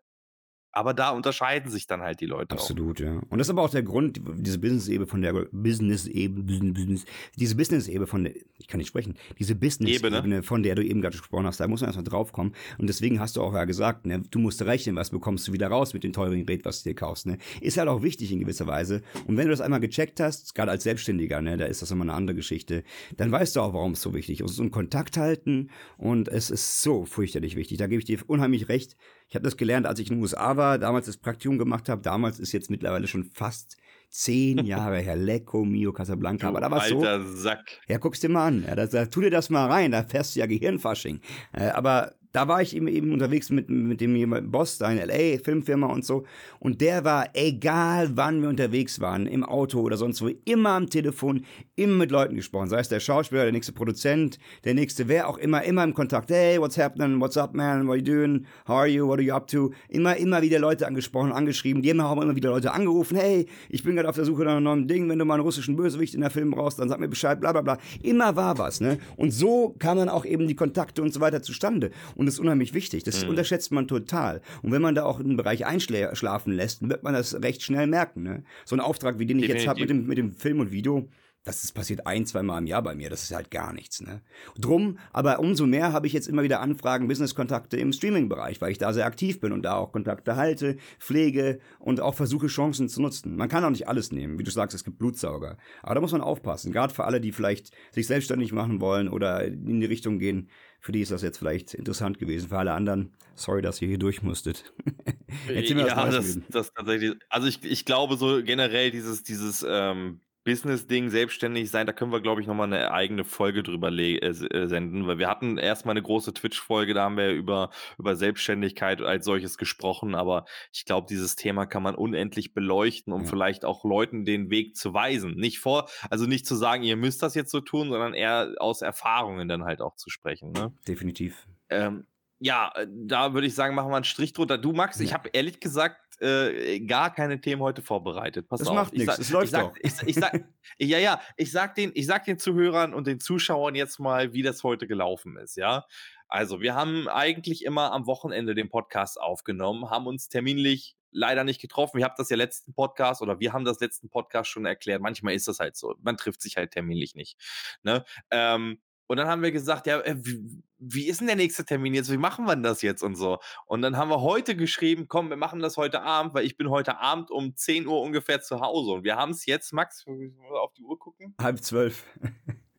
aber 0.72 0.94
da 0.94 1.10
unterscheiden 1.10 1.70
sich 1.70 1.86
dann 1.86 2.02
halt 2.02 2.20
die 2.20 2.26
Leute. 2.26 2.52
Absolut, 2.52 3.00
auch. 3.00 3.04
ja. 3.04 3.20
Und 3.28 3.38
das 3.38 3.46
ist 3.46 3.50
aber 3.50 3.62
auch 3.62 3.70
der 3.70 3.82
Grund, 3.82 4.20
diese 4.36 4.58
Business-Ebene 4.58 5.06
von 5.06 5.22
der 5.22 5.32
Business-Ebene, 5.50 6.72
Business, 6.72 7.04
diese 7.36 7.56
Business-Ebene 7.56 8.06
von 8.06 8.24
der, 8.24 8.34
ich 8.58 8.68
kann 8.68 8.78
nicht 8.78 8.88
sprechen, 8.88 9.14
diese 9.38 9.54
Business-Ebene, 9.54 10.42
von 10.42 10.62
der 10.62 10.74
du 10.74 10.84
eben 10.84 11.00
gerade 11.00 11.16
gesprochen 11.16 11.46
hast, 11.46 11.60
da 11.60 11.68
muss 11.68 11.80
man 11.80 11.88
erstmal 11.88 12.04
draufkommen. 12.04 12.54
Und 12.78 12.86
deswegen 12.88 13.18
hast 13.20 13.36
du 13.36 13.42
auch 13.42 13.54
ja 13.54 13.64
gesagt, 13.64 14.06
ne, 14.06 14.22
du 14.30 14.38
musst 14.38 14.62
rechnen, 14.62 14.96
was 14.96 15.10
bekommst 15.10 15.48
du 15.48 15.52
wieder 15.52 15.68
raus 15.68 15.94
mit 15.94 16.04
dem 16.04 16.12
teuren 16.12 16.44
Gerät, 16.44 16.64
was 16.64 16.82
du 16.82 16.90
dir 16.90 16.94
kaufst. 16.94 17.26
Ne? 17.26 17.38
Ist 17.60 17.78
halt 17.78 17.88
auch 17.88 18.02
wichtig 18.02 18.30
in 18.32 18.40
gewisser 18.40 18.66
Weise. 18.66 19.02
Und 19.26 19.36
wenn 19.36 19.46
du 19.46 19.50
das 19.50 19.60
einmal 19.60 19.80
gecheckt 19.80 20.20
hast, 20.20 20.54
gerade 20.54 20.70
als 20.70 20.84
Selbstständiger, 20.84 21.40
ne, 21.40 21.56
da 21.56 21.64
ist 21.64 21.82
das 21.82 21.90
immer 21.90 22.04
eine 22.04 22.12
andere 22.12 22.36
Geschichte, 22.36 22.84
dann 23.16 23.32
weißt 23.32 23.56
du 23.56 23.60
auch, 23.60 23.72
warum 23.72 23.92
es 23.92 24.02
so 24.02 24.14
wichtig 24.14 24.40
ist. 24.40 24.58
Und 24.58 24.70
Kontakt 24.70 25.16
halten 25.16 25.70
und 25.96 26.28
es 26.28 26.50
ist 26.50 26.82
so 26.82 27.04
fürchterlich 27.04 27.56
wichtig. 27.56 27.78
Da 27.78 27.86
gebe 27.86 28.00
ich 28.00 28.04
dir 28.04 28.18
unheimlich 28.26 28.68
recht. 28.68 28.96
Ich 29.28 29.34
habe 29.34 29.44
das 29.44 29.56
gelernt, 29.56 29.86
als 29.86 29.98
ich 30.00 30.08
in 30.08 30.16
den 30.16 30.22
USA 30.22 30.56
war, 30.56 30.78
damals 30.78 31.06
das 31.06 31.18
Praktikum 31.18 31.58
gemacht 31.58 31.88
habe. 31.88 32.00
Damals 32.00 32.38
ist 32.38 32.52
jetzt 32.52 32.70
mittlerweile 32.70 33.06
schon 33.06 33.24
fast 33.24 33.76
zehn 34.08 34.58
Jahre 34.64 35.00
her. 35.00 35.16
Lecco 35.16 35.64
Mio 35.64 35.92
Casablanca. 35.92 36.50
Du 36.50 36.56
Aber 36.56 36.60
da 36.60 36.70
war 36.70 36.80
so. 36.80 37.02
Sack. 37.36 37.80
Ja, 37.88 37.98
guckst 37.98 38.22
dir 38.22 38.30
mal 38.30 38.46
an. 38.46 38.64
Ja, 38.66 38.74
da, 38.74 38.86
da, 38.86 39.06
tu 39.06 39.20
dir 39.20 39.30
das 39.30 39.50
mal 39.50 39.66
rein. 39.66 39.92
Da 39.92 40.02
fährst 40.02 40.34
du 40.34 40.40
ja 40.40 40.46
Gehirnfasching. 40.46 41.20
Äh, 41.52 41.68
aber 41.68 42.14
da 42.32 42.46
war 42.46 42.60
ich 42.60 42.76
eben, 42.76 42.88
eben 42.88 43.12
unterwegs 43.12 43.50
mit, 43.50 43.70
mit 43.70 44.00
dem 44.00 44.50
Boss 44.50 44.78
da 44.78 44.90
in 44.90 44.98
L.A., 44.98 45.38
Filmfirma 45.42 45.86
und 45.86 46.04
so. 46.04 46.24
Und 46.60 46.80
der 46.80 47.04
war, 47.04 47.28
egal 47.34 48.10
wann 48.16 48.42
wir 48.42 48.48
unterwegs 48.48 49.00
waren, 49.00 49.26
im 49.26 49.44
Auto 49.44 49.80
oder 49.80 49.96
sonst 49.96 50.22
wo, 50.22 50.30
immer 50.44 50.70
am 50.70 50.90
Telefon, 50.90 51.44
immer 51.74 51.96
mit 51.96 52.10
Leuten 52.10 52.36
gesprochen. 52.36 52.68
Sei 52.68 52.80
es 52.80 52.88
der 52.88 53.00
Schauspieler, 53.00 53.44
der 53.44 53.52
nächste 53.52 53.72
Produzent, 53.72 54.38
der 54.64 54.74
nächste, 54.74 55.08
wer 55.08 55.28
auch 55.28 55.38
immer, 55.38 55.64
immer 55.64 55.84
im 55.84 55.94
Kontakt. 55.94 56.30
Hey, 56.30 56.60
what's 56.60 56.78
happening? 56.78 57.20
What's 57.20 57.36
up, 57.36 57.54
man? 57.54 57.86
What 57.86 57.92
are 57.92 57.96
you 57.96 58.04
doing? 58.04 58.46
How 58.66 58.76
are 58.76 58.86
you? 58.86 59.06
What 59.06 59.18
are 59.18 59.22
you 59.22 59.34
up 59.34 59.46
to? 59.48 59.72
Immer, 59.88 60.16
immer 60.16 60.42
wieder 60.42 60.58
Leute 60.58 60.86
angesprochen, 60.86 61.32
angeschrieben. 61.32 61.82
Die 61.82 61.90
haben 61.90 62.00
auch 62.00 62.20
immer 62.20 62.36
wieder 62.36 62.50
Leute 62.50 62.72
angerufen. 62.72 63.16
Hey, 63.16 63.46
ich 63.68 63.82
bin 63.82 63.96
gerade 63.96 64.08
auf 64.08 64.16
der 64.16 64.24
Suche 64.24 64.44
nach 64.44 64.52
einem 64.52 64.64
neuen 64.64 64.88
Ding. 64.88 65.08
Wenn 65.08 65.18
du 65.18 65.24
mal 65.24 65.34
einen 65.34 65.44
russischen 65.44 65.76
Bösewicht 65.76 66.14
in 66.14 66.20
der 66.20 66.30
Film 66.30 66.50
brauchst, 66.50 66.78
dann 66.78 66.88
sag 66.88 67.00
mir 67.00 67.08
Bescheid, 67.08 67.40
bla, 67.40 67.52
bla, 67.52 67.62
bla. 67.62 67.78
Immer 68.02 68.36
war 68.36 68.58
was, 68.58 68.80
ne? 68.80 68.98
Und 69.16 69.32
so 69.32 69.74
kamen 69.78 70.00
dann 70.00 70.08
auch 70.08 70.24
eben 70.24 70.46
die 70.46 70.54
Kontakte 70.54 71.02
und 71.02 71.12
so 71.12 71.20
weiter 71.20 71.42
zustande. 71.42 71.90
Und 72.14 72.27
das 72.28 72.34
ist 72.34 72.40
unheimlich 72.40 72.74
wichtig. 72.74 73.04
Das 73.04 73.24
mhm. 73.24 73.30
unterschätzt 73.30 73.72
man 73.72 73.88
total. 73.88 74.40
Und 74.62 74.72
wenn 74.72 74.82
man 74.82 74.94
da 74.94 75.04
auch 75.04 75.18
einen 75.18 75.36
Bereich 75.36 75.66
einschlafen 75.66 76.52
lässt, 76.52 76.88
wird 76.88 77.02
man 77.02 77.14
das 77.14 77.42
recht 77.42 77.62
schnell 77.62 77.86
merken. 77.86 78.22
Ne? 78.22 78.44
So 78.64 78.76
ein 78.76 78.80
Auftrag, 78.80 79.18
wie 79.18 79.26
den 79.26 79.38
ich 79.38 79.46
Definitiv. 79.46 79.62
jetzt 79.62 79.68
habe 79.68 79.80
mit 79.80 79.90
dem, 79.90 80.06
mit 80.06 80.18
dem 80.18 80.32
Film 80.32 80.60
und 80.60 80.70
Video, 80.70 81.08
das 81.48 81.64
ist, 81.64 81.72
passiert 81.72 82.06
ein, 82.06 82.26
zwei 82.26 82.42
Mal 82.42 82.58
im 82.58 82.66
Jahr 82.66 82.82
bei 82.82 82.94
mir. 82.94 83.08
Das 83.08 83.22
ist 83.22 83.34
halt 83.34 83.50
gar 83.50 83.72
nichts. 83.72 84.02
Ne? 84.02 84.20
Drum, 84.58 84.98
aber 85.12 85.38
umso 85.38 85.66
mehr 85.66 85.94
habe 85.94 86.06
ich 86.06 86.12
jetzt 86.12 86.28
immer 86.28 86.42
wieder 86.42 86.60
Anfragen, 86.60 87.08
Business-Kontakte 87.08 87.78
im 87.78 87.92
Streaming-Bereich, 87.92 88.60
weil 88.60 88.70
ich 88.70 88.76
da 88.76 88.92
sehr 88.92 89.06
aktiv 89.06 89.40
bin 89.40 89.52
und 89.52 89.62
da 89.62 89.76
auch 89.76 89.90
Kontakte 89.90 90.36
halte, 90.36 90.76
pflege 90.98 91.60
und 91.78 92.00
auch 92.00 92.14
versuche, 92.14 92.48
Chancen 92.48 92.90
zu 92.90 93.00
nutzen. 93.00 93.34
Man 93.36 93.48
kann 93.48 93.64
auch 93.64 93.70
nicht 93.70 93.88
alles 93.88 94.12
nehmen. 94.12 94.38
Wie 94.38 94.44
du 94.44 94.50
sagst, 94.50 94.74
es 94.74 94.84
gibt 94.84 94.98
Blutsauger. 94.98 95.56
Aber 95.82 95.94
da 95.94 96.00
muss 96.02 96.12
man 96.12 96.20
aufpassen. 96.20 96.70
Gerade 96.70 96.92
für 96.92 97.04
alle, 97.04 97.20
die 97.20 97.32
vielleicht 97.32 97.70
sich 97.92 98.06
selbstständig 98.06 98.52
machen 98.52 98.82
wollen 98.82 99.08
oder 99.08 99.44
in 99.44 99.80
die 99.80 99.86
Richtung 99.86 100.18
gehen, 100.18 100.50
für 100.80 100.92
die 100.92 101.00
ist 101.00 101.10
das 101.10 101.22
jetzt 101.22 101.38
vielleicht 101.38 101.74
interessant 101.74 102.18
gewesen. 102.18 102.48
Für 102.48 102.58
alle 102.58 102.72
anderen, 102.72 103.12
sorry, 103.34 103.62
dass 103.62 103.82
ihr 103.82 103.88
hier 103.88 103.98
durch 103.98 104.22
musstet. 104.22 104.72
sind 105.46 105.76
wir 105.76 105.86
ja, 105.86 106.10
das, 106.10 106.34
das, 106.34 106.38
das 106.48 106.72
tatsächlich. 106.72 107.14
Also 107.28 107.48
ich, 107.48 107.64
ich 107.64 107.84
glaube 107.84 108.16
so 108.16 108.42
generell 108.42 108.90
dieses, 108.90 109.22
dieses, 109.22 109.64
ähm, 109.68 110.20
Business-Ding, 110.48 111.10
selbstständig 111.10 111.70
sein, 111.70 111.86
da 111.86 111.92
können 111.92 112.10
wir, 112.10 112.22
glaube 112.22 112.40
ich, 112.40 112.46
nochmal 112.46 112.72
eine 112.72 112.90
eigene 112.90 113.24
Folge 113.24 113.62
drüber 113.62 113.92
äh, 113.92 114.16
äh, 114.16 114.66
senden, 114.66 115.06
weil 115.06 115.18
wir 115.18 115.28
hatten 115.28 115.58
erstmal 115.58 115.92
eine 115.92 116.02
große 116.02 116.32
Twitch-Folge, 116.32 116.94
da 116.94 117.02
haben 117.02 117.18
wir 117.18 117.32
über, 117.32 117.68
über 117.98 118.16
Selbstständigkeit 118.16 119.02
als 119.02 119.26
solches 119.26 119.58
gesprochen, 119.58 120.14
aber 120.14 120.46
ich 120.72 120.86
glaube, 120.86 121.06
dieses 121.06 121.36
Thema 121.36 121.66
kann 121.66 121.82
man 121.82 121.94
unendlich 121.94 122.54
beleuchten, 122.54 123.12
um 123.12 123.24
ja. 123.24 123.28
vielleicht 123.28 123.66
auch 123.66 123.84
Leuten 123.84 124.24
den 124.24 124.48
Weg 124.48 124.74
zu 124.74 124.94
weisen. 124.94 125.34
Nicht 125.34 125.58
vor, 125.58 125.90
also 126.08 126.24
nicht 126.24 126.46
zu 126.46 126.54
sagen, 126.54 126.82
ihr 126.82 126.96
müsst 126.96 127.22
das 127.22 127.34
jetzt 127.34 127.50
so 127.50 127.60
tun, 127.60 127.90
sondern 127.90 128.14
eher 128.14 128.54
aus 128.56 128.80
Erfahrungen 128.80 129.48
dann 129.48 129.64
halt 129.64 129.82
auch 129.82 129.96
zu 129.96 130.08
sprechen. 130.08 130.52
Ne? 130.52 130.72
Definitiv. 130.86 131.46
Ähm, 131.68 132.06
ja, 132.40 132.72
äh, 132.74 132.86
da 132.90 133.34
würde 133.34 133.46
ich 133.46 133.54
sagen, 133.54 133.74
machen 133.74 133.90
wir 133.90 133.96
einen 133.96 134.04
Strich 134.04 134.32
drunter. 134.32 134.58
Du, 134.58 134.72
Max, 134.72 134.98
ja. 134.98 135.04
ich 135.04 135.12
habe 135.12 135.28
ehrlich 135.32 135.60
gesagt 135.60 136.00
äh, 136.20 136.80
gar 136.80 137.14
keine 137.14 137.40
Themen 137.40 137.62
heute 137.62 137.82
vorbereitet. 137.82 138.48
Pass 138.48 138.60
das 138.60 138.68
auf. 138.68 138.74
macht 138.74 138.92
nichts, 138.92 139.18
es 139.18 139.30
läuft 139.30 139.46
ich 139.46 139.50
sag, 139.50 139.62
doch. 139.62 139.76
Ich, 139.80 139.92
ich 140.06 140.14
sag, 140.16 140.44
ja, 140.78 140.98
ja, 140.98 141.20
ich 141.36 141.50
sag, 141.50 141.74
den, 141.74 141.92
ich 141.94 142.06
sag 142.06 142.24
den 142.24 142.38
Zuhörern 142.38 142.94
und 142.94 143.06
den 143.06 143.20
Zuschauern 143.20 143.74
jetzt 143.74 143.98
mal, 143.98 144.32
wie 144.32 144.42
das 144.42 144.64
heute 144.64 144.86
gelaufen 144.86 145.36
ist, 145.36 145.56
ja. 145.56 145.84
Also, 146.28 146.60
wir 146.60 146.74
haben 146.74 147.08
eigentlich 147.08 147.64
immer 147.64 147.92
am 147.92 148.06
Wochenende 148.06 148.54
den 148.54 148.68
Podcast 148.68 149.20
aufgenommen, 149.20 149.90
haben 149.90 150.06
uns 150.06 150.28
terminlich 150.28 150.96
leider 151.10 151.44
nicht 151.44 151.60
getroffen. 151.60 151.98
Wir 151.98 152.04
haben 152.04 152.14
das 152.16 152.28
ja 152.28 152.36
letzten 152.36 152.74
Podcast 152.74 153.22
oder 153.22 153.40
wir 153.40 153.52
haben 153.52 153.64
das 153.64 153.80
letzten 153.80 154.10
Podcast 154.10 154.50
schon 154.50 154.66
erklärt. 154.66 155.00
Manchmal 155.00 155.34
ist 155.34 155.48
das 155.48 155.58
halt 155.58 155.76
so. 155.76 155.94
Man 156.00 156.16
trifft 156.16 156.42
sich 156.42 156.56
halt 156.56 156.72
terminlich 156.72 157.14
nicht. 157.14 157.38
Ne? 157.82 158.04
Ähm, 158.30 158.80
und 159.08 159.16
dann 159.16 159.26
haben 159.26 159.42
wir 159.42 159.50
gesagt, 159.50 159.86
ja, 159.86 160.00
äh, 160.00 160.16
wie, 160.18 160.62
wie, 160.78 161.08
ist 161.08 161.20
denn 161.20 161.26
der 161.26 161.36
nächste 161.36 161.64
Termin 161.64 161.94
jetzt? 161.94 162.12
Wie 162.12 162.18
machen 162.18 162.44
wir 162.44 162.54
das 162.56 162.82
jetzt 162.82 163.02
und 163.02 163.16
so? 163.16 163.38
Und 163.66 163.82
dann 163.82 163.96
haben 163.96 164.10
wir 164.10 164.20
heute 164.20 164.54
geschrieben, 164.54 165.06
komm, 165.08 165.30
wir 165.30 165.36
machen 165.36 165.60
das 165.60 165.76
heute 165.76 166.02
Abend, 166.02 166.34
weil 166.34 166.44
ich 166.44 166.56
bin 166.56 166.70
heute 166.70 166.98
Abend 166.98 167.30
um 167.30 167.56
10 167.56 167.86
Uhr 167.86 168.00
ungefähr 168.00 168.40
zu 168.40 168.60
Hause. 168.60 168.92
Und 168.92 169.04
wir 169.04 169.16
haben 169.16 169.32
es 169.32 169.46
jetzt, 169.46 169.72
Max, 169.72 170.04
auf 170.50 170.74
die 170.74 170.82
Uhr 170.82 170.98
gucken? 170.98 171.34
Halb 171.40 171.64
zwölf. 171.64 172.04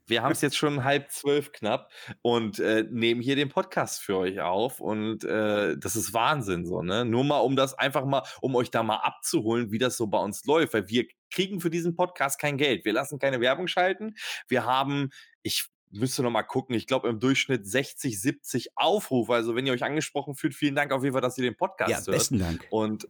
Wir 0.06 0.24
haben 0.24 0.32
es 0.32 0.42
jetzt 0.42 0.58
schon 0.58 0.84
halb 0.84 1.12
zwölf 1.12 1.52
knapp 1.52 1.92
und 2.24 2.60
äh, 2.60 2.84
nehmen 2.90 3.22
hier 3.22 3.36
den 3.36 3.50
Podcast 3.50 4.02
für 4.02 4.18
euch 4.18 4.42
auf 4.42 4.80
und 4.80 5.24
äh, 5.24 5.78
das 5.78 5.96
ist 5.96 6.14
Wahnsinn 6.14 6.66
so, 6.66 6.82
ne? 6.82 7.06
Nur 7.06 7.24
mal, 7.24 7.38
um 7.38 7.56
das 7.56 7.76
einfach 7.76 8.06
mal, 8.06 8.24
um 8.42 8.56
euch 8.56 8.72
da 8.72 8.82
mal 8.82 8.98
abzuholen, 8.98 9.72
wie 9.72 9.78
das 9.78 9.98
so 9.98 10.08
bei 10.08 10.18
uns 10.18 10.44
läuft, 10.46 10.74
weil 10.74 10.90
wir 10.90 11.06
kriegen 11.30 11.62
für 11.62 11.70
diesen 11.70 11.96
Podcast 11.96 12.40
kein 12.40 12.58
Geld. 12.58 12.86
Wir 12.86 12.94
lassen 12.94 13.20
keine 13.20 13.40
Werbung 13.40 13.68
schalten. 13.68 14.16
Wir 14.48 14.66
haben, 14.66 15.12
ich 15.44 15.70
müsste 15.92 16.24
noch 16.24 16.32
mal 16.32 16.44
gucken. 16.44 16.76
Ich 16.76 16.88
glaube 16.88 17.10
im 17.10 17.20
Durchschnitt 17.20 17.66
60, 17.66 18.20
70 18.22 18.78
Aufrufe. 18.78 19.34
Also 19.34 19.56
wenn 19.56 19.66
ihr 19.66 19.74
euch 19.74 19.84
angesprochen 19.84 20.36
fühlt, 20.36 20.56
vielen 20.56 20.76
Dank 20.76 20.92
auf 20.92 21.04
jeden 21.04 21.14
Fall, 21.14 21.22
dass 21.22 21.38
ihr 21.38 21.44
den 21.44 21.58
Podcast 21.58 21.90
ja, 21.90 21.98
hört. 21.98 22.08
Besten 22.08 22.40
Dank. 22.40 22.66
Und 22.70 23.08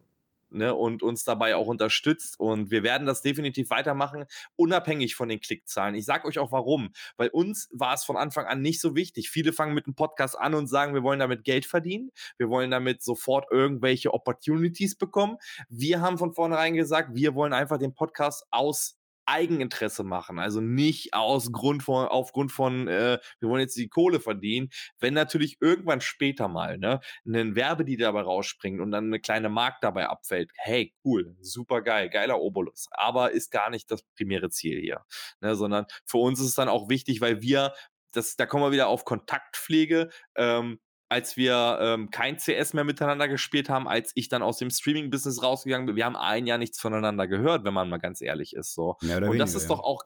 Ne, 0.52 0.74
und 0.74 1.04
uns 1.04 1.24
dabei 1.24 1.56
auch 1.56 1.68
unterstützt. 1.68 2.40
Und 2.40 2.72
wir 2.72 2.82
werden 2.82 3.06
das 3.06 3.22
definitiv 3.22 3.70
weitermachen, 3.70 4.26
unabhängig 4.56 5.14
von 5.16 5.30
den 5.30 5.40
Klickzahlen. 5.40 5.94
Ich 5.94 6.06
sage 6.06 6.28
euch 6.28 6.40
auch 6.40 6.52
warum. 6.52 6.92
Weil 7.18 7.30
uns 7.30 7.70
war 7.72 7.94
es 7.94 8.04
von 8.04 8.18
Anfang 8.18 8.46
an 8.48 8.62
nicht 8.62 8.82
so 8.82 8.96
wichtig. 8.96 9.30
Viele 9.30 9.54
fangen 9.54 9.76
mit 9.76 9.86
einem 9.86 9.94
Podcast 9.94 10.38
an 10.40 10.56
und 10.56 10.68
sagen, 10.68 10.96
wir 10.96 11.04
wollen 11.04 11.20
damit 11.20 11.44
Geld 11.44 11.68
verdienen. 11.68 12.10
Wir 12.38 12.50
wollen 12.50 12.72
damit 12.72 13.04
sofort 13.04 13.46
irgendwelche 13.52 14.12
Opportunities 14.12 14.96
bekommen. 14.96 15.38
Wir 15.70 16.02
haben 16.02 16.18
von 16.18 16.34
vornherein 16.34 16.74
gesagt, 16.74 17.12
wir 17.14 17.36
wollen 17.36 17.54
einfach 17.54 17.78
den 17.78 17.94
Podcast 17.94 18.46
aus 18.50 18.99
Eigeninteresse 19.30 20.04
machen, 20.04 20.40
also 20.40 20.60
nicht 20.62 21.14
aus 21.14 21.52
Grund 21.52 21.84
von, 21.84 22.08
aufgrund 22.08 22.52
von, 22.52 22.88
äh, 22.88 23.20
wir 23.40 23.50
wollen 23.50 23.62
jetzt 23.62 23.78
die 23.78 23.88
Kohle 23.88 24.20
verdienen. 24.20 24.70
Wenn 25.00 25.14
natürlich 25.14 25.58
irgendwann 25.62 26.02
später 26.02 26.48
mal 26.48 26.78
ne, 26.78 27.00
ein 27.26 27.56
Werbe, 27.56 27.86
die 27.86 27.98
dabei 27.98 28.22
rausspringt 28.22 28.82
und 28.82 28.92
dann 28.92 29.06
eine 29.06 29.20
kleine 29.20 29.50
Markt 29.50 29.84
dabei 29.84 30.08
abfällt, 30.08 30.52
hey, 30.56 30.94
cool, 31.06 31.36
super 31.42 31.82
geil, 31.82 32.10
geiler 32.10 32.40
Obolus, 32.40 32.88
aber 32.92 33.32
ist 33.32 33.52
gar 33.52 33.70
nicht 33.70 33.92
das 33.92 34.04
primäre 34.16 34.50
Ziel 34.50 34.80
hier, 34.80 35.06
ne, 35.42 35.56
sondern 35.56 35.86
für 36.06 36.18
uns 36.18 36.40
ist 36.40 36.48
es 36.48 36.56
dann 36.56 36.70
auch 36.70 36.90
wichtig, 36.90 37.22
weil 37.22 37.42
wir 37.42 37.74
das, 38.12 38.36
da 38.36 38.46
kommen 38.46 38.64
wir 38.64 38.72
wieder 38.72 38.88
auf 38.88 39.06
Kontaktpflege. 39.06 40.10
Ähm, 40.36 40.80
als 41.10 41.36
wir 41.36 41.80
ähm, 41.82 42.12
kein 42.12 42.38
CS 42.38 42.74
mehr 42.74 42.84
miteinander 42.84 43.28
gespielt 43.28 43.68
haben, 43.68 43.88
als 43.88 44.12
ich 44.14 44.30
dann 44.30 44.44
aus 44.44 44.58
dem 44.58 44.70
Streaming-Business 44.70 45.42
rausgegangen 45.42 45.88
bin. 45.88 45.96
Wir 45.96 46.06
haben 46.06 46.16
ein 46.16 46.46
Jahr 46.46 46.60
nichts 46.60 46.80
voneinander 46.80 47.28
gehört, 47.28 47.64
wenn 47.66 47.74
man 47.74 47.90
mal 47.90 47.98
ganz 47.98 48.22
ehrlich 48.22 48.56
ist. 48.56 48.74
So. 48.74 48.96
Und 49.02 49.10
weniger, 49.10 49.44
das 49.44 49.56
ist 49.56 49.64
ja. 49.64 49.70
doch 49.70 49.80
auch, 49.80 50.04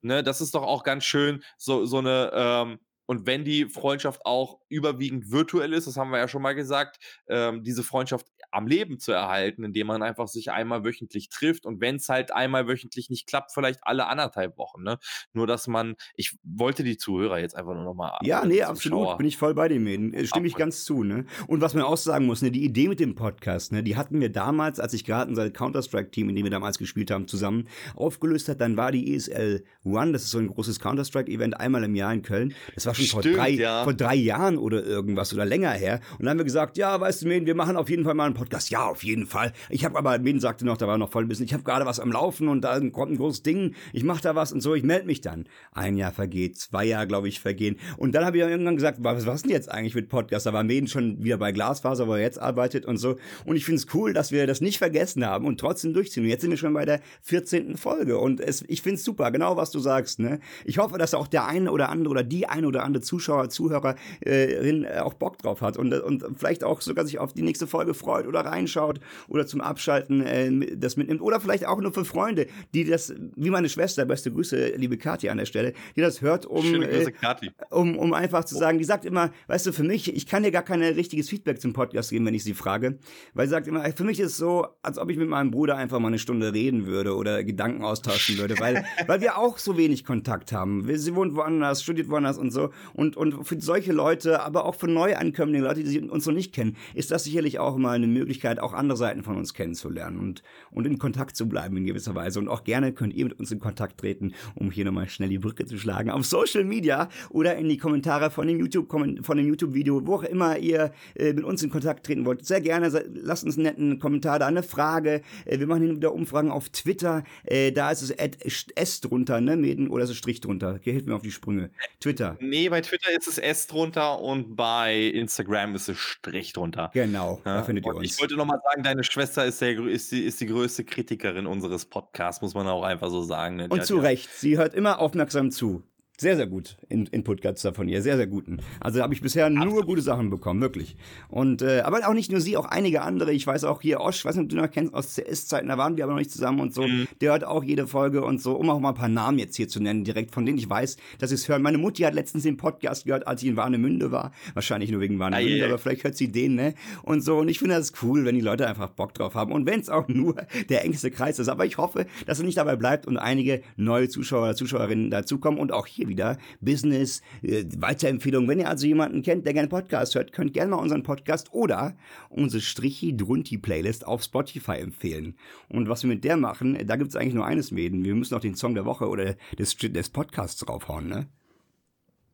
ne, 0.00 0.22
das 0.22 0.40
ist 0.40 0.54
doch 0.54 0.62
auch 0.62 0.84
ganz 0.84 1.04
schön, 1.04 1.44
so, 1.58 1.84
so 1.84 1.98
eine, 1.98 2.30
ähm, 2.32 2.78
und 3.04 3.26
wenn 3.26 3.44
die 3.44 3.66
Freundschaft 3.66 4.24
auch 4.26 4.60
überwiegend 4.68 5.30
virtuell 5.30 5.72
ist, 5.72 5.86
das 5.86 5.96
haben 5.96 6.10
wir 6.10 6.18
ja 6.18 6.28
schon 6.28 6.42
mal 6.42 6.54
gesagt, 6.54 6.98
ähm, 7.28 7.62
diese 7.62 7.82
Freundschaft 7.82 8.26
am 8.50 8.66
Leben 8.66 8.98
zu 8.98 9.12
erhalten, 9.12 9.64
indem 9.64 9.86
man 9.88 10.02
einfach 10.02 10.28
sich 10.28 10.50
einmal 10.50 10.84
wöchentlich 10.84 11.28
trifft 11.28 11.66
und 11.66 11.80
wenn 11.80 11.96
es 11.96 12.08
halt 12.08 12.32
einmal 12.32 12.66
wöchentlich 12.66 13.10
nicht 13.10 13.26
klappt, 13.26 13.52
vielleicht 13.52 13.80
alle 13.82 14.06
anderthalb 14.06 14.56
Wochen. 14.58 14.82
Ne? 14.82 14.98
Nur, 15.32 15.46
dass 15.46 15.66
man, 15.66 15.96
ich 16.14 16.36
wollte 16.42 16.84
die 16.84 16.96
Zuhörer 16.96 17.38
jetzt 17.38 17.54
einfach 17.54 17.74
nur 17.74 17.84
nochmal. 17.84 18.12
Ja, 18.22 18.44
nee, 18.44 18.62
absolut, 18.62 19.18
bin 19.18 19.26
ich 19.26 19.36
voll 19.36 19.54
bei 19.54 19.68
dem, 19.68 19.86
äh, 19.86 20.26
stimme 20.26 20.46
ich 20.46 20.54
ganz 20.54 20.84
zu. 20.84 21.04
Ne? 21.04 21.26
Und 21.46 21.60
was 21.60 21.74
man 21.74 21.84
auch 21.84 21.96
sagen 21.96 22.26
muss, 22.26 22.42
ne, 22.42 22.50
die 22.50 22.64
Idee 22.64 22.88
mit 22.88 23.00
dem 23.00 23.14
Podcast, 23.14 23.72
ne, 23.72 23.82
die 23.82 23.96
hatten 23.96 24.20
wir 24.20 24.30
damals, 24.30 24.80
als 24.80 24.94
ich 24.94 25.04
gerade 25.04 25.28
unser 25.28 25.50
Counter-Strike-Team, 25.50 26.28
in 26.28 26.36
dem 26.36 26.44
wir 26.44 26.50
damals 26.50 26.78
gespielt 26.78 27.10
haben, 27.10 27.28
zusammen 27.28 27.68
aufgelöst 27.94 28.48
hat, 28.48 28.60
dann 28.60 28.76
war 28.76 28.92
die 28.92 29.14
ESL 29.14 29.64
One, 29.84 30.12
das 30.12 30.24
ist 30.24 30.30
so 30.30 30.38
ein 30.38 30.48
großes 30.48 30.80
Counter-Strike-Event, 30.80 31.58
einmal 31.58 31.84
im 31.84 31.94
Jahr 31.94 32.12
in 32.12 32.22
Köln. 32.22 32.54
Das 32.74 32.86
war 32.86 32.94
schon 32.94 33.04
Stimmt, 33.04 33.24
vor, 33.24 33.32
drei, 33.34 33.50
ja. 33.50 33.84
vor 33.84 33.94
drei 33.94 34.14
Jahren 34.14 34.58
oder 34.58 34.84
irgendwas 34.84 35.32
oder 35.32 35.44
länger 35.44 35.70
her. 35.70 36.00
Und 36.12 36.24
dann 36.24 36.30
haben 36.30 36.38
wir 36.38 36.44
gesagt, 36.44 36.76
ja, 36.76 37.00
weißt 37.00 37.22
du, 37.22 37.28
wir 37.28 37.54
machen 37.54 37.76
auf 37.76 37.90
jeden 37.90 38.04
Fall 38.04 38.14
mal 38.14 38.26
einen 38.26 38.34
Podcast. 38.38 38.70
Ja, 38.70 38.86
auf 38.86 39.02
jeden 39.02 39.26
Fall. 39.26 39.52
Ich 39.68 39.84
habe 39.84 39.98
aber, 39.98 40.16
Meden 40.18 40.40
sagte 40.40 40.64
noch, 40.64 40.76
da 40.76 40.86
war 40.86 40.96
noch 40.96 41.10
voll 41.10 41.24
ein 41.24 41.28
bisschen, 41.28 41.44
ich 41.44 41.52
habe 41.52 41.64
gerade 41.64 41.84
was 41.86 41.98
am 41.98 42.12
Laufen 42.12 42.48
und 42.48 42.62
da 42.62 42.78
kommt 42.90 43.12
ein 43.12 43.16
großes 43.16 43.42
Ding, 43.42 43.74
ich 43.92 44.04
mache 44.04 44.22
da 44.22 44.36
was 44.36 44.52
und 44.52 44.60
so, 44.60 44.74
ich 44.74 44.84
melde 44.84 45.06
mich 45.06 45.20
dann. 45.20 45.46
Ein 45.72 45.96
Jahr 45.96 46.12
vergeht, 46.12 46.56
zwei 46.56 46.84
Jahre, 46.84 47.08
glaube 47.08 47.28
ich, 47.28 47.40
vergehen. 47.40 47.78
Und 47.96 48.14
dann 48.14 48.24
habe 48.24 48.36
ich 48.36 48.44
irgendwann 48.44 48.76
gesagt, 48.76 48.98
was, 49.02 49.26
was 49.26 49.42
denn 49.42 49.50
jetzt 49.50 49.70
eigentlich 49.70 49.96
mit 49.96 50.08
Podcast? 50.08 50.46
Da 50.46 50.52
war 50.52 50.62
Meden 50.62 50.86
schon 50.86 51.22
wieder 51.22 51.36
bei 51.36 51.50
Glasfaser, 51.50 52.06
wo 52.06 52.14
er 52.14 52.20
jetzt 52.20 52.38
arbeitet 52.38 52.86
und 52.86 52.98
so. 52.98 53.16
Und 53.44 53.56
ich 53.56 53.64
finde 53.64 53.80
es 53.80 53.92
cool, 53.92 54.12
dass 54.12 54.30
wir 54.30 54.46
das 54.46 54.60
nicht 54.60 54.78
vergessen 54.78 55.26
haben 55.26 55.46
und 55.46 55.58
trotzdem 55.58 55.92
durchziehen. 55.92 56.22
Und 56.22 56.28
jetzt 56.28 56.42
sind 56.42 56.50
wir 56.50 56.58
schon 56.58 56.74
bei 56.74 56.84
der 56.84 57.00
14. 57.22 57.76
Folge 57.76 58.18
und 58.18 58.40
es, 58.40 58.64
ich 58.68 58.82
finde 58.82 58.96
es 58.96 59.04
super, 59.04 59.32
genau 59.32 59.56
was 59.56 59.72
du 59.72 59.80
sagst. 59.80 60.20
Ne? 60.20 60.38
Ich 60.64 60.78
hoffe, 60.78 60.96
dass 60.96 61.14
auch 61.14 61.26
der 61.26 61.46
eine 61.46 61.72
oder 61.72 61.88
andere 61.88 62.10
oder 62.12 62.22
die 62.22 62.46
eine 62.46 62.68
oder 62.68 62.84
andere 62.84 63.02
Zuschauer, 63.02 63.48
Zuhörerin 63.48 64.84
äh, 64.84 65.00
auch 65.00 65.14
Bock 65.14 65.38
drauf 65.38 65.60
hat 65.60 65.76
und, 65.76 65.92
und 65.92 66.24
vielleicht 66.38 66.62
auch 66.62 66.80
sogar 66.80 67.04
sich 67.04 67.18
auf 67.18 67.32
die 67.32 67.42
nächste 67.42 67.66
Folge 67.66 67.94
freut 67.94 68.27
oder 68.28 68.40
rein 68.40 68.58
reinschaut 68.58 69.00
oder 69.28 69.46
zum 69.46 69.60
Abschalten 69.60 70.24
äh, 70.24 70.76
das 70.76 70.96
mitnimmt. 70.96 71.20
Oder 71.20 71.40
vielleicht 71.40 71.66
auch 71.66 71.80
nur 71.80 71.92
für 71.92 72.04
Freunde, 72.04 72.46
die 72.74 72.84
das, 72.84 73.14
wie 73.36 73.50
meine 73.50 73.68
Schwester, 73.68 74.04
beste 74.04 74.30
Grüße, 74.30 74.74
liebe 74.76 74.98
Kathi 74.98 75.28
an 75.28 75.38
der 75.38 75.46
Stelle, 75.46 75.72
die 75.96 76.00
das 76.00 76.20
hört, 76.20 76.46
um, 76.46 76.62
Grüße, 76.62 77.12
äh, 77.22 77.50
um, 77.70 77.96
um 77.96 78.12
einfach 78.12 78.44
zu 78.44 78.56
sagen, 78.56 78.78
die 78.78 78.84
sagt 78.84 79.04
immer, 79.04 79.30
weißt 79.46 79.66
du, 79.66 79.72
für 79.72 79.84
mich, 79.84 80.14
ich 80.14 80.26
kann 80.26 80.42
dir 80.42 80.50
gar 80.50 80.62
kein 80.62 80.82
richtiges 80.82 81.28
Feedback 81.28 81.60
zum 81.60 81.72
Podcast 81.72 82.10
geben, 82.10 82.26
wenn 82.26 82.34
ich 82.34 82.44
sie 82.44 82.54
frage, 82.54 82.98
weil 83.34 83.46
sie 83.46 83.52
sagt 83.52 83.66
immer, 83.66 83.84
für 83.92 84.04
mich 84.04 84.20
ist 84.20 84.32
es 84.32 84.36
so, 84.36 84.66
als 84.82 84.98
ob 84.98 85.10
ich 85.10 85.16
mit 85.16 85.28
meinem 85.28 85.50
Bruder 85.50 85.76
einfach 85.76 85.98
mal 85.98 86.08
eine 86.08 86.18
Stunde 86.18 86.52
reden 86.52 86.86
würde 86.86 87.14
oder 87.14 87.44
Gedanken 87.44 87.82
austauschen 87.82 88.38
würde, 88.38 88.58
weil, 88.58 88.84
weil 89.06 89.20
wir 89.20 89.38
auch 89.38 89.58
so 89.58 89.76
wenig 89.76 90.04
Kontakt 90.04 90.52
haben. 90.52 90.88
Sie 90.96 91.14
wohnt 91.14 91.34
woanders, 91.34 91.82
studiert 91.82 92.08
woanders 92.08 92.38
und 92.38 92.50
so. 92.50 92.70
Und, 92.94 93.16
und 93.16 93.46
für 93.46 93.60
solche 93.60 93.92
Leute, 93.92 94.42
aber 94.42 94.64
auch 94.64 94.74
für 94.74 94.88
Neuankömmlinge, 94.88 95.64
Leute, 95.64 95.84
die 95.84 96.00
uns 96.00 96.26
noch 96.26 96.34
nicht 96.34 96.54
kennen, 96.54 96.76
ist 96.94 97.10
das 97.10 97.24
sicherlich 97.24 97.58
auch 97.58 97.76
mal 97.76 97.96
eine 97.96 98.06
Möglichkeit, 98.18 98.60
auch 98.60 98.72
andere 98.72 98.96
Seiten 98.96 99.22
von 99.22 99.36
uns 99.36 99.54
kennenzulernen 99.54 100.18
und, 100.18 100.42
und 100.70 100.86
in 100.86 100.98
Kontakt 100.98 101.36
zu 101.36 101.48
bleiben 101.48 101.76
in 101.76 101.86
gewisser 101.86 102.14
Weise. 102.14 102.38
Und 102.38 102.48
auch 102.48 102.64
gerne 102.64 102.92
könnt 102.92 103.14
ihr 103.14 103.24
mit 103.24 103.38
uns 103.38 103.50
in 103.50 103.58
Kontakt 103.58 103.98
treten, 103.98 104.34
um 104.54 104.70
hier 104.70 104.84
nochmal 104.84 105.08
schnell 105.08 105.28
die 105.28 105.38
Brücke 105.38 105.66
zu 105.66 105.78
schlagen, 105.78 106.10
auf 106.10 106.24
Social 106.24 106.64
Media 106.64 107.08
oder 107.30 107.56
in 107.56 107.68
die 107.68 107.78
Kommentare 107.78 108.30
von 108.30 108.46
dem 108.46 108.58
YouTube, 108.58 108.90
von 108.90 109.36
dem 109.36 109.46
YouTube-Video, 109.46 110.06
wo 110.06 110.16
auch 110.16 110.22
immer 110.22 110.58
ihr 110.58 110.92
äh, 111.14 111.32
mit 111.32 111.44
uns 111.44 111.62
in 111.62 111.70
Kontakt 111.70 112.06
treten 112.06 112.24
wollt. 112.24 112.44
Sehr 112.44 112.60
gerne, 112.60 112.88
lasst 113.14 113.44
uns 113.44 113.56
einen 113.56 113.64
netten 113.64 113.98
Kommentar 113.98 114.38
da, 114.38 114.46
eine 114.46 114.62
Frage. 114.62 115.22
Äh, 115.44 115.58
wir 115.58 115.66
machen 115.66 115.82
hin 115.82 115.96
wieder 115.96 116.12
Umfragen 116.12 116.50
auf 116.50 116.68
Twitter. 116.70 117.24
Äh, 117.44 117.72
da 117.72 117.90
ist 117.90 118.02
es 118.02 118.10
S 118.10 119.00
drunter, 119.00 119.40
ne, 119.40 119.56
Meden, 119.56 119.88
oder 119.88 120.04
ist 120.04 120.10
es 120.10 120.16
Strich 120.16 120.40
drunter? 120.40 120.78
Hier 120.82 120.92
hilft 120.92 121.06
mir 121.06 121.14
auf 121.14 121.22
die 121.22 121.30
Sprünge. 121.30 121.70
Twitter. 122.00 122.36
Nee, 122.40 122.68
bei 122.68 122.80
Twitter 122.80 123.10
ist 123.16 123.28
es 123.28 123.38
S 123.38 123.66
drunter 123.66 124.20
und 124.20 124.56
bei 124.56 124.96
Instagram 124.96 125.74
ist 125.74 125.88
es 125.88 125.98
Strich 125.98 126.52
drunter. 126.52 126.90
Genau, 126.94 127.40
ja, 127.44 127.56
da 127.56 127.62
findet 127.62 127.86
ihr 127.86 127.94
uns. 127.94 128.07
Ich 128.14 128.20
wollte 128.20 128.36
noch 128.36 128.44
mal 128.44 128.60
sagen, 128.64 128.82
deine 128.82 129.04
Schwester 129.04 129.44
ist, 129.44 129.60
der, 129.60 129.78
ist, 129.86 130.12
die, 130.12 130.24
ist 130.24 130.40
die 130.40 130.46
größte 130.46 130.84
Kritikerin 130.84 131.46
unseres 131.46 131.84
Podcasts, 131.84 132.42
muss 132.42 132.54
man 132.54 132.66
auch 132.66 132.82
einfach 132.82 133.10
so 133.10 133.22
sagen. 133.22 133.56
Ne? 133.56 133.68
Und 133.68 133.84
zu 133.84 133.96
ja, 133.96 134.02
Recht, 134.02 134.28
sie 134.34 134.58
hört 134.58 134.74
immer 134.74 134.98
aufmerksam 134.98 135.50
zu. 135.50 135.82
Sehr, 136.20 136.34
sehr 136.34 136.48
gut. 136.48 136.76
In 136.88 137.06
Input 137.06 137.42
gab's 137.42 137.62
da 137.62 137.72
von 137.72 137.88
ihr. 137.88 138.02
Sehr, 138.02 138.16
sehr 138.16 138.26
guten. 138.26 138.58
Also 138.80 139.00
habe 139.00 139.14
ich 139.14 139.20
bisher 139.20 139.48
nur 139.50 139.62
Absolut. 139.62 139.86
gute 139.86 140.02
Sachen 140.02 140.30
bekommen, 140.30 140.60
wirklich. 140.60 140.96
Und 141.28 141.62
äh, 141.62 141.82
aber 141.82 142.00
auch 142.08 142.12
nicht 142.12 142.32
nur 142.32 142.40
sie, 142.40 142.56
auch 142.56 142.64
einige 142.64 143.02
andere. 143.02 143.32
Ich 143.32 143.46
weiß 143.46 143.62
auch 143.62 143.80
hier 143.82 144.00
Osch, 144.00 144.24
weiß 144.24 144.34
nicht, 144.34 144.46
ob 144.46 144.48
du 144.48 144.56
noch 144.56 144.68
kennst, 144.68 144.94
aus 144.94 145.14
CS-Zeiten, 145.14 145.68
da 145.68 145.78
waren 145.78 145.96
wir 145.96 146.02
aber 146.02 146.14
noch 146.14 146.18
nicht 146.18 146.32
zusammen 146.32 146.58
und 146.58 146.74
so. 146.74 146.88
Mhm. 146.88 147.06
Der 147.20 147.30
hört 147.30 147.44
auch 147.44 147.62
jede 147.62 147.86
Folge 147.86 148.24
und 148.24 148.42
so, 148.42 148.56
um 148.56 148.68
auch 148.68 148.80
mal 148.80 148.88
ein 148.88 148.94
paar 148.96 149.08
Namen 149.08 149.38
jetzt 149.38 149.54
hier 149.54 149.68
zu 149.68 149.78
nennen, 149.78 150.02
direkt, 150.02 150.34
von 150.34 150.44
denen 150.44 150.58
ich 150.58 150.68
weiß, 150.68 150.96
dass 151.20 151.30
sie 151.30 151.36
es 151.36 151.48
hören. 151.48 151.62
Meine 151.62 151.78
Mutti 151.78 152.02
hat 152.02 152.14
letztens 152.14 152.42
den 152.42 152.56
Podcast 152.56 153.04
gehört, 153.04 153.28
als 153.28 153.44
ich 153.44 153.48
in 153.48 153.56
Warnemünde 153.56 154.10
war. 154.10 154.32
Wahrscheinlich 154.54 154.90
nur 154.90 155.00
wegen 155.00 155.20
Warnemünde, 155.20 155.66
ah, 155.66 155.68
aber 155.68 155.78
vielleicht 155.78 156.02
hört 156.02 156.16
sie 156.16 156.32
den, 156.32 156.56
ne? 156.56 156.74
Und 157.04 157.20
so. 157.20 157.38
Und 157.38 157.48
ich 157.48 157.60
finde 157.60 157.76
das 157.76 157.92
cool, 158.02 158.24
wenn 158.24 158.34
die 158.34 158.40
Leute 158.40 158.66
einfach 158.66 158.88
Bock 158.88 159.14
drauf 159.14 159.36
haben. 159.36 159.52
Und 159.52 159.66
wenn 159.66 159.78
es 159.78 159.88
auch 159.88 160.08
nur 160.08 160.34
der 160.68 160.84
engste 160.84 161.12
Kreis 161.12 161.38
ist. 161.38 161.48
Aber 161.48 161.64
ich 161.64 161.78
hoffe, 161.78 162.06
dass 162.26 162.38
es 162.38 162.44
nicht 162.44 162.58
dabei 162.58 162.74
bleibt 162.74 163.06
und 163.06 163.18
einige 163.18 163.62
neue 163.76 164.08
Zuschauer 164.08 164.42
oder 164.42 164.56
Zuschauerinnen 164.56 165.12
dazukommen 165.12 165.60
und 165.60 165.70
auch 165.70 165.86
hier 165.86 166.07
wieder 166.08 166.38
Business, 166.60 167.22
äh, 167.42 167.64
Weiterempfehlungen. 167.76 168.48
Wenn 168.48 168.60
ihr 168.60 168.68
also 168.68 168.86
jemanden 168.86 169.22
kennt, 169.22 169.46
der 169.46 169.52
gerne 169.52 169.68
Podcast 169.68 170.14
hört, 170.14 170.32
könnt 170.32 170.52
gerne 170.52 170.70
mal 170.70 170.76
unseren 170.78 171.02
Podcast 171.02 171.52
oder 171.52 171.96
unsere 172.28 172.62
Strichi 172.62 173.16
Drunti 173.16 173.58
Playlist 173.58 174.06
auf 174.06 174.22
Spotify 174.22 174.78
empfehlen. 174.78 175.36
Und 175.68 175.88
was 175.88 176.02
wir 176.02 176.08
mit 176.08 176.24
der 176.24 176.36
machen, 176.36 176.78
da 176.86 176.96
gibt 176.96 177.10
es 177.10 177.16
eigentlich 177.16 177.34
nur 177.34 177.46
eines 177.46 177.70
Mäden. 177.70 178.04
Wir 178.04 178.14
müssen 178.14 178.34
auch 178.34 178.40
den 178.40 178.54
Song 178.54 178.74
der 178.74 178.84
Woche 178.84 179.08
oder 179.08 179.36
des, 179.58 179.76
des 179.76 180.08
Podcasts 180.08 180.64
draufhauen, 180.64 181.08
ne? 181.08 181.26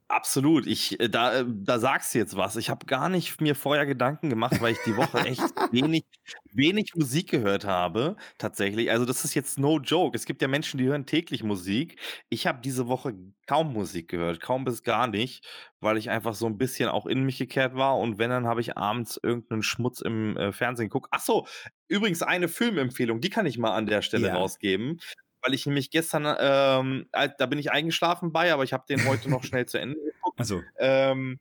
Absolut. 0.09 0.67
Ich, 0.67 1.01
äh, 1.01 1.09
da, 1.09 1.41
äh, 1.41 1.45
da 1.49 1.79
sagst 1.79 2.15
du 2.15 2.19
jetzt 2.19 2.37
was. 2.37 2.57
Ich 2.57 2.69
habe 2.69 2.85
gar 2.85 3.09
nicht 3.09 3.41
mir 3.41 3.55
vorher 3.55 3.87
Gedanken 3.87 4.29
gemacht, 4.29 4.61
weil 4.61 4.73
ich 4.73 4.79
die 4.85 4.97
Woche 4.97 5.19
echt 5.27 5.41
wenig, 5.73 6.05
wenig 6.53 6.93
Musik 6.95 7.31
gehört 7.31 7.65
habe, 7.65 8.17
tatsächlich. 8.37 8.91
Also 8.91 9.07
das 9.07 9.25
ist 9.25 9.35
jetzt 9.35 9.59
no 9.59 9.79
joke. 9.79 10.15
Es 10.15 10.27
gibt 10.27 10.43
ja 10.43 10.49
Menschen, 10.49 10.77
die 10.77 10.85
hören 10.85 11.07
täglich 11.07 11.43
Musik. 11.43 11.99
Ich 12.29 12.47
habe 12.47 12.61
diese 12.63 12.87
Woche 12.87 13.15
kaum 13.47 13.73
Musik 13.73 14.09
gehört, 14.09 14.41
kaum 14.41 14.65
bis 14.65 14.83
gar 14.83 15.07
nicht, 15.07 15.47
weil 15.81 15.97
ich 15.97 16.11
einfach 16.11 16.35
so 16.35 16.47
ein 16.47 16.59
bisschen 16.59 16.91
auch 16.91 17.07
in 17.07 17.25
mich 17.25 17.39
gekehrt 17.39 17.75
war. 17.75 17.97
Und 17.99 18.19
wenn, 18.19 18.31
dann 18.31 18.47
habe 18.47 18.61
ich 18.61 18.77
abends 18.77 19.19
irgendeinen 19.23 19.63
Schmutz 19.63 20.03
im 20.03 20.37
äh, 20.37 20.53
Fernsehen 20.53 20.89
geguckt. 20.91 21.09
Ach 21.13 21.21
so, 21.21 21.47
übrigens 21.89 22.23
eine 22.23 22.49
Filmempfehlung, 22.49 23.23
die 23.23 23.31
kann 23.31 23.47
ich 23.47 23.57
mal 23.57 23.75
an 23.75 23.87
der 23.87 24.03
Stelle 24.03 24.29
ja. 24.29 24.35
rausgeben 24.35 25.01
weil 25.45 25.55
ich 25.55 25.67
nämlich 25.67 25.91
gestern, 25.91 26.25
ähm, 26.39 27.09
da 27.13 27.47
bin 27.47 27.59
ich 27.59 27.71
eingeschlafen 27.71 28.33
bei, 28.33 28.53
aber 28.53 28.65
ich 28.65 28.73
habe 28.73 28.85
den 28.89 29.07
heute 29.07 29.29
noch 29.29 29.45
schnell 29.45 29.67
zu 29.67 29.79
Ende 29.79 30.01
geguckt. 30.01 30.41
Also. 30.41 30.63
Ähm, 30.79 31.39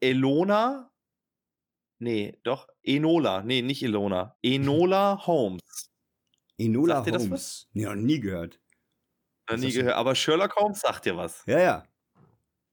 Elona, 0.00 0.90
nee, 1.98 2.38
doch, 2.42 2.68
Enola, 2.82 3.42
nee, 3.42 3.62
nicht 3.62 3.82
Elona, 3.82 4.36
Enola 4.42 5.26
Holmes. 5.26 5.90
Enola 6.58 7.04
sagt 7.04 7.16
Holmes? 7.16 7.68
Nee, 7.72 7.84
noch 7.84 7.94
nie 7.94 8.20
gehört. 8.20 8.60
Noch 9.50 9.56
nie 9.58 9.72
gehört, 9.72 9.94
aber 9.94 10.14
Sherlock 10.14 10.56
Holmes 10.56 10.80
sagt 10.80 11.04
dir 11.06 11.16
was. 11.16 11.42
Ja, 11.46 11.58
ja. 11.58 11.84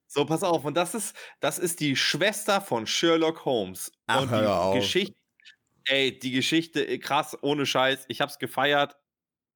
So, 0.08 0.26
pass 0.26 0.44
auf, 0.44 0.66
und 0.66 0.76
das 0.76 0.96
ist, 0.96 1.16
das 1.40 1.60
ist 1.60 1.80
die 1.80 1.96
Schwester 1.96 2.62
von 2.62 2.88
Sherlock 2.88 3.46
Holmes. 3.46 3.92
Ach, 4.08 4.22
und 4.22 4.32
die 4.32 4.80
Geschichte, 4.80 5.20
ey, 5.86 6.18
die 6.18 6.32
Geschichte, 6.32 6.88
äh, 6.88 6.98
krass, 6.98 7.38
ohne 7.42 7.66
Scheiß, 7.66 8.06
ich 8.08 8.22
hab's 8.22 8.40
gefeiert, 8.40 8.98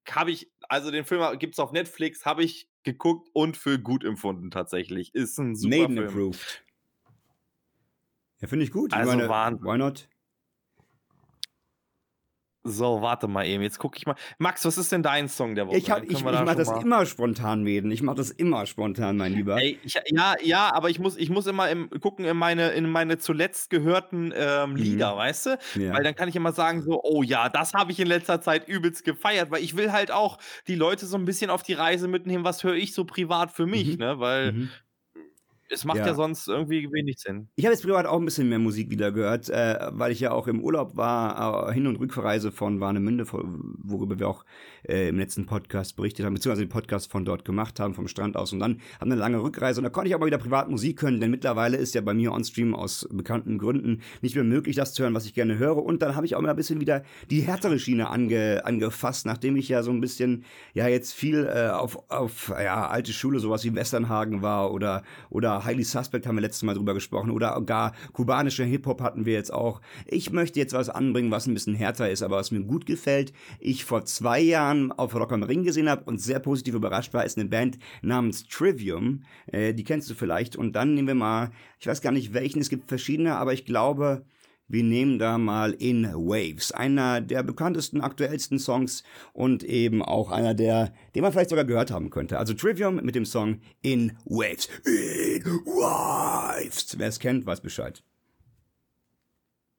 habe 0.09 0.31
ich, 0.31 0.51
also 0.69 0.91
den 0.91 1.05
Film 1.05 1.37
gibt 1.39 1.55
es 1.55 1.59
auf 1.59 1.71
Netflix, 1.71 2.25
habe 2.25 2.43
ich 2.43 2.69
geguckt 2.83 3.29
und 3.33 3.57
für 3.57 3.79
gut 3.79 4.03
empfunden 4.03 4.51
tatsächlich. 4.51 5.13
Ist 5.15 5.37
ein 5.37 5.55
super 5.55 5.75
Maiden 5.75 5.95
Film. 5.95 6.07
approved. 6.07 6.63
Ja, 8.41 8.47
finde 8.47 8.65
ich 8.65 8.71
gut. 8.71 8.93
Also 8.93 9.15
meine. 9.17 9.59
Why 9.61 9.77
not? 9.77 10.09
So, 12.65 13.01
warte 13.01 13.27
mal 13.27 13.45
eben. 13.45 13.61
Jetzt 13.61 13.77
gucke 13.77 13.97
ich 13.97 14.05
mal. 14.05 14.15
Max, 14.37 14.63
was 14.63 14.77
ist 14.77 14.91
denn 14.91 15.03
dein 15.03 15.27
Song 15.27 15.55
der 15.55 15.67
Woche? 15.67 15.77
Ich, 15.77 15.89
ich, 15.89 16.09
ich 16.09 16.23
mache 16.23 16.55
das 16.55 16.69
mal... 16.69 16.81
immer 16.81 17.05
spontan, 17.05 17.63
Mäden. 17.63 17.91
Ich 17.91 18.01
mache 18.01 18.15
das 18.15 18.31
immer 18.31 18.65
spontan, 18.65 19.17
mein 19.17 19.33
Lieber. 19.33 19.57
Ey, 19.57 19.79
ich, 19.83 19.99
ja, 20.07 20.35
ja, 20.41 20.73
aber 20.73 20.89
ich 20.89 20.99
muss, 20.99 21.17
ich 21.17 21.29
muss 21.29 21.45
immer 21.45 21.69
im, 21.69 21.89
gucken 21.89 22.23
in 22.23 22.37
meine, 22.37 22.69
in 22.69 22.89
meine 22.89 23.17
zuletzt 23.17 23.69
gehörten 23.69 24.33
ähm, 24.35 24.71
mhm. 24.71 24.75
Lieder, 24.77 25.13
mhm. 25.13 25.17
weißt 25.17 25.45
du? 25.45 25.59
Ja. 25.75 25.93
Weil 25.93 26.03
dann 26.03 26.15
kann 26.15 26.29
ich 26.29 26.35
immer 26.35 26.53
sagen, 26.53 26.81
so, 26.81 27.01
oh 27.03 27.21
ja, 27.21 27.49
das 27.49 27.73
habe 27.73 27.91
ich 27.91 27.99
in 27.99 28.07
letzter 28.07 28.39
Zeit 28.39 28.67
übelst 28.67 29.03
gefeiert, 29.03 29.51
weil 29.51 29.61
ich 29.61 29.75
will 29.75 29.91
halt 29.91 30.11
auch 30.11 30.37
die 30.67 30.75
Leute 30.75 31.05
so 31.05 31.17
ein 31.17 31.25
bisschen 31.25 31.49
auf 31.49 31.63
die 31.63 31.73
Reise 31.73 32.07
mitnehmen, 32.07 32.45
was 32.45 32.63
höre 32.63 32.75
ich 32.75 32.93
so 32.93 33.03
privat 33.03 33.51
für 33.51 33.65
mich, 33.65 33.93
mhm. 33.93 33.97
ne? 33.97 34.19
Weil 34.19 34.53
mhm 34.53 34.69
es 35.69 35.85
macht 35.85 35.97
ja. 35.97 36.07
ja. 36.07 36.13
sonst 36.13 36.47
irgendwie 36.47 36.87
wenig 36.91 37.19
Sinn. 37.19 37.47
Ich 37.55 37.65
habe 37.65 37.73
jetzt 37.73 37.83
privat 37.83 38.05
auch 38.05 38.19
ein 38.19 38.25
bisschen 38.25 38.49
mehr 38.49 38.59
Musik 38.59 38.89
wieder 38.89 39.11
gehört, 39.11 39.49
äh, 39.49 39.89
weil 39.91 40.11
ich 40.11 40.19
ja 40.19 40.31
auch 40.31 40.47
im 40.47 40.61
Urlaub 40.61 40.95
war, 40.95 41.69
äh, 41.69 41.73
Hin- 41.73 41.87
und 41.87 41.97
Rückverreise 41.97 42.51
von 42.51 42.79
Warnemünde, 42.79 43.25
worüber 43.31 44.19
wir 44.19 44.27
auch 44.27 44.45
äh, 44.87 45.09
im 45.09 45.17
letzten 45.17 45.45
Podcast 45.45 45.95
berichtet 45.95 46.25
haben, 46.25 46.33
beziehungsweise 46.33 46.65
den 46.65 46.69
Podcast 46.69 47.11
von 47.11 47.25
dort 47.25 47.45
gemacht 47.45 47.79
haben, 47.79 47.93
vom 47.93 48.07
Strand 48.07 48.37
aus. 48.37 48.53
Und 48.53 48.59
dann 48.59 48.79
haben 48.99 49.11
eine 49.11 49.19
lange 49.19 49.41
Rückreise 49.41 49.79
und 49.79 49.83
da 49.83 49.89
konnte 49.89 50.09
ich 50.09 50.15
aber 50.15 50.25
wieder 50.25 50.37
privat 50.37 50.69
Musik 50.69 51.01
hören, 51.01 51.19
denn 51.19 51.31
mittlerweile 51.31 51.77
ist 51.77 51.95
ja 51.95 52.01
bei 52.01 52.13
mir 52.13 52.31
on-stream 52.31 52.75
aus 52.75 53.07
bekannten 53.11 53.57
Gründen 53.57 54.01
nicht 54.21 54.35
mehr 54.35 54.43
möglich, 54.43 54.75
das 54.75 54.93
zu 54.93 55.03
hören, 55.03 55.13
was 55.13 55.25
ich 55.25 55.33
gerne 55.33 55.57
höre. 55.57 55.83
Und 55.83 56.01
dann 56.01 56.15
habe 56.15 56.25
ich 56.25 56.35
auch 56.35 56.41
mal 56.41 56.49
ein 56.49 56.55
bisschen 56.55 56.81
wieder 56.81 57.03
die 57.29 57.41
härtere 57.41 57.79
Schiene 57.79 58.09
ange, 58.09 58.65
angefasst, 58.65 59.25
nachdem 59.25 59.55
ich 59.55 59.69
ja 59.69 59.81
so 59.83 59.91
ein 59.91 60.01
bisschen, 60.01 60.45
ja, 60.73 60.87
jetzt 60.87 61.13
viel 61.13 61.45
äh, 61.45 61.69
auf, 61.69 62.09
auf 62.09 62.49
ja, 62.49 62.87
alte 62.87 63.13
Schule, 63.13 63.39
sowas 63.39 63.63
wie 63.63 63.73
Westernhagen 63.73 64.41
war 64.41 64.71
oder, 64.71 65.03
oder 65.29 65.52
Highly 65.63 65.83
Suspect 65.83 66.25
haben 66.25 66.35
wir 66.35 66.41
letztes 66.41 66.63
Mal 66.63 66.75
drüber 66.75 66.93
gesprochen 66.93 67.31
oder 67.31 67.59
gar 67.61 67.93
kubanische 68.13 68.63
Hip-Hop 68.63 69.01
hatten 69.01 69.25
wir 69.25 69.33
jetzt 69.33 69.53
auch. 69.53 69.81
Ich 70.05 70.31
möchte 70.31 70.59
jetzt 70.59 70.73
was 70.73 70.89
anbringen, 70.89 71.31
was 71.31 71.47
ein 71.47 71.53
bisschen 71.53 71.75
härter 71.75 72.09
ist, 72.09 72.23
aber 72.23 72.37
was 72.37 72.51
mir 72.51 72.61
gut 72.61 72.85
gefällt. 72.85 73.33
Ich 73.59 73.85
vor 73.85 74.05
zwei 74.05 74.39
Jahren 74.39 74.91
auf 74.91 75.15
Rock 75.15 75.31
am 75.31 75.43
Ring 75.43 75.63
gesehen 75.63 75.89
habe 75.89 76.03
und 76.05 76.19
sehr 76.19 76.39
positiv 76.39 76.75
überrascht 76.75 77.13
war, 77.13 77.25
ist 77.25 77.37
eine 77.37 77.49
Band 77.49 77.77
namens 78.01 78.47
Trivium. 78.47 79.23
Äh, 79.47 79.73
die 79.73 79.83
kennst 79.83 80.09
du 80.09 80.15
vielleicht. 80.15 80.55
Und 80.55 80.75
dann 80.75 80.93
nehmen 80.93 81.07
wir 81.07 81.15
mal, 81.15 81.51
ich 81.79 81.87
weiß 81.87 82.01
gar 82.01 82.11
nicht 82.11 82.33
welchen, 82.33 82.61
es 82.61 82.69
gibt 82.69 82.87
verschiedene, 82.87 83.35
aber 83.35 83.53
ich 83.53 83.65
glaube, 83.65 84.25
wir 84.67 84.83
nehmen 84.83 85.19
da 85.19 85.37
mal 85.37 85.73
In 85.73 86.05
Waves, 86.13 86.71
einer 86.71 87.21
der 87.21 87.43
bekanntesten, 87.43 88.01
aktuellsten 88.01 88.59
Songs 88.59 89.03
und 89.33 89.63
eben 89.63 90.01
auch 90.01 90.31
einer 90.31 90.53
der, 90.53 90.93
den 91.15 91.21
man 91.21 91.31
vielleicht 91.31 91.49
sogar 91.49 91.65
gehört 91.65 91.91
haben 91.91 92.09
könnte. 92.09 92.39
Also 92.39 92.53
Trivium 92.53 92.95
mit 92.95 93.15
dem 93.15 93.25
Song 93.25 93.61
In 93.81 94.17
Waves. 94.25 94.67
In 94.85 95.43
Waves. 95.65 96.97
Wer 96.97 97.07
es 97.07 97.19
kennt, 97.19 97.45
weiß 97.45 97.61
Bescheid. 97.61 98.03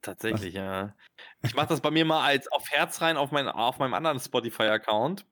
Tatsächlich, 0.03 0.55
Was? 0.55 0.61
ja. 0.61 0.95
Ich 1.43 1.55
mache 1.55 1.69
das 1.69 1.81
bei 1.81 1.91
mir 1.91 2.05
mal 2.05 2.25
als 2.25 2.51
auf 2.53 2.71
Herz 2.71 3.01
rein 3.01 3.17
auf, 3.17 3.31
mein, 3.31 3.49
auf 3.49 3.79
meinem 3.79 3.95
anderen 3.95 4.21
Spotify-Account 4.21 5.25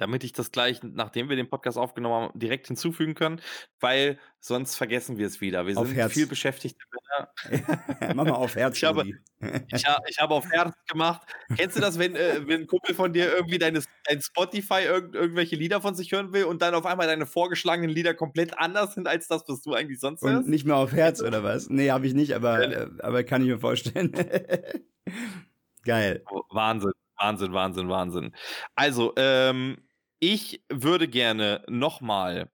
damit 0.00 0.24
ich 0.24 0.32
das 0.32 0.50
gleich, 0.52 0.82
nachdem 0.82 1.28
wir 1.28 1.36
den 1.36 1.48
Podcast 1.48 1.76
aufgenommen 1.76 2.28
haben, 2.28 2.38
direkt 2.38 2.66
hinzufügen 2.68 3.14
können, 3.14 3.40
weil 3.80 4.18
sonst 4.40 4.76
vergessen 4.76 5.18
wir 5.18 5.26
es 5.26 5.40
wieder. 5.40 5.66
Wir 5.66 5.76
auf 5.76 5.86
sind 5.86 5.96
Herz. 5.96 6.12
viel 6.12 6.26
beschäftigte 6.26 6.82
Männer. 6.90 7.30
Mach 8.14 8.24
mal 8.24 8.32
auf 8.32 8.56
Herz. 8.56 8.76
Ich 8.78 8.84
habe, 8.84 9.04
ich, 9.68 9.84
habe, 9.84 10.02
ich 10.08 10.18
habe 10.18 10.34
auf 10.34 10.50
Herz 10.50 10.74
gemacht. 10.88 11.22
Kennst 11.56 11.76
du 11.76 11.80
das, 11.80 11.98
wenn, 11.98 12.16
äh, 12.16 12.46
wenn 12.46 12.62
ein 12.62 12.66
Kumpel 12.66 12.94
von 12.94 13.12
dir 13.12 13.32
irgendwie 13.32 13.58
deine, 13.58 13.82
dein 14.04 14.22
Spotify 14.22 14.84
irg 14.84 15.14
irgendwelche 15.14 15.56
Lieder 15.56 15.80
von 15.80 15.94
sich 15.94 16.12
hören 16.12 16.32
will 16.32 16.44
und 16.44 16.62
dann 16.62 16.74
auf 16.74 16.86
einmal 16.86 17.06
deine 17.06 17.26
vorgeschlagenen 17.26 17.90
Lieder 17.90 18.14
komplett 18.14 18.58
anders 18.58 18.94
sind 18.94 19.06
als 19.06 19.28
das, 19.28 19.44
was 19.46 19.60
du 19.62 19.74
eigentlich 19.74 20.00
sonst 20.00 20.22
hörst? 20.22 20.44
Und 20.44 20.48
nicht 20.48 20.64
mehr 20.64 20.76
auf 20.76 20.92
Herz 20.92 21.20
oder 21.20 21.42
was? 21.42 21.68
Nee, 21.68 21.90
habe 21.90 22.06
ich 22.06 22.14
nicht, 22.14 22.34
aber, 22.34 22.60
äh, 22.60 22.88
aber 23.00 23.22
kann 23.24 23.42
ich 23.42 23.48
mir 23.48 23.60
vorstellen. 23.60 24.12
Geil. 25.84 26.24
Wahnsinn. 26.50 26.92
Wahnsinn, 27.20 27.52
Wahnsinn, 27.52 27.88
Wahnsinn. 27.88 28.34
Also, 28.74 29.12
ähm, 29.16 29.76
ich 30.20 30.64
würde 30.70 31.08
gerne 31.08 31.64
nochmal 31.68 32.50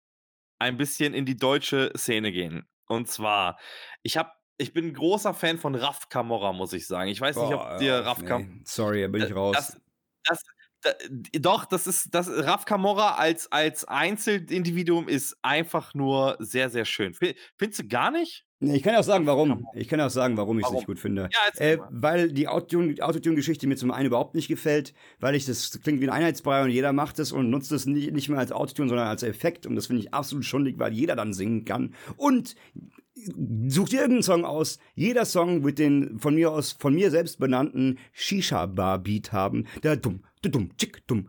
ein 0.58 0.76
bisschen 0.76 1.12
in 1.12 1.26
die 1.26 1.36
deutsche 1.36 1.92
Szene 1.96 2.32
gehen. 2.32 2.66
Und 2.86 3.08
zwar, 3.08 3.58
ich 4.02 4.16
habe 4.16 4.30
ich 4.58 4.72
bin 4.72 4.86
ein 4.86 4.94
großer 4.94 5.34
Fan 5.34 5.58
von 5.58 5.74
Raf 5.74 6.08
Camorra, 6.08 6.52
muss 6.52 6.72
ich 6.72 6.86
sagen. 6.86 7.10
Ich 7.10 7.20
weiß 7.20 7.36
nicht, 7.36 7.52
ob 7.52 7.78
dir 7.78 7.96
Raf 7.96 8.22
nee. 8.22 8.62
Sorry, 8.64 9.02
da 9.02 9.08
bin 9.08 9.22
ich 9.22 9.34
raus. 9.34 9.54
Das, 9.54 9.80
das, 10.24 10.42
doch, 11.32 11.64
das 11.64 11.86
ist 11.86 12.14
das 12.14 12.28
Raf 12.28 12.64
Camorra 12.64 13.16
als, 13.16 13.50
als 13.50 13.84
Einzelindividuum 13.84 15.08
ist 15.08 15.36
einfach 15.42 15.94
nur 15.94 16.36
sehr, 16.38 16.70
sehr 16.70 16.84
schön. 16.84 17.14
Findest 17.14 17.80
du 17.80 17.88
gar 17.88 18.10
nicht? 18.10 18.44
Nee, 18.58 18.76
ich 18.76 18.82
kann 18.82 18.96
auch 18.96 19.02
sagen, 19.02 19.26
warum. 19.26 19.66
Ich 19.74 19.86
kann 19.86 20.00
auch 20.00 20.08
sagen, 20.08 20.38
warum 20.38 20.58
ich 20.58 20.64
es 20.64 20.72
nicht 20.72 20.86
gut 20.86 20.98
finde. 20.98 21.28
Ja, 21.30 21.60
äh, 21.60 21.78
weil 21.90 22.32
die 22.32 22.48
Autotune-Geschichte 22.48 23.66
mir 23.66 23.76
zum 23.76 23.90
einen 23.90 24.06
überhaupt 24.06 24.34
nicht 24.34 24.48
gefällt, 24.48 24.94
weil 25.20 25.34
ich 25.34 25.44
das 25.44 25.78
klingt 25.82 26.00
wie 26.00 26.08
ein 26.08 26.14
Einheitsbrei 26.14 26.62
und 26.62 26.70
jeder 26.70 26.94
macht 26.94 27.18
es 27.18 27.32
und 27.32 27.50
nutzt 27.50 27.70
es 27.72 27.84
nicht, 27.84 28.12
nicht 28.12 28.30
mehr 28.30 28.38
als 28.38 28.52
Autotune, 28.52 28.88
sondern 28.88 29.08
als 29.08 29.22
Effekt. 29.22 29.66
Und 29.66 29.76
das 29.76 29.88
finde 29.88 30.02
ich 30.02 30.14
absolut 30.14 30.46
schundig, 30.46 30.78
weil 30.78 30.94
jeder 30.94 31.16
dann 31.16 31.34
singen 31.34 31.66
kann. 31.66 31.94
Und 32.16 32.54
such 33.16 33.88
dir 33.88 34.00
irgendeinen 34.00 34.22
Song 34.22 34.44
aus. 34.44 34.78
Jeder 34.94 35.24
Song 35.24 35.64
wird 35.64 35.78
den 35.78 36.18
von 36.18 36.34
mir 36.34 36.52
aus, 36.52 36.72
von 36.72 36.94
mir 36.94 37.10
selbst 37.10 37.38
benannten 37.38 37.98
Shisha-Bar-Beat 38.12 39.32
haben. 39.32 39.66
Der 39.82 39.96
dumm, 39.96 40.22
dumm, 40.42 40.70
tschick, 40.76 41.06
dumm, 41.06 41.28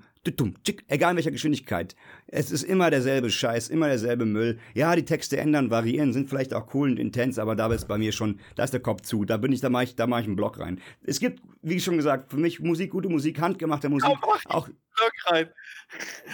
egal 0.87 1.11
in 1.11 1.17
welcher 1.17 1.31
Geschwindigkeit. 1.31 1.95
Es 2.27 2.51
ist 2.51 2.63
immer 2.63 2.89
derselbe 2.89 3.29
Scheiß, 3.29 3.69
immer 3.69 3.87
derselbe 3.87 4.25
Müll. 4.25 4.59
Ja, 4.73 4.95
die 4.95 5.05
Texte 5.05 5.37
ändern, 5.37 5.69
variieren, 5.69 6.11
sind 6.11 6.29
vielleicht 6.29 6.53
auch 6.53 6.73
cool 6.73 6.91
und 6.91 6.99
intens, 6.99 7.39
aber 7.39 7.55
da 7.55 7.71
ist 7.71 7.87
bei 7.87 7.97
mir 7.97 8.11
schon, 8.11 8.39
da 8.55 8.65
ist 8.65 8.73
der 8.73 8.81
Kopf 8.81 9.01
zu. 9.03 9.23
Da 9.23 9.37
bin 9.37 9.53
ich, 9.53 9.61
da 9.61 9.69
mache 9.69 9.85
ich, 9.85 9.95
da 9.95 10.07
mache 10.07 10.21
ich 10.21 10.27
einen 10.27 10.35
Block 10.35 10.59
rein. 10.59 10.81
Es 11.03 11.19
gibt, 11.19 11.41
wie 11.61 11.79
schon 11.79 11.95
gesagt, 11.95 12.31
für 12.31 12.37
mich 12.37 12.59
Musik, 12.59 12.91
gute 12.91 13.09
Musik, 13.09 13.39
handgemachte 13.39 13.89
Musik. 13.89 14.09
Oh, 14.21 14.33
auch 14.49 14.67
Block 14.67 15.13
rein. 15.27 15.49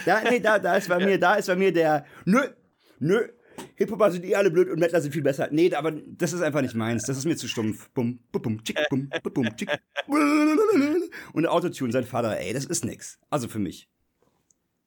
Da, 0.04 0.22
nee, 0.28 0.40
da, 0.40 0.58
da 0.58 0.76
ist 0.76 0.88
bei 0.88 0.98
mir, 1.04 1.18
da 1.18 1.34
ist 1.34 1.46
bei 1.46 1.56
mir 1.56 1.72
der, 1.72 2.04
nö, 2.24 2.40
nö, 2.98 3.28
Hip-Hopper 3.76 4.10
sind 4.10 4.24
eh 4.24 4.34
alle 4.34 4.50
blöd 4.50 4.68
und 4.68 4.78
Mettler 4.78 5.00
sind 5.00 5.12
viel 5.12 5.22
besser. 5.22 5.48
Nee, 5.50 5.74
aber 5.74 5.92
das 5.92 6.32
ist 6.32 6.42
einfach 6.42 6.62
nicht 6.62 6.74
meins. 6.74 7.04
Das 7.04 7.16
ist 7.16 7.24
mir 7.24 7.36
zu 7.36 7.48
stumpf. 7.48 7.90
Bum, 7.90 8.20
bum, 8.30 8.42
bum, 8.42 8.64
tschick, 8.64 8.78
bum, 8.88 9.10
bum, 9.22 9.56
tschick. 9.56 9.70
Und 11.32 11.46
Autotune, 11.46 11.92
sein 11.92 12.04
Vater, 12.04 12.38
ey, 12.38 12.52
das 12.52 12.64
ist 12.64 12.84
nix. 12.84 13.18
Also 13.30 13.48
für 13.48 13.58
mich. 13.58 13.88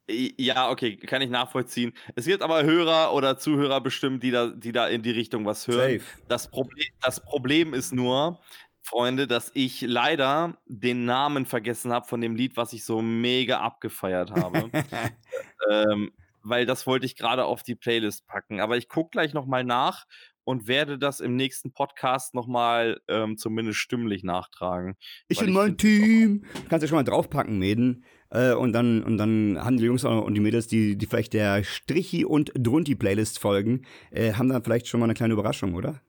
Ja, 0.09 0.69
okay, 0.69 0.95
kann 0.95 1.21
ich 1.21 1.29
nachvollziehen. 1.29 1.91
Es 2.15 2.25
gibt 2.25 2.41
aber 2.41 2.63
Hörer 2.63 3.13
oder 3.13 3.37
Zuhörer 3.37 3.81
bestimmt, 3.81 4.23
die 4.23 4.31
da, 4.31 4.47
die 4.47 4.71
da 4.71 4.87
in 4.87 5.03
die 5.03 5.11
Richtung 5.11 5.45
was 5.45 5.67
hören. 5.67 5.99
Safe. 5.99 6.21
Das 6.29 6.49
Problem, 6.49 6.87
das 7.01 7.19
Problem 7.21 7.73
ist 7.73 7.93
nur, 7.93 8.39
Freunde, 8.87 9.27
dass 9.27 9.51
ich 9.53 9.81
leider 9.81 10.57
den 10.65 11.03
Namen 11.03 11.45
vergessen 11.45 11.91
habe 11.91 12.07
von 12.07 12.21
dem 12.21 12.37
Lied, 12.37 12.55
was 12.55 12.71
ich 12.71 12.85
so 12.85 13.01
mega 13.01 13.59
abgefeiert 13.59 14.31
habe. 14.31 14.71
ähm, 15.69 16.13
weil 16.49 16.65
das 16.65 16.87
wollte 16.87 17.05
ich 17.05 17.15
gerade 17.15 17.45
auf 17.45 17.63
die 17.63 17.75
Playlist 17.75 18.27
packen. 18.27 18.59
Aber 18.59 18.77
ich 18.77 18.87
gucke 18.87 19.11
gleich 19.11 19.33
nochmal 19.33 19.63
nach 19.63 20.05
und 20.43 20.67
werde 20.67 20.97
das 20.97 21.19
im 21.19 21.35
nächsten 21.35 21.73
Podcast 21.73 22.33
nochmal 22.33 23.01
ähm, 23.09 23.37
zumindest 23.37 23.79
stimmlich 23.79 24.23
nachtragen. 24.23 24.95
Ich 25.27 25.41
und 25.41 25.51
mein 25.51 25.77
Team. 25.77 26.45
Kannst 26.69 26.83
du 26.83 26.87
schon 26.87 26.97
mal 26.97 27.03
draufpacken, 27.03 27.59
Mäden. 27.59 28.05
Äh, 28.29 28.53
und, 28.53 28.73
dann, 28.73 29.03
und 29.03 29.17
dann 29.17 29.57
haben 29.61 29.77
die 29.77 29.83
Jungs 29.83 30.05
und 30.05 30.33
die 30.33 30.39
Mädels, 30.39 30.67
die, 30.67 30.97
die 30.97 31.05
vielleicht 31.05 31.33
der 31.33 31.63
Strichi- 31.63 32.25
und 32.25 32.51
Drunti-Playlist 32.55 33.39
folgen, 33.39 33.85
äh, 34.11 34.33
haben 34.33 34.49
dann 34.49 34.63
vielleicht 34.63 34.87
schon 34.87 34.99
mal 34.99 35.05
eine 35.05 35.13
kleine 35.13 35.33
Überraschung, 35.33 35.75
oder? 35.75 36.01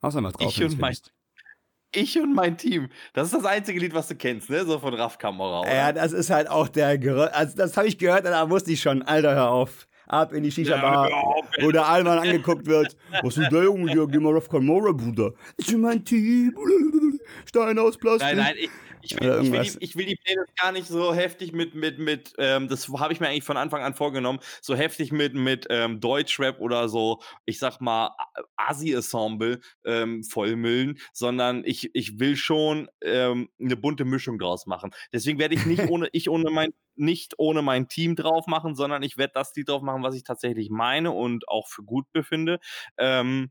Außer 0.00 0.20
mal 0.20 0.32
drauf. 0.32 0.56
Ich 0.56 0.64
und 0.64 0.78
mein, 0.78 0.96
ich 1.94 2.18
und 2.18 2.34
mein 2.34 2.56
Team. 2.56 2.88
Das 3.12 3.26
ist 3.26 3.34
das 3.34 3.44
einzige 3.44 3.78
Lied, 3.78 3.94
was 3.94 4.08
du 4.08 4.14
kennst, 4.14 4.50
ne? 4.50 4.64
So 4.64 4.78
von 4.78 4.94
Raff 4.94 5.18
Kamera. 5.18 5.62
Ja, 5.72 5.92
das 5.92 6.12
ist 6.12 6.30
halt 6.30 6.48
auch 6.48 6.68
der 6.68 6.98
Gerö 6.98 7.26
Also, 7.32 7.56
das 7.56 7.76
habe 7.76 7.88
ich 7.88 7.98
gehört, 7.98 8.24
da 8.24 8.50
wusste 8.50 8.72
ich 8.72 8.80
schon. 8.80 9.02
Alter, 9.02 9.34
hör 9.34 9.50
auf. 9.50 9.86
Ab 10.06 10.32
in 10.32 10.42
die 10.42 10.50
Shisha-Bar, 10.50 11.08
ja, 11.08 11.22
wo 11.62 11.70
der 11.70 11.86
Alman 11.86 12.18
angeguckt 12.18 12.66
wird. 12.66 12.96
Was 13.22 13.38
ist 13.38 13.50
der 13.50 13.62
Junge 13.62 13.90
hier? 13.92 14.06
Geh 14.06 14.18
mal 14.18 14.34
Raff 14.34 14.48
Kamera, 14.48 14.92
Bruder. 14.92 15.32
Ich 15.56 15.74
und 15.74 15.80
mein 15.80 16.04
Team. 16.04 16.54
Stein 17.46 17.78
aus 17.78 17.96
Plastik. 17.96 18.36
Nein, 18.36 18.36
nein, 18.36 18.54
ich, 18.58 18.70
ich 19.02 19.20
will, 19.20 19.40
ich, 19.42 19.52
will 19.52 19.62
die, 19.62 19.76
ich 19.80 19.96
will, 19.96 20.06
die, 20.06 20.16
Playlist 20.16 20.56
gar 20.56 20.72
nicht 20.72 20.86
so 20.86 21.12
heftig 21.12 21.52
mit, 21.52 21.74
mit, 21.74 21.98
mit 21.98 22.34
ähm, 22.38 22.68
das 22.68 22.88
habe 22.88 23.12
ich 23.12 23.20
mir 23.20 23.28
eigentlich 23.28 23.44
von 23.44 23.56
Anfang 23.56 23.82
an 23.82 23.94
vorgenommen, 23.94 24.38
so 24.60 24.74
heftig 24.74 25.12
mit, 25.12 25.34
mit 25.34 25.66
ähm, 25.70 26.00
Deutschrap 26.00 26.60
oder 26.60 26.88
so, 26.88 27.20
ich 27.44 27.58
sag 27.58 27.80
mal, 27.80 28.14
Asi-Ensemble 28.56 29.60
ähm, 29.84 30.22
vollmüllen, 30.22 30.98
sondern 31.12 31.64
ich, 31.64 31.90
ich 31.94 32.18
will 32.18 32.36
schon 32.36 32.88
ähm, 33.02 33.48
eine 33.60 33.76
bunte 33.76 34.04
Mischung 34.04 34.38
draus 34.38 34.66
machen. 34.66 34.92
Deswegen 35.12 35.38
werde 35.38 35.54
ich 35.54 35.66
nicht 35.66 35.82
ohne, 35.90 36.08
ich 36.12 36.30
ohne 36.30 36.50
mein, 36.50 36.72
nicht 36.94 37.34
ohne 37.38 37.62
mein 37.62 37.88
Team 37.88 38.16
drauf 38.16 38.46
machen, 38.46 38.74
sondern 38.74 39.02
ich 39.02 39.16
werde 39.16 39.32
das 39.34 39.54
Lied 39.54 39.68
drauf 39.68 39.82
machen, 39.82 40.02
was 40.02 40.14
ich 40.14 40.24
tatsächlich 40.24 40.70
meine 40.70 41.10
und 41.10 41.48
auch 41.48 41.66
für 41.68 41.82
gut 41.82 42.06
befinde. 42.12 42.58
Ähm, 42.98 43.50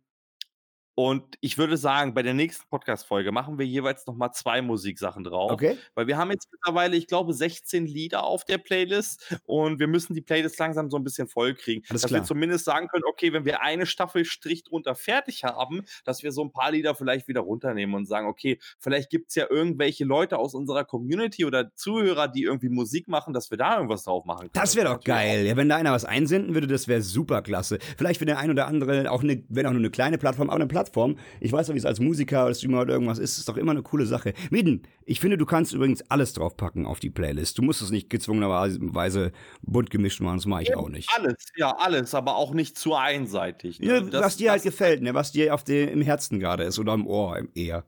und 0.94 1.38
ich 1.40 1.58
würde 1.58 1.78
sagen, 1.78 2.14
bei 2.14 2.22
der 2.22 2.34
nächsten 2.34 2.68
Podcast-Folge 2.70 3.32
machen 3.32 3.58
wir 3.58 3.66
jeweils 3.66 4.06
nochmal 4.06 4.32
zwei 4.34 4.62
Musiksachen 4.62 5.24
drauf. 5.24 5.52
Okay. 5.52 5.78
Weil 5.96 6.08
wir 6.08 6.18
haben 6.18 6.32
jetzt 6.32 6.50
mittlerweile, 6.52 6.98
ich 6.98 7.08
glaube, 7.08 7.34
16 7.34 7.86
Lieder 7.86 8.24
auf 8.24 8.44
der 8.44 8.58
Playlist 8.58 9.40
und 9.46 9.80
wir 9.80 9.88
müssen 9.88 10.14
die 10.14 10.22
Playlist 10.22 10.60
langsam 10.60 10.90
so 10.90 10.98
ein 10.98 11.04
bisschen 11.04 11.30
voll 11.30 11.54
kriegen. 11.54 11.84
Alles 11.90 12.02
dass 12.02 12.10
klar. 12.10 12.22
wir 12.22 12.26
zumindest 12.26 12.66
sagen 12.66 12.90
können, 12.90 13.04
okay, 13.10 13.32
wenn 13.32 13.46
wir 13.46 13.62
eine 13.62 13.86
Staffel 13.86 14.26
Strich 14.26 14.64
drunter 14.64 14.94
fertig 14.94 15.46
haben, 15.46 15.86
dass 16.04 16.24
wir 16.24 16.34
so 16.34 16.44
ein 16.44 16.52
paar 16.52 16.72
Lieder 16.72 16.94
vielleicht 16.94 17.30
wieder 17.30 17.42
runternehmen 17.42 17.96
und 17.96 18.06
sagen, 18.06 18.28
okay, 18.28 18.60
vielleicht 18.80 19.10
gibt 19.10 19.30
es 19.30 19.36
ja 19.36 19.46
irgendwelche 19.50 20.04
Leute 20.04 20.38
aus 20.38 20.54
unserer 20.54 20.84
Community 20.84 21.46
oder 21.46 21.74
Zuhörer, 21.74 22.28
die 22.28 22.44
irgendwie 22.44 22.70
Musik 22.70 23.08
machen, 23.08 23.34
dass 23.34 23.50
wir 23.50 23.58
da 23.58 23.76
irgendwas 23.78 24.04
drauf 24.04 24.26
machen 24.26 24.40
können. 24.40 24.52
Das 24.54 24.76
wäre 24.76 24.90
doch 24.90 25.02
geil. 25.02 25.46
Ja, 25.46 25.56
wenn 25.56 25.70
da 25.70 25.78
einer 25.78 25.94
was 25.94 26.04
einsenden 26.04 26.54
würde, 26.54 26.68
das 26.68 26.90
wäre 26.90 27.02
super 27.02 27.42
klasse. 27.42 27.80
Vielleicht 27.98 28.20
für 28.20 28.26
den 28.26 28.36
einen 28.36 28.52
oder 28.52 28.68
anderen 28.68 29.08
auch 29.08 29.24
eine, 29.24 29.44
wenn 29.48 29.66
auch 29.66 29.72
nur 29.72 29.80
eine 29.80 29.90
kleine 29.90 30.18
Plattform, 30.18 30.50
aber 30.50 30.58
eine 30.58 30.68
Plattform 30.68 30.81
Plattform. 30.82 31.18
Ich 31.40 31.52
weiß 31.52 31.68
ja, 31.68 31.74
wie 31.74 31.78
es 31.78 31.86
als 31.86 32.00
Musiker 32.00 32.46
oder 32.46 32.56
Streamer 32.56 32.82
oder 32.82 32.94
irgendwas 32.94 33.20
ist. 33.20 33.38
ist 33.38 33.48
doch 33.48 33.58
immer 33.58 33.72
eine 33.72 33.84
coole 33.84 34.06
Sache. 34.06 34.34
Mieden, 34.50 34.84
ich 35.06 35.20
finde, 35.20 35.38
du 35.38 35.46
kannst 35.46 35.74
übrigens 35.74 36.02
alles 36.10 36.34
draufpacken 36.34 36.86
auf 36.86 37.00
die 37.00 37.10
Playlist. 37.10 37.58
Du 37.58 37.62
musst 37.62 37.82
es 37.82 37.92
nicht 37.92 38.10
gezwungenerweise 38.10 39.32
bunt 39.62 39.90
gemischt 39.90 40.22
machen. 40.22 40.38
Das 40.38 40.46
mache 40.46 40.64
ich 40.64 40.70
ja, 40.70 40.78
auch 40.78 40.90
nicht. 40.90 41.10
Alles, 41.16 41.36
ja, 41.56 41.76
alles, 41.78 42.16
aber 42.16 42.36
auch 42.36 42.54
nicht 42.54 42.78
zu 42.78 42.96
einseitig. 42.96 43.80
Ne? 43.80 43.88
Ja, 43.88 44.02
das, 44.02 44.24
was 44.24 44.38
dir 44.38 44.52
halt 44.52 44.64
gefällt, 44.64 45.02
ne? 45.02 45.14
was 45.14 45.32
dir 45.32 45.54
auf 45.54 45.64
dem, 45.64 45.90
im 45.90 46.02
Herzen 46.02 46.40
gerade 46.40 46.64
ist 46.64 46.80
oder 46.80 46.94
im 46.94 47.06
Ohr 47.06 47.40
eher. 47.54 47.86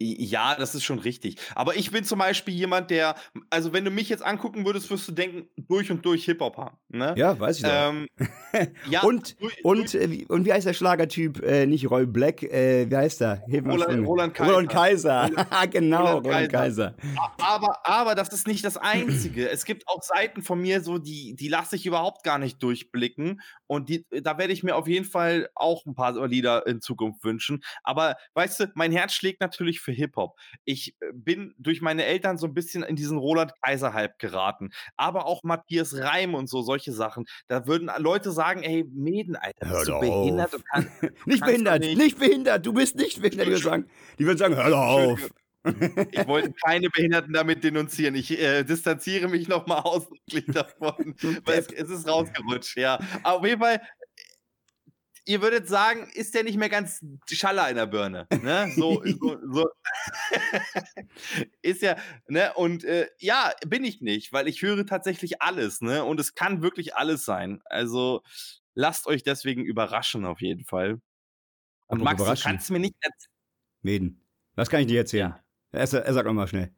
Ja, 0.00 0.56
das 0.56 0.74
ist 0.74 0.82
schon 0.82 0.98
richtig. 0.98 1.36
Aber 1.54 1.76
ich 1.76 1.92
bin 1.92 2.04
zum 2.04 2.18
Beispiel 2.18 2.52
jemand, 2.52 2.90
der, 2.90 3.14
also 3.48 3.72
wenn 3.72 3.84
du 3.84 3.92
mich 3.92 4.08
jetzt 4.08 4.24
angucken 4.24 4.66
würdest, 4.66 4.90
wirst 4.90 5.06
du 5.06 5.12
denken, 5.12 5.48
durch 5.56 5.90
und 5.90 6.04
durch 6.04 6.24
Hip-Hopper. 6.24 6.78
Ne? 6.88 7.14
Ja, 7.16 7.38
weiß 7.38 7.58
ich 7.58 7.64
ähm, 7.66 8.08
ja. 8.90 9.02
und, 9.02 9.40
durch, 9.40 9.64
und, 9.64 9.94
durch. 9.94 9.94
Äh, 9.94 10.24
und 10.28 10.44
wie 10.46 10.52
heißt 10.52 10.66
der 10.66 10.72
Schlagertyp? 10.72 11.42
Äh, 11.42 11.66
nicht 11.66 11.88
Roy 11.90 12.06
Black, 12.06 12.42
äh, 12.42 12.90
wie 12.90 12.96
heißt 12.96 13.20
der? 13.20 13.44
Roland, 13.48 14.06
Roland, 14.06 14.34
Kaiser. 14.34 14.50
Roland 14.52 14.70
Kaiser. 14.70 15.30
genau, 15.70 15.98
Roland, 15.98 16.26
Roland 16.26 16.52
Kaiser. 16.52 16.94
Kaiser. 16.98 17.32
Aber, 17.38 17.78
aber 17.86 18.14
das 18.16 18.30
ist 18.30 18.48
nicht 18.48 18.64
das 18.64 18.76
Einzige. 18.76 19.48
es 19.48 19.64
gibt 19.64 19.86
auch 19.86 20.02
Seiten 20.02 20.42
von 20.42 20.60
mir, 20.60 20.82
so 20.82 20.98
die, 20.98 21.36
die 21.36 21.48
lasse 21.48 21.76
ich 21.76 21.86
überhaupt 21.86 22.24
gar 22.24 22.38
nicht 22.38 22.60
durchblicken. 22.62 23.40
Und 23.66 23.88
die, 23.88 24.06
da 24.10 24.38
werde 24.38 24.52
ich 24.52 24.62
mir 24.62 24.76
auf 24.76 24.86
jeden 24.86 25.04
Fall 25.04 25.48
auch 25.54 25.86
ein 25.86 25.94
paar 25.94 26.26
Lieder 26.26 26.66
in 26.66 26.80
Zukunft 26.80 27.24
wünschen. 27.24 27.62
Aber 27.82 28.16
weißt 28.34 28.60
du, 28.60 28.72
mein 28.74 28.92
Herz 28.92 29.12
schlägt 29.12 29.40
natürlich 29.40 29.80
für 29.80 29.92
Hip-Hop. 29.92 30.36
Ich 30.64 30.96
äh, 31.00 31.12
bin 31.12 31.54
durch 31.58 31.80
meine 31.80 32.04
Eltern 32.04 32.38
so 32.38 32.46
ein 32.46 32.54
bisschen 32.54 32.82
in 32.82 32.96
diesen 32.96 33.18
Roland 33.18 33.52
Kaiser-Hype 33.62 34.18
geraten. 34.18 34.70
Aber 34.96 35.26
auch 35.26 35.42
Matthias 35.42 35.96
Reim 35.96 36.34
und 36.34 36.48
so, 36.48 36.62
solche 36.62 36.92
Sachen. 36.92 37.26
Da 37.48 37.66
würden 37.66 37.90
Leute 37.98 38.32
sagen, 38.32 38.62
ey, 38.62 38.84
Mäden, 38.92 39.36
Alter, 39.36 39.66
bist 39.66 39.72
hör 39.72 39.84
du 39.84 40.00
behindert? 40.00 40.64
Kann, 40.70 40.88
nicht 41.26 41.44
behindert, 41.44 41.80
nicht. 41.80 41.98
nicht. 41.98 42.18
behindert, 42.18 42.64
du 42.64 42.72
bist 42.72 42.96
nicht 42.96 43.20
behindert. 43.20 43.46
Die 43.46 43.50
würden 43.50 43.62
sagen, 43.62 43.90
die 44.18 44.26
würden 44.26 44.38
sagen 44.38 44.56
hör 44.56 44.78
auf. 44.78 45.30
Ich 45.64 46.26
wollte 46.26 46.52
keine 46.52 46.90
Behinderten 46.90 47.32
damit 47.32 47.64
denunzieren. 47.64 48.14
Ich 48.14 48.30
äh, 48.38 48.64
distanziere 48.64 49.28
mich 49.28 49.48
nochmal 49.48 49.80
ausdrücklich 49.80 50.44
davon, 50.46 51.14
weil 51.44 51.58
es, 51.58 51.68
es, 51.68 51.90
ist 51.90 52.08
rausgerutscht, 52.08 52.76
ja. 52.76 52.98
Aber 53.22 53.38
auf 53.38 53.46
jeden 53.46 53.60
Fall, 53.60 53.80
ihr 55.24 55.40
würdet 55.40 55.66
sagen, 55.66 56.10
ist 56.12 56.34
der 56.34 56.44
nicht 56.44 56.58
mehr 56.58 56.68
ganz 56.68 57.00
Schaller 57.30 57.70
in 57.70 57.76
der 57.76 57.86
Birne. 57.86 58.26
Ne? 58.42 58.72
So, 58.76 59.02
so, 59.04 59.38
so. 59.50 59.68
ist 61.62 61.80
ja, 61.80 61.96
ne? 62.28 62.52
Und 62.54 62.84
äh, 62.84 63.08
ja, 63.18 63.52
bin 63.66 63.84
ich 63.84 64.02
nicht, 64.02 64.34
weil 64.34 64.48
ich 64.48 64.60
höre 64.60 64.84
tatsächlich 64.84 65.40
alles, 65.40 65.80
ne? 65.80 66.04
Und 66.04 66.20
es 66.20 66.34
kann 66.34 66.62
wirklich 66.62 66.94
alles 66.94 67.24
sein. 67.24 67.62
Also 67.64 68.22
lasst 68.74 69.06
euch 69.06 69.22
deswegen 69.22 69.64
überraschen, 69.64 70.26
auf 70.26 70.42
jeden 70.42 70.64
Fall. 70.64 71.00
Und 71.86 72.02
Max, 72.02 72.22
du 72.22 72.34
kannst 72.42 72.70
mir 72.70 72.80
nicht 72.80 72.96
erzählen. 73.00 73.30
Meden. 73.82 74.20
Was 74.56 74.70
kann 74.70 74.80
ich 74.80 74.86
dir 74.86 75.00
erzählen? 75.00 75.30
Ja. 75.30 75.43
Er, 75.74 75.86
sagt 75.86 76.32
mal 76.32 76.48
schnell. 76.48 76.70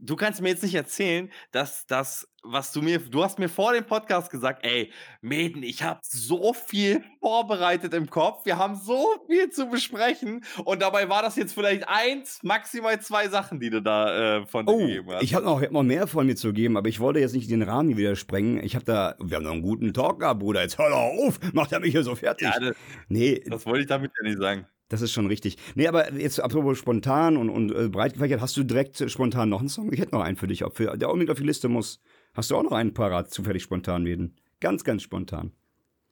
Du 0.00 0.16
kannst 0.16 0.42
mir 0.42 0.48
jetzt 0.48 0.62
nicht 0.62 0.74
erzählen, 0.74 1.30
dass 1.50 1.86
das, 1.86 2.28
was 2.42 2.72
du 2.72 2.82
mir, 2.82 2.98
du 2.98 3.24
hast 3.24 3.38
mir 3.38 3.48
vor 3.48 3.72
dem 3.72 3.86
Podcast 3.86 4.30
gesagt, 4.30 4.66
ey, 4.66 4.92
Mäden, 5.22 5.62
ich 5.62 5.82
habe 5.82 6.00
so 6.02 6.52
viel 6.52 7.02
vorbereitet 7.20 7.94
im 7.94 8.10
Kopf, 8.10 8.44
wir 8.44 8.58
haben 8.58 8.74
so 8.74 9.06
viel 9.26 9.48
zu 9.48 9.70
besprechen 9.70 10.44
und 10.64 10.82
dabei 10.82 11.08
war 11.08 11.22
das 11.22 11.36
jetzt 11.36 11.54
vielleicht 11.54 11.88
eins, 11.88 12.40
maximal 12.42 13.00
zwei 13.00 13.28
Sachen, 13.28 13.60
die 13.60 13.70
du 13.70 13.80
da 13.80 14.40
äh, 14.40 14.46
von 14.46 14.66
dir 14.66 14.72
oh, 14.72 14.78
gegeben 14.78 15.10
hast. 15.12 15.22
Ich 15.22 15.34
habe 15.34 15.46
noch, 15.46 15.62
hab 15.62 15.70
noch 15.70 15.84
mehr 15.84 16.06
von 16.06 16.26
mir 16.26 16.36
zu 16.36 16.52
geben, 16.52 16.76
aber 16.76 16.88
ich 16.88 17.00
wollte 17.00 17.20
jetzt 17.20 17.34
nicht 17.34 17.50
den 17.50 17.62
Rahmen 17.62 17.96
wieder 17.96 18.14
sprengen. 18.14 18.62
Ich 18.62 18.74
habe 18.74 18.84
da, 18.84 19.14
wir 19.20 19.36
haben 19.36 19.44
noch 19.44 19.52
einen 19.52 19.62
guten 19.62 19.94
Talk 19.94 20.20
gehabt, 20.20 20.40
Bruder, 20.40 20.60
jetzt 20.60 20.76
hör 20.76 20.90
doch 20.90 20.98
auf, 20.98 21.38
macht 21.54 21.72
er 21.72 21.80
mich 21.80 21.92
hier 21.92 22.02
so 22.02 22.14
fertig. 22.14 22.48
Ja, 22.48 22.60
das, 22.60 22.76
nee. 23.08 23.42
Das 23.46 23.64
wollte 23.64 23.82
ich 23.82 23.86
damit 23.86 24.10
ja 24.20 24.28
nicht 24.28 24.38
sagen. 24.38 24.66
Das 24.94 25.02
ist 25.02 25.10
schon 25.10 25.26
richtig. 25.26 25.56
Nee, 25.74 25.88
aber 25.88 26.12
jetzt 26.12 26.38
apropos 26.38 26.78
spontan 26.78 27.36
und, 27.36 27.50
und 27.50 27.72
äh, 27.72 27.88
breit 27.88 28.12
gefächert, 28.14 28.40
hast 28.40 28.56
du 28.56 28.62
direkt 28.62 29.10
spontan 29.10 29.48
noch 29.48 29.58
einen 29.58 29.68
Song? 29.68 29.92
Ich 29.92 29.98
hätte 29.98 30.14
noch 30.14 30.22
einen 30.22 30.36
für 30.36 30.46
dich, 30.46 30.64
ob 30.64 30.76
für, 30.76 30.96
der 30.96 31.10
unbedingt 31.10 31.32
auf 31.32 31.38
die 31.38 31.44
Liste 31.44 31.68
muss. 31.68 32.00
Hast 32.32 32.52
du 32.52 32.56
auch 32.56 32.62
noch 32.62 32.70
einen 32.70 32.94
parat, 32.94 33.28
zufällig 33.28 33.64
spontan 33.64 34.04
werden? 34.04 34.36
Ganz, 34.60 34.84
ganz 34.84 35.02
spontan. 35.02 35.50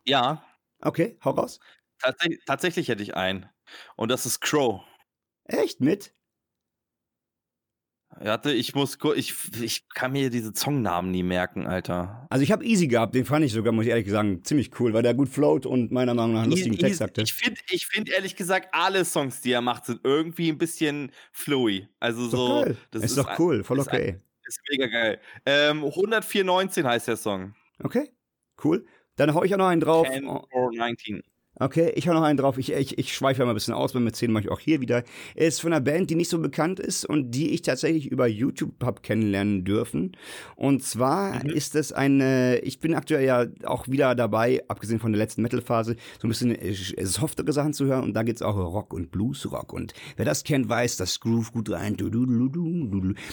Ja. 0.05 0.45
Okay, 0.80 1.16
hau 1.24 1.30
raus. 1.30 1.61
Tats 2.01 2.26
tatsächlich 2.45 2.89
hätte 2.89 3.05
ich 3.05 3.14
einen. 3.14 3.47
Und 3.95 4.11
das 4.11 4.26
ist 4.26 4.41
Crow. 4.41 4.80
Echt? 5.45 5.80
Mit? 5.80 6.12
Warte, 8.20 8.52
ich 8.52 8.74
muss 8.74 8.98
ich, 9.16 9.34
ich 9.60 9.88
kann 9.88 10.12
mir 10.12 10.30
diese 10.30 10.52
Songnamen 10.54 11.10
nie 11.10 11.22
merken, 11.22 11.66
Alter. 11.66 12.26
Also 12.30 12.42
ich 12.42 12.52
habe 12.52 12.64
Easy 12.64 12.86
gehabt, 12.86 13.14
den 13.14 13.24
fand 13.24 13.44
ich 13.44 13.52
sogar, 13.52 13.72
muss 13.72 13.84
ich 13.84 13.90
ehrlich 13.90 14.08
sagen, 14.10 14.44
ziemlich 14.44 14.78
cool, 14.78 14.92
weil 14.92 15.02
der 15.02 15.14
gut 15.14 15.28
float 15.28 15.66
und 15.66 15.90
meiner 15.90 16.14
Meinung 16.14 16.34
nach 16.34 16.42
einen 16.42 16.50
lustigen 16.50 16.78
Text 16.78 17.00
hatte. 17.00 17.22
Ich 17.22 17.32
finde 17.32 17.60
ich 17.70 17.86
find 17.86 18.10
ehrlich 18.10 18.36
gesagt, 18.36 18.68
alle 18.72 19.04
Songs, 19.04 19.40
die 19.40 19.52
er 19.52 19.60
macht, 19.60 19.86
sind 19.86 20.00
irgendwie 20.04 20.50
ein 20.50 20.58
bisschen 20.58 21.10
flowy. 21.32 21.88
Also 22.00 22.24
ist 22.24 22.30
so. 22.30 22.62
Geil. 22.62 22.76
Das 22.90 23.02
ist, 23.02 23.10
ist 23.10 23.18
doch 23.18 23.38
cool, 23.38 23.64
voll 23.64 23.80
okay. 23.80 24.20
ist 24.46 24.60
mega 24.70 24.86
geil. 24.86 25.20
Ähm, 25.46 25.82
10419 25.82 26.86
heißt 26.86 27.08
der 27.08 27.16
Song. 27.16 27.54
Okay, 27.82 28.10
cool. 28.62 28.86
Dann 29.16 29.34
hau 29.34 29.42
ich 29.42 29.52
auch 29.54 29.58
noch 29.58 29.68
einen 29.68 29.80
drauf. 29.80 30.06
10 30.08 30.26
or 30.26 30.46
19. 30.74 31.22
Okay, 31.61 31.92
ich 31.96 32.09
hau 32.09 32.14
noch 32.14 32.22
einen 32.22 32.38
drauf. 32.38 32.57
Ich, 32.57 32.72
ich, 32.72 32.98
ich 32.98 33.14
schweife 33.14 33.40
ja 33.40 33.44
mal 33.44 33.53
ein 33.53 33.55
bisschen 33.55 33.74
aus, 33.74 33.94
wenn 33.94 34.05
wir 34.05 34.12
10 34.12 34.32
mache 34.32 34.44
ich 34.44 34.50
auch 34.50 34.59
hier 34.59 34.80
wieder. 34.80 35.05
Ist 35.34 35.61
von 35.61 35.72
einer 35.72 35.82
Band, 35.82 36.09
die 36.09 36.14
nicht 36.14 36.30
so 36.30 36.38
bekannt 36.38 36.80
ist 36.80 37.05
und 37.05 37.32
die 37.32 37.50
ich 37.50 37.61
tatsächlich 37.62 38.07
über 38.11 38.26
YouTube 38.26 38.82
habe 38.82 39.03
kennenlernen 39.03 39.64
dürfen. 39.64 40.16
Und 40.57 40.82
zwar 40.82 41.44
Mhm. 41.44 41.50
ist 41.50 41.74
es 41.76 41.92
eine, 41.92 42.59
ich 42.61 42.80
bin 42.80 42.94
aktuell 42.94 43.24
ja 43.26 43.46
auch 43.64 43.86
wieder 43.86 44.14
dabei, 44.14 44.62
abgesehen 44.68 44.98
von 44.98 45.12
der 45.12 45.18
letzten 45.18 45.42
Metal-Phase, 45.42 45.96
so 46.20 46.26
ein 46.26 46.30
bisschen 46.30 46.55
äh, 46.55 46.74
softere 47.05 47.53
Sachen 47.53 47.74
zu 47.74 47.84
hören. 47.84 48.05
Und 48.05 48.14
da 48.14 48.22
geht's 48.22 48.42
auch 48.42 48.57
Rock 48.57 48.94
und 48.94 49.11
Blues-Rock. 49.11 49.72
Und 49.72 49.92
wer 50.16 50.24
das 50.24 50.44
kennt, 50.44 50.68
weiß, 50.68 50.96
das 50.96 51.20
Groove 51.20 51.53
gut 51.53 51.70
rein. 51.70 51.96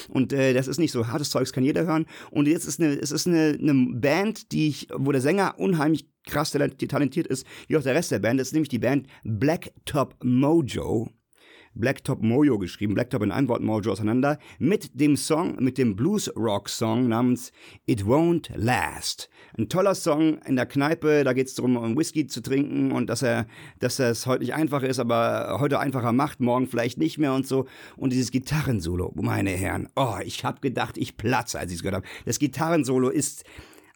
Und 0.10 0.34
äh, 0.34 0.54
das 0.54 0.68
ist 0.68 0.78
nicht 0.78 0.92
so 0.92 1.08
hartes 1.08 1.30
Zeugs, 1.30 1.54
kann 1.54 1.64
jeder 1.64 1.86
hören. 1.86 2.06
Und 2.32 2.48
jetzt 2.48 2.66
ist 2.66 2.82
eine, 2.82 2.94
es 3.00 3.12
ist 3.12 3.28
eine, 3.28 3.58
eine 3.60 3.74
Band, 3.94 4.52
die 4.52 4.68
ich, 4.68 4.88
wo 4.94 5.12
der 5.12 5.22
Sänger 5.22 5.56
unheimlich 5.58 6.06
krass 6.26 6.52
talent- 6.52 6.80
talentiert 6.90 7.28
ist, 7.28 7.46
wie 7.68 7.78
auch 7.78 7.84
der 7.84 7.96
Rest 7.96 8.12
der 8.12 8.20
Band. 8.20 8.40
Das 8.40 8.50
ist 8.50 8.54
nämlich 8.54 8.70
die 8.70 8.80
Band 8.80 9.08
Blacktop 9.24 10.16
Mojo. 10.24 11.10
Blacktop 11.76 12.22
Mojo 12.24 12.58
geschrieben, 12.58 12.96
Blacktop 12.96 13.24
in 13.24 13.32
einem 13.32 13.48
Wort 13.48 13.62
Mojo 13.62 13.92
auseinander, 13.92 14.40
mit 14.58 15.00
dem 15.00 15.16
Song, 15.16 15.56
mit 15.60 15.78
dem 15.78 15.96
Blues-Rock-Song 15.96 17.08
namens 17.08 17.52
It 17.86 18.04
Won't 18.04 18.50
Last. 18.56 19.30
Ein 19.58 19.70
toller 19.70 19.96
Song 19.96 20.40
in 20.48 20.56
der 20.56 20.66
Kneipe, 20.66 21.24
da 21.24 21.34
geht 21.34 21.48
es 21.48 21.56
darum, 21.56 21.78
um 21.78 21.98
Whisky 21.98 22.28
zu 22.28 22.42
trinken 22.42 22.92
und 22.92 23.08
dass 23.08 23.22
er, 23.22 23.46
dass 23.80 24.00
es 24.00 24.26
heute 24.26 24.44
nicht 24.44 24.56
einfach 24.56 24.84
ist, 24.84 25.00
aber 25.00 25.58
heute 25.60 25.80
einfacher 25.80 26.12
macht, 26.12 26.40
morgen 26.40 26.68
vielleicht 26.68 26.98
nicht 26.98 27.18
mehr 27.18 27.34
und 27.34 27.48
so. 27.48 27.66
Und 27.98 28.12
dieses 28.12 28.32
Gitarrensolo, 28.32 29.14
meine 29.16 29.52
Herren, 29.52 29.88
oh, 29.96 30.16
ich 30.24 30.44
habe 30.44 30.60
gedacht, 30.62 30.98
ich 30.98 31.18
platze, 31.18 31.60
als 31.60 31.72
ich 31.72 31.78
es 31.78 31.84
gehört 31.84 32.04
habe. 32.04 32.08
Das 32.26 32.40
Gitarrensolo 32.40 33.10
ist 33.10 33.44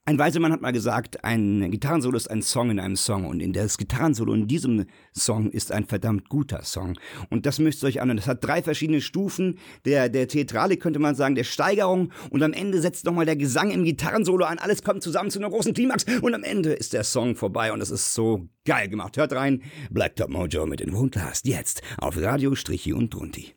ein 0.06 0.20
weiser 0.20 0.42
Mann 0.42 0.52
hat 0.52 0.62
mal 0.62 0.74
gesagt, 0.74 1.24
ein 1.24 1.72
Gitarrensolo 1.72 2.18
ist 2.18 2.30
ein 2.30 2.42
Song 2.42 2.70
in 2.70 2.80
einem 2.80 2.98
Song 2.98 3.26
und 3.26 3.40
in 3.40 3.54
das 3.54 3.78
Gitarrensolo 3.78 4.34
in 4.34 4.48
diesem 4.48 4.86
Song 5.16 5.50
ist 5.50 5.72
ein 5.72 5.86
verdammt 5.86 6.28
guter 6.28 6.64
Song. 6.64 6.98
Und 7.30 7.46
das 7.46 7.60
müsst 7.60 7.84
ihr 7.84 7.88
euch 7.88 8.02
anhören. 8.02 8.18
Das 8.18 8.28
hat 8.28 8.44
drei 8.44 8.62
verschiedene 8.62 9.00
Stufen 9.00 9.60
der, 9.86 10.10
der 10.10 10.28
Theatralik, 10.28 10.82
könnte 10.82 11.00
man 11.00 11.16
sagen, 11.16 11.36
der 11.36 11.46
Steigerung 11.46 12.12
und 12.32 12.44
am 12.44 12.52
Ende 12.52 12.82
setzt 12.82 13.06
nochmal 13.06 13.26
der 13.26 13.38
Gesang 13.38 13.72
im 13.72 13.86
Gitarrensolo 13.86 14.44
an. 14.44 14.60
Alles 14.60 14.84
kommt 14.84 15.04
zusammen 15.04 15.32
zu 15.32 15.40
einer 15.40 15.50
großen 15.50 15.74
Klimax 15.74 16.06
und 16.22 16.36
am 16.36 16.44
Ende 16.44 16.74
ist 16.74 16.92
der 16.92 17.06
Song 17.06 17.38
vorbei 17.38 17.72
und 17.72 17.80
es 17.80 17.90
ist 17.90 18.14
so 18.14 18.50
geil 18.66 18.90
gemacht. 18.90 19.16
Hört 19.16 19.32
rein, 19.32 19.64
Blacktop 19.90 20.30
Mojo 20.30 20.66
mit 20.66 20.82
den 20.82 20.94
Wundlast 20.94 21.48
jetzt 21.48 21.82
auf 21.98 22.18
Radio 22.18 22.56
Strichi 22.56 22.92
und 22.92 23.14
Drunti. 23.14 23.56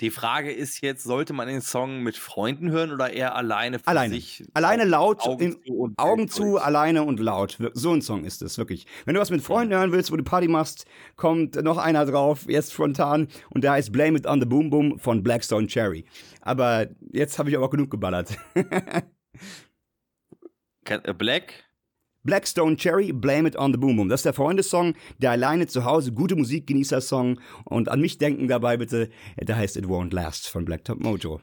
Die 0.00 0.10
Frage 0.10 0.50
ist 0.50 0.80
jetzt, 0.80 1.02
sollte 1.04 1.34
man 1.34 1.46
den 1.46 1.60
Song 1.60 2.02
mit 2.02 2.16
Freunden 2.16 2.70
hören 2.70 2.90
oder 2.90 3.12
eher 3.12 3.36
alleine 3.36 3.78
für 3.78 3.86
Alleine. 3.86 4.14
sich? 4.14 4.44
Alleine 4.54 4.84
laut, 4.84 5.20
Augen 5.20 5.42
in, 5.42 5.52
zu 5.52 5.72
und 5.74 5.98
Augen 5.98 6.28
zu, 6.28 6.56
alleine 6.56 7.02
und 7.02 7.20
laut. 7.20 7.58
So 7.74 7.92
ein 7.92 8.00
Song 8.00 8.24
ist 8.24 8.40
es, 8.40 8.56
wirklich. 8.56 8.86
Wenn 9.04 9.14
du 9.14 9.20
was 9.20 9.30
mit 9.30 9.42
Freunden 9.42 9.74
hören 9.74 9.92
willst, 9.92 10.10
wo 10.10 10.16
du 10.16 10.24
Party 10.24 10.48
machst, 10.48 10.86
kommt 11.16 11.56
noch 11.62 11.76
einer 11.76 12.06
drauf, 12.06 12.46
jetzt 12.48 12.72
spontan, 12.72 13.28
und 13.50 13.62
der 13.62 13.72
heißt 13.72 13.92
Blame 13.92 14.16
It 14.16 14.26
on 14.26 14.40
the 14.40 14.46
Boom 14.46 14.70
Boom 14.70 14.98
von 14.98 15.22
Blackstone 15.22 15.66
Cherry. 15.66 16.06
Aber 16.40 16.88
jetzt 17.12 17.38
habe 17.38 17.50
ich 17.50 17.56
aber 17.56 17.66
auch 17.66 17.70
genug 17.70 17.90
geballert. 17.90 18.36
Äh, 20.88 21.14
Black? 21.14 21.69
Blackstone 22.22 22.76
Cherry, 22.76 23.12
Blame 23.12 23.48
It 23.48 23.56
on 23.56 23.72
the 23.72 23.78
Boom 23.78 23.96
Boom. 23.96 24.08
Das 24.08 24.20
ist 24.20 24.26
der 24.26 24.34
Freundessong, 24.34 24.94
der 25.18 25.30
alleine 25.30 25.66
zu 25.66 25.84
Hause, 25.84 26.12
gute 26.12 26.36
Musikgenießer-Song. 26.36 27.40
Und 27.64 27.88
an 27.88 28.00
mich 28.00 28.18
denken 28.18 28.48
dabei 28.48 28.76
bitte, 28.76 29.10
der 29.40 29.56
heißt 29.56 29.76
It 29.76 29.86
Won't 29.86 30.14
Last 30.14 30.48
von 30.48 30.64
Blacktop 30.64 31.00
Mojo. 31.00 31.40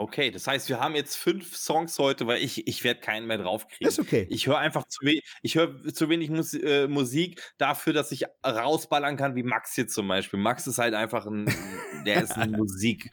Okay, 0.00 0.30
das 0.30 0.46
heißt, 0.46 0.70
wir 0.70 0.80
haben 0.80 0.94
jetzt 0.94 1.16
fünf 1.16 1.54
Songs 1.54 1.98
heute, 1.98 2.26
weil 2.26 2.42
ich, 2.42 2.66
ich 2.66 2.84
werde 2.84 3.00
keinen 3.00 3.26
mehr 3.26 3.36
draufkriegen. 3.36 3.86
Ist 3.86 3.98
okay. 3.98 4.26
Ich 4.30 4.46
höre 4.46 4.56
einfach 4.56 4.86
zu 4.86 5.04
wenig, 5.04 5.22
ich 5.42 5.56
höre 5.56 5.84
zu 5.92 6.08
wenig 6.08 6.30
Mus 6.30 6.54
äh, 6.54 6.88
Musik 6.88 7.42
dafür, 7.58 7.92
dass 7.92 8.10
ich 8.10 8.24
rausballern 8.42 9.18
kann, 9.18 9.36
wie 9.36 9.42
Max 9.42 9.74
hier 9.74 9.88
zum 9.88 10.08
Beispiel. 10.08 10.40
Max 10.40 10.66
ist 10.66 10.78
halt 10.78 10.94
einfach 10.94 11.26
ein, 11.26 11.54
der 12.06 12.22
ist 12.22 12.32
ein 12.32 12.50
Musik. 12.56 13.10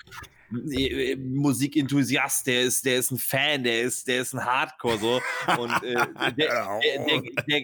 Äh, 0.52 1.12
äh, 1.12 1.16
Musikenthusiast, 1.16 2.48
der 2.48 2.62
ist, 2.64 2.86
der 2.86 2.98
ist 2.98 3.12
ein 3.12 3.18
Fan, 3.18 3.64
der 3.64 3.82
ist, 3.82 4.08
der 4.08 4.22
ist 4.22 4.34
ein 4.34 4.44
Hardcore 4.44 4.98
so 4.98 5.22
und 5.60 5.72
äh, 5.84 5.94
der, 6.16 6.32
der, 6.32 6.80
der, 6.80 7.22
der, 7.48 7.64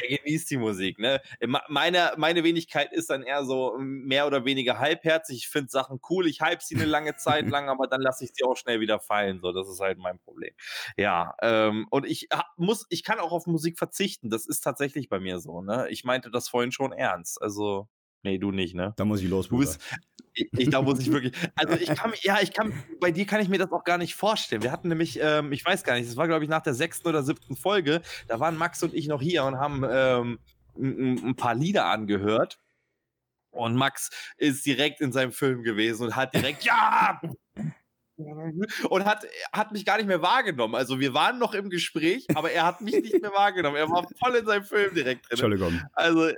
der 0.00 0.18
genießt 0.18 0.50
die 0.50 0.56
Musik. 0.56 0.98
Ne? 0.98 1.20
Meine, 1.68 2.12
meine 2.16 2.44
Wenigkeit 2.44 2.92
ist 2.92 3.10
dann 3.10 3.22
eher 3.22 3.44
so 3.44 3.76
mehr 3.78 4.26
oder 4.26 4.44
weniger 4.44 4.78
halbherzig. 4.78 5.38
Ich 5.38 5.48
finde 5.48 5.70
Sachen 5.70 6.00
cool, 6.10 6.26
ich 6.26 6.40
hype 6.40 6.62
sie 6.62 6.76
eine 6.76 6.84
lange 6.84 7.16
Zeit 7.16 7.48
lang, 7.48 7.68
aber 7.68 7.86
dann 7.86 8.00
lasse 8.00 8.24
ich 8.24 8.30
sie 8.34 8.44
auch 8.44 8.56
schnell 8.56 8.80
wieder 8.80 9.00
fallen. 9.00 9.40
So, 9.40 9.52
das 9.52 9.68
ist 9.68 9.80
halt 9.80 9.98
mein 9.98 10.18
Problem. 10.18 10.52
Ja, 10.96 11.34
ähm, 11.42 11.86
und 11.90 12.06
ich 12.06 12.28
muss, 12.56 12.86
ich 12.90 13.04
kann 13.04 13.18
auch 13.20 13.32
auf 13.32 13.46
Musik 13.46 13.78
verzichten. 13.78 14.30
Das 14.30 14.46
ist 14.46 14.60
tatsächlich 14.60 15.08
bei 15.08 15.20
mir 15.20 15.38
so. 15.38 15.62
Ne? 15.62 15.86
Ich 15.90 16.04
meinte 16.04 16.30
das 16.30 16.48
vorhin 16.48 16.72
schon 16.72 16.92
ernst. 16.92 17.40
Also, 17.40 17.88
nee, 18.22 18.38
du 18.38 18.50
nicht, 18.50 18.74
ne? 18.74 18.94
Da 18.96 19.04
muss 19.04 19.22
ich 19.22 19.28
los, 19.28 19.48
Du 19.48 19.56
Bruder. 19.56 19.66
bist, 19.66 19.80
ich, 20.38 20.48
ich, 20.58 20.70
da 20.70 20.82
muss 20.82 21.00
ich 21.00 21.10
wirklich, 21.12 21.34
also 21.56 21.74
ich 21.74 21.88
kann, 21.94 22.12
ja, 22.22 22.38
ich 22.40 22.52
kann, 22.52 22.72
bei 23.00 23.10
dir 23.10 23.26
kann 23.26 23.40
ich 23.40 23.48
mir 23.48 23.58
das 23.58 23.72
auch 23.72 23.84
gar 23.84 23.98
nicht 23.98 24.14
vorstellen. 24.14 24.62
Wir 24.62 24.72
hatten 24.72 24.88
nämlich, 24.88 25.18
ähm, 25.20 25.52
ich 25.52 25.64
weiß 25.64 25.84
gar 25.84 25.94
nicht, 25.94 26.08
das 26.08 26.16
war 26.16 26.28
glaube 26.28 26.44
ich 26.44 26.50
nach 26.50 26.62
der 26.62 26.74
sechsten 26.74 27.08
oder 27.08 27.22
siebten 27.22 27.56
Folge, 27.56 28.02
da 28.26 28.40
waren 28.40 28.56
Max 28.56 28.82
und 28.82 28.94
ich 28.94 29.08
noch 29.08 29.20
hier 29.20 29.44
und 29.44 29.58
haben 29.58 29.84
ähm, 29.88 30.38
ein, 30.76 31.28
ein 31.30 31.36
paar 31.36 31.54
Lieder 31.54 31.86
angehört. 31.86 32.58
Und 33.50 33.74
Max 33.74 34.10
ist 34.36 34.64
direkt 34.66 35.00
in 35.00 35.10
seinem 35.10 35.32
Film 35.32 35.62
gewesen 35.62 36.04
und 36.04 36.16
hat 36.16 36.34
direkt, 36.34 36.64
ja! 36.64 37.20
Und 38.88 39.04
hat, 39.04 39.26
hat 39.52 39.72
mich 39.72 39.84
gar 39.84 39.96
nicht 39.96 40.06
mehr 40.06 40.20
wahrgenommen. 40.20 40.74
Also 40.74 40.98
wir 40.98 41.14
waren 41.14 41.38
noch 41.38 41.54
im 41.54 41.70
Gespräch, 41.70 42.26
aber 42.34 42.50
er 42.50 42.66
hat 42.66 42.80
mich 42.80 43.00
nicht 43.00 43.22
mehr 43.22 43.32
wahrgenommen. 43.32 43.76
Er 43.76 43.88
war 43.88 44.08
voll 44.18 44.34
in 44.34 44.44
seinem 44.44 44.64
Film 44.64 44.92
direkt 44.92 45.26
drin. 45.26 45.30
Entschuldigung. 45.30 45.80
Also, 45.92 46.32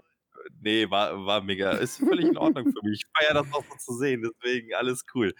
nee, 0.61 0.89
war, 0.91 1.25
war 1.25 1.43
mega. 1.43 1.73
Ist 1.73 1.99
völlig 1.99 2.27
in 2.27 2.39
Ordnung 2.39 2.65
für 2.65 2.89
mich. 2.89 3.05
Ich 3.05 3.07
feiere 3.17 3.43
das 3.43 3.53
auch 3.53 3.65
so 3.71 3.77
zu 3.77 3.99
sehen, 3.99 4.23
deswegen 4.23 4.75
alles 4.75 5.05
cool. 5.15 5.35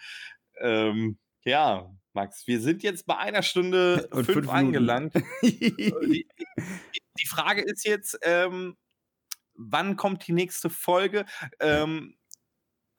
Ähm, 0.59 1.17
ja, 1.43 1.89
Max, 2.13 2.45
wir 2.47 2.59
sind 2.59 2.83
jetzt 2.83 3.05
bei 3.05 3.17
einer 3.17 3.43
Stunde 3.43 4.07
Und 4.11 4.25
fünf, 4.25 4.39
fünf 4.39 4.49
angelangt. 4.49 5.13
die, 5.41 5.75
die, 5.75 6.27
die 7.19 7.27
Frage 7.27 7.61
ist 7.61 7.85
jetzt, 7.85 8.17
ähm, 8.23 8.75
wann 9.53 9.95
kommt 9.95 10.27
die 10.27 10.33
nächste 10.33 10.69
Folge? 10.69 11.25
Ähm, 11.59 12.15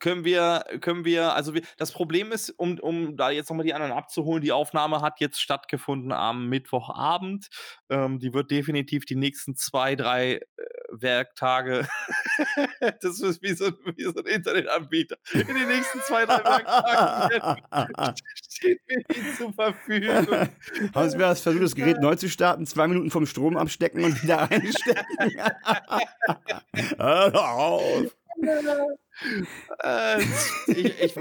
können 0.02 0.24
wir, 0.24 0.64
können 0.80 1.04
wir, 1.04 1.32
also 1.34 1.54
wir, 1.54 1.62
das 1.76 1.92
Problem 1.92 2.32
ist, 2.32 2.50
um, 2.50 2.80
um 2.80 3.16
da 3.16 3.30
jetzt 3.30 3.48
nochmal 3.48 3.64
die 3.64 3.72
anderen 3.72 3.92
abzuholen, 3.92 4.42
die 4.42 4.50
Aufnahme 4.50 5.00
hat 5.00 5.20
jetzt 5.20 5.40
stattgefunden 5.40 6.10
am 6.10 6.48
Mittwochabend. 6.48 7.48
Ähm, 7.88 8.18
die 8.18 8.34
wird 8.34 8.50
definitiv 8.50 9.04
die 9.04 9.14
nächsten 9.14 9.54
zwei, 9.54 9.94
drei 9.94 10.34
äh, 10.34 10.40
Werktage, 10.92 11.88
das 13.00 13.20
ist 13.20 13.42
wie 13.42 13.54
so, 13.54 13.72
wie 13.96 14.04
so 14.04 14.14
ein 14.16 14.26
Internetanbieter, 14.26 15.16
in 15.32 15.46
den 15.46 15.68
nächsten 15.68 16.00
zwei, 16.00 16.26
drei 16.26 16.44
Werktagen 16.44 18.14
steht 18.52 18.80
mir 18.88 19.02
die 19.10 19.36
zur 19.36 19.52
Verfügung. 19.52 20.26
Wir 21.12 21.18
das 21.18 21.40
versucht, 21.40 21.62
das 21.62 21.74
Gerät 21.74 22.00
neu 22.00 22.14
zu 22.14 22.28
starten, 22.28 22.66
zwei 22.66 22.86
Minuten 22.88 23.10
vom 23.10 23.26
Strom 23.26 23.56
abstecken 23.56 24.04
und 24.04 24.22
wieder 24.22 24.50
einstecken? 24.50 25.04
Hör 26.96 27.34
auf. 27.34 28.16
Äh, 29.82 30.22
ich, 30.68 31.00
ich, 31.00 31.14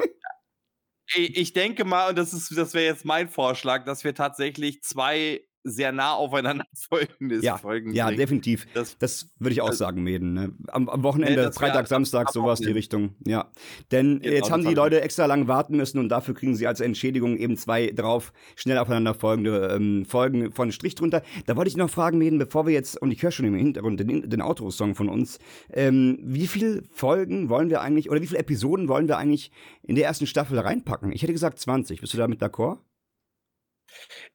ich, 1.14 1.38
ich 1.38 1.54
denke 1.54 1.86
mal, 1.86 2.10
und 2.10 2.18
das, 2.18 2.34
ist, 2.34 2.56
das 2.56 2.74
wäre 2.74 2.86
jetzt 2.86 3.06
mein 3.06 3.30
Vorschlag, 3.30 3.86
dass 3.86 4.04
wir 4.04 4.16
tatsächlich 4.16 4.82
zwei 4.82 5.42
sehr 5.64 5.92
nah 5.92 6.14
aufeinander 6.14 6.66
folgende 6.90 7.40
Ja, 7.44 7.58
Folgen 7.58 7.94
ja, 7.94 8.10
definitiv. 8.12 8.68
Das, 8.74 8.98
Das 8.98 9.30
würde 9.40 9.54
ich 9.54 9.62
auch 9.62 9.68
Also- 9.68 9.78
sagen, 9.80 10.04
Meden. 10.04 10.34
Ne? 10.34 10.54
Am, 10.68 10.90
am 10.90 11.04
Wochenende, 11.04 11.36
das 11.36 11.46
wär- 11.46 11.68
Freitag, 11.68 11.88
Samstag, 11.88 12.28
am 12.28 12.34
sowas 12.34 12.60
die. 12.60 12.72
Richtung. 12.72 13.16
Ja. 13.26 13.52
Denn 13.92 14.20
Genau, 14.20 14.34
jetzt 14.36 14.52
haben 14.52 14.64
das 14.64 14.70
die. 14.70 14.76
Leute 14.76 15.02
extra 15.02 15.26
lang 15.26 15.48
warten 15.48 15.78
müssen 15.78 16.00
und 16.00 16.10
dafür 16.10 16.34
kriegen 16.34 16.56
sie 16.56 16.68
als 16.68 16.80
Entschädigung 16.80 17.38
eben 17.38 17.58
zwei 17.58 17.88
drauf 17.92 18.34
schnell 18.56 18.78
aufeinander 18.78 19.14
folgende 19.14 19.68
ähm, 19.76 20.06
Folgen 20.06 20.52
von 20.52 20.72
Strich 20.72 20.96
drunter. 20.96 21.22
Da 21.46 21.56
wollte 21.56 21.70
ich 21.70 21.78
noch 21.78 21.90
fragen, 21.90 22.18
Meden, 22.18 22.40
bevor 22.40 22.66
wir 22.66 22.74
jetzt, 22.74 23.02
und 23.02 23.12
ich 23.12 23.22
höre 23.22 23.32
schon 23.32 23.46
im 23.46 23.56
Hintergrund 23.56 24.00
den, 24.00 24.30
den 24.30 24.42
Outro-Song 24.42 24.96
von 24.96 25.10
uns, 25.10 25.40
ähm, 25.72 26.18
wie 26.24 26.48
viele 26.48 26.84
Folgen 26.92 27.50
wollen 27.50 27.70
wir 27.70 27.82
eigentlich, 27.82 28.10
oder 28.10 28.22
wie 28.22 28.28
viele 28.28 28.40
Episoden 28.40 28.88
wollen 28.88 29.08
wir 29.08 29.18
eigentlich 29.18 29.52
in 29.84 29.96
der 29.96 30.06
ersten 30.06 30.26
Staffel 30.28 30.58
reinpacken? 30.60 31.12
Ich 31.12 31.22
hätte 31.22 31.34
gesagt 31.34 31.60
20. 31.60 32.02
Bist 32.02 32.14
du 32.14 32.18
damit 32.18 32.42
d'accord? 32.42 32.78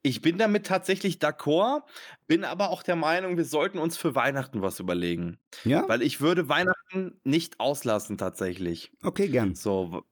Ich 0.02 0.20
bin 0.22 0.38
damit 0.38 0.66
tatsächlich 0.66 1.16
d'accord, 1.16 1.82
bin 2.26 2.44
aber 2.44 2.70
auch 2.70 2.82
der 2.82 2.96
Meinung, 2.96 3.36
wir 3.36 3.44
sollten 3.44 3.78
uns 3.78 3.96
für 3.96 4.14
Weihnachten 4.14 4.62
was 4.62 4.80
überlegen. 4.80 5.38
Ja? 5.64 5.88
Weil 5.88 6.02
ich 6.02 6.20
würde 6.20 6.48
Weihnachten 6.48 7.20
nicht 7.24 7.60
auslassen, 7.60 8.18
tatsächlich. 8.18 8.92
Okay, 9.02 9.28
gern. 9.28 9.54
So, 9.54 10.04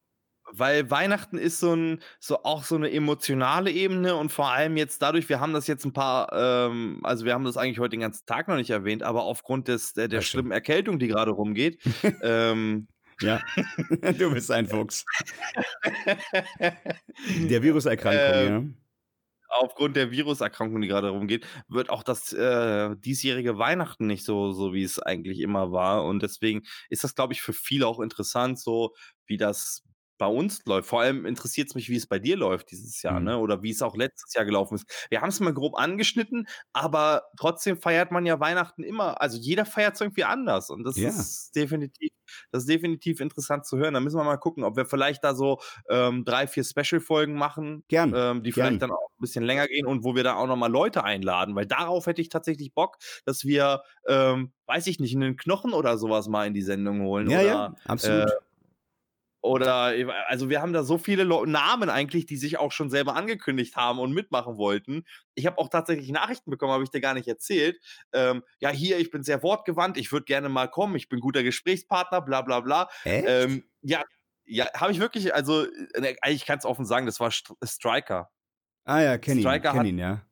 weil 0.56 0.90
Weihnachten 0.90 1.38
ist 1.38 1.60
so 1.60 1.74
ein, 1.74 2.00
so 2.20 2.44
auch 2.44 2.64
so 2.64 2.76
eine 2.76 2.90
emotionale 2.90 3.70
Ebene 3.70 4.14
und 4.16 4.30
vor 4.30 4.50
allem 4.50 4.76
jetzt 4.76 5.02
dadurch, 5.02 5.28
wir 5.28 5.40
haben 5.40 5.52
das 5.52 5.66
jetzt 5.66 5.84
ein 5.84 5.92
paar, 5.92 6.32
ähm, 6.32 7.00
also 7.02 7.24
wir 7.24 7.34
haben 7.34 7.44
das 7.44 7.56
eigentlich 7.56 7.78
heute 7.78 7.90
den 7.90 8.00
ganzen 8.00 8.26
Tag 8.26 8.48
noch 8.48 8.56
nicht 8.56 8.70
erwähnt, 8.70 9.02
aber 9.02 9.24
aufgrund 9.24 9.68
des, 9.68 9.94
der, 9.94 10.08
der 10.08 10.20
schlimmen 10.20 10.52
Erkältung, 10.52 10.98
die 10.98 11.08
gerade 11.08 11.32
rumgeht, 11.32 11.80
ähm, 12.22 12.88
Ja, 13.20 13.40
du 14.18 14.32
bist 14.32 14.50
ein 14.50 14.66
Fuchs. 14.66 15.04
Der 17.48 17.62
Viruserkrankung, 17.62 18.34
ähm, 18.34 18.48
ja 18.48 18.83
aufgrund 19.54 19.96
der 19.96 20.10
Viruserkrankung, 20.10 20.80
die 20.80 20.88
gerade 20.88 21.08
rumgeht, 21.10 21.46
wird 21.68 21.90
auch 21.90 22.02
das 22.02 22.32
äh, 22.32 22.96
diesjährige 22.96 23.58
Weihnachten 23.58 24.06
nicht 24.06 24.24
so, 24.24 24.52
so, 24.52 24.72
wie 24.74 24.82
es 24.82 24.98
eigentlich 24.98 25.40
immer 25.40 25.72
war. 25.72 26.04
Und 26.04 26.22
deswegen 26.22 26.62
ist 26.90 27.04
das, 27.04 27.14
glaube 27.14 27.32
ich, 27.32 27.42
für 27.42 27.52
viele 27.52 27.86
auch 27.86 28.00
interessant, 28.00 28.58
so 28.60 28.94
wie 29.26 29.36
das 29.36 29.82
bei 30.18 30.26
uns 30.26 30.64
läuft. 30.64 30.88
Vor 30.88 31.00
allem 31.00 31.26
interessiert 31.26 31.68
es 31.68 31.74
mich, 31.74 31.88
wie 31.88 31.96
es 31.96 32.06
bei 32.06 32.18
dir 32.18 32.36
läuft 32.36 32.70
dieses 32.70 33.02
Jahr, 33.02 33.18
mhm. 33.18 33.26
ne? 33.26 33.38
Oder 33.38 33.62
wie 33.62 33.70
es 33.70 33.82
auch 33.82 33.96
letztes 33.96 34.34
Jahr 34.34 34.44
gelaufen 34.44 34.76
ist. 34.76 35.06
Wir 35.10 35.20
haben 35.20 35.28
es 35.28 35.40
mal 35.40 35.52
grob 35.52 35.76
angeschnitten, 35.76 36.46
aber 36.72 37.24
trotzdem 37.38 37.76
feiert 37.76 38.10
man 38.10 38.26
ja 38.26 38.38
Weihnachten 38.40 38.84
immer. 38.84 39.20
Also 39.20 39.38
jeder 39.38 39.64
feiert 39.64 39.94
es 39.94 40.00
irgendwie 40.00 40.24
anders. 40.24 40.70
Und 40.70 40.84
das 40.84 40.96
ja. 40.96 41.08
ist 41.08 41.54
definitiv, 41.56 42.10
das 42.52 42.62
ist 42.62 42.68
definitiv 42.68 43.20
interessant 43.20 43.66
zu 43.66 43.76
hören. 43.76 43.94
Da 43.94 44.00
müssen 44.00 44.16
wir 44.16 44.24
mal 44.24 44.36
gucken, 44.36 44.64
ob 44.64 44.76
wir 44.76 44.86
vielleicht 44.86 45.24
da 45.24 45.34
so 45.34 45.58
ähm, 45.88 46.24
drei, 46.24 46.46
vier 46.46 46.64
Special-Folgen 46.64 47.34
machen, 47.34 47.84
Gern. 47.88 48.12
Ähm, 48.14 48.42
die 48.42 48.50
Gern. 48.50 48.66
vielleicht 48.66 48.82
dann 48.82 48.92
auch 48.92 49.10
ein 49.10 49.20
bisschen 49.20 49.44
länger 49.44 49.66
gehen 49.66 49.86
und 49.86 50.04
wo 50.04 50.14
wir 50.14 50.22
da 50.22 50.34
auch 50.36 50.46
nochmal 50.46 50.70
Leute 50.70 51.04
einladen, 51.04 51.54
weil 51.54 51.66
darauf 51.66 52.06
hätte 52.06 52.22
ich 52.22 52.28
tatsächlich 52.28 52.72
Bock, 52.72 52.96
dass 53.24 53.44
wir, 53.44 53.82
ähm, 54.08 54.52
weiß 54.66 54.86
ich 54.86 55.00
nicht, 55.00 55.14
einen 55.14 55.36
Knochen 55.36 55.72
oder 55.72 55.98
sowas 55.98 56.28
mal 56.28 56.46
in 56.46 56.54
die 56.54 56.62
Sendung 56.62 57.02
holen. 57.02 57.28
Ja, 57.28 57.38
oder, 57.40 57.46
ja, 57.46 57.74
absolut. 57.86 58.30
Äh, 58.30 58.43
oder, 59.44 59.92
also 60.26 60.48
wir 60.48 60.62
haben 60.62 60.72
da 60.72 60.82
so 60.84 60.96
viele 60.96 61.26
Namen 61.26 61.90
eigentlich, 61.90 62.24
die 62.24 62.38
sich 62.38 62.58
auch 62.58 62.72
schon 62.72 62.88
selber 62.88 63.14
angekündigt 63.14 63.76
haben 63.76 63.98
und 63.98 64.12
mitmachen 64.12 64.56
wollten. 64.56 65.04
Ich 65.34 65.44
habe 65.44 65.58
auch 65.58 65.68
tatsächlich 65.68 66.10
Nachrichten 66.10 66.50
bekommen, 66.50 66.72
habe 66.72 66.82
ich 66.82 66.88
dir 66.88 67.02
gar 67.02 67.12
nicht 67.12 67.28
erzählt. 67.28 67.78
Ähm, 68.14 68.42
ja, 68.60 68.70
hier, 68.70 68.98
ich 68.98 69.10
bin 69.10 69.22
sehr 69.22 69.42
wortgewandt, 69.42 69.98
ich 69.98 70.12
würde 70.12 70.24
gerne 70.24 70.48
mal 70.48 70.68
kommen, 70.68 70.96
ich 70.96 71.10
bin 71.10 71.20
guter 71.20 71.42
Gesprächspartner, 71.42 72.22
bla 72.22 72.40
bla 72.40 72.60
bla. 72.60 72.88
Echt? 73.04 73.26
Ähm, 73.28 73.64
ja, 73.82 74.02
ja, 74.46 74.66
habe 74.74 74.92
ich 74.92 74.98
wirklich, 74.98 75.34
also 75.34 75.66
äh, 75.66 76.16
eigentlich 76.22 76.46
kann 76.46 76.58
es 76.58 76.64
offen 76.64 76.86
sagen, 76.86 77.04
das 77.04 77.20
war 77.20 77.30
Striker. 77.30 78.30
Ah 78.84 79.02
ja, 79.02 79.18
kenne 79.18 79.42
ihn, 79.42 79.62
kenn 79.62 79.84
ihn, 79.84 79.98
ja. 79.98 80.22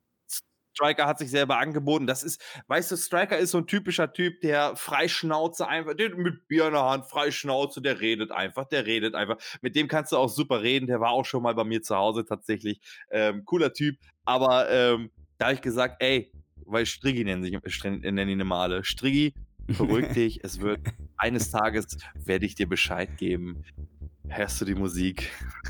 Striker 0.73 1.05
hat 1.05 1.19
sich 1.19 1.29
selber 1.29 1.57
angeboten. 1.59 2.07
Das 2.07 2.23
ist, 2.23 2.41
weißt 2.67 2.91
du, 2.91 2.97
Striker 2.97 3.37
ist 3.37 3.51
so 3.51 3.59
ein 3.59 3.67
typischer 3.67 4.11
Typ, 4.11 4.41
der 4.41 4.75
Freischnauze 4.75 5.67
einfach, 5.67 5.93
mit 6.15 6.47
Bier 6.47 6.67
in 6.67 6.73
der 6.73 6.83
Hand, 6.83 7.05
Freischnauze, 7.05 7.81
der 7.81 8.01
redet 8.01 8.31
einfach, 8.31 8.65
der 8.65 8.85
redet 8.85 9.15
einfach. 9.15 9.37
Mit 9.61 9.75
dem 9.75 9.87
kannst 9.87 10.11
du 10.11 10.17
auch 10.17 10.29
super 10.29 10.61
reden. 10.63 10.87
Der 10.87 10.99
war 10.99 11.11
auch 11.11 11.25
schon 11.25 11.43
mal 11.43 11.53
bei 11.55 11.63
mir 11.63 11.81
zu 11.81 11.95
Hause 11.95 12.25
tatsächlich. 12.25 12.79
Ähm, 13.11 13.45
cooler 13.45 13.73
Typ. 13.73 13.97
Aber 14.25 14.69
ähm, 14.69 15.11
da 15.37 15.45
habe 15.45 15.55
ich 15.55 15.61
gesagt, 15.61 15.97
ey, 15.99 16.31
weil 16.65 16.85
Striggi 16.85 17.23
nennen 17.23 17.43
sich, 17.43 17.83
nennen 17.83 18.29
ihn 18.29 18.39
immer 18.39 18.57
alle. 18.57 18.83
Striggi, 18.83 19.33
beruhig 19.67 20.07
dich, 20.13 20.43
es 20.43 20.59
wird 20.59 20.81
eines 21.17 21.51
Tages 21.51 21.97
werde 22.15 22.45
ich 22.45 22.55
dir 22.55 22.67
Bescheid 22.67 23.17
geben. 23.17 23.63
Hörst 24.29 24.61
du 24.61 24.65
die 24.65 24.73
Musik? 24.73 25.29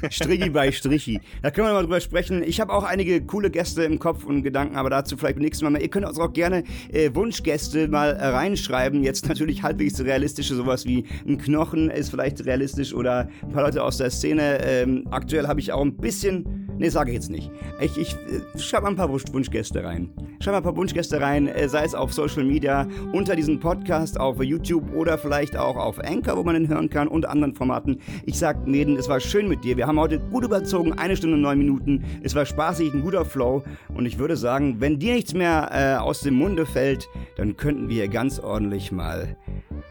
Strichi 0.10 0.50
bei 0.50 0.72
Strichi. 0.72 1.20
Da 1.42 1.50
können 1.50 1.68
wir 1.68 1.74
mal 1.74 1.82
drüber 1.82 2.00
sprechen. 2.00 2.44
Ich 2.44 2.62
habe 2.62 2.72
auch 2.72 2.84
einige 2.84 3.26
coole 3.26 3.50
Gäste 3.50 3.84
im 3.84 4.00
Kopf 4.00 4.24
und 4.24 4.44
Gedanken, 4.44 4.76
aber 4.76 4.90
dazu 4.90 5.18
vielleicht 5.18 5.36
beim 5.36 5.44
nächsten 5.44 5.66
Mal. 5.66 5.82
Ihr 5.82 5.90
könnt 5.90 6.06
uns 6.06 6.20
auch 6.20 6.32
gerne 6.32 6.64
äh, 6.92 7.14
Wunschgäste 7.14 7.88
mal 7.88 8.12
äh, 8.12 8.28
reinschreiben. 8.28 9.04
Jetzt 9.04 9.28
natürlich 9.28 9.64
halbwegs 9.64 10.00
realistische, 10.00 10.56
sowas 10.56 10.86
wie 10.86 11.06
ein 11.28 11.40
Knochen 11.40 11.90
ist 11.90 12.10
vielleicht 12.10 12.46
realistisch 12.46 12.94
oder 12.94 13.28
ein 13.42 13.50
paar 13.50 13.64
Leute 13.64 13.84
aus 13.84 13.98
der 13.98 14.12
Szene. 14.12 14.60
Ähm, 14.64 15.08
aktuell 15.10 15.48
habe 15.48 15.60
ich 15.60 15.72
auch 15.72 15.82
ein 15.82 15.98
bisschen 15.98 16.64
Nee, 16.78 16.90
sage 16.90 17.12
ich 17.12 17.16
jetzt 17.16 17.30
nicht. 17.30 17.52
Ich, 17.82 17.98
ich 17.98 18.14
äh, 18.14 18.60
schreibe 18.60 18.84
mal 18.84 18.90
ein 18.90 18.96
paar 18.96 19.10
Wunschgäste 19.10 19.84
rein. 19.84 20.10
Schreibe 20.40 20.54
mal 20.54 20.58
ein 20.58 20.64
paar 20.64 20.76
Wunschgäste 20.76 21.22
rein, 21.22 21.48
äh, 21.48 21.70
sei 21.70 21.86
es 21.86 21.94
auf 21.94 22.12
Social 22.14 22.44
Media, 22.44 22.88
unter 23.12 23.36
diesem 23.36 23.60
Podcast, 23.60 24.20
auf 24.20 24.42
YouTube 24.44 24.92
oder 24.94 25.18
vielleicht 25.18 25.56
auch 25.56 25.78
auf 25.78 26.00
Anchor, 26.00 26.36
wo 26.36 26.44
man 26.44 26.56
ihn 26.56 26.68
hören 26.68 26.90
kann 26.90 27.08
und 27.08 27.28
anderen 27.28 27.54
Formaten. 27.54 28.00
Ich 28.26 28.38
sag 28.44 28.68
Meden, 28.68 28.98
es 28.98 29.08
war 29.08 29.22
schön 29.22 29.48
mit 29.48 29.64
dir. 29.64 29.78
Wir 29.78 29.88
haben 29.88 29.98
heute 29.98 30.20
gut 30.20 30.44
überzogen, 30.44 30.92
eine 31.00 31.16
Stunde 31.16 31.38
neun 31.38 31.58
Minuten. 31.58 32.04
Es 32.24 32.36
war 32.36 32.46
spaßig, 32.46 32.94
ein 32.94 33.02
guter 33.02 33.24
Flow. 33.24 33.64
Und 33.94 34.06
ich 34.06 34.20
würde 34.20 34.36
sagen, 34.36 34.82
wenn 34.82 35.00
dir 35.00 35.14
nichts 35.14 35.34
mehr 35.34 35.70
äh, 35.72 35.96
aus 35.96 36.20
dem 36.20 36.34
Munde 36.34 36.66
fällt, 36.66 37.08
dann 37.38 37.56
könnten 37.56 37.88
wir 37.88 38.10
ganz 38.10 38.42
ordentlich 38.42 38.92
mal 38.92 39.38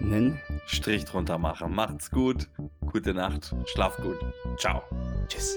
einen 0.02 0.38
Strich 0.66 1.06
drunter 1.06 1.38
machen. 1.38 1.74
Macht's 1.74 2.10
gut, 2.10 2.50
gute 2.84 3.14
Nacht, 3.14 3.56
schlaf 3.64 3.96
gut. 3.96 4.18
Ciao. 4.58 4.82
Tschüss. 5.28 5.56